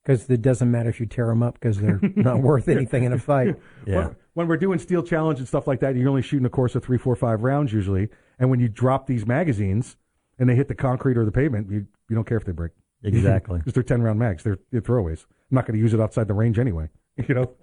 Because 0.09 0.27
it 0.27 0.41
doesn't 0.41 0.71
matter 0.71 0.89
if 0.89 0.99
you 0.99 1.05
tear 1.05 1.27
them 1.27 1.43
up 1.43 1.53
because 1.59 1.79
they're 1.79 1.99
not 2.15 2.41
worth 2.41 2.67
anything 2.67 3.03
in 3.03 3.13
a 3.13 3.19
fight. 3.19 3.55
When, 3.97 4.15
when 4.33 4.47
we're 4.47 4.57
doing 4.57 4.79
steel 4.79 5.03
challenge 5.03 5.37
and 5.37 5.47
stuff 5.47 5.67
like 5.67 5.81
that, 5.81 5.95
you're 5.95 6.09
only 6.09 6.23
shooting 6.23 6.47
a 6.47 6.49
course 6.49 6.73
of 6.73 6.83
three, 6.83 6.97
four, 6.97 7.15
five 7.15 7.43
rounds 7.43 7.71
usually. 7.71 8.09
And 8.39 8.49
when 8.49 8.59
you 8.59 8.69
drop 8.69 9.05
these 9.05 9.27
magazines 9.27 9.97
and 10.39 10.49
they 10.49 10.55
hit 10.55 10.67
the 10.67 10.73
concrete 10.73 11.15
or 11.15 11.25
the 11.25 11.31
pavement, 11.31 11.69
you 11.69 11.85
you 12.09 12.15
don't 12.15 12.25
care 12.25 12.37
if 12.37 12.45
they 12.45 12.53
break. 12.53 12.71
Exactly. 13.03 13.59
Because 13.59 13.73
they're 13.73 13.83
ten 13.83 14.01
round 14.01 14.17
mags. 14.17 14.41
They're, 14.41 14.57
they're 14.71 14.81
throwaways. 14.81 15.25
I'm 15.51 15.55
not 15.55 15.67
going 15.67 15.77
to 15.77 15.79
use 15.79 15.93
it 15.93 15.99
outside 15.99 16.27
the 16.27 16.33
range 16.33 16.57
anyway. 16.57 16.89
You 17.27 17.35
know, 17.35 17.53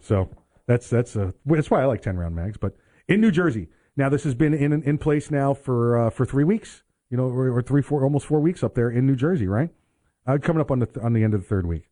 so 0.00 0.28
that's 0.66 0.88
that's 0.88 1.16
uh, 1.16 1.32
that's 1.46 1.70
why 1.70 1.82
I 1.82 1.86
like 1.86 2.02
ten 2.02 2.16
round 2.16 2.36
mags. 2.36 2.58
But 2.58 2.76
in 3.08 3.20
New 3.20 3.32
Jersey, 3.32 3.68
now 3.96 4.08
this 4.08 4.22
has 4.22 4.34
been 4.34 4.54
in 4.54 4.82
in 4.84 4.98
place 4.98 5.32
now 5.32 5.52
for 5.52 5.98
uh, 5.98 6.10
for 6.10 6.26
three 6.26 6.44
weeks. 6.44 6.84
You 7.10 7.16
know, 7.16 7.24
or, 7.24 7.56
or 7.56 7.62
three, 7.62 7.82
four, 7.82 8.04
almost 8.04 8.26
four 8.26 8.40
weeks 8.40 8.62
up 8.62 8.74
there 8.74 8.90
in 8.90 9.06
New 9.06 9.16
Jersey, 9.16 9.48
right? 9.48 9.70
Uh, 10.26 10.38
coming 10.38 10.60
up 10.60 10.70
on 10.70 10.78
the 10.78 11.00
on 11.02 11.12
the 11.12 11.24
end 11.24 11.34
of 11.34 11.40
the 11.40 11.46
third 11.46 11.66
week. 11.66 11.90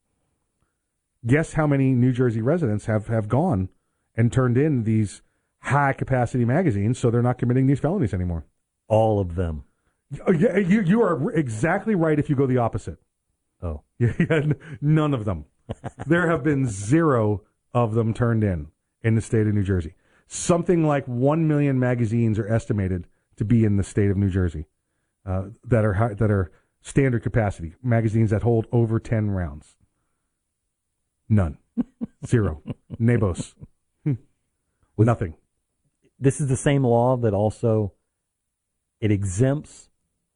Guess 1.26 1.54
how 1.54 1.66
many 1.66 1.92
New 1.92 2.12
Jersey 2.12 2.40
residents 2.40 2.86
have 2.86 3.08
have 3.08 3.28
gone 3.28 3.68
and 4.16 4.32
turned 4.32 4.56
in 4.56 4.84
these 4.84 5.22
high 5.62 5.92
capacity 5.92 6.44
magazines, 6.44 6.98
so 6.98 7.10
they're 7.10 7.22
not 7.22 7.38
committing 7.38 7.66
these 7.66 7.80
felonies 7.80 8.14
anymore. 8.14 8.46
All 8.88 9.20
of 9.20 9.34
them. 9.34 9.64
Oh, 10.26 10.32
yeah, 10.32 10.56
you 10.58 10.80
you 10.80 11.02
are 11.02 11.30
exactly 11.32 11.94
right. 11.94 12.18
If 12.18 12.30
you 12.30 12.36
go 12.36 12.46
the 12.46 12.58
opposite. 12.58 12.98
Oh. 13.62 13.82
Yeah, 13.98 14.52
none 14.80 15.12
of 15.12 15.26
them. 15.26 15.44
there 16.06 16.30
have 16.30 16.42
been 16.42 16.66
zero 16.66 17.42
of 17.74 17.94
them 17.94 18.14
turned 18.14 18.42
in 18.42 18.68
in 19.02 19.14
the 19.14 19.20
state 19.20 19.46
of 19.46 19.54
New 19.54 19.62
Jersey. 19.62 19.94
Something 20.26 20.86
like 20.86 21.06
one 21.06 21.46
million 21.46 21.78
magazines 21.78 22.38
are 22.38 22.48
estimated 22.48 23.06
to 23.36 23.44
be 23.44 23.64
in 23.64 23.76
the 23.76 23.82
state 23.84 24.10
of 24.10 24.16
New 24.16 24.30
Jersey 24.30 24.66
uh, 25.26 25.48
that 25.64 25.84
are 25.84 26.14
that 26.14 26.30
are 26.30 26.50
standard 26.82 27.22
capacity 27.22 27.74
magazines 27.82 28.30
that 28.30 28.42
hold 28.42 28.66
over 28.72 28.98
ten 28.98 29.30
rounds. 29.30 29.76
None, 31.28 31.58
zero, 32.26 32.62
Nabos. 33.00 33.54
Hmm. 34.04 34.14
With 34.96 35.06
nothing. 35.06 35.34
This 36.18 36.40
is 36.40 36.48
the 36.48 36.56
same 36.56 36.84
law 36.84 37.16
that 37.18 37.32
also 37.32 37.92
it 39.00 39.10
exempts 39.10 39.88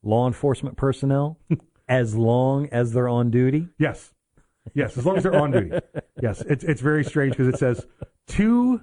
law 0.02 0.26
enforcement 0.26 0.76
personnel 0.76 1.38
as 1.88 2.14
long 2.14 2.68
as 2.70 2.92
they're 2.92 3.08
on 3.08 3.30
duty. 3.30 3.68
Yes. 3.78 4.12
Yes, 4.72 4.96
as 4.96 5.04
long 5.04 5.18
as 5.18 5.24
they're 5.24 5.36
on 5.38 5.50
duty. 5.50 5.78
Yes, 6.22 6.40
it's 6.42 6.64
it's 6.64 6.80
very 6.80 7.04
strange 7.04 7.32
because 7.32 7.48
it 7.48 7.58
says 7.58 7.86
to 8.28 8.80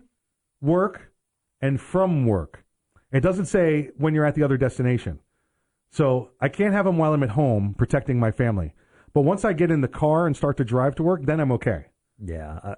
work 0.62 1.12
and 1.60 1.82
from 1.82 2.28
work. 2.28 2.64
It 3.12 3.22
doesn't 3.22 3.48
say 3.48 3.90
when 3.98 4.14
you're 4.14 4.26
at 4.26 4.36
the 4.36 4.44
other 4.44 4.58
destination. 4.58 5.20
So 5.92 6.30
I 6.40 6.48
can't 6.50 6.74
have 6.74 6.86
them 6.86 6.98
while 6.98 7.14
I'm 7.14 7.24
at 7.24 7.30
home 7.30 7.76
protecting 7.78 8.20
my 8.20 8.32
family. 8.32 8.74
But 9.14 9.22
once 9.22 9.44
I 9.44 9.54
get 9.54 9.72
in 9.72 9.82
the 9.82 9.90
car 9.90 10.26
and 10.26 10.36
start 10.36 10.58
to 10.58 10.64
drive 10.64 10.96
to 10.96 11.04
work, 11.04 11.26
then 11.26 11.40
I'm 11.40 11.52
okay. 11.54 11.88
Yeah. 12.24 12.60
Uh, 12.64 12.76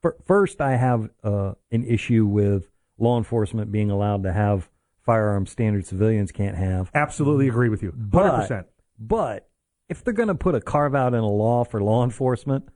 fir- 0.00 0.16
first, 0.26 0.60
I 0.60 0.76
have 0.76 1.10
uh, 1.22 1.52
an 1.70 1.84
issue 1.84 2.24
with 2.24 2.70
law 2.98 3.18
enforcement 3.18 3.70
being 3.70 3.90
allowed 3.90 4.22
to 4.22 4.32
have 4.32 4.70
firearms 5.04 5.50
standard 5.50 5.86
civilians 5.86 6.32
can't 6.32 6.56
have. 6.56 6.90
Absolutely 6.94 7.48
agree 7.48 7.68
with 7.68 7.82
you. 7.82 7.92
100%. 7.92 8.48
But, 8.48 8.70
but 8.98 9.48
if 9.90 10.02
they're 10.02 10.14
going 10.14 10.28
to 10.28 10.34
put 10.34 10.54
a 10.54 10.60
carve 10.60 10.94
out 10.94 11.12
in 11.12 11.20
a 11.20 11.28
law 11.28 11.64
for 11.64 11.82
law 11.82 12.02
enforcement, 12.02 12.66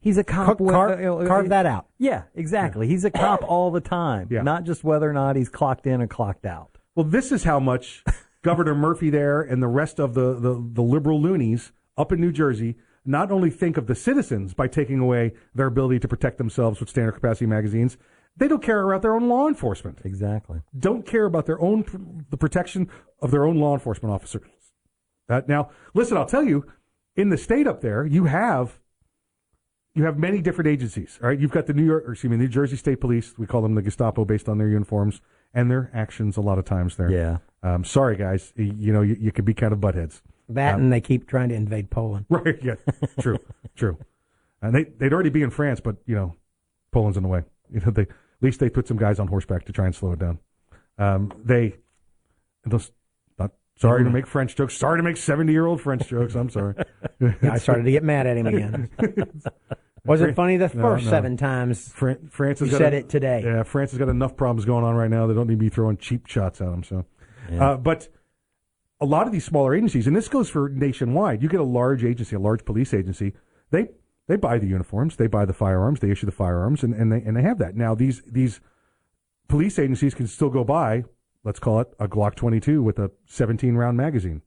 he's 0.00 0.18
a 0.18 0.24
cop. 0.24 0.46
Car- 0.46 0.56
with- 0.58 0.74
carve- 0.74 1.00
uh, 1.00 1.16
uh, 1.16 1.26
carve 1.26 1.48
that 1.50 1.66
out. 1.66 1.86
Yeah, 1.98 2.24
exactly. 2.34 2.88
He's 2.88 3.04
a 3.04 3.10
cop 3.10 3.44
all 3.44 3.70
the 3.70 3.80
time, 3.80 4.26
yeah. 4.32 4.42
not 4.42 4.64
just 4.64 4.82
whether 4.82 5.08
or 5.08 5.12
not 5.12 5.36
he's 5.36 5.48
clocked 5.48 5.86
in 5.86 6.02
or 6.02 6.08
clocked 6.08 6.44
out. 6.44 6.76
Well, 6.96 7.06
this 7.06 7.30
is 7.32 7.44
how 7.44 7.58
much 7.60 8.04
Governor 8.42 8.74
Murphy 8.74 9.10
there 9.10 9.40
and 9.40 9.62
the 9.62 9.68
rest 9.68 9.98
of 9.98 10.14
the, 10.14 10.34
the, 10.34 10.70
the 10.72 10.82
liberal 10.82 11.20
loonies 11.20 11.72
up 11.96 12.12
in 12.12 12.20
New 12.20 12.32
Jersey 12.32 12.76
not 13.04 13.32
only 13.32 13.50
think 13.50 13.76
of 13.76 13.86
the 13.86 13.94
citizens 13.94 14.54
by 14.54 14.68
taking 14.68 14.98
away 14.98 15.32
their 15.54 15.66
ability 15.66 15.98
to 16.00 16.08
protect 16.08 16.38
themselves 16.38 16.80
with 16.80 16.88
standard 16.88 17.12
capacity 17.12 17.46
magazines, 17.46 17.96
they 18.36 18.48
don't 18.48 18.62
care 18.62 18.88
about 18.88 19.02
their 19.02 19.14
own 19.14 19.28
law 19.28 19.48
enforcement. 19.48 20.00
Exactly. 20.04 20.60
Don't 20.78 21.04
care 21.04 21.26
about 21.26 21.46
their 21.46 21.60
own 21.60 22.24
the 22.30 22.36
protection 22.36 22.88
of 23.20 23.30
their 23.30 23.44
own 23.44 23.58
law 23.58 23.74
enforcement 23.74 24.14
officers. 24.14 24.42
Uh, 25.28 25.42
now, 25.46 25.70
listen, 25.94 26.16
I'll 26.16 26.26
tell 26.26 26.44
you, 26.44 26.64
in 27.16 27.28
the 27.28 27.36
state 27.36 27.66
up 27.66 27.80
there, 27.80 28.06
you 28.06 28.24
have 28.24 28.80
you 29.94 30.04
have 30.04 30.18
many 30.18 30.40
different 30.40 30.68
agencies. 30.68 31.18
All 31.22 31.28
right, 31.28 31.38
you've 31.38 31.50
got 31.50 31.66
the 31.66 31.74
New 31.74 31.84
York, 31.84 32.04
or 32.06 32.12
excuse 32.12 32.30
me, 32.30 32.38
New 32.38 32.48
Jersey 32.48 32.76
State 32.76 33.00
Police. 33.00 33.36
We 33.36 33.46
call 33.46 33.60
them 33.60 33.74
the 33.74 33.82
Gestapo 33.82 34.24
based 34.24 34.48
on 34.48 34.56
their 34.56 34.68
uniforms 34.68 35.20
and 35.54 35.70
their 35.70 35.90
actions. 35.94 36.36
A 36.36 36.40
lot 36.40 36.58
of 36.58 36.64
times, 36.64 36.96
there. 36.96 37.10
Yeah. 37.10 37.38
Um, 37.62 37.84
sorry, 37.84 38.16
guys. 38.16 38.52
You, 38.56 38.92
know, 38.92 39.02
you, 39.02 39.16
you 39.20 39.32
could 39.32 39.44
be 39.44 39.54
kind 39.54 39.72
of 39.72 39.78
buttheads. 39.80 40.20
That 40.48 40.74
Um, 40.74 40.82
and 40.82 40.92
they 40.92 41.00
keep 41.00 41.26
trying 41.28 41.48
to 41.50 41.54
invade 41.54 41.90
Poland. 41.90 42.26
Right. 42.30 42.58
Yeah. 42.62 42.74
True. 43.20 43.38
true. 43.76 43.98
And 44.60 44.74
they 44.74 44.84
they'd 44.84 45.12
already 45.12 45.30
be 45.30 45.42
in 45.42 45.50
France, 45.50 45.80
but 45.80 45.96
you 46.06 46.14
know, 46.14 46.36
Poland's 46.92 47.16
in 47.16 47.22
the 47.22 47.28
way. 47.28 47.42
You 47.72 47.80
know, 47.80 47.90
they 47.90 48.02
at 48.02 48.08
least 48.40 48.60
they 48.60 48.68
put 48.70 48.86
some 48.86 48.96
guys 48.96 49.18
on 49.18 49.28
horseback 49.28 49.64
to 49.66 49.72
try 49.72 49.86
and 49.86 49.94
slow 49.94 50.12
it 50.12 50.18
down. 50.18 50.38
Um, 50.98 51.32
they 51.44 51.76
those 52.64 52.92
not 53.38 53.52
sorry 53.76 54.04
to 54.04 54.10
make 54.10 54.26
French 54.26 54.54
jokes. 54.54 54.76
Sorry 54.76 54.98
to 54.98 55.02
make 55.02 55.16
seventy 55.16 55.52
year 55.52 55.66
old 55.66 55.80
French 55.80 56.06
jokes. 56.08 56.34
I'm 56.34 56.50
sorry. 56.50 56.74
I 57.42 57.58
started 57.58 57.84
to 57.84 57.90
get 57.90 58.04
mad 58.04 58.26
at 58.26 58.36
him 58.36 58.46
again. 58.46 58.90
Was 60.04 60.20
it 60.20 60.34
funny 60.34 60.56
the 60.56 60.66
No, 60.74 60.82
first 60.82 61.04
no. 61.04 61.10
seven 61.10 61.36
times? 61.36 61.88
Fran- 61.92 62.28
France 62.28 62.58
has 62.60 62.68
you 62.68 62.72
got 62.72 62.78
said 62.78 62.94
a- 62.94 62.98
it 62.98 63.08
today. 63.08 63.42
Yeah, 63.44 63.62
France 63.62 63.92
has 63.92 63.98
got 63.98 64.08
enough 64.08 64.36
problems 64.36 64.64
going 64.64 64.84
on 64.84 64.94
right 64.96 65.10
now. 65.10 65.26
They 65.26 65.34
don't 65.34 65.46
need 65.46 65.54
to 65.54 65.58
be 65.60 65.68
throwing 65.68 65.96
cheap 65.96 66.26
shots 66.26 66.60
at 66.60 66.66
them. 66.70 66.82
So, 66.82 67.04
uh, 67.58 67.76
but 67.76 68.08
a 69.00 69.06
lot 69.06 69.26
of 69.26 69.32
these 69.32 69.44
smaller 69.44 69.74
agencies, 69.74 70.06
and 70.06 70.16
this 70.16 70.28
goes 70.28 70.48
for 70.50 70.68
nationwide. 70.68 71.42
You 71.42 71.48
get 71.48 71.60
a 71.60 71.64
large 71.64 72.04
agency, 72.04 72.34
a 72.34 72.40
large 72.40 72.64
police 72.64 72.92
agency. 72.92 73.32
They 73.70 73.88
they 74.26 74.36
buy 74.36 74.58
the 74.58 74.66
uniforms, 74.66 75.16
they 75.16 75.26
buy 75.28 75.44
the 75.44 75.52
firearms, 75.52 76.00
they 76.00 76.10
issue 76.10 76.26
the 76.26 76.32
firearms, 76.32 76.82
and, 76.82 76.94
and 76.94 77.12
they 77.12 77.22
and 77.22 77.36
they 77.36 77.42
have 77.42 77.58
that. 77.58 77.76
Now 77.76 77.94
these 77.94 78.22
these 78.22 78.60
police 79.48 79.78
agencies 79.78 80.14
can 80.14 80.26
still 80.26 80.50
go 80.50 80.64
buy, 80.64 81.04
let's 81.44 81.58
call 81.60 81.80
it 81.80 81.88
a 82.00 82.08
Glock 82.08 82.34
22 82.34 82.82
with 82.82 82.98
a 82.98 83.10
17 83.26 83.74
round 83.76 83.96
magazine, 83.96 84.42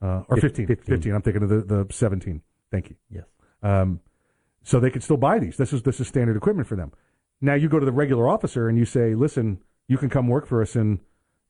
uh, 0.00 0.22
or 0.28 0.36
Fif- 0.36 0.42
15, 0.56 0.66
15. 0.66 0.94
15. 0.96 1.14
I'm 1.14 1.22
thinking 1.22 1.42
of 1.42 1.48
the 1.50 1.60
the 1.84 1.86
17. 1.92 2.40
Thank 2.70 2.88
you. 2.90 2.96
Yes. 3.10 3.24
Um, 3.62 4.00
so 4.64 4.80
they 4.80 4.90
could 4.90 5.02
still 5.04 5.16
buy 5.16 5.38
these. 5.38 5.56
This 5.56 5.72
is 5.72 5.82
this 5.82 6.00
is 6.00 6.08
standard 6.08 6.36
equipment 6.36 6.66
for 6.66 6.74
them. 6.76 6.90
Now 7.40 7.54
you 7.54 7.68
go 7.68 7.78
to 7.78 7.86
the 7.86 7.92
regular 7.92 8.28
officer 8.28 8.68
and 8.68 8.76
you 8.76 8.84
say, 8.84 9.14
"Listen, 9.14 9.62
you 9.86 9.96
can 9.98 10.08
come 10.10 10.26
work 10.28 10.46
for 10.46 10.60
us 10.62 10.74
in, 10.74 10.98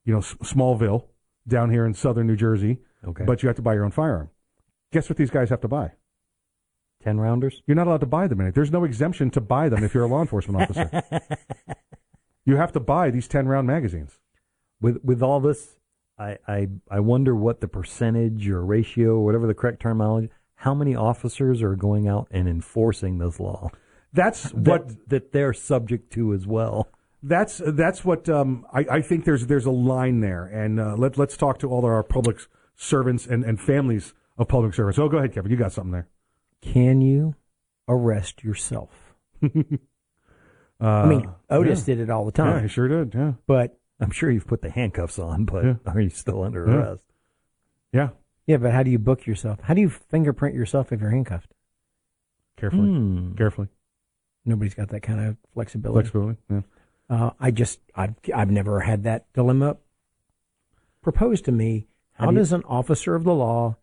you 0.04 0.12
know, 0.12 0.18
S- 0.18 0.34
Smallville 0.42 1.04
down 1.48 1.70
here 1.70 1.86
in 1.86 1.94
southern 1.94 2.26
New 2.26 2.36
Jersey, 2.36 2.78
Okay. 3.06 3.24
but 3.24 3.42
you 3.42 3.46
have 3.48 3.56
to 3.56 3.62
buy 3.62 3.74
your 3.74 3.84
own 3.84 3.90
firearm." 3.92 4.28
Guess 4.92 5.08
what 5.08 5.16
these 5.16 5.30
guys 5.30 5.48
have 5.50 5.60
to 5.62 5.68
buy? 5.68 5.92
Ten 7.02 7.18
rounders. 7.20 7.62
You're 7.66 7.74
not 7.76 7.86
allowed 7.86 8.00
to 8.00 8.06
buy 8.06 8.26
them 8.28 8.40
in 8.40 8.46
it. 8.46 8.54
There's 8.54 8.70
no 8.72 8.84
exemption 8.84 9.30
to 9.30 9.40
buy 9.40 9.68
them 9.68 9.84
if 9.84 9.94
you're 9.94 10.04
a 10.04 10.08
law 10.08 10.20
enforcement 10.20 10.62
officer. 10.62 11.02
You 12.46 12.56
have 12.56 12.72
to 12.72 12.80
buy 12.80 13.10
these 13.10 13.26
ten 13.26 13.46
round 13.48 13.66
magazines. 13.66 14.18
With 14.80 15.02
with 15.02 15.22
all 15.22 15.40
this, 15.40 15.78
I, 16.18 16.36
I 16.46 16.68
I 16.90 17.00
wonder 17.00 17.34
what 17.34 17.62
the 17.62 17.68
percentage 17.68 18.48
or 18.50 18.62
ratio, 18.64 19.12
or 19.16 19.24
whatever 19.24 19.46
the 19.46 19.54
correct 19.54 19.80
terminology, 19.80 20.28
how 20.64 20.72
many 20.72 20.96
officers 20.96 21.62
are 21.62 21.76
going 21.76 22.08
out 22.08 22.26
and 22.30 22.48
enforcing 22.48 23.18
this 23.18 23.38
law? 23.38 23.70
That's 24.14 24.44
that, 24.44 24.56
what 24.56 25.08
that 25.10 25.32
they're 25.32 25.52
subject 25.52 26.10
to 26.14 26.32
as 26.32 26.46
well. 26.46 26.88
That's 27.22 27.60
that's 27.66 28.02
what 28.02 28.30
um, 28.30 28.66
I, 28.72 28.86
I 28.90 29.02
think. 29.02 29.26
There's 29.26 29.46
there's 29.46 29.66
a 29.66 29.70
line 29.70 30.20
there, 30.20 30.46
and 30.46 30.80
uh, 30.80 30.94
let 30.96 31.18
let's 31.18 31.36
talk 31.36 31.58
to 31.58 31.68
all 31.68 31.84
our 31.84 32.02
public 32.02 32.38
servants 32.74 33.26
and, 33.26 33.44
and 33.44 33.60
families 33.60 34.14
of 34.38 34.48
public 34.48 34.72
servants. 34.72 34.98
Oh, 34.98 35.06
go 35.06 35.18
ahead, 35.18 35.34
Kevin. 35.34 35.50
You 35.50 35.58
got 35.58 35.72
something 35.72 35.92
there. 35.92 36.08
Can 36.62 37.02
you 37.02 37.34
arrest 37.86 38.42
yourself? 38.42 39.14
Uh, 40.80 40.86
I 40.86 41.06
mean, 41.06 41.28
Otis 41.50 41.80
yeah. 41.80 41.94
did 41.94 42.00
it 42.00 42.10
all 42.10 42.26
the 42.26 42.32
time. 42.32 42.56
Yeah, 42.56 42.62
he 42.62 42.68
sure 42.68 42.88
did. 42.88 43.14
Yeah. 43.14 43.34
But 43.46 43.78
I'm 44.00 44.10
sure 44.10 44.28
you've 44.28 44.46
put 44.46 44.60
the 44.60 44.70
handcuffs 44.70 45.20
on, 45.20 45.44
but 45.44 45.64
Yeah. 45.64 45.74
are 45.86 46.00
you 46.00 46.10
still 46.10 46.42
under 46.42 46.64
arrest? 46.64 47.04
Yeah. 47.92 48.08
Yeah, 48.46 48.56
but 48.58 48.72
how 48.72 48.82
do 48.82 48.90
you 48.90 48.98
book 48.98 49.26
yourself? 49.26 49.58
How 49.62 49.74
do 49.74 49.80
you 49.80 49.88
fingerprint 49.90 50.54
yourself 50.54 50.92
if 50.92 51.00
you're 51.00 51.10
handcuffed? 51.10 51.52
Carefully. 52.56 52.88
Hmm. 52.88 53.34
Carefully. 53.34 53.68
Nobody's 54.44 54.74
got 54.74 54.88
that 54.90 55.00
kind 55.00 55.20
of 55.20 55.36
flexibility. 55.54 56.08
Flexibility. 56.08 56.38
Yeah. 56.50 56.60
Uh, 57.08 57.30
I 57.40 57.50
just 57.50 57.80
I've 57.94 58.14
I've 58.34 58.50
never 58.50 58.80
had 58.80 59.02
that 59.04 59.32
dilemma 59.32 59.76
proposed 61.02 61.44
to 61.46 61.52
me. 61.52 61.86
How 62.14 62.26
How, 62.26 62.30
do 62.30 62.36
you- 62.36 62.40
does 62.40 62.52
an 62.52 62.62
officer 62.64 63.14
of 63.14 63.24
the 63.24 63.34
law 63.34 63.76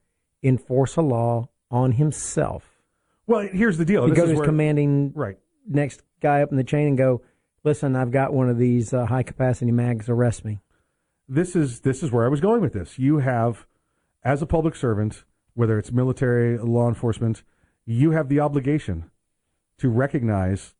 enforce 0.43 0.95
a 0.95 1.01
law 1.01 1.49
on 1.69 1.93
himself? 1.93 2.79
Well, 3.27 3.47
here's 3.51 3.77
the 3.77 3.85
deal. 3.85 4.05
He 4.05 4.11
goes 4.13 4.29
to 4.29 4.35
where- 4.35 4.45
commanding 4.45 5.13
Right. 5.15 5.37
next 5.67 6.01
guy 6.21 6.41
up 6.41 6.51
in 6.51 6.57
the 6.57 6.63
chain 6.63 6.87
and 6.87 6.97
go, 6.97 7.21
"Listen, 7.63 7.95
I've 7.95 8.11
got 8.11 8.33
one 8.33 8.49
of 8.49 8.57
these 8.57 8.93
uh, 8.93 9.05
high 9.05 9.23
capacity 9.23 9.71
mags. 9.71 10.09
Arrest 10.09 10.45
me." 10.45 10.59
this 11.29 11.55
is 11.55 11.79
this 11.81 12.03
is 12.03 12.11
where 12.11 12.25
I 12.25 12.27
was 12.27 12.41
going 12.41 12.61
with 12.61 12.73
this. 12.73 12.99
You 12.99 13.19
have, 13.19 13.65
as 14.23 14.41
a 14.41 14.45
public 14.45 14.75
servant, 14.75 15.23
whether 15.53 15.77
it's 15.77 15.91
military, 15.91 16.57
law 16.57 16.87
enforcement, 16.87 17.43
you 17.85 18.11
have 18.11 18.29
the 18.29 18.39
obligation 18.39 19.09
to 19.77 19.89
recognize 19.89 20.75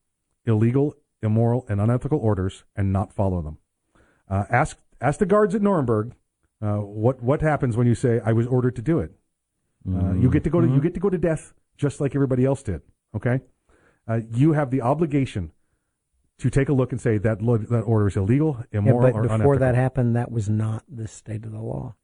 illegal, 0.45 0.95
immoral, 1.21 1.65
and 1.67 1.81
unethical 1.81 2.19
orders 2.19 2.63
and 2.75 2.93
not 2.93 3.11
follow 3.13 3.41
them. 3.41 3.57
Uh, 4.29 4.45
ask 4.49 4.77
ask 5.01 5.19
the 5.19 5.25
guards 5.25 5.55
at 5.55 5.61
Nuremberg 5.61 6.13
uh, 6.61 6.77
what 6.77 7.21
what 7.21 7.41
happens 7.41 7.75
when 7.75 7.87
you 7.87 7.95
say 7.95 8.21
I 8.23 8.33
was 8.33 8.47
ordered 8.47 8.75
to 8.77 8.81
do 8.81 8.99
it. 8.99 9.11
Uh, 9.87 10.13
you 10.13 10.29
get 10.29 10.43
to 10.43 10.49
go 10.49 10.61
to 10.61 10.67
you 10.67 10.79
get 10.79 10.93
to 10.93 10.99
go 10.99 11.09
to 11.09 11.17
death 11.17 11.53
just 11.75 11.99
like 11.99 12.13
everybody 12.15 12.45
else 12.45 12.61
did. 12.61 12.81
Okay, 13.15 13.41
uh, 14.07 14.19
you 14.31 14.53
have 14.53 14.69
the 14.69 14.81
obligation 14.81 15.51
to 16.37 16.49
take 16.49 16.69
a 16.69 16.73
look 16.73 16.91
and 16.91 17.01
say 17.01 17.17
that 17.17 17.41
lo- 17.41 17.57
that 17.57 17.81
order 17.81 18.07
is 18.07 18.15
illegal, 18.15 18.63
immoral, 18.71 19.07
Yeah, 19.07 19.11
but 19.11 19.17
or 19.17 19.21
before 19.23 19.35
unethical. 19.35 19.59
that 19.59 19.75
happened, 19.75 20.15
that 20.15 20.31
was 20.31 20.47
not 20.49 20.83
the 20.87 21.07
state 21.07 21.43
of 21.45 21.51
the 21.51 21.61
law. 21.61 21.95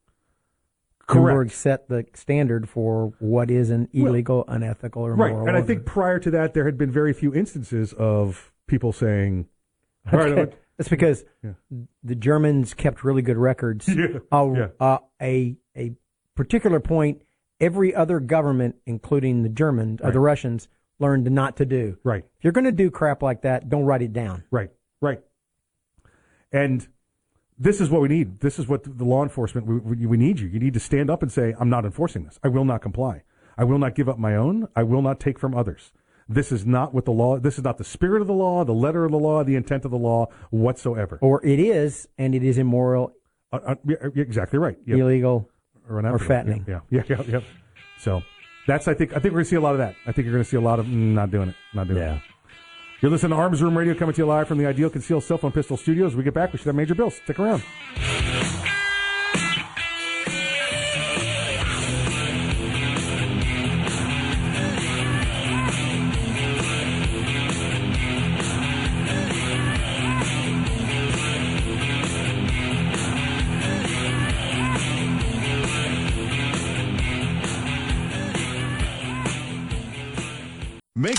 Correct. 1.08 1.52
Set 1.52 1.88
the 1.88 2.06
standard 2.14 2.68
for 2.70 3.14
what 3.20 3.50
is 3.50 3.70
an 3.70 3.88
Well, 3.94 4.08
illegal, 4.08 4.44
unethical, 4.48 5.04
or 5.04 5.16
right. 5.16 5.34
And 5.34 5.56
I 5.58 5.62
think 5.62 5.86
prior 5.86 6.20
to 6.20 6.32
that, 6.32 6.54
there 6.54 6.66
had 6.66 6.78
been 6.78 6.92
very 6.92 7.14
few 7.14 7.34
instances 7.34 7.94
of 7.94 8.52
people 8.68 8.92
saying, 8.92 9.48
"All 10.12 10.20
right. 10.20 10.54
That's 10.78 10.90
because 10.98 11.24
Yeah. 11.44 11.54
the 12.04 12.16
Germans 12.16 12.74
kept 12.74 13.04
really 13.04 13.22
good 13.22 13.38
records. 13.38 13.88
Yeah, 13.96 14.20
A, 14.32 14.54
yeah. 14.56 14.68
uh, 14.80 14.98
a 15.22 15.56
a 15.76 15.96
particular 16.36 16.80
point, 16.80 17.22
every 17.60 17.96
other 17.96 18.20
government, 18.20 18.76
including 18.86 19.44
the 19.44 19.50
Germans 19.50 20.02
or 20.04 20.12
the 20.12 20.20
Russians, 20.20 20.68
learned 21.00 21.32
not 21.32 21.56
to 21.58 21.66
do. 21.66 21.98
Right. 22.04 22.24
If 22.38 22.44
you're 22.44 22.54
going 22.54 22.66
to 22.66 22.72
do 22.72 22.92
crap 22.92 23.24
like 23.24 23.42
that, 23.44 23.70
don't 23.70 23.86
write 23.86 24.02
it 24.02 24.12
down. 24.14 24.44
Right, 24.52 24.72
right. 25.02 25.22
And 26.52 26.88
this 27.60 27.82
is 27.82 27.90
what 27.90 28.02
we 28.02 28.08
need. 28.08 28.40
This 28.40 28.60
is 28.60 28.68
what 28.68 28.84
the 28.84 29.04
law 29.04 29.24
enforcement, 29.24 29.68
we, 29.68 30.06
we, 30.06 30.18
need 30.18 30.40
you. 30.40 30.48
You 30.48 30.60
need 30.60 30.74
to 30.74 30.80
stand 30.80 31.10
up 31.10 31.24
and 31.24 31.32
say, 31.32 31.56
I'm 31.60 31.70
not 31.70 31.86
enforcing 31.86 32.24
this. 32.24 32.40
I 32.44 32.50
will 32.50 32.66
not 32.66 32.82
comply. 32.82 33.24
I 33.58 33.64
will 33.64 33.80
not 33.80 33.96
give 33.96 34.08
up 34.08 34.20
my 34.20 34.36
own. 34.36 34.68
I 34.76 34.84
will 34.84 35.02
not 35.02 35.20
take 35.20 35.40
from 35.40 35.56
others. 35.56 35.92
This 36.30 36.52
is 36.52 36.66
not 36.66 36.94
what 36.94 37.06
the 37.06 37.12
law, 37.12 37.40
this 37.40 37.58
is 37.58 37.64
not 37.64 37.78
the 37.78 37.84
spirit 37.84 38.22
of 38.22 38.28
the 38.28 38.34
law, 38.34 38.64
the 38.66 38.74
letter 38.74 39.06
of 39.06 39.12
the 39.12 39.18
law, 39.18 39.44
the 39.44 39.56
intent 39.56 39.86
of 39.86 39.92
the 39.92 39.98
law 39.98 40.28
whatsoever. 40.50 41.18
Or 41.22 41.44
it 41.46 41.60
is, 41.60 42.08
and 42.18 42.36
it 42.36 42.44
is 42.44 42.58
immoral, 42.58 43.14
Uh, 43.52 43.60
uh, 43.66 43.76
yeah, 43.88 43.96
exactly 44.16 44.60
right. 44.60 44.78
Yep. 44.86 44.98
illegal, 45.00 45.50
or, 45.90 46.06
or 46.06 46.20
fattening. 46.20 46.66
Yeah, 46.68 46.82
yeah, 46.90 47.04
yeah, 47.08 47.24
yeah. 47.28 47.40
So 47.98 48.22
that's 48.68 48.90
I 48.90 48.94
think 48.94 49.12
I 49.16 49.20
think 49.20 49.34
we're 49.34 49.40
gonna 49.40 49.46
see 49.46 49.56
a 49.56 49.62
lot 49.62 49.72
of 49.72 49.78
that. 49.78 49.96
I 50.06 50.12
think 50.12 50.26
you're 50.26 50.34
gonna 50.34 50.44
see 50.44 50.58
a 50.58 50.62
lot 50.62 50.80
of 50.80 50.86
mm, 50.86 51.14
not 51.14 51.32
doing 51.32 51.50
it, 51.50 51.56
not 51.74 51.88
doing 51.88 52.04
it. 52.04 52.22
You're 53.00 53.12
listening 53.12 53.30
to 53.30 53.36
Arms 53.36 53.62
Room 53.62 53.78
Radio 53.78 53.94
coming 53.94 54.16
to 54.16 54.22
you 54.22 54.26
live 54.26 54.48
from 54.48 54.58
the 54.58 54.66
Ideal 54.66 54.90
Concealed 54.90 55.24
Cell 55.24 55.38
Phone 55.38 55.52
Pistol 55.52 55.78
Studios. 55.78 56.16
we 56.16 56.24
get 56.24 56.34
back, 56.34 56.52
we 56.52 56.58
should 56.58 56.66
have 56.66 56.76
major 56.76 56.96
bills. 56.96 57.18
Stick 57.18 57.38
around. 57.38 57.62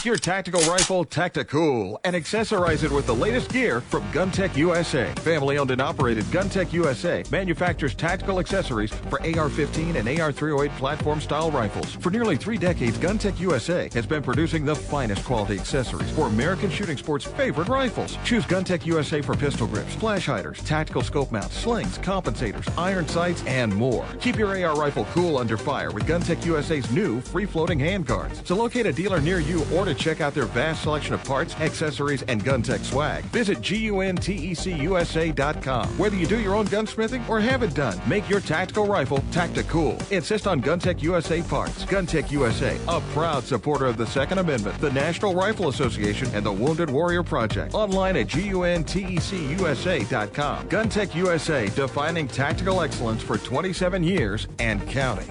Your 0.08 0.16
tactical 0.16 0.62
rifle 0.62 1.04
tactical 1.04 2.00
and 2.02 2.16
accessorize 2.16 2.82
it 2.82 2.90
with 2.90 3.04
the 3.04 3.14
latest 3.14 3.52
gear 3.52 3.82
from 3.82 4.10
GunTec 4.10 4.56
USA. 4.56 5.12
Family 5.16 5.58
owned 5.58 5.70
and 5.70 5.82
operated 5.82 6.24
GunTec 6.24 6.72
USA 6.72 7.22
manufactures 7.30 7.94
tactical 7.94 8.38
accessories 8.38 8.90
for 8.90 9.20
AR 9.20 9.50
15 9.50 9.96
and 9.96 10.08
AR 10.18 10.32
308 10.32 10.74
platform 10.78 11.20
style 11.20 11.50
rifles. 11.50 11.94
For 11.96 12.08
nearly 12.08 12.38
three 12.38 12.56
decades, 12.56 12.96
GunTec 12.96 13.38
USA 13.38 13.90
has 13.92 14.06
been 14.06 14.22
producing 14.22 14.64
the 14.64 14.74
finest 14.74 15.26
quality 15.26 15.58
accessories 15.58 16.10
for 16.12 16.28
American 16.28 16.70
shooting 16.70 16.96
sports' 16.96 17.26
favorite 17.26 17.68
rifles. 17.68 18.16
Choose 18.24 18.46
GunTec 18.46 18.86
USA 18.86 19.20
for 19.20 19.36
pistol 19.36 19.66
grips, 19.66 19.94
flash 19.96 20.24
hiders, 20.24 20.62
tactical 20.62 21.02
scope 21.02 21.30
mounts, 21.30 21.54
slings, 21.54 21.98
compensators, 21.98 22.66
iron 22.78 23.06
sights, 23.06 23.44
and 23.44 23.74
more. 23.74 24.06
Keep 24.22 24.38
your 24.38 24.56
AR 24.58 24.74
rifle 24.74 25.04
cool 25.12 25.36
under 25.36 25.58
fire 25.58 25.90
with 25.90 26.06
GunTec 26.06 26.46
USA's 26.46 26.90
new 26.92 27.20
free 27.20 27.44
floating 27.44 27.78
handguards. 27.78 28.42
To 28.44 28.54
locate 28.54 28.86
a 28.86 28.92
dealer 28.94 29.20
near 29.20 29.38
you 29.38 29.66
or 29.74 29.84
to 29.84 29.97
check 29.98 30.20
out 30.20 30.34
their 30.34 30.46
vast 30.46 30.82
selection 30.82 31.14
of 31.14 31.22
parts, 31.24 31.54
accessories, 31.56 32.22
and 32.22 32.44
GunTec 32.44 32.84
swag, 32.84 33.24
visit 33.26 33.58
GUNTECUSA.com. 33.58 35.98
Whether 35.98 36.16
you 36.16 36.26
do 36.26 36.40
your 36.40 36.54
own 36.54 36.66
gunsmithing 36.66 37.28
or 37.28 37.38
have 37.40 37.62
it 37.62 37.74
done, 37.74 38.00
make 38.06 38.28
your 38.28 38.40
tactical 38.40 38.86
rifle 38.86 39.24
tactical. 39.30 39.68
Cool. 39.68 39.98
Insist 40.10 40.46
on 40.46 40.62
GunTec 40.62 41.02
USA 41.02 41.42
parts. 41.42 41.84
GunTec 41.84 42.30
USA, 42.30 42.78
a 42.88 43.00
proud 43.12 43.42
supporter 43.44 43.86
of 43.86 43.96
the 43.96 44.06
Second 44.06 44.38
Amendment, 44.38 44.80
the 44.80 44.92
National 44.92 45.34
Rifle 45.34 45.66
Association, 45.68 46.28
and 46.34 46.46
the 46.46 46.52
Wounded 46.52 46.90
Warrior 46.90 47.22
Project. 47.22 47.74
Online 47.74 48.16
at 48.16 48.26
GUNTECUSA.com. 48.28 50.68
GunTec 50.68 51.14
USA, 51.14 51.68
defining 51.68 52.26
tactical 52.28 52.82
excellence 52.82 53.22
for 53.22 53.38
27 53.38 54.02
years 54.02 54.48
and 54.58 54.86
counting. 54.88 55.30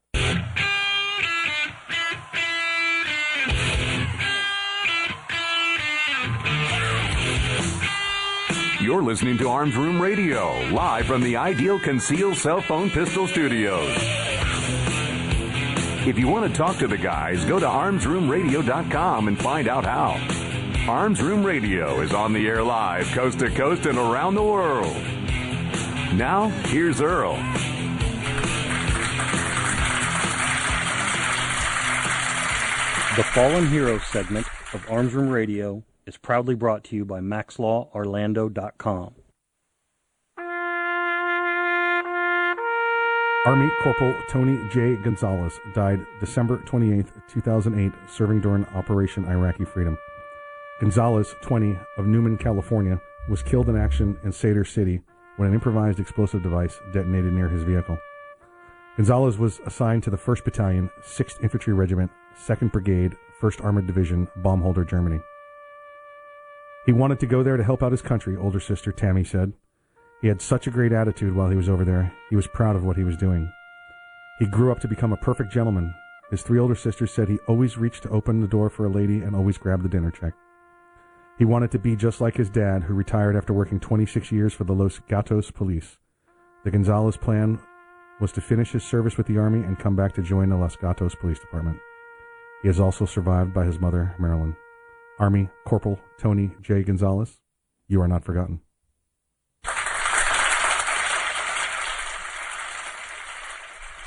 You're 8.91 9.03
listening 9.03 9.37
to 9.37 9.47
Arms 9.47 9.77
Room 9.77 10.01
Radio, 10.01 10.51
live 10.69 11.05
from 11.05 11.21
the 11.21 11.37
Ideal 11.37 11.79
Conceal 11.79 12.35
Cell 12.35 12.59
Phone 12.59 12.89
Pistol 12.89 13.25
Studios. 13.25 13.89
If 16.05 16.19
you 16.19 16.27
want 16.27 16.51
to 16.51 16.57
talk 16.57 16.75
to 16.79 16.89
the 16.89 16.97
guys, 16.97 17.45
go 17.45 17.57
to 17.57 17.65
armsroomradio.com 17.65 19.29
and 19.29 19.39
find 19.39 19.69
out 19.69 19.85
how. 19.85 20.19
Arms 20.91 21.21
Room 21.21 21.41
Radio 21.41 22.01
is 22.01 22.13
on 22.13 22.33
the 22.33 22.45
air 22.45 22.61
live, 22.61 23.07
coast 23.11 23.39
to 23.39 23.49
coast 23.51 23.85
and 23.85 23.97
around 23.97 24.35
the 24.35 24.43
world. 24.43 24.93
Now, 26.13 26.49
here's 26.65 26.99
Earl. 26.99 27.37
The 33.15 33.23
Fallen 33.23 33.69
Hero 33.69 33.99
segment 33.99 34.47
of 34.73 34.85
Arms 34.89 35.13
Room 35.13 35.29
Radio 35.29 35.81
is 36.11 36.17
proudly 36.17 36.55
brought 36.55 36.83
to 36.83 36.93
you 36.93 37.05
by 37.05 37.21
MaxLawOrlando.com. 37.21 39.15
Army 43.45 43.71
Corporal 43.81 44.21
Tony 44.29 44.59
J. 44.69 44.97
Gonzalez 44.97 45.57
died 45.73 46.05
December 46.19 46.57
28, 46.65 47.05
2008, 47.29 47.91
serving 48.09 48.41
during 48.41 48.65
Operation 48.75 49.23
Iraqi 49.25 49.63
Freedom. 49.63 49.97
Gonzalez, 50.81 51.33
20, 51.41 51.77
of 51.97 52.05
Newman, 52.05 52.37
California, 52.37 52.99
was 53.29 53.41
killed 53.41 53.69
in 53.69 53.77
action 53.77 54.17
in 54.25 54.33
Sadr 54.33 54.65
City 54.65 55.01
when 55.37 55.47
an 55.47 55.53
improvised 55.53 56.01
explosive 56.01 56.43
device 56.43 56.77
detonated 56.91 57.31
near 57.31 57.47
his 57.47 57.63
vehicle. 57.63 57.97
Gonzalez 58.97 59.37
was 59.37 59.61
assigned 59.65 60.03
to 60.03 60.09
the 60.09 60.17
1st 60.17 60.43
Battalion, 60.43 60.89
6th 61.03 61.41
Infantry 61.41 61.73
Regiment, 61.73 62.11
2nd 62.45 62.73
Brigade, 62.73 63.15
1st 63.41 63.63
Armored 63.63 63.87
Division, 63.87 64.27
Baumholder, 64.41 64.85
Germany. 64.85 65.21
He 66.85 66.91
wanted 66.91 67.19
to 67.19 67.27
go 67.27 67.43
there 67.43 67.57
to 67.57 67.63
help 67.63 67.83
out 67.83 67.91
his 67.91 68.01
country, 68.01 68.35
older 68.35 68.59
sister 68.59 68.91
Tammy 68.91 69.23
said. 69.23 69.53
He 70.21 70.27
had 70.27 70.41
such 70.41 70.67
a 70.67 70.71
great 70.71 70.91
attitude 70.91 71.35
while 71.35 71.49
he 71.49 71.55
was 71.55 71.69
over 71.69 71.85
there. 71.85 72.13
He 72.29 72.35
was 72.35 72.47
proud 72.47 72.75
of 72.75 72.83
what 72.83 72.97
he 72.97 73.03
was 73.03 73.17
doing. 73.17 73.51
He 74.39 74.45
grew 74.47 74.71
up 74.71 74.79
to 74.81 74.87
become 74.87 75.13
a 75.13 75.17
perfect 75.17 75.51
gentleman. 75.51 75.93
His 76.31 76.41
three 76.41 76.59
older 76.59 76.75
sisters 76.75 77.11
said 77.11 77.27
he 77.27 77.37
always 77.47 77.77
reached 77.77 78.03
to 78.03 78.09
open 78.09 78.41
the 78.41 78.47
door 78.47 78.69
for 78.69 78.85
a 78.85 78.89
lady 78.89 79.21
and 79.21 79.35
always 79.35 79.57
grabbed 79.57 79.83
the 79.83 79.89
dinner 79.89 80.11
check. 80.11 80.33
He 81.37 81.45
wanted 81.45 81.71
to 81.71 81.79
be 81.79 81.95
just 81.95 82.21
like 82.21 82.35
his 82.37 82.49
dad, 82.49 82.83
who 82.83 82.93
retired 82.93 83.35
after 83.35 83.53
working 83.53 83.79
26 83.79 84.31
years 84.31 84.53
for 84.53 84.63
the 84.63 84.73
Los 84.73 84.99
Gatos 85.07 85.51
police. 85.51 85.97
The 86.63 86.71
Gonzalez 86.71 87.17
plan 87.17 87.59
was 88.19 88.31
to 88.33 88.41
finish 88.41 88.71
his 88.71 88.83
service 88.83 89.17
with 89.17 89.27
the 89.27 89.39
Army 89.39 89.63
and 89.63 89.79
come 89.79 89.95
back 89.95 90.13
to 90.13 90.21
join 90.21 90.49
the 90.49 90.57
Los 90.57 90.75
Gatos 90.75 91.15
Police 91.15 91.39
Department. 91.39 91.79
He 92.61 92.69
is 92.69 92.79
also 92.79 93.05
survived 93.05 93.53
by 93.53 93.65
his 93.65 93.79
mother, 93.79 94.15
Marilyn. 94.19 94.55
Army 95.21 95.49
Corporal 95.65 95.99
Tony 96.17 96.49
J. 96.61 96.81
Gonzalez, 96.81 97.39
you 97.87 98.01
are 98.01 98.07
not 98.07 98.23
forgotten. 98.23 98.59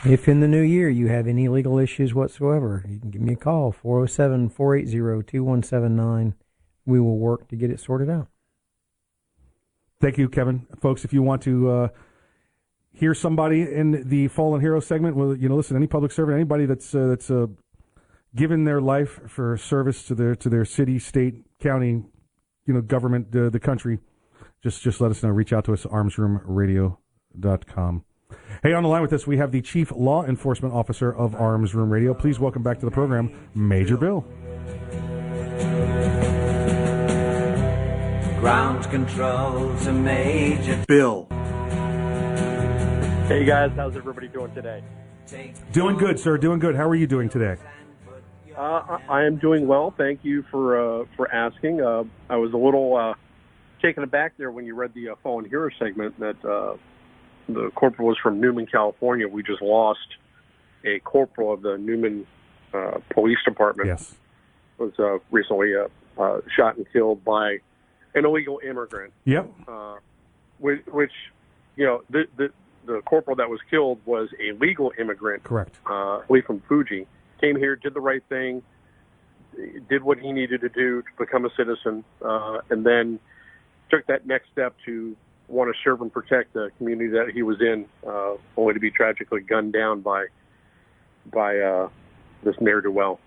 If 0.05 0.28
in 0.28 0.41
the 0.41 0.49
new 0.49 0.61
year 0.61 0.91
you 0.91 1.07
have 1.07 1.28
any 1.28 1.49
legal 1.49 1.78
issues 1.78 2.12
whatsoever, 2.15 2.85
you 2.89 2.99
can 2.99 3.11
give 3.11 3.23
me 3.23 3.35
a 3.35 3.36
call, 3.36 3.70
407 3.70 4.49
480 4.51 5.23
2179. 5.23 6.35
We 6.85 7.01
will 7.01 7.16
work 7.16 7.49
to 7.49 7.57
get 7.57 7.70
it 7.70 7.78
sorted 7.78 8.11
out. 8.11 8.27
Thank 10.01 10.19
you, 10.19 10.28
Kevin. 10.28 10.66
Folks, 10.81 11.05
if 11.05 11.12
you 11.12 11.23
want 11.23 11.43
to 11.43 11.70
uh, 11.70 11.89
hear 12.93 13.15
somebody 13.15 13.62
in 13.62 14.07
the 14.09 14.27
Fallen 14.28 14.61
Hero 14.61 14.81
segment, 14.81 15.15
well, 15.15 15.35
you 15.36 15.49
know, 15.49 15.55
listen, 15.57 15.77
any 15.77 15.86
public 15.86 16.11
servant, 16.11 16.35
anybody 16.35 16.66
that's 16.66 16.93
uh, 16.93 17.07
that's 17.07 17.31
uh, 17.31 17.47
given 18.35 18.65
their 18.65 18.81
life 18.81 19.20
for 19.28 19.56
service 19.56 20.02
to 20.05 20.15
their 20.15 20.35
to 20.36 20.48
their 20.48 20.65
city, 20.65 20.98
state, 20.98 21.43
county, 21.61 22.02
you 22.66 22.74
know, 22.74 22.81
government, 22.81 23.35
uh, 23.35 23.51
the 23.51 23.61
country, 23.61 23.98
just 24.62 24.82
just 24.82 25.01
let 25.01 25.11
us 25.11 25.23
know. 25.23 25.31
Reach 25.31 25.52
out 25.52 25.65
to 25.66 25.73
us, 25.73 25.85
armsroomradio.com. 25.85 28.05
Hey, 28.62 28.73
on 28.73 28.82
the 28.82 28.89
line 28.89 29.02
with 29.02 29.12
us, 29.12 29.27
we 29.27 29.36
have 29.36 29.52
the 29.52 29.61
Chief 29.61 29.93
Law 29.94 30.24
Enforcement 30.24 30.74
Officer 30.74 31.15
of 31.15 31.35
Arms 31.35 31.74
Room 31.74 31.90
Radio. 31.90 32.15
Please 32.15 32.40
welcome 32.40 32.62
back 32.62 32.81
to 32.81 32.86
the 32.86 32.90
program, 32.90 33.48
Major 33.55 33.97
Bill. 33.97 34.23
Ground 38.40 38.85
control 38.90 39.77
to 39.78 39.93
Major 39.93 40.82
Bill. 40.89 41.27
Hey 43.28 43.44
guys, 43.44 43.70
how's 43.77 43.97
everybody 43.97 44.28
doing 44.28 44.52
today? 44.55 44.82
Doing 45.73 45.97
good, 45.97 46.20
sir. 46.20 46.36
Doing 46.36 46.59
good. 46.59 46.77
How 46.77 46.86
are 46.86 46.94
you 46.94 47.06
doing 47.06 47.31
today? 47.31 47.56
Uh, 48.56 48.98
I- 49.09 49.24
am 49.24 49.36
doing 49.36 49.66
well. 49.66 49.93
Thank 49.97 50.20
you 50.24 50.44
for 50.51 51.02
uh, 51.02 51.05
for 51.16 51.32
asking. 51.32 51.81
Uh, 51.81 52.05
I 52.28 52.36
was 52.36 52.52
a 52.52 52.56
little 52.56 52.97
uh, 52.97 53.14
taken 53.82 54.02
aback 54.02 54.35
there 54.36 54.51
when 54.51 54.64
you 54.64 54.74
read 54.74 54.94
the 54.94 55.10
uh, 55.10 55.14
Fallen 55.22 55.44
Hero 55.44 55.70
segment 55.78 56.18
that 56.20 56.44
uh, 56.44 56.76
the 57.48 57.70
corporal 57.74 58.09
was 58.09 58.18
from 58.22 58.40
Newman, 58.40 58.66
California. 58.66 59.26
We 59.28 59.43
just 59.43 59.62
lost 59.62 60.06
a 60.85 61.01
corporal 61.01 61.52
of 61.52 61.62
the 61.62 61.78
Newman 61.78 62.26
uh, 62.72 62.98
Police 63.10 63.39
Department. 63.44 63.89
Yes. 63.89 64.14
Was 64.78 64.93
uh, 64.98 65.18
recently 65.31 65.72
uh, 65.74 65.86
uh, 66.20 66.40
shot 66.56 66.76
and 66.76 66.86
killed 66.93 67.24
by 67.24 67.59
an 68.14 68.24
illegal 68.24 68.60
immigrant. 68.68 69.12
Yep. 69.24 69.51
uh, 69.68 69.97
which, 70.59 70.85
which 70.86 71.12
you 71.76 71.85
know, 71.85 72.02
the, 72.10 72.24
the 72.36 72.51
the 72.86 73.01
corporal 73.02 73.36
that 73.36 73.48
was 73.48 73.60
killed 73.70 73.98
was 74.05 74.28
a 74.39 74.52
legal 74.59 74.93
immigrant, 74.98 75.43
Correct. 75.43 75.74
uh, 75.86 76.20
believe 76.26 76.44
from 76.44 76.62
Fiji. 76.68 77.06
Came 77.45 77.57
here, 77.57 77.77
did 77.77 77.93
the 77.93 78.01
right 78.01 78.23
thing, 78.31 78.62
did 79.91 80.03
what 80.03 80.19
he 80.19 80.33
needed 80.33 80.62
to 80.62 80.71
do 80.71 81.03
to 81.03 81.09
become 81.19 81.45
a 81.45 81.51
citizen, 81.59 82.03
uh, 82.25 82.61
and 82.71 82.87
then 82.87 83.21
took 83.91 84.07
that 84.07 84.27
next 84.27 84.51
step 84.51 84.75
to 84.87 85.15
want 85.49 85.71
to 85.71 85.79
serve 85.85 86.01
and 86.01 86.11
protect 86.11 86.55
the 86.55 86.71
community 86.79 87.11
that 87.11 87.33
he 87.35 87.43
was 87.43 87.61
in, 87.61 87.85
uh, 88.09 88.37
only 88.57 88.73
to 88.73 88.81
be 88.81 88.91
tragically 88.91 89.43
gunned 89.43 89.75
down 89.75 90.01
by 90.01 90.29
by 91.35 91.59
uh, 91.59 91.91
this 92.45 92.55
ne'er 92.62 92.81
do 92.81 92.91
well. 92.91 93.21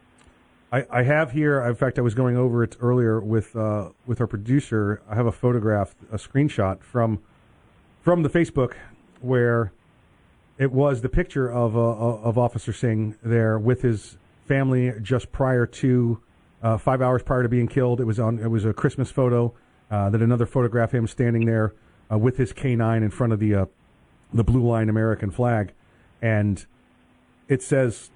I, 0.71 0.87
I 0.89 1.03
have 1.03 1.31
here. 1.31 1.61
In 1.61 1.75
fact, 1.75 1.99
I 1.99 2.01
was 2.01 2.15
going 2.15 2.35
over 2.35 2.63
it 2.63 2.75
earlier 2.81 3.19
with 3.19 3.55
uh, 3.55 3.89
with 4.07 4.19
our 4.19 4.25
producer. 4.25 4.99
I 5.07 5.13
have 5.13 5.27
a 5.27 5.31
photograph, 5.31 5.93
a 6.11 6.17
screenshot 6.17 6.81
from 6.81 7.19
from 8.01 8.23
the 8.23 8.29
Facebook 8.29 8.73
where 9.21 9.71
it 10.57 10.71
was 10.71 11.01
the 11.01 11.09
picture 11.09 11.51
of 11.51 11.75
uh, 11.75 11.79
of 11.79 12.37
Officer 12.37 12.73
Singh 12.73 13.15
there 13.23 13.59
with 13.59 13.81
his 13.81 14.17
family 14.47 14.93
just 15.01 15.31
prior 15.31 15.65
to 15.65 16.21
uh, 16.63 16.77
five 16.77 17.01
hours 17.01 17.21
prior 17.21 17.43
to 17.43 17.49
being 17.49 17.67
killed. 17.67 18.01
It 18.01 18.05
was 18.05 18.19
on. 18.19 18.39
It 18.39 18.49
was 18.49 18.65
a 18.65 18.73
Christmas 18.73 19.11
photo. 19.11 19.53
Uh, 19.89 20.09
then 20.09 20.21
another 20.21 20.45
photograph 20.45 20.93
him 20.93 21.07
standing 21.07 21.45
there 21.45 21.73
uh, 22.11 22.17
with 22.17 22.37
his 22.37 22.51
K9 22.53 22.97
in 22.97 23.09
front 23.09 23.33
of 23.33 23.39
the 23.39 23.55
uh, 23.55 23.65
the 24.33 24.43
blue 24.43 24.65
line 24.67 24.89
American 24.89 25.31
flag, 25.31 25.73
and 26.21 26.65
it 27.47 27.61
says, 27.61 28.09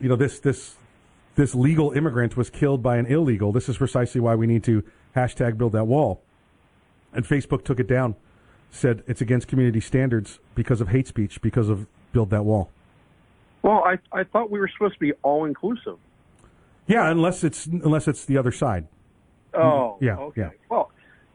you 0.00 0.08
know, 0.08 0.16
this 0.16 0.40
this 0.40 0.76
this 1.36 1.54
legal 1.54 1.92
immigrant 1.92 2.36
was 2.36 2.50
killed 2.50 2.82
by 2.82 2.96
an 2.96 3.06
illegal. 3.06 3.52
This 3.52 3.68
is 3.68 3.76
precisely 3.76 4.20
why 4.20 4.34
we 4.34 4.46
need 4.46 4.64
to 4.64 4.82
hashtag 5.14 5.58
build 5.58 5.72
that 5.72 5.86
wall. 5.86 6.22
And 7.12 7.24
Facebook 7.24 7.64
took 7.64 7.78
it 7.78 7.86
down, 7.86 8.16
said 8.76 9.02
it's 9.06 9.20
against 9.20 9.48
community 9.48 9.80
standards 9.80 10.38
because 10.54 10.80
of 10.80 10.88
hate 10.88 11.06
speech, 11.06 11.40
because 11.42 11.68
of 11.68 11.86
build 12.12 12.30
that 12.30 12.44
wall. 12.44 12.70
Well, 13.62 13.82
I 13.84 13.98
I 14.12 14.24
thought 14.24 14.50
we 14.50 14.60
were 14.60 14.68
supposed 14.68 14.94
to 14.94 15.00
be 15.00 15.12
all 15.22 15.44
inclusive. 15.44 15.98
Yeah, 16.86 17.10
unless 17.10 17.42
it's 17.42 17.66
unless 17.66 18.06
it's 18.06 18.24
the 18.24 18.38
other 18.38 18.52
side. 18.52 18.86
Oh, 19.54 19.96
yeah, 20.00 20.16
okay. 20.16 20.40
yeah. 20.42 20.50
Well, 20.68 20.90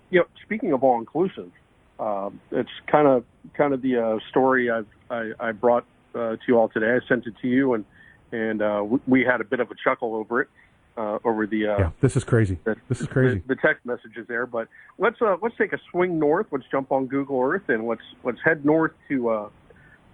you 0.10 0.20
know, 0.20 0.26
speaking 0.44 0.74
of 0.74 0.84
all 0.84 1.00
inclusive, 1.00 1.52
um, 2.00 2.40
it's 2.52 2.70
kind 2.88 3.08
of 3.08 3.26
kind 3.54 3.74
of 3.74 3.82
the 3.82 3.98
uh, 3.98 4.20
story 4.30 4.70
I've, 4.70 4.88
I 5.10 5.32
I 5.40 5.52
brought 5.52 5.86
uh, 6.16 6.32
to 6.36 6.40
you 6.48 6.58
all 6.58 6.70
today. 6.70 6.96
I 6.96 7.08
sent 7.08 7.28
it 7.28 7.34
to 7.42 7.48
you, 7.48 7.74
and 7.74 7.86
and 8.32 8.62
uh, 8.62 8.84
we, 8.86 9.00
we 9.08 9.24
had 9.24 9.42
a 9.42 9.44
bit 9.44 9.60
of 9.60 9.70
a 9.72 9.76
chuckle 9.84 10.16
over 10.16 10.42
it, 10.42 10.50
uh, 10.98 11.20
over 11.24 11.48
the 11.48 11.68
uh, 11.68 11.78
Yeah, 11.78 11.90
this 12.02 12.16
is 12.16 12.24
crazy. 12.24 12.58
This 12.90 13.02
is 13.02 13.08
crazy. 13.08 13.42
the, 13.48 13.56
the 13.56 13.62
text 13.62 13.86
messages 13.86 14.28
there. 14.28 14.46
But 14.46 14.68
let's 14.98 15.22
uh, 15.22 15.38
let's 15.42 15.56
take 15.58 15.74
a 15.74 15.80
swing 15.92 16.20
north. 16.20 16.48
Let's 16.52 16.66
jump 16.72 16.92
on 16.92 17.08
Google 17.08 17.42
Earth 17.42 17.70
and 17.70 17.88
let's 17.88 18.02
let's 18.24 18.40
head 18.44 18.66
north 18.66 18.92
to 19.10 19.30
uh, 19.30 19.50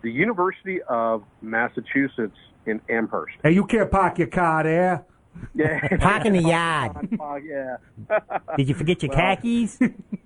the 0.04 0.12
University 0.12 0.82
of 0.84 1.24
Massachusetts 1.42 2.38
in 2.66 2.80
Amherst. 2.90 3.36
Hey, 3.44 3.52
you 3.52 3.66
can't 3.66 3.90
park 3.90 4.20
your 4.20 4.28
car 4.28 4.64
there. 4.64 5.06
Yeah, 5.54 5.88
Park 6.00 6.26
in 6.26 6.34
the 6.34 6.42
yard. 6.42 6.92
Oh, 7.20 7.36
yeah. 7.36 7.78
Did 8.58 8.70
you 8.70 8.74
forget 8.76 9.04
your 9.04 9.10
Well, 9.12 9.36
khakis? 9.36 9.80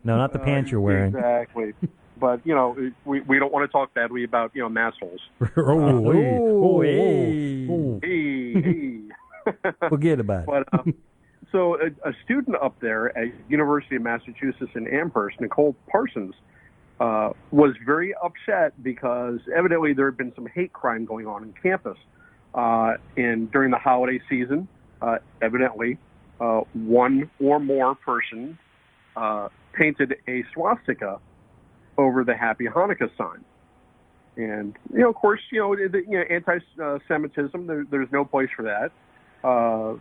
No, 0.04 0.16
not 0.18 0.32
the 0.32 0.40
pants 0.40 0.72
you're 0.72 0.80
wearing. 0.80 1.14
Exactly. 1.14 1.74
But 2.18 2.46
you 2.46 2.54
know, 2.56 2.78
we 3.04 3.20
we 3.22 3.38
don't 3.40 3.52
want 3.52 3.68
to 3.68 3.72
talk 3.72 3.94
badly 3.94 4.24
about 4.24 4.52
you 4.56 4.62
know 4.62 4.70
massholes. 4.70 5.18
oh, 5.58 6.12
hey. 6.14 6.38
Oh, 6.40 6.64
Oh, 6.64 6.82
hey. 6.82 7.68
oh, 7.70 7.74
oh. 7.74 8.00
Hey, 8.02 8.54
hey. 8.62 9.01
Forget 9.90 10.20
about 10.20 10.42
it. 10.42 10.46
But 10.48 10.80
um, 10.80 10.94
so 11.52 11.76
a, 11.76 12.10
a 12.10 12.14
student 12.24 12.56
up 12.62 12.80
there 12.80 13.16
at 13.18 13.34
University 13.50 13.96
of 13.96 14.02
Massachusetts 14.02 14.72
in 14.76 14.88
Amherst, 14.88 15.40
Nicole 15.42 15.76
Parsons, 15.90 16.34
uh, 17.00 17.32
was 17.52 17.74
very 17.86 18.14
upset 18.24 18.82
because 18.84 19.40
evidently 19.56 19.94
there 19.94 20.06
had 20.06 20.18
been 20.18 20.34
some 20.36 20.48
hate 20.48 20.72
crime 20.72 21.06
going 21.06 21.26
on 21.26 21.44
in 21.44 21.54
campus, 21.62 21.98
uh, 22.54 22.94
and 23.18 23.52
during 23.52 23.72
the 23.72 23.78
holiday 23.78 24.20
season, 24.30 24.68
uh, 25.02 25.18
evidently 25.42 25.98
uh, 26.40 26.62
one 26.74 27.30
or 27.40 27.60
more 27.60 27.96
person 27.96 28.58
uh, 29.16 29.50
painted 29.74 30.16
a 30.28 30.44
swastika 30.54 31.20
over 31.98 32.24
the 32.24 32.36
Happy 32.36 32.66
Hanukkah 32.66 33.10
sign. 33.18 33.44
And 34.38 34.76
you 34.94 35.00
know, 35.00 35.10
of 35.10 35.16
course, 35.16 35.42
you 35.52 35.60
know, 35.60 35.76
the, 35.76 36.04
you 36.08 36.18
know, 36.18 36.24
anti-Semitism. 36.30 37.68
There, 37.68 37.86
there's 37.90 38.12
no 38.12 38.24
place 38.24 38.50
for 38.56 38.64
that. 38.64 38.92
Uh, 39.44 39.94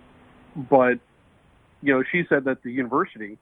but 0.69 0.99
you 1.83 1.95
know, 1.95 2.03
she 2.13 2.25
said 2.29 2.45
that 2.45 2.63
the 2.63 2.71
university 2.71 3.39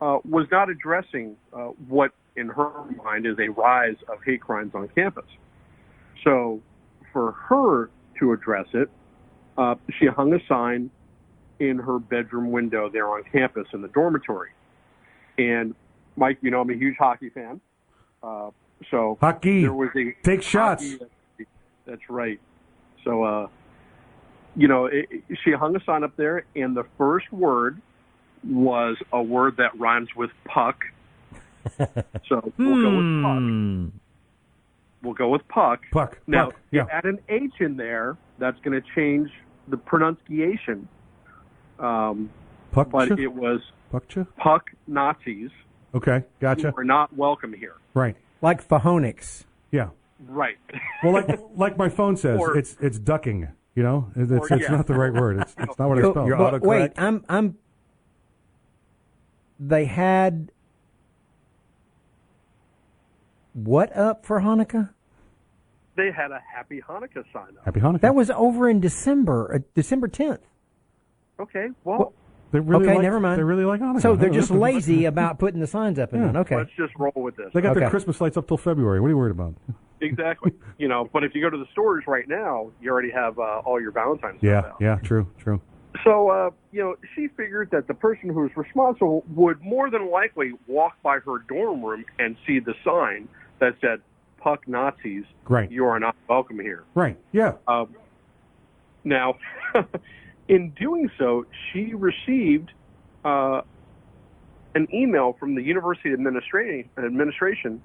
uh, 0.00 0.18
was 0.28 0.46
not 0.52 0.68
addressing 0.70 1.36
uh, 1.52 1.68
what, 1.88 2.12
in 2.36 2.48
her 2.48 2.70
mind, 3.02 3.26
is 3.26 3.36
a 3.38 3.48
rise 3.48 3.96
of 4.08 4.18
hate 4.24 4.40
crimes 4.40 4.72
on 4.74 4.88
campus. 4.88 5.24
So, 6.22 6.60
for 7.12 7.32
her 7.32 7.90
to 8.20 8.32
address 8.32 8.66
it, 8.72 8.88
uh, 9.58 9.74
she 9.98 10.06
hung 10.06 10.32
a 10.34 10.38
sign 10.46 10.90
in 11.58 11.78
her 11.78 11.98
bedroom 11.98 12.50
window 12.52 12.88
there 12.90 13.08
on 13.08 13.22
campus 13.32 13.66
in 13.72 13.80
the 13.80 13.88
dormitory. 13.88 14.50
And 15.38 15.74
Mike, 16.16 16.38
you 16.42 16.50
know, 16.50 16.60
I'm 16.60 16.70
a 16.70 16.74
huge 16.74 16.96
hockey 16.98 17.30
fan. 17.30 17.60
Uh, 18.22 18.50
so 18.90 19.16
Hockey. 19.20 19.62
there 19.62 19.72
was 19.72 19.88
a 19.96 20.14
Take 20.22 20.42
shots. 20.42 20.82
hockey- 20.84 21.46
that's 21.86 22.10
right. 22.10 22.40
So, 23.04 23.22
uh, 23.22 23.48
you 24.56 24.68
know, 24.68 24.86
it, 24.86 25.06
it- 25.10 25.38
she 25.44 25.52
hung 25.52 25.76
a 25.76 25.84
sign 25.84 26.02
up 26.04 26.16
there, 26.16 26.44
and 26.54 26.76
the 26.76 26.84
first 26.98 27.30
word 27.32 27.80
was 28.48 28.96
a 29.12 29.22
word 29.22 29.56
that 29.58 29.78
rhymes 29.78 30.08
with 30.16 30.30
puck, 30.44 30.78
So 32.28 32.52
we'll 32.58 32.80
go 32.80 32.96
with 32.96 33.22
Puck. 33.24 33.38
Hmm. 33.38 33.88
We'll 35.02 35.14
go 35.14 35.28
with 35.28 35.46
Puck. 35.48 35.80
Puck. 35.90 36.18
Now, 36.26 36.46
Puck, 36.46 36.60
yeah. 36.70 36.86
add 36.92 37.04
an 37.04 37.18
H 37.28 37.54
in 37.60 37.76
there. 37.76 38.16
That's 38.38 38.58
going 38.60 38.80
to 38.80 38.86
change 38.94 39.30
the 39.68 39.76
pronunciation. 39.76 40.88
Um, 41.78 42.30
Puck. 42.72 42.90
but 42.90 43.10
it 43.18 43.32
was 43.32 43.60
Puckcha? 43.92 44.26
Puck 44.36 44.70
Nazis. 44.86 45.50
Okay, 45.94 46.22
gotcha. 46.40 46.70
Who 46.70 46.80
are 46.80 46.84
not 46.84 47.14
welcome 47.16 47.52
here. 47.52 47.74
Right. 47.94 48.16
Like 48.42 48.66
Fahonix. 48.66 49.44
Yeah. 49.72 49.88
Right. 50.28 50.56
Well, 51.02 51.12
like 51.14 51.40
like 51.56 51.76
my 51.78 51.88
phone 51.88 52.16
says, 52.16 52.38
Or- 52.38 52.56
it's 52.56 52.76
it's 52.80 52.98
ducking. 52.98 53.48
You 53.76 53.82
know, 53.84 54.10
it's, 54.16 54.32
Or- 54.32 54.38
it's 54.54 54.62
yeah. 54.62 54.74
not 54.74 54.86
the 54.88 54.94
right 54.94 55.12
word. 55.12 55.38
It's, 55.38 55.54
it's 55.58 55.78
not 55.78 55.88
what 55.88 55.98
I 55.98 56.02
But- 56.02 56.10
spelled. 56.12 56.30
but 56.38 56.62
wait, 56.62 56.92
I'm 56.96 57.24
I'm. 57.28 57.56
They 59.60 59.84
had 59.84 60.50
what 63.52 63.94
up 63.96 64.24
for 64.26 64.40
Hanukkah? 64.40 64.90
They 65.96 66.10
had 66.10 66.30
a 66.30 66.40
Happy 66.54 66.82
Hanukkah 66.86 67.24
sign 67.32 67.56
up. 67.58 67.64
Happy 67.64 67.80
Hanukkah. 67.80 68.00
That 68.02 68.14
was 68.14 68.30
over 68.30 68.68
in 68.68 68.80
December, 68.80 69.54
uh, 69.54 69.58
December 69.74 70.08
tenth. 70.08 70.40
Okay. 71.40 71.68
Well, 71.84 72.12
They 72.52 72.60
really 72.60 72.84
okay, 72.86 72.94
like, 72.96 73.02
never 73.02 73.18
mind. 73.20 73.38
They 73.38 73.44
really 73.44 73.64
like 73.64 73.80
Hanukkah. 73.80 74.02
So 74.02 74.14
they're 74.14 74.28
just 74.30 74.50
lazy 74.50 75.04
about 75.06 75.38
putting 75.38 75.60
the 75.60 75.66
signs 75.66 75.98
up 75.98 76.12
and 76.12 76.20
Yeah. 76.22 76.26
down. 76.32 76.36
Okay. 76.38 76.56
let's 76.56 76.70
just 76.76 76.92
roll 76.98 77.12
with 77.16 77.36
this. 77.36 77.50
They 77.54 77.60
got 77.62 77.74
their 77.74 77.88
Christmas 77.88 78.20
lights 78.20 78.36
up 78.36 78.46
till 78.46 78.58
February. 78.58 79.00
What 79.00 79.06
are 79.06 79.10
you 79.10 79.16
worried 79.18 79.30
about? 79.32 79.54
Exactly. 80.00 80.52
you 80.78 80.88
know, 80.88 81.08
but 81.12 81.24
if 81.24 81.34
you 81.34 81.40
go 81.40 81.50
to 81.50 81.58
the 81.58 81.66
stores 81.72 82.04
right 82.06 82.28
now, 82.28 82.70
you 82.80 82.90
already 82.90 83.10
have 83.10 83.38
uh, 83.38 83.62
all 83.64 83.80
your 83.80 83.92
Valentine's. 83.92 84.42
Yeah, 84.42 84.72
yeah, 84.80 84.96
true, 85.02 85.26
true. 85.38 85.60
So, 86.04 86.28
uh, 86.28 86.50
you 86.72 86.82
know, 86.82 86.96
she 87.14 87.28
figured 87.28 87.70
that 87.70 87.86
the 87.86 87.94
person 87.94 88.28
who 88.28 88.40
was 88.40 88.50
responsible 88.56 89.24
would 89.34 89.62
more 89.62 89.90
than 89.90 90.10
likely 90.10 90.52
walk 90.66 91.00
by 91.02 91.18
her 91.20 91.38
dorm 91.48 91.82
room 91.82 92.04
and 92.18 92.36
see 92.46 92.58
the 92.58 92.74
sign 92.84 93.28
that 93.60 93.76
said 93.80 94.00
"Puck 94.38 94.68
Nazis." 94.68 95.24
Right. 95.48 95.70
You 95.70 95.86
are 95.86 95.98
not 95.98 96.14
welcome 96.28 96.60
here. 96.60 96.84
Right. 96.94 97.16
Yeah. 97.32 97.52
Um, 97.66 97.94
now, 99.04 99.36
in 100.48 100.70
doing 100.70 101.10
so, 101.16 101.46
she 101.72 101.94
received 101.94 102.72
uh, 103.24 103.62
an 104.74 104.88
email 104.92 105.34
from 105.38 105.54
the 105.54 105.62
university 105.62 106.12
administration 106.12 106.90
administration 106.98 107.82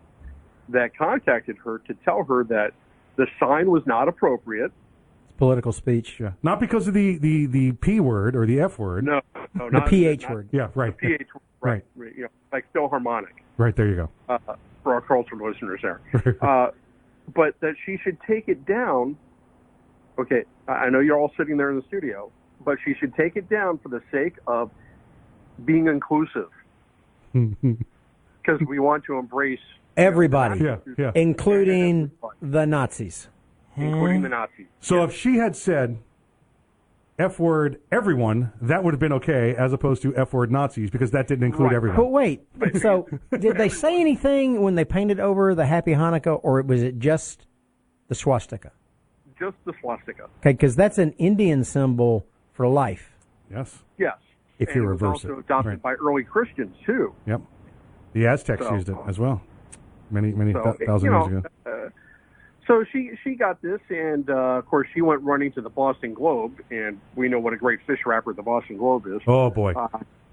that 0.71 0.95
contacted 0.97 1.57
her 1.63 1.79
to 1.87 1.93
tell 2.05 2.23
her 2.23 2.43
that 2.45 2.71
the 3.15 3.27
sign 3.39 3.69
was 3.71 3.83
not 3.85 4.07
appropriate. 4.07 4.71
It's 5.29 5.37
political 5.37 5.71
speech. 5.71 6.17
Yeah. 6.19 6.31
Not 6.43 6.59
because 6.59 6.87
of 6.87 6.93
the, 6.93 7.17
the, 7.17 7.45
the 7.45 7.71
P 7.73 7.99
word 7.99 8.35
or 8.35 8.45
the 8.45 8.59
F 8.61 8.79
word. 8.79 9.05
No, 9.05 9.21
no 9.53 9.69
not 9.69 9.71
The 9.71 9.79
not, 9.79 9.89
PH 9.89 10.21
not- 10.23 10.31
word. 10.31 10.49
Yeah, 10.51 10.67
right. 10.75 10.97
The 10.97 11.07
PH 11.17 11.27
word, 11.33 11.41
right? 11.61 11.85
You 12.15 12.23
know, 12.23 12.27
like 12.51 12.65
Philharmonic. 12.73 13.43
Right, 13.57 13.75
there 13.75 13.87
you 13.87 13.95
go. 13.95 14.09
uh, 14.29 14.37
for 14.83 14.93
our 14.95 15.01
cultural 15.01 15.47
listeners 15.49 15.79
there. 15.83 16.01
uh, 16.41 16.71
but 17.35 17.59
that 17.61 17.75
she 17.85 17.97
should 18.03 18.17
take 18.27 18.47
it 18.47 18.65
down. 18.65 19.15
Okay, 20.17 20.43
I 20.67 20.71
I 20.71 20.89
know 20.89 20.99
you're 20.99 21.17
all 21.19 21.31
sitting 21.37 21.57
there 21.57 21.69
in 21.69 21.75
the 21.75 21.83
studio, 21.87 22.31
but 22.65 22.77
she 22.83 22.93
should 22.99 23.13
take 23.15 23.35
it 23.35 23.47
down 23.49 23.77
for 23.77 23.89
the 23.89 24.01
sake 24.11 24.37
of 24.47 24.71
being 25.65 25.87
inclusive 25.87 26.49
because 27.33 28.59
we 28.67 28.79
want 28.79 29.03
to 29.05 29.17
embrace 29.17 29.59
Everybody, 29.97 30.63
Yeah, 30.63 30.77
yeah. 30.97 31.11
including 31.15 32.11
the 32.41 32.65
Nazis. 32.65 33.27
including 33.75 34.21
the 34.21 34.29
Nazis. 34.29 34.67
So 34.79 35.03
if 35.03 35.13
she 35.13 35.35
had 35.37 35.55
said 35.55 35.97
F 37.19 37.39
word 37.39 37.79
everyone, 37.91 38.51
that 38.61 38.83
would 38.83 38.93
have 38.93 38.99
been 38.99 39.13
okay, 39.13 39.53
as 39.55 39.73
opposed 39.73 40.01
to 40.03 40.15
F 40.15 40.33
word 40.33 40.51
Nazis, 40.51 40.89
because 40.89 41.11
that 41.11 41.27
didn't 41.27 41.43
include 41.43 41.73
everyone. 41.73 41.97
But 41.97 42.07
wait, 42.11 42.41
so 42.79 43.07
did 43.37 43.57
they 43.57 43.69
say 43.69 43.99
anything 43.99 44.61
when 44.61 44.75
they 44.75 44.85
painted 44.85 45.19
over 45.19 45.53
the 45.53 45.65
Happy 45.65 45.91
Hanukkah, 45.91 46.39
or 46.41 46.61
was 46.63 46.81
it 46.81 46.97
just 46.99 47.45
the 48.07 48.15
swastika? 48.15 48.71
Just 49.39 49.57
the 49.65 49.73
swastika. 49.81 50.23
Okay, 50.39 50.53
because 50.53 50.75
that's 50.75 50.97
an 50.97 51.11
Indian 51.13 51.63
symbol 51.63 52.25
for 52.53 52.67
life. 52.67 53.15
Yes. 53.51 53.79
Yes. 53.97 54.17
If 54.57 54.69
and 54.69 54.75
you 54.77 54.83
it 54.83 54.85
was 54.93 55.01
reverse 55.01 55.25
also 55.25 55.33
it. 55.33 55.39
adopted 55.39 55.69
Right. 55.73 55.81
by 55.81 55.93
early 55.93 56.23
Christians 56.23 56.75
too. 56.85 57.13
Yep. 57.25 57.41
The 58.13 58.27
Aztecs 58.27 58.65
So- 58.65 58.73
used 58.73 58.89
it 58.89 58.95
as 59.07 59.19
well, 59.19 59.41
many 60.11 60.31
many 60.33 60.53
So, 60.53 60.61
thou- 60.63 60.85
thousand 60.85 61.11
you 61.11 61.17
years 61.17 61.31
know, 61.31 61.37
ago. 61.39 61.49
Uh, 61.85 61.89
so 62.67 62.85
she 62.91 63.11
she 63.23 63.35
got 63.35 63.61
this, 63.61 63.79
and 63.89 64.29
uh, 64.29 64.33
of 64.59 64.65
course 64.67 64.87
she 64.93 65.01
went 65.01 65.21
running 65.23 65.51
to 65.53 65.61
the 65.61 65.69
Boston 65.69 66.13
Globe, 66.13 66.59
and 66.69 66.99
we 67.15 67.27
know 67.27 67.39
what 67.39 67.53
a 67.53 67.57
great 67.57 67.79
fish 67.87 67.99
wrapper 68.05 68.33
the 68.33 68.43
Boston 68.43 68.77
Globe 68.77 69.05
is. 69.07 69.21
Oh 69.27 69.49
boy, 69.49 69.73
Uh, 69.73 69.87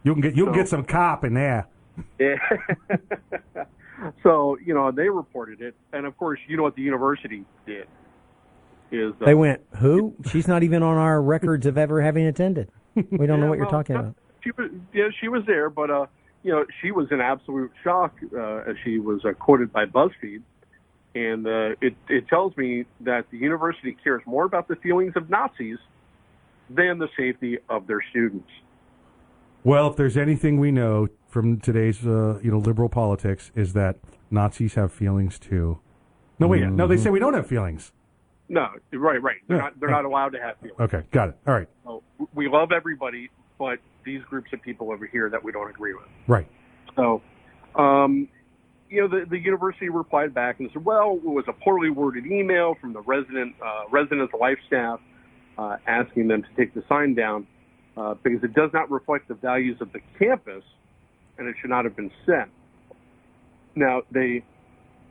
you 0.04 0.12
can 0.12 0.20
get 0.20 0.36
you 0.36 0.44
can 0.44 0.54
get 0.54 0.68
some 0.68 0.84
cop 0.84 1.24
in 1.24 1.34
there. 1.34 1.66
Yeah. 2.18 2.36
so 4.22 4.56
you 4.64 4.74
know 4.74 4.90
they 4.92 5.08
reported 5.08 5.60
it, 5.60 5.74
and 5.92 6.06
of 6.06 6.16
course 6.16 6.38
you 6.46 6.56
know 6.56 6.62
what 6.62 6.76
the 6.76 6.82
university 6.82 7.44
did 7.66 7.86
is 8.92 9.12
uh, 9.20 9.24
They 9.26 9.34
went, 9.34 9.60
who? 9.76 10.14
She's 10.30 10.46
not 10.48 10.62
even 10.62 10.82
on 10.82 10.96
our 10.96 11.20
records 11.20 11.66
of 11.66 11.76
ever 11.76 12.00
having 12.00 12.24
attended. 12.26 12.70
We 12.94 13.26
don't 13.26 13.38
know 13.40 13.46
Yeah, 13.46 13.48
what 13.50 13.58
you're 13.58 13.70
talking 13.70 13.96
about. 13.96 14.14
She 14.44 14.50
was 14.56 14.70
yeah 14.94 15.08
she 15.20 15.28
was 15.28 15.42
there, 15.46 15.70
but 15.70 15.90
uh 15.90 16.06
you 16.42 16.52
know 16.52 16.64
she 16.80 16.90
was 16.90 17.08
in 17.10 17.20
absolute 17.20 17.70
shock 17.82 18.14
uh, 18.34 18.70
as 18.70 18.76
she 18.84 18.98
was 18.98 19.24
uh, 19.24 19.32
quoted 19.32 19.72
by 19.72 19.86
BuzzFeed, 19.86 20.42
and 21.14 21.46
uh, 21.46 21.76
it 21.80 21.94
it 22.08 22.28
tells 22.28 22.56
me 22.56 22.84
that 23.00 23.26
the 23.30 23.38
university 23.38 23.96
cares 24.02 24.22
more 24.26 24.44
about 24.44 24.68
the 24.68 24.76
feelings 24.76 25.12
of 25.16 25.28
Nazis 25.30 25.78
than 26.70 26.98
the 26.98 27.08
safety 27.16 27.58
of 27.68 27.86
their 27.86 28.02
students. 28.10 28.48
Well, 29.64 29.88
if 29.88 29.96
there's 29.96 30.16
anything 30.16 30.58
we 30.60 30.70
know 30.70 31.08
from 31.26 31.60
today's 31.60 32.06
uh, 32.06 32.38
you 32.42 32.50
know 32.50 32.58
liberal 32.58 32.88
politics, 32.88 33.50
is 33.54 33.72
that 33.72 33.96
Nazis 34.30 34.74
have 34.74 34.92
feelings 34.92 35.38
too. 35.38 35.80
No, 36.38 36.46
wait, 36.46 36.62
no, 36.62 36.86
they 36.86 36.96
say 36.96 37.10
we 37.10 37.18
don't 37.18 37.34
have 37.34 37.46
feelings. 37.48 37.92
No, 38.48 38.68
right, 38.92 39.20
right. 39.20 39.36
They're 39.46 39.56
Yeah, 39.56 39.62
not 39.64 39.80
they're 39.80 39.90
not 39.90 40.04
allowed 40.04 40.30
to 40.30 40.40
have 40.40 40.56
feelings. 40.58 40.80
Okay, 40.80 41.02
got 41.10 41.30
it. 41.30 41.36
All 41.46 41.54
right, 41.54 41.68
So 41.84 42.02
we 42.32 42.48
love 42.48 42.70
everybody, 42.72 43.30
but 43.58 43.78
these 44.08 44.22
groups 44.24 44.50
of 44.52 44.62
people 44.62 44.90
over 44.90 45.06
here 45.06 45.28
that 45.28 45.44
we 45.44 45.52
don't 45.52 45.68
agree 45.68 45.92
with. 45.92 46.08
right. 46.26 46.46
So, 46.96 47.22
um, 47.74 48.28
you 48.88 49.02
know, 49.02 49.08
the, 49.08 49.26
the 49.28 49.38
university 49.38 49.90
replied 49.90 50.32
back 50.32 50.60
and 50.60 50.70
said, 50.72 50.84
well, 50.84 51.20
it 51.22 51.24
was 51.24 51.44
a 51.46 51.52
poorly 51.52 51.90
worded 51.90 52.26
email 52.26 52.74
from 52.80 52.94
the 52.94 53.02
resident 53.02 53.54
uh, 53.64 53.84
residence 53.90 54.30
life 54.40 54.58
staff 54.66 54.98
uh, 55.58 55.76
asking 55.86 56.28
them 56.28 56.42
to 56.42 56.48
take 56.56 56.72
the 56.74 56.82
sign 56.88 57.14
down 57.14 57.46
uh, 57.98 58.14
because 58.22 58.42
it 58.42 58.54
does 58.54 58.70
not 58.72 58.90
reflect 58.90 59.28
the 59.28 59.34
values 59.34 59.76
of 59.80 59.92
the 59.92 60.00
campus 60.18 60.64
and 61.36 61.46
it 61.46 61.54
should 61.60 61.70
not 61.70 61.84
have 61.84 61.94
been 61.94 62.10
sent. 62.24 62.50
Now, 63.74 64.02
they 64.10 64.42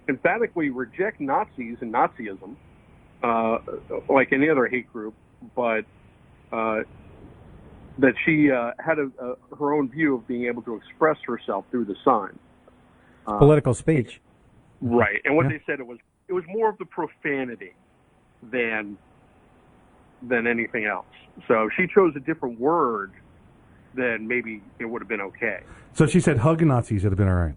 emphatically 0.09 0.69
reject 0.71 1.21
Nazis 1.21 1.77
and 1.81 1.93
Nazism, 1.93 2.55
uh, 3.23 3.59
like 4.09 4.33
any 4.33 4.49
other 4.49 4.67
hate 4.67 4.91
group, 4.91 5.13
but 5.55 5.85
uh, 6.51 6.79
that 7.99 8.13
she 8.25 8.51
uh, 8.51 8.71
had 8.83 8.99
a, 8.99 9.09
a, 9.19 9.55
her 9.55 9.73
own 9.73 9.89
view 9.89 10.15
of 10.15 10.27
being 10.27 10.45
able 10.45 10.61
to 10.63 10.75
express 10.75 11.17
herself 11.25 11.65
through 11.71 11.85
the 11.85 11.95
sign. 12.05 12.37
Uh, 13.25 13.37
Political 13.39 13.73
speech. 13.73 14.21
Right, 14.81 15.21
and 15.25 15.35
what 15.35 15.45
Yeah. 15.45 15.57
they 15.57 15.63
said 15.65 15.79
it 15.79 15.87
was 15.87 15.97
it 16.27 16.33
was 16.33 16.43
more 16.47 16.69
of 16.69 16.77
the 16.77 16.85
profanity 16.85 17.73
than 18.51 18.97
than 20.21 20.45
anything 20.47 20.85
else. 20.85 21.05
So 21.47 21.69
she 21.75 21.87
chose 21.87 22.13
a 22.15 22.19
different 22.19 22.59
word, 22.59 23.11
then 23.95 24.27
maybe 24.27 24.61
it 24.79 24.85
would 24.85 25.01
have 25.01 25.09
been 25.09 25.21
okay. 25.21 25.61
So 25.93 26.05
she 26.05 26.19
said 26.19 26.37
hug 26.39 26.61
Nazis 26.61 27.03
would 27.03 27.11
have 27.11 27.17
been 27.17 27.27
all 27.27 27.35
right. 27.35 27.55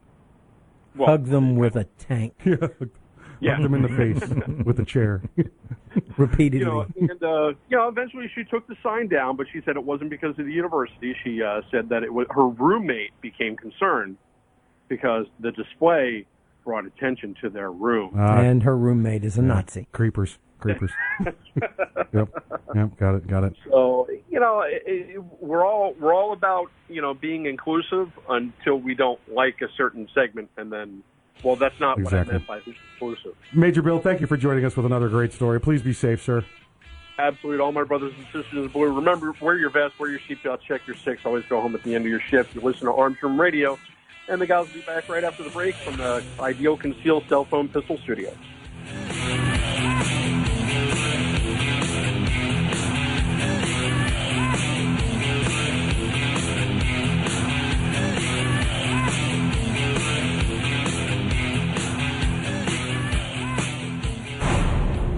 Hug 0.98 1.26
them 1.26 1.56
with 1.56 1.76
a 1.76 1.84
tank. 1.98 2.34
Yeah. 2.44 2.56
Yeah. 3.40 3.54
Hug 3.54 3.62
them 3.62 3.74
in 3.74 3.82
the 3.82 3.88
face 3.88 4.64
with 4.64 4.78
a 4.80 4.84
chair. 4.84 5.22
Repeatedly. 6.16 6.58
You 6.60 6.64
know, 6.66 6.86
and 6.96 7.22
uh, 7.22 7.48
you 7.68 7.76
know, 7.76 7.88
eventually 7.88 8.30
she 8.34 8.44
took 8.44 8.66
the 8.68 8.76
sign 8.82 9.08
down, 9.08 9.36
but 9.36 9.46
she 9.52 9.60
said 9.64 9.76
it 9.76 9.84
wasn't 9.84 10.10
because 10.10 10.38
of 10.38 10.46
the 10.46 10.52
university. 10.52 11.16
She 11.24 11.42
uh, 11.42 11.62
said 11.70 11.88
that 11.88 12.02
it 12.02 12.12
was 12.12 12.26
her 12.30 12.48
roommate 12.48 13.18
became 13.20 13.56
concerned 13.56 14.16
because 14.88 15.26
the 15.40 15.52
display 15.52 16.26
brought 16.64 16.84
attention 16.84 17.34
to 17.40 17.48
their 17.48 17.72
room. 17.72 18.12
Uh, 18.16 18.34
and 18.34 18.62
her 18.62 18.76
roommate 18.76 19.24
is 19.24 19.38
a 19.38 19.42
Nazi. 19.42 19.88
Creepers, 19.92 20.38
creepers. 20.58 20.90
yep, 22.12 22.28
yep, 22.74 22.96
got 22.98 23.14
it, 23.14 23.26
got 23.26 23.44
it. 23.44 23.54
So 23.70 24.06
you 24.28 24.38
know, 24.38 24.60
it, 24.60 24.82
it, 24.86 25.24
we're 25.40 25.66
all 25.66 25.94
we're 25.98 26.14
all 26.14 26.32
about 26.32 26.70
you 26.88 27.00
know 27.00 27.14
being 27.14 27.46
inclusive 27.46 28.10
until 28.28 28.76
we 28.76 28.94
don't 28.94 29.20
like 29.32 29.60
a 29.62 29.68
certain 29.76 30.08
segment, 30.14 30.50
and 30.56 30.70
then 30.70 31.02
well, 31.42 31.56
that's 31.56 31.78
not 31.80 31.98
Exactly. 31.98 32.18
what 32.18 32.28
I 32.28 32.32
meant 32.32 32.46
by 32.66 32.72
inclusive. 32.94 33.34
Major 33.52 33.82
Bill, 33.82 33.98
thank 33.98 34.20
you 34.20 34.26
for 34.26 34.36
joining 34.36 34.64
us 34.64 34.76
with 34.76 34.86
another 34.86 35.08
great 35.08 35.32
story. 35.32 35.60
Please 35.60 35.82
be 35.82 35.92
safe, 35.92 36.22
sir. 36.22 36.44
Absolute, 37.18 37.60
all 37.60 37.72
my 37.72 37.84
brothers 37.84 38.12
and 38.16 38.24
sisters 38.26 38.64
in 38.64 38.68
blue. 38.68 38.90
Remember, 38.92 39.34
wear 39.40 39.56
your 39.56 39.68
vest, 39.70 39.98
wear 39.98 40.10
your 40.10 40.20
seatbelt, 40.20 40.60
check 40.62 40.86
your 40.86 40.96
six. 40.96 41.22
Always 41.26 41.44
go 41.46 41.60
home 41.60 41.74
at 41.74 41.82
the 41.82 41.94
end 41.94 42.04
of 42.06 42.10
your 42.10 42.20
shift. 42.20 42.54
You 42.54 42.62
listen 42.62 42.86
to 42.86 42.92
Arms 42.94 43.18
Room 43.22 43.38
Radio, 43.38 43.78
and 44.28 44.40
the 44.40 44.46
guys 44.46 44.66
will 44.68 44.74
be 44.74 44.86
back 44.86 45.08
right 45.08 45.22
after 45.24 45.42
the 45.42 45.50
break 45.50 45.74
from 45.74 45.96
the 45.98 46.22
Ideal 46.40 46.76
Concealed 46.78 47.24
Cell 47.28 47.44
Phone 47.44 47.68
Pistol 47.68 47.98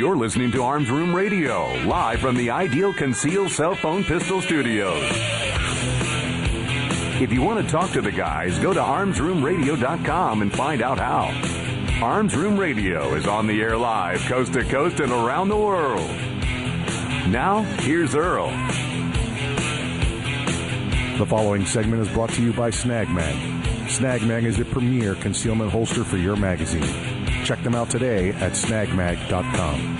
You're 0.00 0.16
listening 0.16 0.50
to 0.52 0.62
Arms 0.62 0.88
Room 0.88 1.14
Radio, 1.14 1.70
live 1.84 2.20
from 2.20 2.34
the 2.34 2.48
Ideal 2.48 2.94
Conceal 2.94 3.50
Cell 3.50 3.74
Phone 3.74 4.02
Pistol 4.02 4.40
Studios. 4.40 5.06
If 7.20 7.30
you 7.30 7.42
want 7.42 7.62
to 7.62 7.70
talk 7.70 7.90
to 7.90 8.00
the 8.00 8.10
guys, 8.10 8.58
go 8.60 8.72
to 8.72 8.80
armsroomradio.com 8.80 10.40
and 10.40 10.50
find 10.50 10.80
out 10.80 10.98
how. 10.98 11.28
Arms 12.02 12.34
Room 12.34 12.58
Radio 12.58 13.14
is 13.14 13.26
on 13.26 13.46
the 13.46 13.60
air 13.60 13.76
live, 13.76 14.20
coast 14.20 14.54
to 14.54 14.64
coast 14.64 15.00
and 15.00 15.12
around 15.12 15.50
the 15.50 15.58
world. 15.58 16.08
Now, 17.28 17.60
here's 17.80 18.14
Earl. 18.14 18.48
The 21.18 21.26
following 21.28 21.66
segment 21.66 22.00
is 22.00 22.08
brought 22.08 22.30
to 22.30 22.42
you 22.42 22.54
by 22.54 22.70
Snag 22.70 23.10
Mag. 23.10 23.90
Snag 23.90 24.22
Mag 24.22 24.44
is 24.44 24.56
the 24.56 24.64
premier 24.64 25.14
concealment 25.16 25.70
holster 25.70 26.04
for 26.04 26.16
your 26.16 26.36
magazine. 26.36 27.19
Check 27.44 27.62
them 27.62 27.74
out 27.74 27.90
today 27.90 28.30
at 28.30 28.52
snagmag.com. 28.52 29.98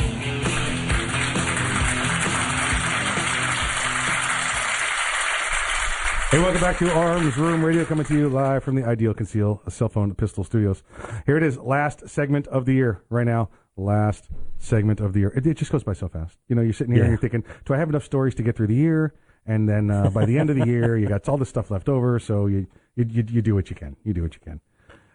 Hey, 6.31 6.39
welcome 6.39 6.61
back 6.61 6.79
to 6.79 6.89
Arms 6.93 7.37
Room 7.37 7.65
Radio, 7.65 7.85
coming 7.85 8.07
to 8.07 8.15
you 8.15 8.29
live 8.29 8.63
from 8.63 8.77
the 8.77 8.85
Ideal 8.85 9.13
Conceal 9.13 9.61
a 9.67 9.71
Cell 9.73 9.89
Phone 9.89 10.15
Pistol 10.15 10.45
Studios. 10.45 10.85
Here 11.27 11.37
it 11.37 11.43
is, 11.43 11.59
last 11.59 12.09
segment 12.09 12.47
of 12.47 12.67
the 12.67 12.73
year 12.73 13.03
right 13.11 13.27
now. 13.27 13.49
Last 13.77 14.29
segment 14.59 15.01
of 15.01 15.13
the 15.13 15.19
year. 15.19 15.33
It, 15.35 15.45
it 15.45 15.57
just 15.57 15.73
goes 15.73 15.83
by 15.83 15.93
so 15.93 16.07
fast. 16.07 16.39
You 16.47 16.55
know, 16.55 16.63
you're 16.63 16.73
sitting 16.73 16.95
here 16.95 17.03
and 17.03 17.11
you're 17.11 17.19
thinking, 17.19 17.43
do 17.65 17.75
I 17.75 17.79
have 17.79 17.89
enough 17.89 18.05
stories 18.05 18.37
to 18.37 18.45
get 18.45 18.57
through 18.57 18.69
the 18.69 18.77
year? 18.77 19.13
And 19.45 19.69
then 19.69 19.91
uh, 19.91 20.11
by 20.11 20.25
the 20.25 20.39
end 20.39 20.51
of 20.51 20.57
the 20.57 20.67
year, 20.67 20.97
you 20.97 21.09
got 21.09 21.29
all 21.29 21.37
this 21.37 21.49
stuff 21.49 21.69
left 21.69 21.89
over, 21.89 22.21
so 22.21 22.47
you 22.47 22.69
you, 22.95 23.07
you, 23.09 23.25
you 23.29 23.43
do 23.43 23.57
what 23.57 23.69
you 23.69 23.75
can. 23.75 23.97
You 24.05 24.15
do 24.15 24.23
what 24.23 24.35
you 24.35 24.41
can. 24.41 24.61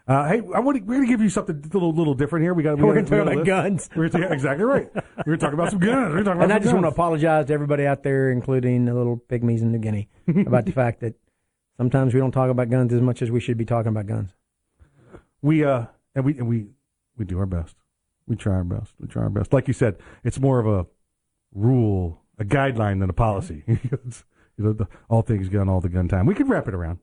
Uh, 0.08 0.28
hey, 0.28 0.40
I 0.54 0.60
want 0.60 0.78
to, 0.78 0.84
we're 0.84 0.96
going 0.96 1.06
to 1.06 1.06
give 1.06 1.20
you 1.20 1.28
something 1.28 1.56
a 1.56 1.68
little, 1.74 1.92
little 1.92 2.14
different 2.14 2.44
here. 2.44 2.54
We 2.54 2.62
got. 2.62 2.78
We 2.78 2.84
We're 2.84 2.94
gonna 2.94 3.06
talk 3.06 3.12
we 3.12 3.24
got 3.24 3.28
a 3.28 3.32
about 3.32 3.46
guns. 3.46 3.90
We're 3.96 4.08
gonna, 4.08 4.26
yeah, 4.26 4.32
exactly 4.32 4.64
right. 4.64 4.88
We're 4.94 5.24
going 5.24 5.38
to 5.38 5.44
talk 5.44 5.52
about 5.52 5.70
some 5.70 5.80
guns. 5.80 6.14
We're 6.14 6.22
going 6.22 6.24
to 6.24 6.24
talk 6.24 6.34
about 6.36 6.44
And 6.44 6.52
I 6.52 6.58
just 6.60 6.72
want 6.72 6.84
to 6.84 6.90
apologize 6.90 7.46
to 7.46 7.52
everybody 7.52 7.86
out 7.86 8.04
there, 8.04 8.30
including 8.30 8.84
the 8.84 8.94
little 8.94 9.16
pygmies 9.16 9.62
in 9.62 9.72
New 9.72 9.78
Guinea, 9.78 10.08
about 10.46 10.64
the 10.64 10.70
fact 10.70 11.00
that 11.00 11.14
sometimes 11.76 12.14
we 12.14 12.20
don't 12.20 12.30
talk 12.30 12.50
about 12.50 12.70
guns 12.70 12.92
as 12.92 13.00
much 13.00 13.20
as 13.20 13.32
we 13.32 13.40
should 13.40 13.58
be 13.58 13.64
talking 13.64 13.88
about 13.88 14.06
guns. 14.06 14.30
we 15.42 15.64
uh 15.64 15.86
and 16.14 16.24
we 16.24 16.38
and 16.38 16.48
we 16.48 16.68
we 17.16 17.24
do 17.24 17.38
our 17.40 17.46
best. 17.46 17.74
We 18.28 18.36
try 18.36 18.54
our 18.54 18.64
best. 18.64 18.92
We 19.00 19.08
try 19.08 19.24
our 19.24 19.30
best. 19.30 19.52
Like 19.52 19.66
you 19.66 19.74
said, 19.74 19.96
it's 20.22 20.38
more 20.38 20.60
of 20.60 20.66
a 20.66 20.86
rule, 21.52 22.22
a 22.38 22.44
guideline 22.44 23.00
than 23.00 23.10
a 23.10 23.14
policy. 23.14 23.64
You 24.58 24.64
know, 24.64 24.72
the, 24.72 24.88
all 25.10 25.20
things 25.20 25.50
gun, 25.50 25.68
all 25.68 25.82
the 25.82 25.90
gun 25.90 26.08
time. 26.08 26.24
We 26.24 26.34
could 26.34 26.48
wrap 26.48 26.66
it 26.66 26.72
around. 26.72 26.98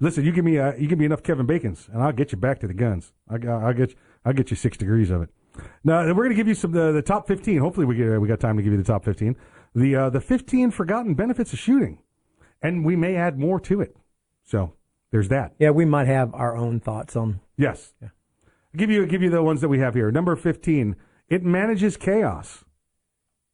Listen, 0.00 0.24
you 0.24 0.32
give 0.32 0.44
me 0.44 0.58
uh, 0.58 0.74
you 0.76 0.86
give 0.86 0.98
me 0.98 1.04
enough 1.04 1.22
Kevin 1.22 1.46
Bacon's, 1.46 1.88
and 1.92 2.02
I'll 2.02 2.12
get 2.12 2.30
you 2.32 2.38
back 2.38 2.60
to 2.60 2.68
the 2.68 2.74
guns. 2.74 3.12
I, 3.28 3.34
I'll 3.46 3.74
get 3.74 3.94
I'll 4.24 4.32
get 4.32 4.50
you 4.50 4.56
six 4.56 4.76
degrees 4.76 5.10
of 5.10 5.22
it. 5.22 5.30
Now 5.82 6.06
we're 6.06 6.14
going 6.14 6.30
to 6.30 6.36
give 6.36 6.46
you 6.46 6.54
some 6.54 6.70
the, 6.72 6.92
the 6.92 7.02
top 7.02 7.26
fifteen. 7.26 7.58
Hopefully, 7.58 7.86
we 7.86 7.96
get 7.96 8.20
we 8.20 8.28
got 8.28 8.38
time 8.38 8.56
to 8.56 8.62
give 8.62 8.72
you 8.72 8.78
the 8.78 8.84
top 8.84 9.04
fifteen. 9.04 9.36
The 9.74 9.96
uh, 9.96 10.10
the 10.10 10.20
fifteen 10.20 10.70
forgotten 10.70 11.14
benefits 11.14 11.52
of 11.52 11.58
shooting, 11.58 11.98
and 12.62 12.84
we 12.84 12.94
may 12.94 13.16
add 13.16 13.38
more 13.38 13.58
to 13.60 13.80
it. 13.80 13.96
So 14.44 14.74
there's 15.10 15.28
that. 15.28 15.54
Yeah, 15.58 15.70
we 15.70 15.84
might 15.84 16.06
have 16.06 16.32
our 16.34 16.56
own 16.56 16.80
thoughts 16.80 17.16
on. 17.16 17.40
Yes. 17.56 17.94
Yeah. 18.00 18.08
Give 18.76 18.90
you 18.90 19.04
give 19.06 19.22
you 19.22 19.30
the 19.30 19.42
ones 19.42 19.60
that 19.62 19.68
we 19.68 19.80
have 19.80 19.94
here. 19.94 20.10
Number 20.10 20.36
fifteen. 20.36 20.96
It 21.28 21.42
manages 21.42 21.96
chaos. 21.98 22.64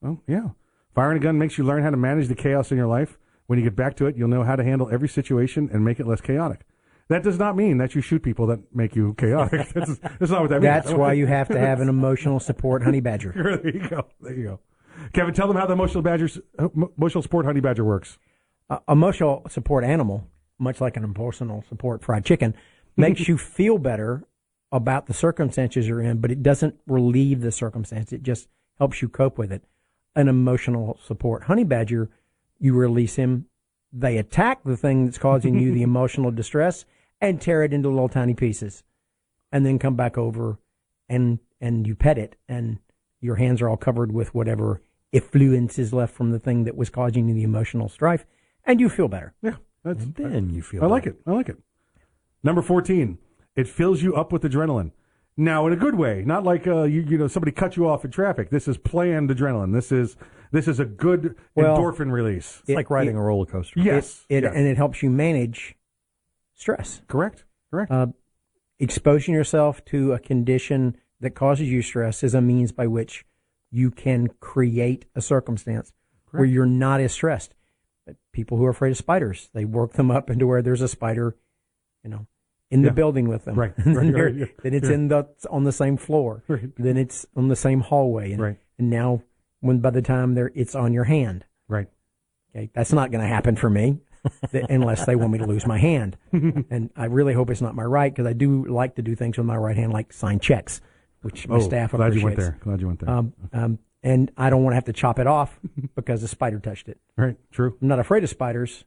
Well, 0.00 0.20
yeah. 0.28 0.50
Firing 0.94 1.16
a 1.16 1.20
gun 1.20 1.38
makes 1.38 1.58
you 1.58 1.64
learn 1.64 1.82
how 1.82 1.90
to 1.90 1.96
manage 1.96 2.28
the 2.28 2.36
chaos 2.36 2.70
in 2.70 2.76
your 2.76 2.86
life. 2.86 3.18
When 3.46 3.58
you 3.58 3.64
get 3.64 3.76
back 3.76 3.96
to 3.96 4.06
it, 4.06 4.16
you'll 4.16 4.28
know 4.28 4.42
how 4.42 4.56
to 4.56 4.64
handle 4.64 4.88
every 4.90 5.08
situation 5.08 5.68
and 5.72 5.84
make 5.84 6.00
it 6.00 6.06
less 6.06 6.20
chaotic. 6.20 6.60
That 7.08 7.22
does 7.22 7.38
not 7.38 7.56
mean 7.56 7.76
that 7.78 7.94
you 7.94 8.00
shoot 8.00 8.22
people 8.22 8.46
that 8.46 8.74
make 8.74 8.96
you 8.96 9.14
chaotic. 9.14 9.68
that's, 9.74 9.98
that's 9.98 10.30
not 10.30 10.42
what 10.42 10.50
that 10.50 10.62
means. 10.62 10.84
That's 10.84 10.92
why 10.92 11.12
you 11.12 11.26
have 11.26 11.48
to 11.48 11.58
have 11.58 11.80
an 11.80 11.88
emotional 11.88 12.40
support 12.40 12.82
honey 12.82 13.00
badger. 13.00 13.32
there 13.62 13.74
you 13.74 13.88
go. 13.88 14.06
There 14.20 14.34
you 14.34 14.44
go. 14.44 14.60
Kevin, 15.12 15.34
tell 15.34 15.46
them 15.46 15.56
how 15.56 15.66
the 15.66 15.74
emotional 15.74 16.02
badgers, 16.02 16.38
uh, 16.58 16.68
emotional 16.96 17.22
support 17.22 17.44
honey 17.44 17.60
badger 17.60 17.84
works. 17.84 18.18
Uh, 18.70 18.78
emotional 18.88 19.42
support 19.50 19.84
animal, 19.84 20.26
much 20.58 20.80
like 20.80 20.96
an 20.96 21.04
emotional 21.04 21.62
support 21.68 22.02
fried 22.02 22.24
chicken, 22.24 22.54
makes 22.96 23.28
you 23.28 23.36
feel 23.36 23.76
better 23.76 24.24
about 24.72 25.06
the 25.06 25.14
circumstances 25.14 25.86
you're 25.86 26.00
in, 26.00 26.20
but 26.20 26.30
it 26.30 26.42
doesn't 26.42 26.74
relieve 26.86 27.42
the 27.42 27.52
circumstance. 27.52 28.12
It 28.12 28.22
just 28.22 28.48
helps 28.78 29.02
you 29.02 29.08
cope 29.08 29.36
with 29.36 29.52
it. 29.52 29.62
An 30.16 30.28
emotional 30.28 30.98
support 31.04 31.44
honey 31.44 31.64
badger, 31.64 32.08
you 32.58 32.74
release 32.74 33.16
him, 33.16 33.46
they 33.92 34.18
attack 34.18 34.64
the 34.64 34.76
thing 34.76 35.04
that's 35.04 35.18
causing 35.18 35.58
you 35.58 35.72
the 35.72 35.82
emotional 35.90 36.30
distress, 36.30 36.84
and 37.20 37.40
tear 37.40 37.62
it 37.62 37.72
into 37.72 37.88
little 37.88 38.08
tiny 38.08 38.34
pieces, 38.34 38.82
and 39.52 39.64
then 39.64 39.78
come 39.78 39.96
back 39.96 40.18
over 40.18 40.58
and 41.08 41.38
and 41.60 41.86
you 41.86 41.94
pet 41.94 42.18
it, 42.18 42.36
and 42.48 42.78
your 43.20 43.36
hands 43.36 43.62
are 43.62 43.68
all 43.68 43.76
covered 43.76 44.12
with 44.12 44.34
whatever 44.34 44.82
effluence 45.12 45.78
is 45.78 45.92
left 45.92 46.14
from 46.14 46.30
the 46.30 46.38
thing 46.38 46.64
that 46.64 46.76
was 46.76 46.90
causing 46.90 47.28
you 47.28 47.34
the 47.34 47.42
emotional 47.42 47.88
strife, 47.88 48.26
and 48.64 48.80
you 48.80 48.88
feel 48.88 49.08
better. 49.08 49.32
Yeah, 49.42 49.56
that's, 49.82 50.02
And 50.02 50.14
then 50.14 50.50
you 50.50 50.62
feel 50.62 50.82
I 50.82 50.86
like 50.86 51.06
it. 51.06 51.16
I 51.26 51.32
like 51.32 51.48
it. 51.48 51.58
Number 52.42 52.60
14, 52.60 53.16
it 53.56 53.68
fills 53.68 54.02
you 54.02 54.14
up 54.14 54.32
with 54.32 54.42
adrenaline. 54.42 54.90
Now, 55.36 55.66
in 55.66 55.72
a 55.72 55.76
good 55.76 55.96
way, 55.96 56.22
not 56.24 56.44
like 56.44 56.66
uh, 56.66 56.84
you, 56.84 57.00
you 57.02 57.18
know 57.18 57.26
somebody 57.26 57.50
cut 57.52 57.76
you 57.76 57.88
off 57.88 58.04
in 58.04 58.10
traffic. 58.10 58.50
This 58.50 58.68
is 58.68 58.76
planned 58.76 59.30
adrenaline. 59.30 59.72
This 59.72 59.90
is 59.90 60.16
this 60.52 60.68
is 60.68 60.78
a 60.78 60.84
good 60.84 61.34
Well, 61.56 61.76
endorphin 61.76 62.12
release. 62.12 62.62
It's 62.68 62.76
like 62.76 62.90
riding 62.90 63.16
a 63.16 63.22
roller 63.22 63.46
coaster. 63.46 63.80
Yes, 63.80 64.24
It, 64.28 64.44
yes. 64.44 64.52
and 64.54 64.66
it 64.66 64.76
helps 64.76 65.02
you 65.02 65.10
manage 65.10 65.74
stress. 66.54 67.02
Correct. 67.08 67.44
Correct. 67.70 67.90
Uh, 67.90 68.06
exposing 68.78 69.34
yourself 69.34 69.84
to 69.86 70.12
a 70.12 70.20
condition 70.20 70.96
that 71.20 71.34
causes 71.34 71.68
you 71.68 71.82
stress 71.82 72.22
is 72.22 72.34
a 72.34 72.40
means 72.40 72.70
by 72.70 72.86
which 72.86 73.24
you 73.72 73.90
can 73.90 74.28
create 74.38 75.06
a 75.16 75.20
circumstance 75.20 75.92
where 76.30 76.44
you're 76.44 76.66
not 76.66 77.00
as 77.00 77.12
stressed. 77.12 77.54
But 78.06 78.16
people 78.32 78.58
who 78.58 78.64
are 78.66 78.70
afraid 78.70 78.90
of 78.90 78.96
spiders, 78.96 79.48
they 79.54 79.64
work 79.64 79.94
them 79.94 80.10
up 80.10 80.30
into 80.30 80.46
where 80.46 80.62
there's 80.62 80.82
a 80.82 80.88
spider, 80.88 81.36
you 82.04 82.10
know, 82.10 82.26
in 82.70 82.82
the 82.82 82.88
Yeah. 82.88 82.92
building 82.94 83.28
with 83.28 83.44
them. 83.44 83.54
Right. 83.58 83.72
Right, 83.86 84.12
right, 84.14 84.48
then 84.62 84.74
it's 84.74 84.88
Yeah. 84.88 84.94
in 84.94 85.08
the 85.08 85.26
on 85.50 85.64
the 85.64 85.72
same 85.72 85.96
floor. 85.96 86.42
Then 86.76 86.96
it's 86.96 87.26
on 87.36 87.48
the 87.48 87.56
same 87.56 87.80
hallway. 87.80 88.32
And, 88.32 88.40
Right. 88.42 88.58
and 88.78 88.90
now, 88.90 89.22
when 89.60 89.78
by 89.80 89.90
the 89.90 90.02
time 90.02 90.34
they're 90.34 90.50
it's 90.54 90.74
on 90.74 90.92
your 90.92 91.04
hand. 91.04 91.44
Right. 91.68 91.88
Okay, 92.54 92.70
that's 92.74 92.92
not 92.92 93.10
going 93.10 93.22
to 93.22 93.26
happen 93.28 93.56
for 93.56 93.68
me 93.70 93.98
unless 94.70 95.04
they 95.06 95.16
want 95.16 95.32
me 95.32 95.38
to 95.38 95.46
lose 95.46 95.66
my 95.66 95.78
hand. 95.78 96.16
and 96.32 96.90
I 96.96 97.06
really 97.06 97.32
hope 97.34 97.50
it's 97.50 97.60
not 97.62 97.74
my 97.74 97.82
right 97.84 98.12
because 98.14 98.26
I 98.26 98.32
do 98.32 98.64
like 98.66 98.94
to 98.96 99.02
do 99.02 99.14
things 99.14 99.36
with 99.38 99.46
my 99.46 99.56
right 99.56 99.76
hand, 99.76 99.92
like 99.92 100.12
sign 100.12 100.38
checks, 100.38 100.80
which 101.22 101.48
my 101.48 101.56
Oh, 101.56 101.60
staff 101.60 101.90
glad 101.92 102.14
you 102.14 102.22
went 102.24 102.34
appreciates. 102.34 102.56
there. 102.56 102.58
Glad 102.62 102.80
you 102.80 102.86
went 102.86 103.00
there. 103.00 103.10
Um, 103.10 103.32
um, 103.52 103.78
and 104.02 104.30
I 104.36 104.50
don't 104.50 104.62
want 104.62 104.72
to 104.72 104.76
have 104.76 104.84
to 104.84 104.92
chop 104.92 105.18
it 105.18 105.26
off 105.26 105.58
because 105.96 106.22
a 106.22 106.28
spider 106.28 106.58
touched 106.60 106.88
it. 106.88 106.98
Right. 107.16 107.36
True. 107.50 107.76
I'm 107.80 107.88
not 107.88 107.98
afraid 107.98 108.22
of 108.22 108.28
spiders, 108.30 108.84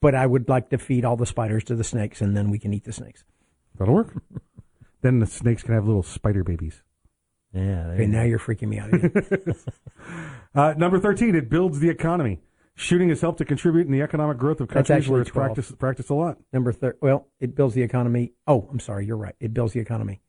but 0.00 0.14
I 0.14 0.26
would 0.26 0.48
like 0.48 0.70
to 0.70 0.78
feed 0.78 1.04
all 1.04 1.16
the 1.16 1.26
spiders 1.26 1.64
to 1.64 1.74
the 1.74 1.84
snakes, 1.84 2.20
and 2.20 2.36
then 2.36 2.50
we 2.50 2.58
can 2.58 2.72
eat 2.72 2.84
the 2.84 2.92
snakes. 2.92 3.24
That'll 3.78 3.94
work. 3.94 4.14
then 5.02 5.18
the 5.18 5.26
snakes 5.26 5.62
can 5.62 5.74
have 5.74 5.86
little 5.86 6.02
spider 6.02 6.44
babies. 6.44 6.82
Yeah. 7.52 7.88
Okay, 7.88 8.06
now 8.06 8.22
you're 8.22 8.38
freaking 8.38 8.68
me 8.68 8.78
out. 8.78 8.92
Again. 8.92 9.54
Uh, 10.54 10.72
number 10.78 10.98
13, 10.98 11.34
it 11.34 11.50
builds 11.50 11.80
the 11.80 11.90
economy. 11.90 12.40
Shooting 12.74 13.10
has 13.10 13.20
helped 13.20 13.36
to 13.38 13.44
contribute 13.44 13.86
in 13.86 13.92
the 13.92 14.00
economic 14.00 14.38
growth 14.38 14.60
of 14.62 14.68
countries 14.68 15.06
where 15.06 15.20
actually 15.20 15.20
it's 15.20 15.30
12. 15.30 15.46
practiced, 15.46 15.78
practiced 15.78 16.08
a 16.08 16.14
lot. 16.14 16.38
Number 16.50 16.72
thir- 16.72 16.96
well, 17.02 17.28
it 17.40 17.54
builds 17.54 17.74
the 17.74 17.82
economy. 17.82 18.32
Oh, 18.46 18.66
I'm 18.70 18.80
sorry, 18.80 19.04
you're 19.04 19.18
right. 19.18 19.34
It 19.38 19.52
builds 19.52 19.74
the 19.74 19.80
economy. 19.80 20.22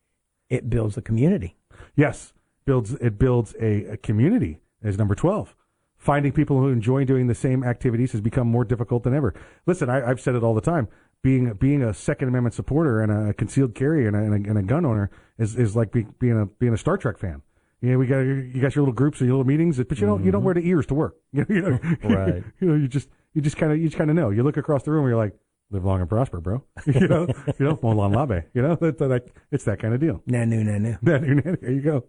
It 0.50 0.70
builds 0.70 0.96
the 0.96 1.02
community. 1.02 1.56
Yes, 1.96 2.34
builds 2.66 2.94
it 2.96 3.18
builds 3.18 3.56
a, 3.62 3.86
a 3.86 3.98
community 3.98 4.60
as 4.84 4.98
number 4.98 5.16
12. 5.16 5.56
Finding 5.98 6.32
people 6.32 6.60
who 6.60 6.70
enjoy 6.70 7.04
doing 7.06 7.28
the 7.28 7.36
same 7.36 7.64
activities 7.64 8.12
has 8.12 8.22
become 8.22 8.48
more 8.48 8.64
difficult 8.64 9.04
than 9.04 9.14
ever. 9.16 9.34
Listen, 9.66 9.90
I, 9.90 10.10
I've 10.10 10.22
said 10.22 10.36
it 10.36 10.44
all 10.44 10.54
the 10.54 10.62
time. 10.62 10.88
Being 11.24 11.54
being 11.54 11.82
a 11.82 11.94
Second 11.94 12.28
Amendment 12.28 12.54
supporter 12.54 13.02
and 13.02 13.12
a 13.12 13.34
concealed 13.34 13.74
carry 13.74 14.06
and 14.06 14.16
a, 14.16 14.20
and 14.20 14.46
a, 14.46 14.50
and 14.50 14.58
a 14.60 14.64
gun 14.64 14.86
owner 14.86 15.10
is, 15.40 15.56
is 15.56 15.76
like 15.76 15.92
be, 15.92 16.06
being 16.20 16.40
a 16.40 16.46
being 16.46 16.74
a 16.74 16.78
Star 16.78 16.98
Trek 16.98 17.18
fan. 17.18 17.42
You 17.82 17.92
know, 17.92 17.98
we 17.98 18.06
got 18.08 18.20
you 18.20 18.62
got 18.62 18.76
your 18.76 18.84
little 18.84 18.94
groups 18.94 19.20
and 19.20 19.28
your 19.28 19.38
little 19.38 19.48
meetings, 19.48 19.78
but 19.78 20.00
you 20.00 20.06
don't 20.06 20.24
you 20.24 20.32
don't 20.32 20.44
wear 20.44 20.54
the 20.54 20.62
ears 20.68 20.86
to 20.88 20.94
work. 20.94 21.16
You 21.34 21.46
know, 21.50 21.80
you 21.84 22.10
know, 22.10 22.16
Right. 22.16 22.44
You 22.62 22.68
know, 22.68 22.76
you 22.76 22.88
just 22.88 23.10
you 23.34 23.42
just 23.42 23.58
kind 23.58 23.72
of 23.72 23.80
you 23.80 23.86
just 23.86 23.98
kind 23.98 24.10
of 24.10 24.16
know. 24.16 24.30
You 24.30 24.44
look 24.44 24.58
across 24.58 24.84
the 24.84 24.92
room, 24.92 25.06
and 25.06 25.10
you're 25.10 25.18
like, 25.18 25.34
live 25.72 25.86
long 25.86 26.00
and 26.00 26.10
prosper, 26.10 26.40
bro. 26.40 26.64
you 26.86 27.08
know, 27.08 27.28
you 27.60 27.66
know, 27.66 27.76
Molon 27.78 28.16
Labe. 28.16 28.46
You 28.54 28.62
know, 28.62 28.76
that, 28.76 28.98
that, 29.00 29.28
it's 29.52 29.64
that 29.66 29.80
kind 29.80 29.94
of 29.94 30.00
deal. 30.00 30.22
Nanu, 30.28 30.64
nanu. 30.64 31.02
Nanu, 31.02 31.60
there 31.62 31.72
you 31.72 31.82
go. 31.82 32.06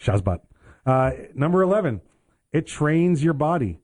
Shazbot. 0.00 0.40
Uh, 0.86 1.10
number 1.34 1.62
11, 1.62 2.00
it 2.54 2.66
trains 2.66 3.22
your 3.22 3.34
body. 3.34 3.80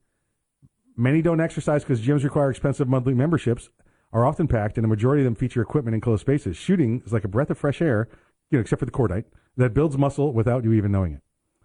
Many 0.96 1.20
don't 1.22 1.40
exercise 1.40 1.82
because 1.82 2.00
gyms 2.00 2.24
require 2.24 2.50
expensive 2.50 2.88
monthly 2.88 3.14
memberships, 3.14 3.68
are 4.12 4.24
often 4.24 4.48
packed, 4.48 4.76
and 4.76 4.84
a 4.84 4.88
majority 4.88 5.22
of 5.22 5.24
them 5.24 5.34
feature 5.34 5.60
equipment 5.62 5.94
in 5.94 6.00
closed 6.00 6.20
spaces. 6.22 6.56
Shooting 6.56 7.02
is 7.04 7.12
like 7.12 7.24
a 7.24 7.28
breath 7.28 7.50
of 7.50 7.58
fresh 7.58 7.80
air, 7.82 8.08
you 8.50 8.56
know, 8.58 8.60
except 8.62 8.80
for 8.80 8.86
the 8.86 8.92
cordite, 8.92 9.24
that 9.56 9.74
builds 9.74 9.96
muscle 9.98 10.32
without 10.32 10.64
you 10.64 10.72
even 10.72 10.90
knowing 10.92 11.12
it. 11.14 11.20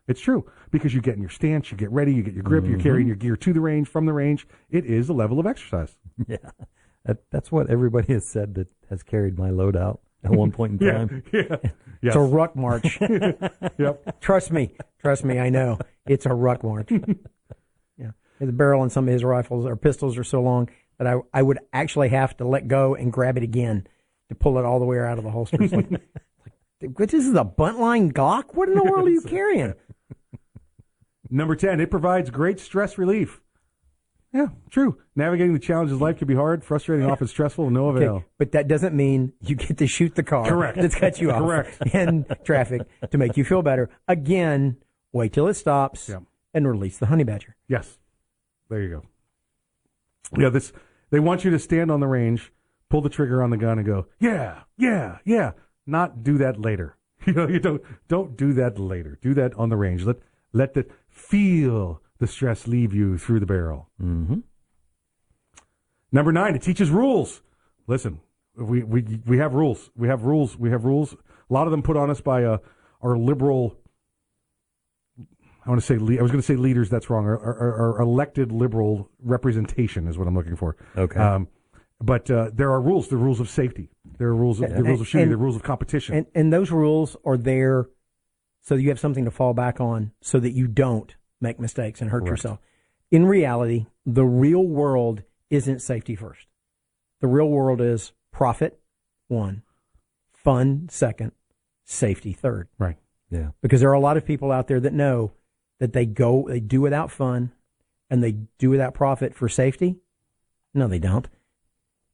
It's 0.07 0.21
true 0.21 0.45
because 0.69 0.93
you 0.93 1.01
get 1.01 1.15
in 1.15 1.21
your 1.21 1.29
stance, 1.31 1.71
you 1.71 1.77
get 1.77 1.89
ready, 1.91 2.13
you 2.13 2.21
get 2.21 2.33
your 2.35 2.43
grip, 2.43 2.65
you're 2.65 2.77
Mhm. 2.77 2.83
carrying 2.83 3.07
your 3.07 3.15
gear 3.15 3.35
to 3.35 3.53
the 3.53 3.59
range, 3.61 3.87
from 3.87 4.05
the 4.05 4.13
range. 4.13 4.47
It 4.69 4.85
is 4.85 5.09
a 5.09 5.13
level 5.13 5.39
of 5.39 5.47
exercise. 5.47 5.95
Yeah. 6.27 6.51
That, 7.05 7.29
that's 7.29 7.51
what 7.51 7.69
everybody 7.69 8.13
has 8.13 8.25
said 8.25 8.55
that 8.55 8.67
has 8.89 9.03
carried 9.03 9.37
my 9.37 9.49
load 9.51 9.75
out 9.75 10.01
at 10.25 10.31
one 10.31 10.51
point 10.51 10.73
in 10.73 10.77
Yeah, 10.87 10.93
time. 10.93 11.23
yeah. 11.33 11.57
It's 12.01 12.15
a 12.15 12.19
ruck 12.19 12.55
march. 12.55 12.99
yep. 13.77 14.19
Trust 14.21 14.51
me. 14.51 14.75
Trust 15.01 15.23
me. 15.23 15.39
I 15.39 15.49
know. 15.49 15.79
It's 16.07 16.25
a 16.25 16.33
ruck 16.33 16.63
march. 16.63 16.91
yeah. 17.97 18.11
The 18.39 18.51
barrel 18.51 18.81
on 18.81 18.89
some 18.89 19.07
of 19.07 19.13
his 19.13 19.23
rifles 19.23 19.65
or 19.65 19.75
pistols 19.75 20.17
are 20.17 20.23
so 20.23 20.41
long 20.41 20.69
that 20.97 21.07
I, 21.07 21.15
I 21.33 21.41
would 21.41 21.59
actually 21.73 22.09
have 22.09 22.35
to 22.37 22.47
let 22.47 22.67
go 22.67 22.95
and 22.95 23.11
grab 23.11 23.37
it 23.37 23.43
again 23.43 23.87
to 24.29 24.35
pull 24.35 24.57
it 24.57 24.65
all 24.65 24.79
the 24.79 24.85
way 24.85 24.99
out 24.99 25.17
of 25.17 25.23
the 25.23 25.31
holster. 25.31 25.61
It's 25.61 25.73
like, 25.73 25.89
like, 26.81 26.97
this 26.97 27.13
is 27.13 27.33
a 27.33 27.43
buntline 27.45 28.11
Glock? 28.11 28.53
What 28.55 28.69
in 28.69 28.75
the 28.75 28.83
world 28.83 29.07
are 29.07 29.11
you 29.11 29.21
carrying? 29.21 29.73
Number 31.29 31.55
10, 31.55 31.79
it 31.79 31.89
provides 31.91 32.29
great 32.29 32.59
stress 32.59 32.97
relief. 32.97 33.41
Yeah, 34.35 34.47
true. 34.69 34.97
Navigating 35.15 35.53
the 35.53 35.59
challenges 35.59 35.93
of 35.95 36.01
life 36.01 36.17
can 36.17 36.27
be 36.27 36.35
hard, 36.35 36.61
frustrating, 36.61 37.05
often 37.09 37.25
stressful, 37.27 37.69
no 37.69 37.87
avail. 37.87 38.15
Okay, 38.15 38.25
but 38.37 38.51
that 38.51 38.67
doesn't 38.67 38.93
mean 38.93 39.31
you 39.39 39.55
get 39.55 39.77
to 39.77 39.87
shoot 39.87 40.13
the 40.15 40.23
car 40.23 40.45
Correct. 40.45 40.77
that's 40.77 40.93
cut 40.93 41.21
you 41.21 41.31
off 41.31 41.39
Correct. 41.39 41.81
in 41.95 42.25
traffic 42.43 42.81
to 43.11 43.17
make 43.17 43.37
you 43.37 43.45
feel 43.45 43.61
better. 43.61 43.89
Again, 44.09 44.75
wait 45.13 45.31
till 45.31 45.47
it 45.47 45.53
stops 45.53 46.09
Yeah. 46.09 46.19
and 46.53 46.67
release 46.67 46.97
the 46.97 47.05
honey 47.05 47.23
badger. 47.23 47.55
Yes. 47.69 47.97
There 48.69 48.81
you 48.81 48.89
go. 48.89 49.03
Yeah, 50.37 50.49
this 50.49 50.73
they 51.11 51.19
want 51.21 51.45
you 51.45 51.51
to 51.51 51.59
stand 51.59 51.89
on 51.89 52.01
the 52.01 52.07
range, 52.07 52.51
pull 52.89 53.01
the 53.01 53.09
trigger 53.09 53.41
on 53.41 53.51
the 53.51 53.57
gun 53.57 53.77
and 53.77 53.87
go, 53.87 54.07
"Yeah, 54.19 54.63
yeah, 54.77 55.19
yeah." 55.23 55.51
Not 55.87 56.23
do 56.23 56.37
that 56.39 56.59
later. 56.59 56.97
You 57.25 57.33
know, 57.33 57.47
you 57.47 57.59
don't 57.59 57.81
don't 58.09 58.35
do 58.35 58.51
that 58.53 58.77
later. 58.77 59.17
Do 59.21 59.33
that 59.35 59.53
on 59.53 59.69
the 59.69 59.77
range. 59.77 60.03
Let 60.03 60.17
let 60.51 60.73
the 60.73 60.85
feel 61.07 62.01
the 62.19 62.27
stress 62.27 62.67
leave 62.67 62.93
you 62.93 63.17
through 63.17 63.39
the 63.39 63.45
barrel. 63.45 63.89
Mm-hmm. 64.01 64.39
Number 66.11 66.31
9, 66.31 66.55
it 66.55 66.61
teaches 66.61 66.89
rules. 66.89 67.41
Listen, 67.87 68.19
we 68.55 68.83
we 68.83 69.21
we 69.25 69.37
have 69.37 69.53
rules. 69.53 69.91
We 69.95 70.07
have 70.07 70.23
rules. 70.23 70.57
We 70.57 70.69
have 70.71 70.85
rules. 70.85 71.13
A 71.13 71.53
lot 71.53 71.67
of 71.67 71.71
them 71.71 71.83
put 71.83 71.97
on 71.97 72.09
us 72.09 72.21
by 72.21 72.43
uh, 72.43 72.57
our 73.01 73.17
liberal 73.17 73.77
I 75.65 75.69
want 75.69 75.81
to 75.81 75.85
say 75.85 75.97
le- 75.97 76.19
I 76.19 76.21
was 76.21 76.31
going 76.31 76.41
to 76.41 76.45
say 76.45 76.55
leaders. 76.55 76.89
That's 76.89 77.09
wrong. 77.09 77.25
Our, 77.25 77.39
our, 77.39 77.95
our 77.95 78.01
elected 78.01 78.51
liberal 78.51 79.09
representation 79.21 80.07
is 80.07 80.17
what 80.17 80.27
I'm 80.27 80.35
looking 80.35 80.55
for. 80.55 80.77
Okay. 80.95 81.19
Um, 81.19 81.47
but 81.99 82.29
uh, 82.29 82.51
there 82.53 82.71
are 82.71 82.81
rules. 82.81 83.07
The 83.07 83.17
rules 83.17 83.39
of 83.39 83.49
safety. 83.49 83.89
There 84.17 84.27
are 84.27 84.35
rules. 84.35 84.61
Of, 84.61 84.69
the 84.75 84.83
rules 84.83 85.01
of 85.01 85.07
shooting. 85.07 85.29
the 85.29 85.37
rules 85.37 85.55
of 85.55 85.63
competition. 85.63 86.15
And, 86.15 86.25
and 86.35 86.53
those 86.53 86.71
rules 86.71 87.17
are 87.25 87.37
there 87.37 87.89
so 88.61 88.75
that 88.75 88.81
you 88.81 88.89
have 88.89 88.99
something 88.99 89.25
to 89.25 89.31
fall 89.31 89.53
back 89.53 89.79
on 89.79 90.11
so 90.21 90.39
that 90.39 90.51
you 90.51 90.67
don't 90.67 91.15
make 91.41 91.59
mistakes 91.59 92.01
and 92.01 92.09
hurt 92.09 92.21
Correct. 92.21 92.31
yourself. 92.31 92.59
In 93.11 93.25
reality, 93.25 93.85
the 94.05 94.25
real 94.25 94.63
world 94.63 95.23
isn't 95.49 95.81
safety 95.81 96.15
first. 96.15 96.47
The 97.21 97.27
real 97.27 97.49
world 97.49 97.81
is 97.81 98.13
profit, 98.31 98.79
one, 99.27 99.63
fun, 100.33 100.87
second, 100.89 101.31
safety, 101.85 102.33
third. 102.33 102.67
Right. 102.77 102.97
Yeah. 103.29 103.49
Because 103.61 103.81
there 103.81 103.89
are 103.89 103.93
a 103.93 103.99
lot 103.99 104.17
of 104.17 104.25
people 104.25 104.51
out 104.51 104.67
there 104.67 104.79
that 104.79 104.93
know 104.93 105.31
that 105.79 105.93
they 105.93 106.05
go, 106.05 106.45
they 106.47 106.59
do 106.59 106.81
without 106.81 107.11
fun 107.11 107.51
and 108.09 108.23
they 108.23 108.33
do 108.57 108.69
without 108.69 108.93
profit 108.93 109.35
for 109.35 109.49
safety. 109.49 109.97
No, 110.73 110.87
they 110.87 110.99
don't. 110.99 111.27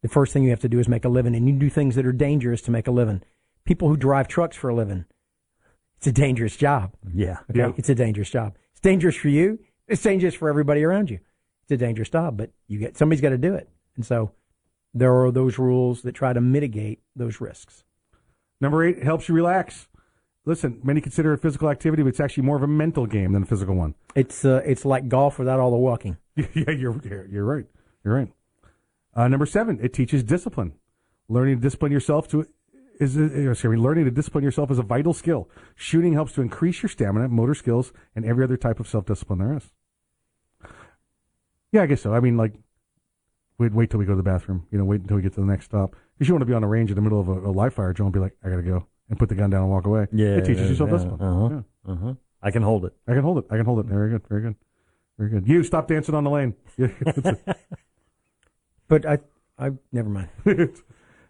The 0.02 0.08
first 0.10 0.34
thing 0.34 0.44
you 0.44 0.50
have 0.50 0.62
to 0.62 0.70
do 0.70 0.80
is 0.80 0.88
make 0.88 1.06
a 1.06 1.10
living, 1.10 1.36
and 1.36 1.48
you 1.48 1.54
do 1.54 1.70
things 1.70 1.96
that 1.96 2.06
are 2.06 2.12
dangerous 2.12 2.62
to 2.64 2.72
make 2.72 2.88
a 2.88 2.92
living. 2.92 3.22
People 3.66 3.88
who 3.88 3.98
drive 3.98 4.28
trucks 4.28 4.58
for 4.58 4.70
a 4.70 4.76
living, 4.76 5.06
it's 5.98 6.08
a 6.08 6.12
dangerous 6.12 6.56
job. 6.56 6.94
Yeah. 7.14 7.38
Okay? 7.50 7.60
Yeah. 7.60 7.72
It's 7.78 7.90
a 7.90 7.96
dangerous 7.96 8.30
job. 8.30 8.56
It's 8.82 8.88
dangerous 8.88 9.16
for 9.16 9.30
you. 9.30 9.60
It's 9.88 10.02
dangerous 10.02 10.34
for 10.34 10.50
everybody 10.50 10.84
around 10.84 11.12
you. 11.12 11.20
It's 11.62 11.72
a 11.72 11.78
dangerous 11.78 12.10
job, 12.10 12.36
but 12.36 12.50
you 12.68 12.80
get 12.80 12.98
somebody's 12.98 13.22
got 13.22 13.30
to 13.30 13.38
do 13.38 13.54
it. 13.54 13.70
And 13.96 14.04
so 14.04 14.32
there 14.92 15.16
are 15.22 15.32
those 15.32 15.60
rules 15.60 16.02
that 16.02 16.14
try 16.14 16.34
to 16.34 16.42
mitigate 16.42 17.00
those 17.16 17.40
risks. 17.40 17.84
Number 18.60 18.84
eight 18.84 19.04
helps 19.04 19.30
you 19.30 19.36
relax. 19.36 19.88
Listen, 20.46 20.80
many 20.84 21.00
consider 21.00 21.32
it 21.32 21.44
physical 21.44 21.70
activity, 21.70 22.02
but 22.02 22.10
it's 22.10 22.20
actually 22.20 22.42
more 22.42 22.56
of 22.56 22.64
a 22.64 22.68
mental 22.68 23.06
game 23.06 23.34
than 23.34 23.44
a 23.44 23.46
physical 23.46 23.76
one. 23.76 23.94
It's 24.16 24.44
uh, 24.44 24.64
it's 24.66 24.84
like 24.84 25.08
golf 25.08 25.38
without 25.38 25.60
all 25.60 25.70
the 25.70 25.78
walking. 25.78 26.18
yeah, 26.36 26.72
you're 26.72 27.00
you're 27.04 27.28
you're 27.28 27.46
right. 27.46 27.68
You're 28.04 28.16
right. 28.16 28.30
Uh, 29.14 29.28
number 29.28 29.46
seven, 29.46 29.78
it 29.84 29.94
teaches 29.94 30.24
discipline. 30.24 30.74
Learning 31.30 31.58
to 31.58 31.62
discipline 31.62 31.92
yourself 31.92 32.28
to 32.30 32.48
is 33.02 33.18
excuse 33.18 33.64
me, 33.72 33.78
learning 33.78 34.06
to 34.06 34.12
discipline 34.12 34.44
yourself 34.44 34.72
is 34.72 34.80
a 34.80 34.84
vital 34.84 35.14
skill. 35.14 35.50
Shooting 35.76 36.14
helps 36.14 36.34
to 36.34 36.42
increase 36.42 36.82
your 36.82 36.90
stamina, 36.90 37.28
motor 37.28 37.56
skills, 37.56 37.92
and 38.16 38.24
every 38.24 38.44
other 38.44 38.58
type 38.58 38.80
of 38.80 38.88
self 38.88 39.06
discipline 39.06 39.40
there 39.40 39.58
is. 39.58 39.72
Yeah, 41.72 41.84
I 41.84 41.86
guess 41.88 42.02
so. 42.02 42.14
I 42.14 42.20
mean, 42.20 42.38
like, 42.38 42.54
we'd 43.58 43.74
wait 43.74 43.90
till 43.90 44.00
we 44.00 44.06
go 44.06 44.12
to 44.12 44.18
the 44.18 44.24
bathroom. 44.24 44.68
You 44.72 44.78
know, 44.78 44.86
wait 44.86 45.02
until 45.02 45.18
we 45.18 45.24
get 45.24 45.34
to 45.34 45.40
the 45.40 45.46
next 45.46 45.66
stop 45.66 45.96
Because 46.14 46.28
you 46.28 46.34
want 46.34 46.42
to 46.42 46.46
be 46.46 46.54
on 46.54 46.64
a 46.64 46.68
range 46.68 46.90
in 46.90 46.96
the 46.96 47.02
middle 47.02 47.20
of 47.20 47.28
a, 47.30 47.50
a 47.50 47.52
live 47.52 47.74
fire 47.74 47.94
drill 47.94 48.08
and 48.08 48.14
be 48.14 48.20
like, 48.20 48.36
I 48.44 48.50
got 48.50 48.58
to 48.58 48.62
go 48.62 48.86
and 49.10 49.18
put 49.18 49.30
the 49.30 49.36
gun 49.36 49.50
down 49.50 49.64
and 49.64 49.72
walk 49.72 49.86
away. 49.86 50.08
Yeah, 50.12 50.36
It 50.38 50.46
teaches 50.46 50.70
you 50.70 50.76
self 50.76 50.90
yeah, 50.90 50.98
discipline. 50.98 51.22
uh-huh, 51.22 51.92
uh-huh. 51.92 52.14
I 52.44 52.52
can 52.52 52.62
hold 52.62 52.86
it. 52.86 52.94
I 53.08 53.14
can 53.14 53.24
hold 53.24 53.38
it. 53.40 53.46
I 53.50 53.58
can 53.58 53.66
hold 53.66 53.80
it. 53.80 53.86
Very 53.86 54.10
good. 54.12 54.28
Very 54.28 54.42
good. 54.42 54.56
Very 55.18 55.30
good. 55.30 55.48
You 55.48 55.64
stop 55.64 55.88
dancing 55.88 56.16
on 56.16 56.24
the 56.24 56.30
lane. 56.30 56.56
But 58.88 59.06
I, 59.06 59.20
I 59.58 59.72
never 59.94 60.10
mind. 60.10 60.28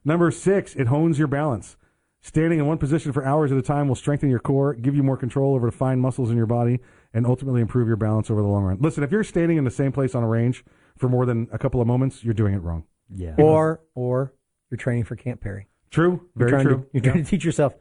Number 0.03 0.31
six, 0.31 0.75
it 0.75 0.87
hones 0.87 1.19
your 1.19 1.27
balance. 1.27 1.77
Standing 2.21 2.59
in 2.59 2.67
one 2.67 2.77
position 2.77 3.11
for 3.11 3.25
hours 3.25 3.51
at 3.51 3.57
a 3.57 3.63
time 3.63 3.87
will 3.87 3.95
strengthen 3.95 4.29
your 4.29 4.39
core, 4.39 4.75
give 4.75 4.95
you 4.95 5.01
more 5.01 5.17
control 5.17 5.55
over 5.55 5.67
the 5.67 5.75
fine 5.75 5.99
muscles 5.99 6.29
in 6.29 6.37
your 6.37 6.45
body, 6.45 6.79
and 7.13 7.25
ultimately 7.25 7.61
improve 7.61 7.87
your 7.87 7.97
balance 7.97 8.29
over 8.29 8.41
the 8.41 8.47
long 8.47 8.63
run. 8.63 8.77
Listen, 8.79 9.03
if 9.03 9.11
you're 9.11 9.23
standing 9.23 9.57
in 9.57 9.63
the 9.63 9.71
same 9.71 9.91
place 9.91 10.13
on 10.13 10.23
a 10.23 10.27
range 10.27 10.63
for 10.97 11.09
more 11.09 11.25
than 11.25 11.47
a 11.51 11.57
couple 11.57 11.81
of 11.81 11.87
moments, 11.87 12.23
you're 12.23 12.35
doing 12.35 12.53
it 12.53 12.59
wrong. 12.59 12.83
Yeah. 13.09 13.35
Or 13.37 13.81
or 13.95 14.33
you're 14.69 14.77
training 14.77 15.05
for 15.05 15.15
Camp 15.15 15.41
Perry. 15.41 15.67
True. 15.89 16.27
Very 16.35 16.51
you're 16.51 16.61
true. 16.61 16.75
To, 16.75 16.87
you're 16.93 17.03
yeah. 17.03 17.11
trying 17.11 17.23
to 17.23 17.29
teach 17.29 17.43
yourself 17.43 17.73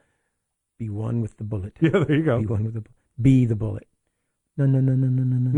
be 0.81 0.89
one 0.89 1.21
with 1.21 1.37
the 1.37 1.45
bullet. 1.45 1.77
Yeah, 1.81 1.91
there 1.91 2.17
you 2.17 2.25
go. 2.25 2.41
Be 2.41 2.47
one 2.47 2.65
with 2.65 2.75
the 2.75 2.85
be 3.21 3.45
the 3.45 3.55
bullet. 3.55 3.87
No, 4.57 4.67
no, 4.67 4.81
no, 4.81 4.95
no, 4.95 5.07
no, 5.07 5.23
no, 5.23 5.37
no. 5.37 5.51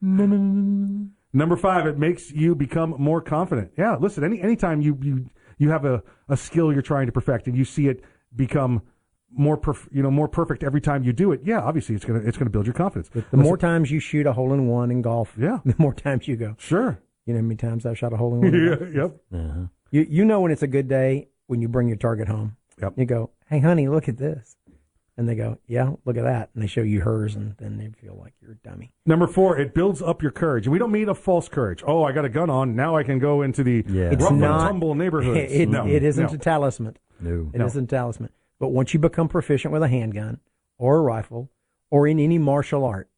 no, 0.00 0.24
no, 0.24 0.26
no, 0.26 0.36
no. 0.36 1.06
Number 1.32 1.56
five, 1.56 1.86
it 1.86 1.98
makes 1.98 2.30
you 2.32 2.54
become 2.54 2.94
more 2.98 3.20
confident. 3.20 3.72
Yeah, 3.76 3.96
listen, 3.96 4.24
any 4.24 4.40
anytime 4.40 4.80
you 4.80 4.96
you 5.02 5.26
you 5.60 5.70
have 5.70 5.84
a, 5.84 6.02
a 6.28 6.36
skill 6.36 6.72
you're 6.72 6.82
trying 6.82 7.06
to 7.06 7.12
perfect 7.12 7.46
and 7.46 7.56
you 7.56 7.64
see 7.64 7.86
it 7.86 8.02
become 8.34 8.82
more 9.30 9.56
perf- 9.56 9.88
you 9.92 10.02
know 10.02 10.10
more 10.10 10.26
perfect 10.26 10.64
every 10.64 10.80
time 10.80 11.04
you 11.04 11.12
do 11.12 11.30
it, 11.30 11.42
yeah, 11.44 11.60
obviously 11.60 11.94
it's 11.94 12.04
gonna 12.04 12.20
it's 12.20 12.36
gonna 12.36 12.50
build 12.50 12.66
your 12.66 12.74
confidence. 12.74 13.10
The 13.30 13.36
more 13.36 13.56
times 13.56 13.90
you 13.90 14.00
shoot 14.00 14.26
a 14.26 14.32
hole 14.32 14.52
in 14.52 14.66
one 14.66 14.90
in 14.90 15.02
golf, 15.02 15.34
yeah, 15.38 15.58
the 15.64 15.74
more 15.78 15.94
times 15.94 16.26
you 16.26 16.36
go. 16.36 16.56
Sure. 16.58 16.98
You 17.26 17.34
know 17.34 17.40
how 17.40 17.44
many 17.44 17.56
times 17.56 17.86
I've 17.86 17.98
shot 17.98 18.12
a 18.12 18.16
hole 18.16 18.34
in 18.34 18.40
one? 18.40 18.54
in 18.54 18.92
Yeah, 18.94 19.02
yep. 19.02 19.16
Uh-huh. 19.32 19.66
You 19.90 20.06
you 20.08 20.24
know 20.24 20.40
when 20.40 20.50
it's 20.50 20.62
a 20.62 20.66
good 20.66 20.88
day 20.88 21.28
when 21.46 21.60
you 21.60 21.68
bring 21.68 21.86
your 21.86 21.98
target 21.98 22.26
home. 22.26 22.56
Yep. 22.80 22.94
You 22.96 23.04
go, 23.04 23.30
hey 23.48 23.60
honey, 23.60 23.88
look 23.88 24.08
at 24.08 24.16
this, 24.16 24.56
and 25.20 25.28
they 25.28 25.34
go, 25.34 25.58
yeah, 25.66 25.90
look 26.06 26.16
at 26.16 26.24
that, 26.24 26.48
and 26.54 26.62
they 26.62 26.66
show 26.66 26.80
you 26.80 27.02
hers, 27.02 27.36
and 27.36 27.54
then 27.58 27.76
they 27.76 27.90
feel 28.00 28.16
like 28.18 28.32
you're 28.40 28.52
a 28.52 28.68
dummy. 28.68 28.90
Number 29.04 29.26
four, 29.26 29.58
it 29.58 29.74
builds 29.74 30.00
up 30.00 30.22
your 30.22 30.30
courage. 30.30 30.66
We 30.66 30.78
don't 30.78 30.90
mean 30.90 31.10
a 31.10 31.14
false 31.14 31.46
courage. 31.46 31.82
Oh, 31.86 32.02
I 32.04 32.12
got 32.12 32.24
a 32.24 32.30
gun 32.30 32.48
on. 32.48 32.74
Now 32.74 32.96
I 32.96 33.02
can 33.02 33.18
go 33.18 33.42
into 33.42 33.62
the 33.62 33.80
It's 33.80 34.22
rough 34.22 34.30
and 34.30 34.40
not 34.40 34.66
tumble 34.68 34.94
neighborhoods. 34.94 35.52
It, 35.60 35.68
no, 35.68 35.86
it 35.86 36.02
isn't 36.02 36.28
no. 36.28 36.32
a 36.32 36.38
talisman. 36.38 36.96
No. 37.20 37.50
It 37.52 37.58
No. 37.58 37.66
not 37.66 37.76
a 37.76 37.82
talisman. 37.86 38.30
But 38.58 38.68
once 38.68 38.94
you 38.94 38.98
become 38.98 39.28
proficient 39.28 39.72
with 39.72 39.82
a 39.82 39.88
handgun 39.88 40.40
or 40.78 40.96
a 40.96 41.02
rifle 41.02 41.50
or 41.90 42.08
in 42.08 42.18
any 42.18 42.38
martial 42.38 42.82
art, 42.86 43.10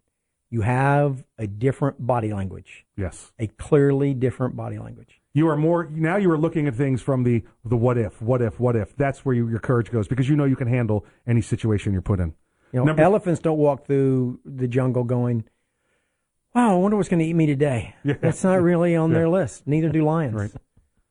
you 0.51 0.63
have 0.63 1.23
a 1.39 1.47
different 1.47 2.05
body 2.05 2.33
language. 2.35 2.85
Yes. 2.97 3.31
A 3.39 3.47
clearly 3.47 4.13
different 4.13 4.57
body 4.57 4.81
language. 4.81 5.22
You 5.35 5.49
are 5.49 5.57
more 5.57 5.89
now. 5.91 6.17
You 6.17 6.31
are 6.31 6.39
looking 6.39 6.67
at 6.69 6.75
things 6.75 7.01
from 7.01 7.23
the 7.25 7.43
the 7.65 7.77
what 7.77 7.97
if, 7.97 8.21
what 8.21 8.43
if, 8.43 8.61
what 8.61 8.77
if. 8.77 8.95
That's 8.97 9.25
where 9.25 9.35
you, 9.35 9.49
your 9.49 9.61
courage 9.61 9.91
goes 9.91 10.07
because 10.07 10.29
you 10.29 10.37
know 10.37 10.45
you 10.45 10.57
can 10.57 10.69
handle 10.69 11.07
any 11.27 11.41
situation 11.41 11.93
you're 11.93 12.03
put 12.03 12.21
in. 12.21 12.35
You 12.73 12.81
know, 12.81 12.85
Number- 12.85 13.03
elephants 13.03 13.41
don't 13.41 13.59
walk 13.59 13.87
through 13.87 14.41
the 14.45 14.69
jungle 14.69 15.05
going, 15.05 15.45
"Wow, 16.55 16.75
I 16.77 16.79
wonder 16.79 16.97
what's 16.99 17.09
going 17.09 17.21
to 17.21 17.25
eat 17.27 17.35
me 17.35 17.47
today." 17.47 17.95
Yeah. 18.05 18.15
That's 18.21 18.45
not 18.45 18.61
really 18.61 18.95
on 18.95 19.11
Yeah. 19.11 19.19
their 19.19 19.29
list. 19.29 19.67
Neither 19.67 19.89
do 19.89 20.05
lions. 20.05 20.35
Right. 20.35 20.53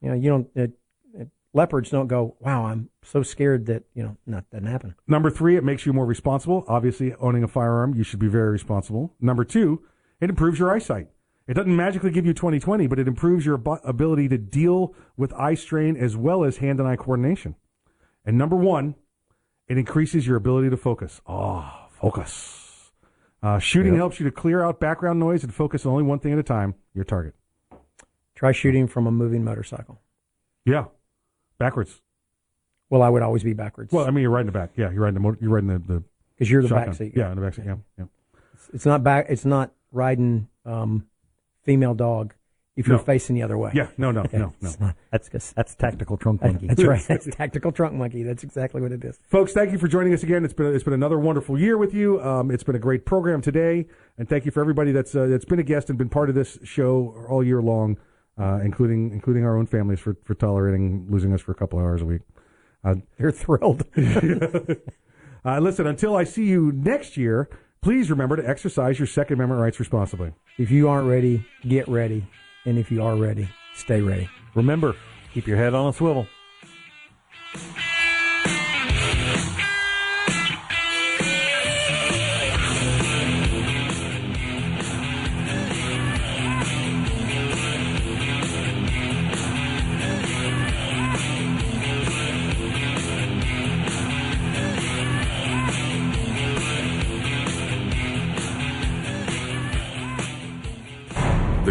You 0.02 0.10
know, 0.10 0.16
you 0.16 0.30
don't. 0.30 0.48
Uh, 0.56 1.20
uh, 1.20 1.26
leopards 1.54 1.90
don't 1.90 2.08
go, 2.08 2.36
"Wow, 2.40 2.66
I'm 2.66 2.90
so 3.04 3.24
scared 3.24 3.66
that 3.68 3.84
you 3.96 4.04
know, 4.04 4.18
not 4.28 4.48
doesn't 4.52 4.68
happen." 4.68 4.94
Number 5.08 5.32
three, 5.32 5.56
it 5.58 5.64
makes 5.64 5.86
you 5.88 5.94
more 5.94 6.06
responsible. 6.06 6.64
Obviously, 6.68 7.14
owning 7.16 7.44
a 7.44 7.48
firearm, 7.48 7.96
you 7.96 8.04
should 8.04 8.20
be 8.20 8.28
very 8.28 8.52
responsible. 8.52 9.16
Number 9.20 9.44
two, 9.44 9.82
it 10.20 10.30
improves 10.30 10.60
your 10.60 10.72
eyesight. 10.72 11.08
It 11.52 11.56
doesn't 11.56 11.76
magically 11.76 12.12
give 12.12 12.26
you 12.26 12.34
20/20, 12.34 12.88
but 12.88 12.98
it 12.98 13.10
improves 13.10 13.46
your 13.46 13.58
abo- 13.58 13.82
ability 13.84 14.30
to 14.30 14.38
deal 14.38 14.96
with 15.18 15.34
eye 15.34 15.54
strain 15.56 15.98
as 15.98 16.16
well 16.16 16.46
as 16.46 16.58
hand 16.58 16.80
and 16.80 16.88
eye 16.88 16.96
coordination. 16.96 17.56
And 18.24 18.38
number 18.38 18.56
one, 18.56 18.96
it 19.68 19.78
increases 19.78 20.26
your 20.26 20.38
ability 20.38 20.70
to 20.70 20.78
focus. 20.78 21.20
Oh, 21.28 21.70
focus. 21.90 22.94
Uh, 23.44 23.60
shooting 23.60 23.92
Yep. 23.94 24.00
helps 24.00 24.20
you 24.22 24.24
to 24.28 24.32
clear 24.32 24.64
out 24.64 24.80
background 24.80 25.20
noise 25.20 25.44
and 25.44 25.54
focus 25.54 25.86
on 25.86 25.92
only 25.92 26.04
one 26.06 26.20
thing 26.20 26.32
at 26.32 26.40
a 26.40 26.44
time, 26.44 26.76
your 26.94 27.04
target. 27.04 27.36
Try 28.34 28.54
shooting 28.54 28.88
from 28.88 29.06
a 29.06 29.12
moving 29.12 29.44
motorcycle. 29.44 30.00
Yeah, 30.64 30.86
backwards. 31.58 32.02
Well, 32.90 33.02
I 33.02 33.10
would 33.10 33.24
always 33.24 33.44
be 33.44 33.52
backwards. 33.52 33.92
Well, 33.92 34.06
I 34.08 34.12
mean, 34.12 34.22
you're 34.22 34.32
riding 34.32 34.46
the 34.46 34.52
back. 34.54 34.70
Yeah, 34.78 34.90
you're 34.92 35.02
riding 35.02 35.16
the 35.16 35.20
motor, 35.20 35.38
you're 35.42 35.50
riding 35.52 35.68
the 35.68 35.80
the 35.80 36.04
because 36.38 36.50
you're 36.50 36.62
the 36.62 36.70
shotgun. 36.70 36.88
back 36.92 36.96
seat. 36.96 37.14
Yeah, 37.14 37.30
in 37.32 37.36
the 37.36 37.42
back 37.42 37.56
seat. 37.56 37.66
Yeah, 37.66 37.76
yeah. 37.98 38.06
It's, 38.54 38.70
it's 38.70 38.86
not 38.86 39.04
back. 39.04 39.26
It's 39.28 39.44
not 39.44 39.74
riding 39.92 40.48
um, 40.66 41.08
female 41.64 41.94
dog 41.94 42.34
if 42.78 42.88
you're 42.88 42.98
No. 42.98 43.04
facing 43.04 43.36
the 43.36 43.44
other 43.44 43.58
way. 43.58 43.72
Yeah, 43.76 43.88
no, 43.98 44.12
no, 44.12 44.22
Okay, 44.22 44.38
no, 44.38 44.54
no. 44.62 44.72
not- 44.80 44.96
That's 45.12 45.52
that's 45.54 45.76
tactical 45.76 46.16
trunk 46.18 46.42
monkey. 46.42 46.68
That's 46.68 46.84
right. 46.84 47.04
That's 47.08 47.26
tactical 47.28 47.72
trunk 47.74 47.94
monkey. 47.96 48.24
That's 48.24 48.44
exactly 48.44 48.82
what 48.82 48.92
it 48.94 49.04
is. 49.04 49.20
Folks, 49.28 49.52
thank 49.52 49.72
you 49.74 49.78
for 49.78 49.88
joining 49.90 50.14
us 50.14 50.24
again. 50.24 50.46
It's 50.46 50.54
been 50.54 50.74
it's 50.74 50.84
been 50.86 50.94
another 50.94 51.20
wonderful 51.20 51.60
year 51.60 51.78
with 51.78 51.94
you. 51.94 52.22
Um, 52.22 52.50
it's 52.50 52.64
been 52.64 52.76
a 52.76 52.80
great 52.80 53.06
program 53.06 53.42
today, 53.42 53.88
and 54.18 54.28
thank 54.30 54.46
you 54.46 54.52
for 54.52 54.62
everybody 54.62 54.92
that's 54.94 55.14
uh, 55.14 55.28
that's 55.28 55.46
been 55.46 55.60
a 55.60 55.64
guest 55.64 55.90
and 55.90 55.98
been 55.98 56.10
part 56.10 56.30
of 56.30 56.36
this 56.36 56.58
show 56.64 57.26
all 57.30 57.44
year 57.44 57.62
long, 57.62 57.98
uh, 58.38 58.60
including 58.64 59.12
including 59.12 59.44
our 59.46 59.58
own 59.58 59.68
families 59.68 60.00
for 60.00 60.16
for 60.24 60.34
tolerating 60.34 61.08
losing 61.10 61.34
us 61.34 61.42
for 61.42 61.52
a 61.52 61.56
couple 61.56 61.78
of 61.78 61.84
hours 61.86 62.02
a 62.02 62.06
week. 62.06 62.22
Uh, 62.86 62.96
They're 63.20 63.32
thrilled. 63.32 63.84
uh, 65.46 65.60
listen, 65.60 65.88
until 65.88 66.16
I 66.16 66.24
see 66.24 66.46
you 66.46 66.72
next 66.72 67.18
year, 67.18 67.50
please 67.82 68.12
remember 68.12 68.36
to 68.36 68.48
exercise 68.48 69.00
your 69.00 69.08
Second 69.08 69.36
Amendment 69.36 69.60
rights 69.60 69.80
responsibly. 69.80 70.32
if 70.58 70.70
you 70.70 70.88
aren't 70.88 71.08
ready, 71.08 71.44
get 71.68 71.88
ready, 71.88 72.26
and 72.66 72.78
if 72.78 72.92
you 72.92 73.02
are 73.04 73.16
ready, 73.16 73.50
stay 73.74 74.02
ready. 74.02 74.30
Remember, 74.54 74.96
keep 75.34 75.48
your 75.48 75.58
head 75.58 75.74
on 75.74 75.90
a 75.90 75.94
swivel. 75.94 76.28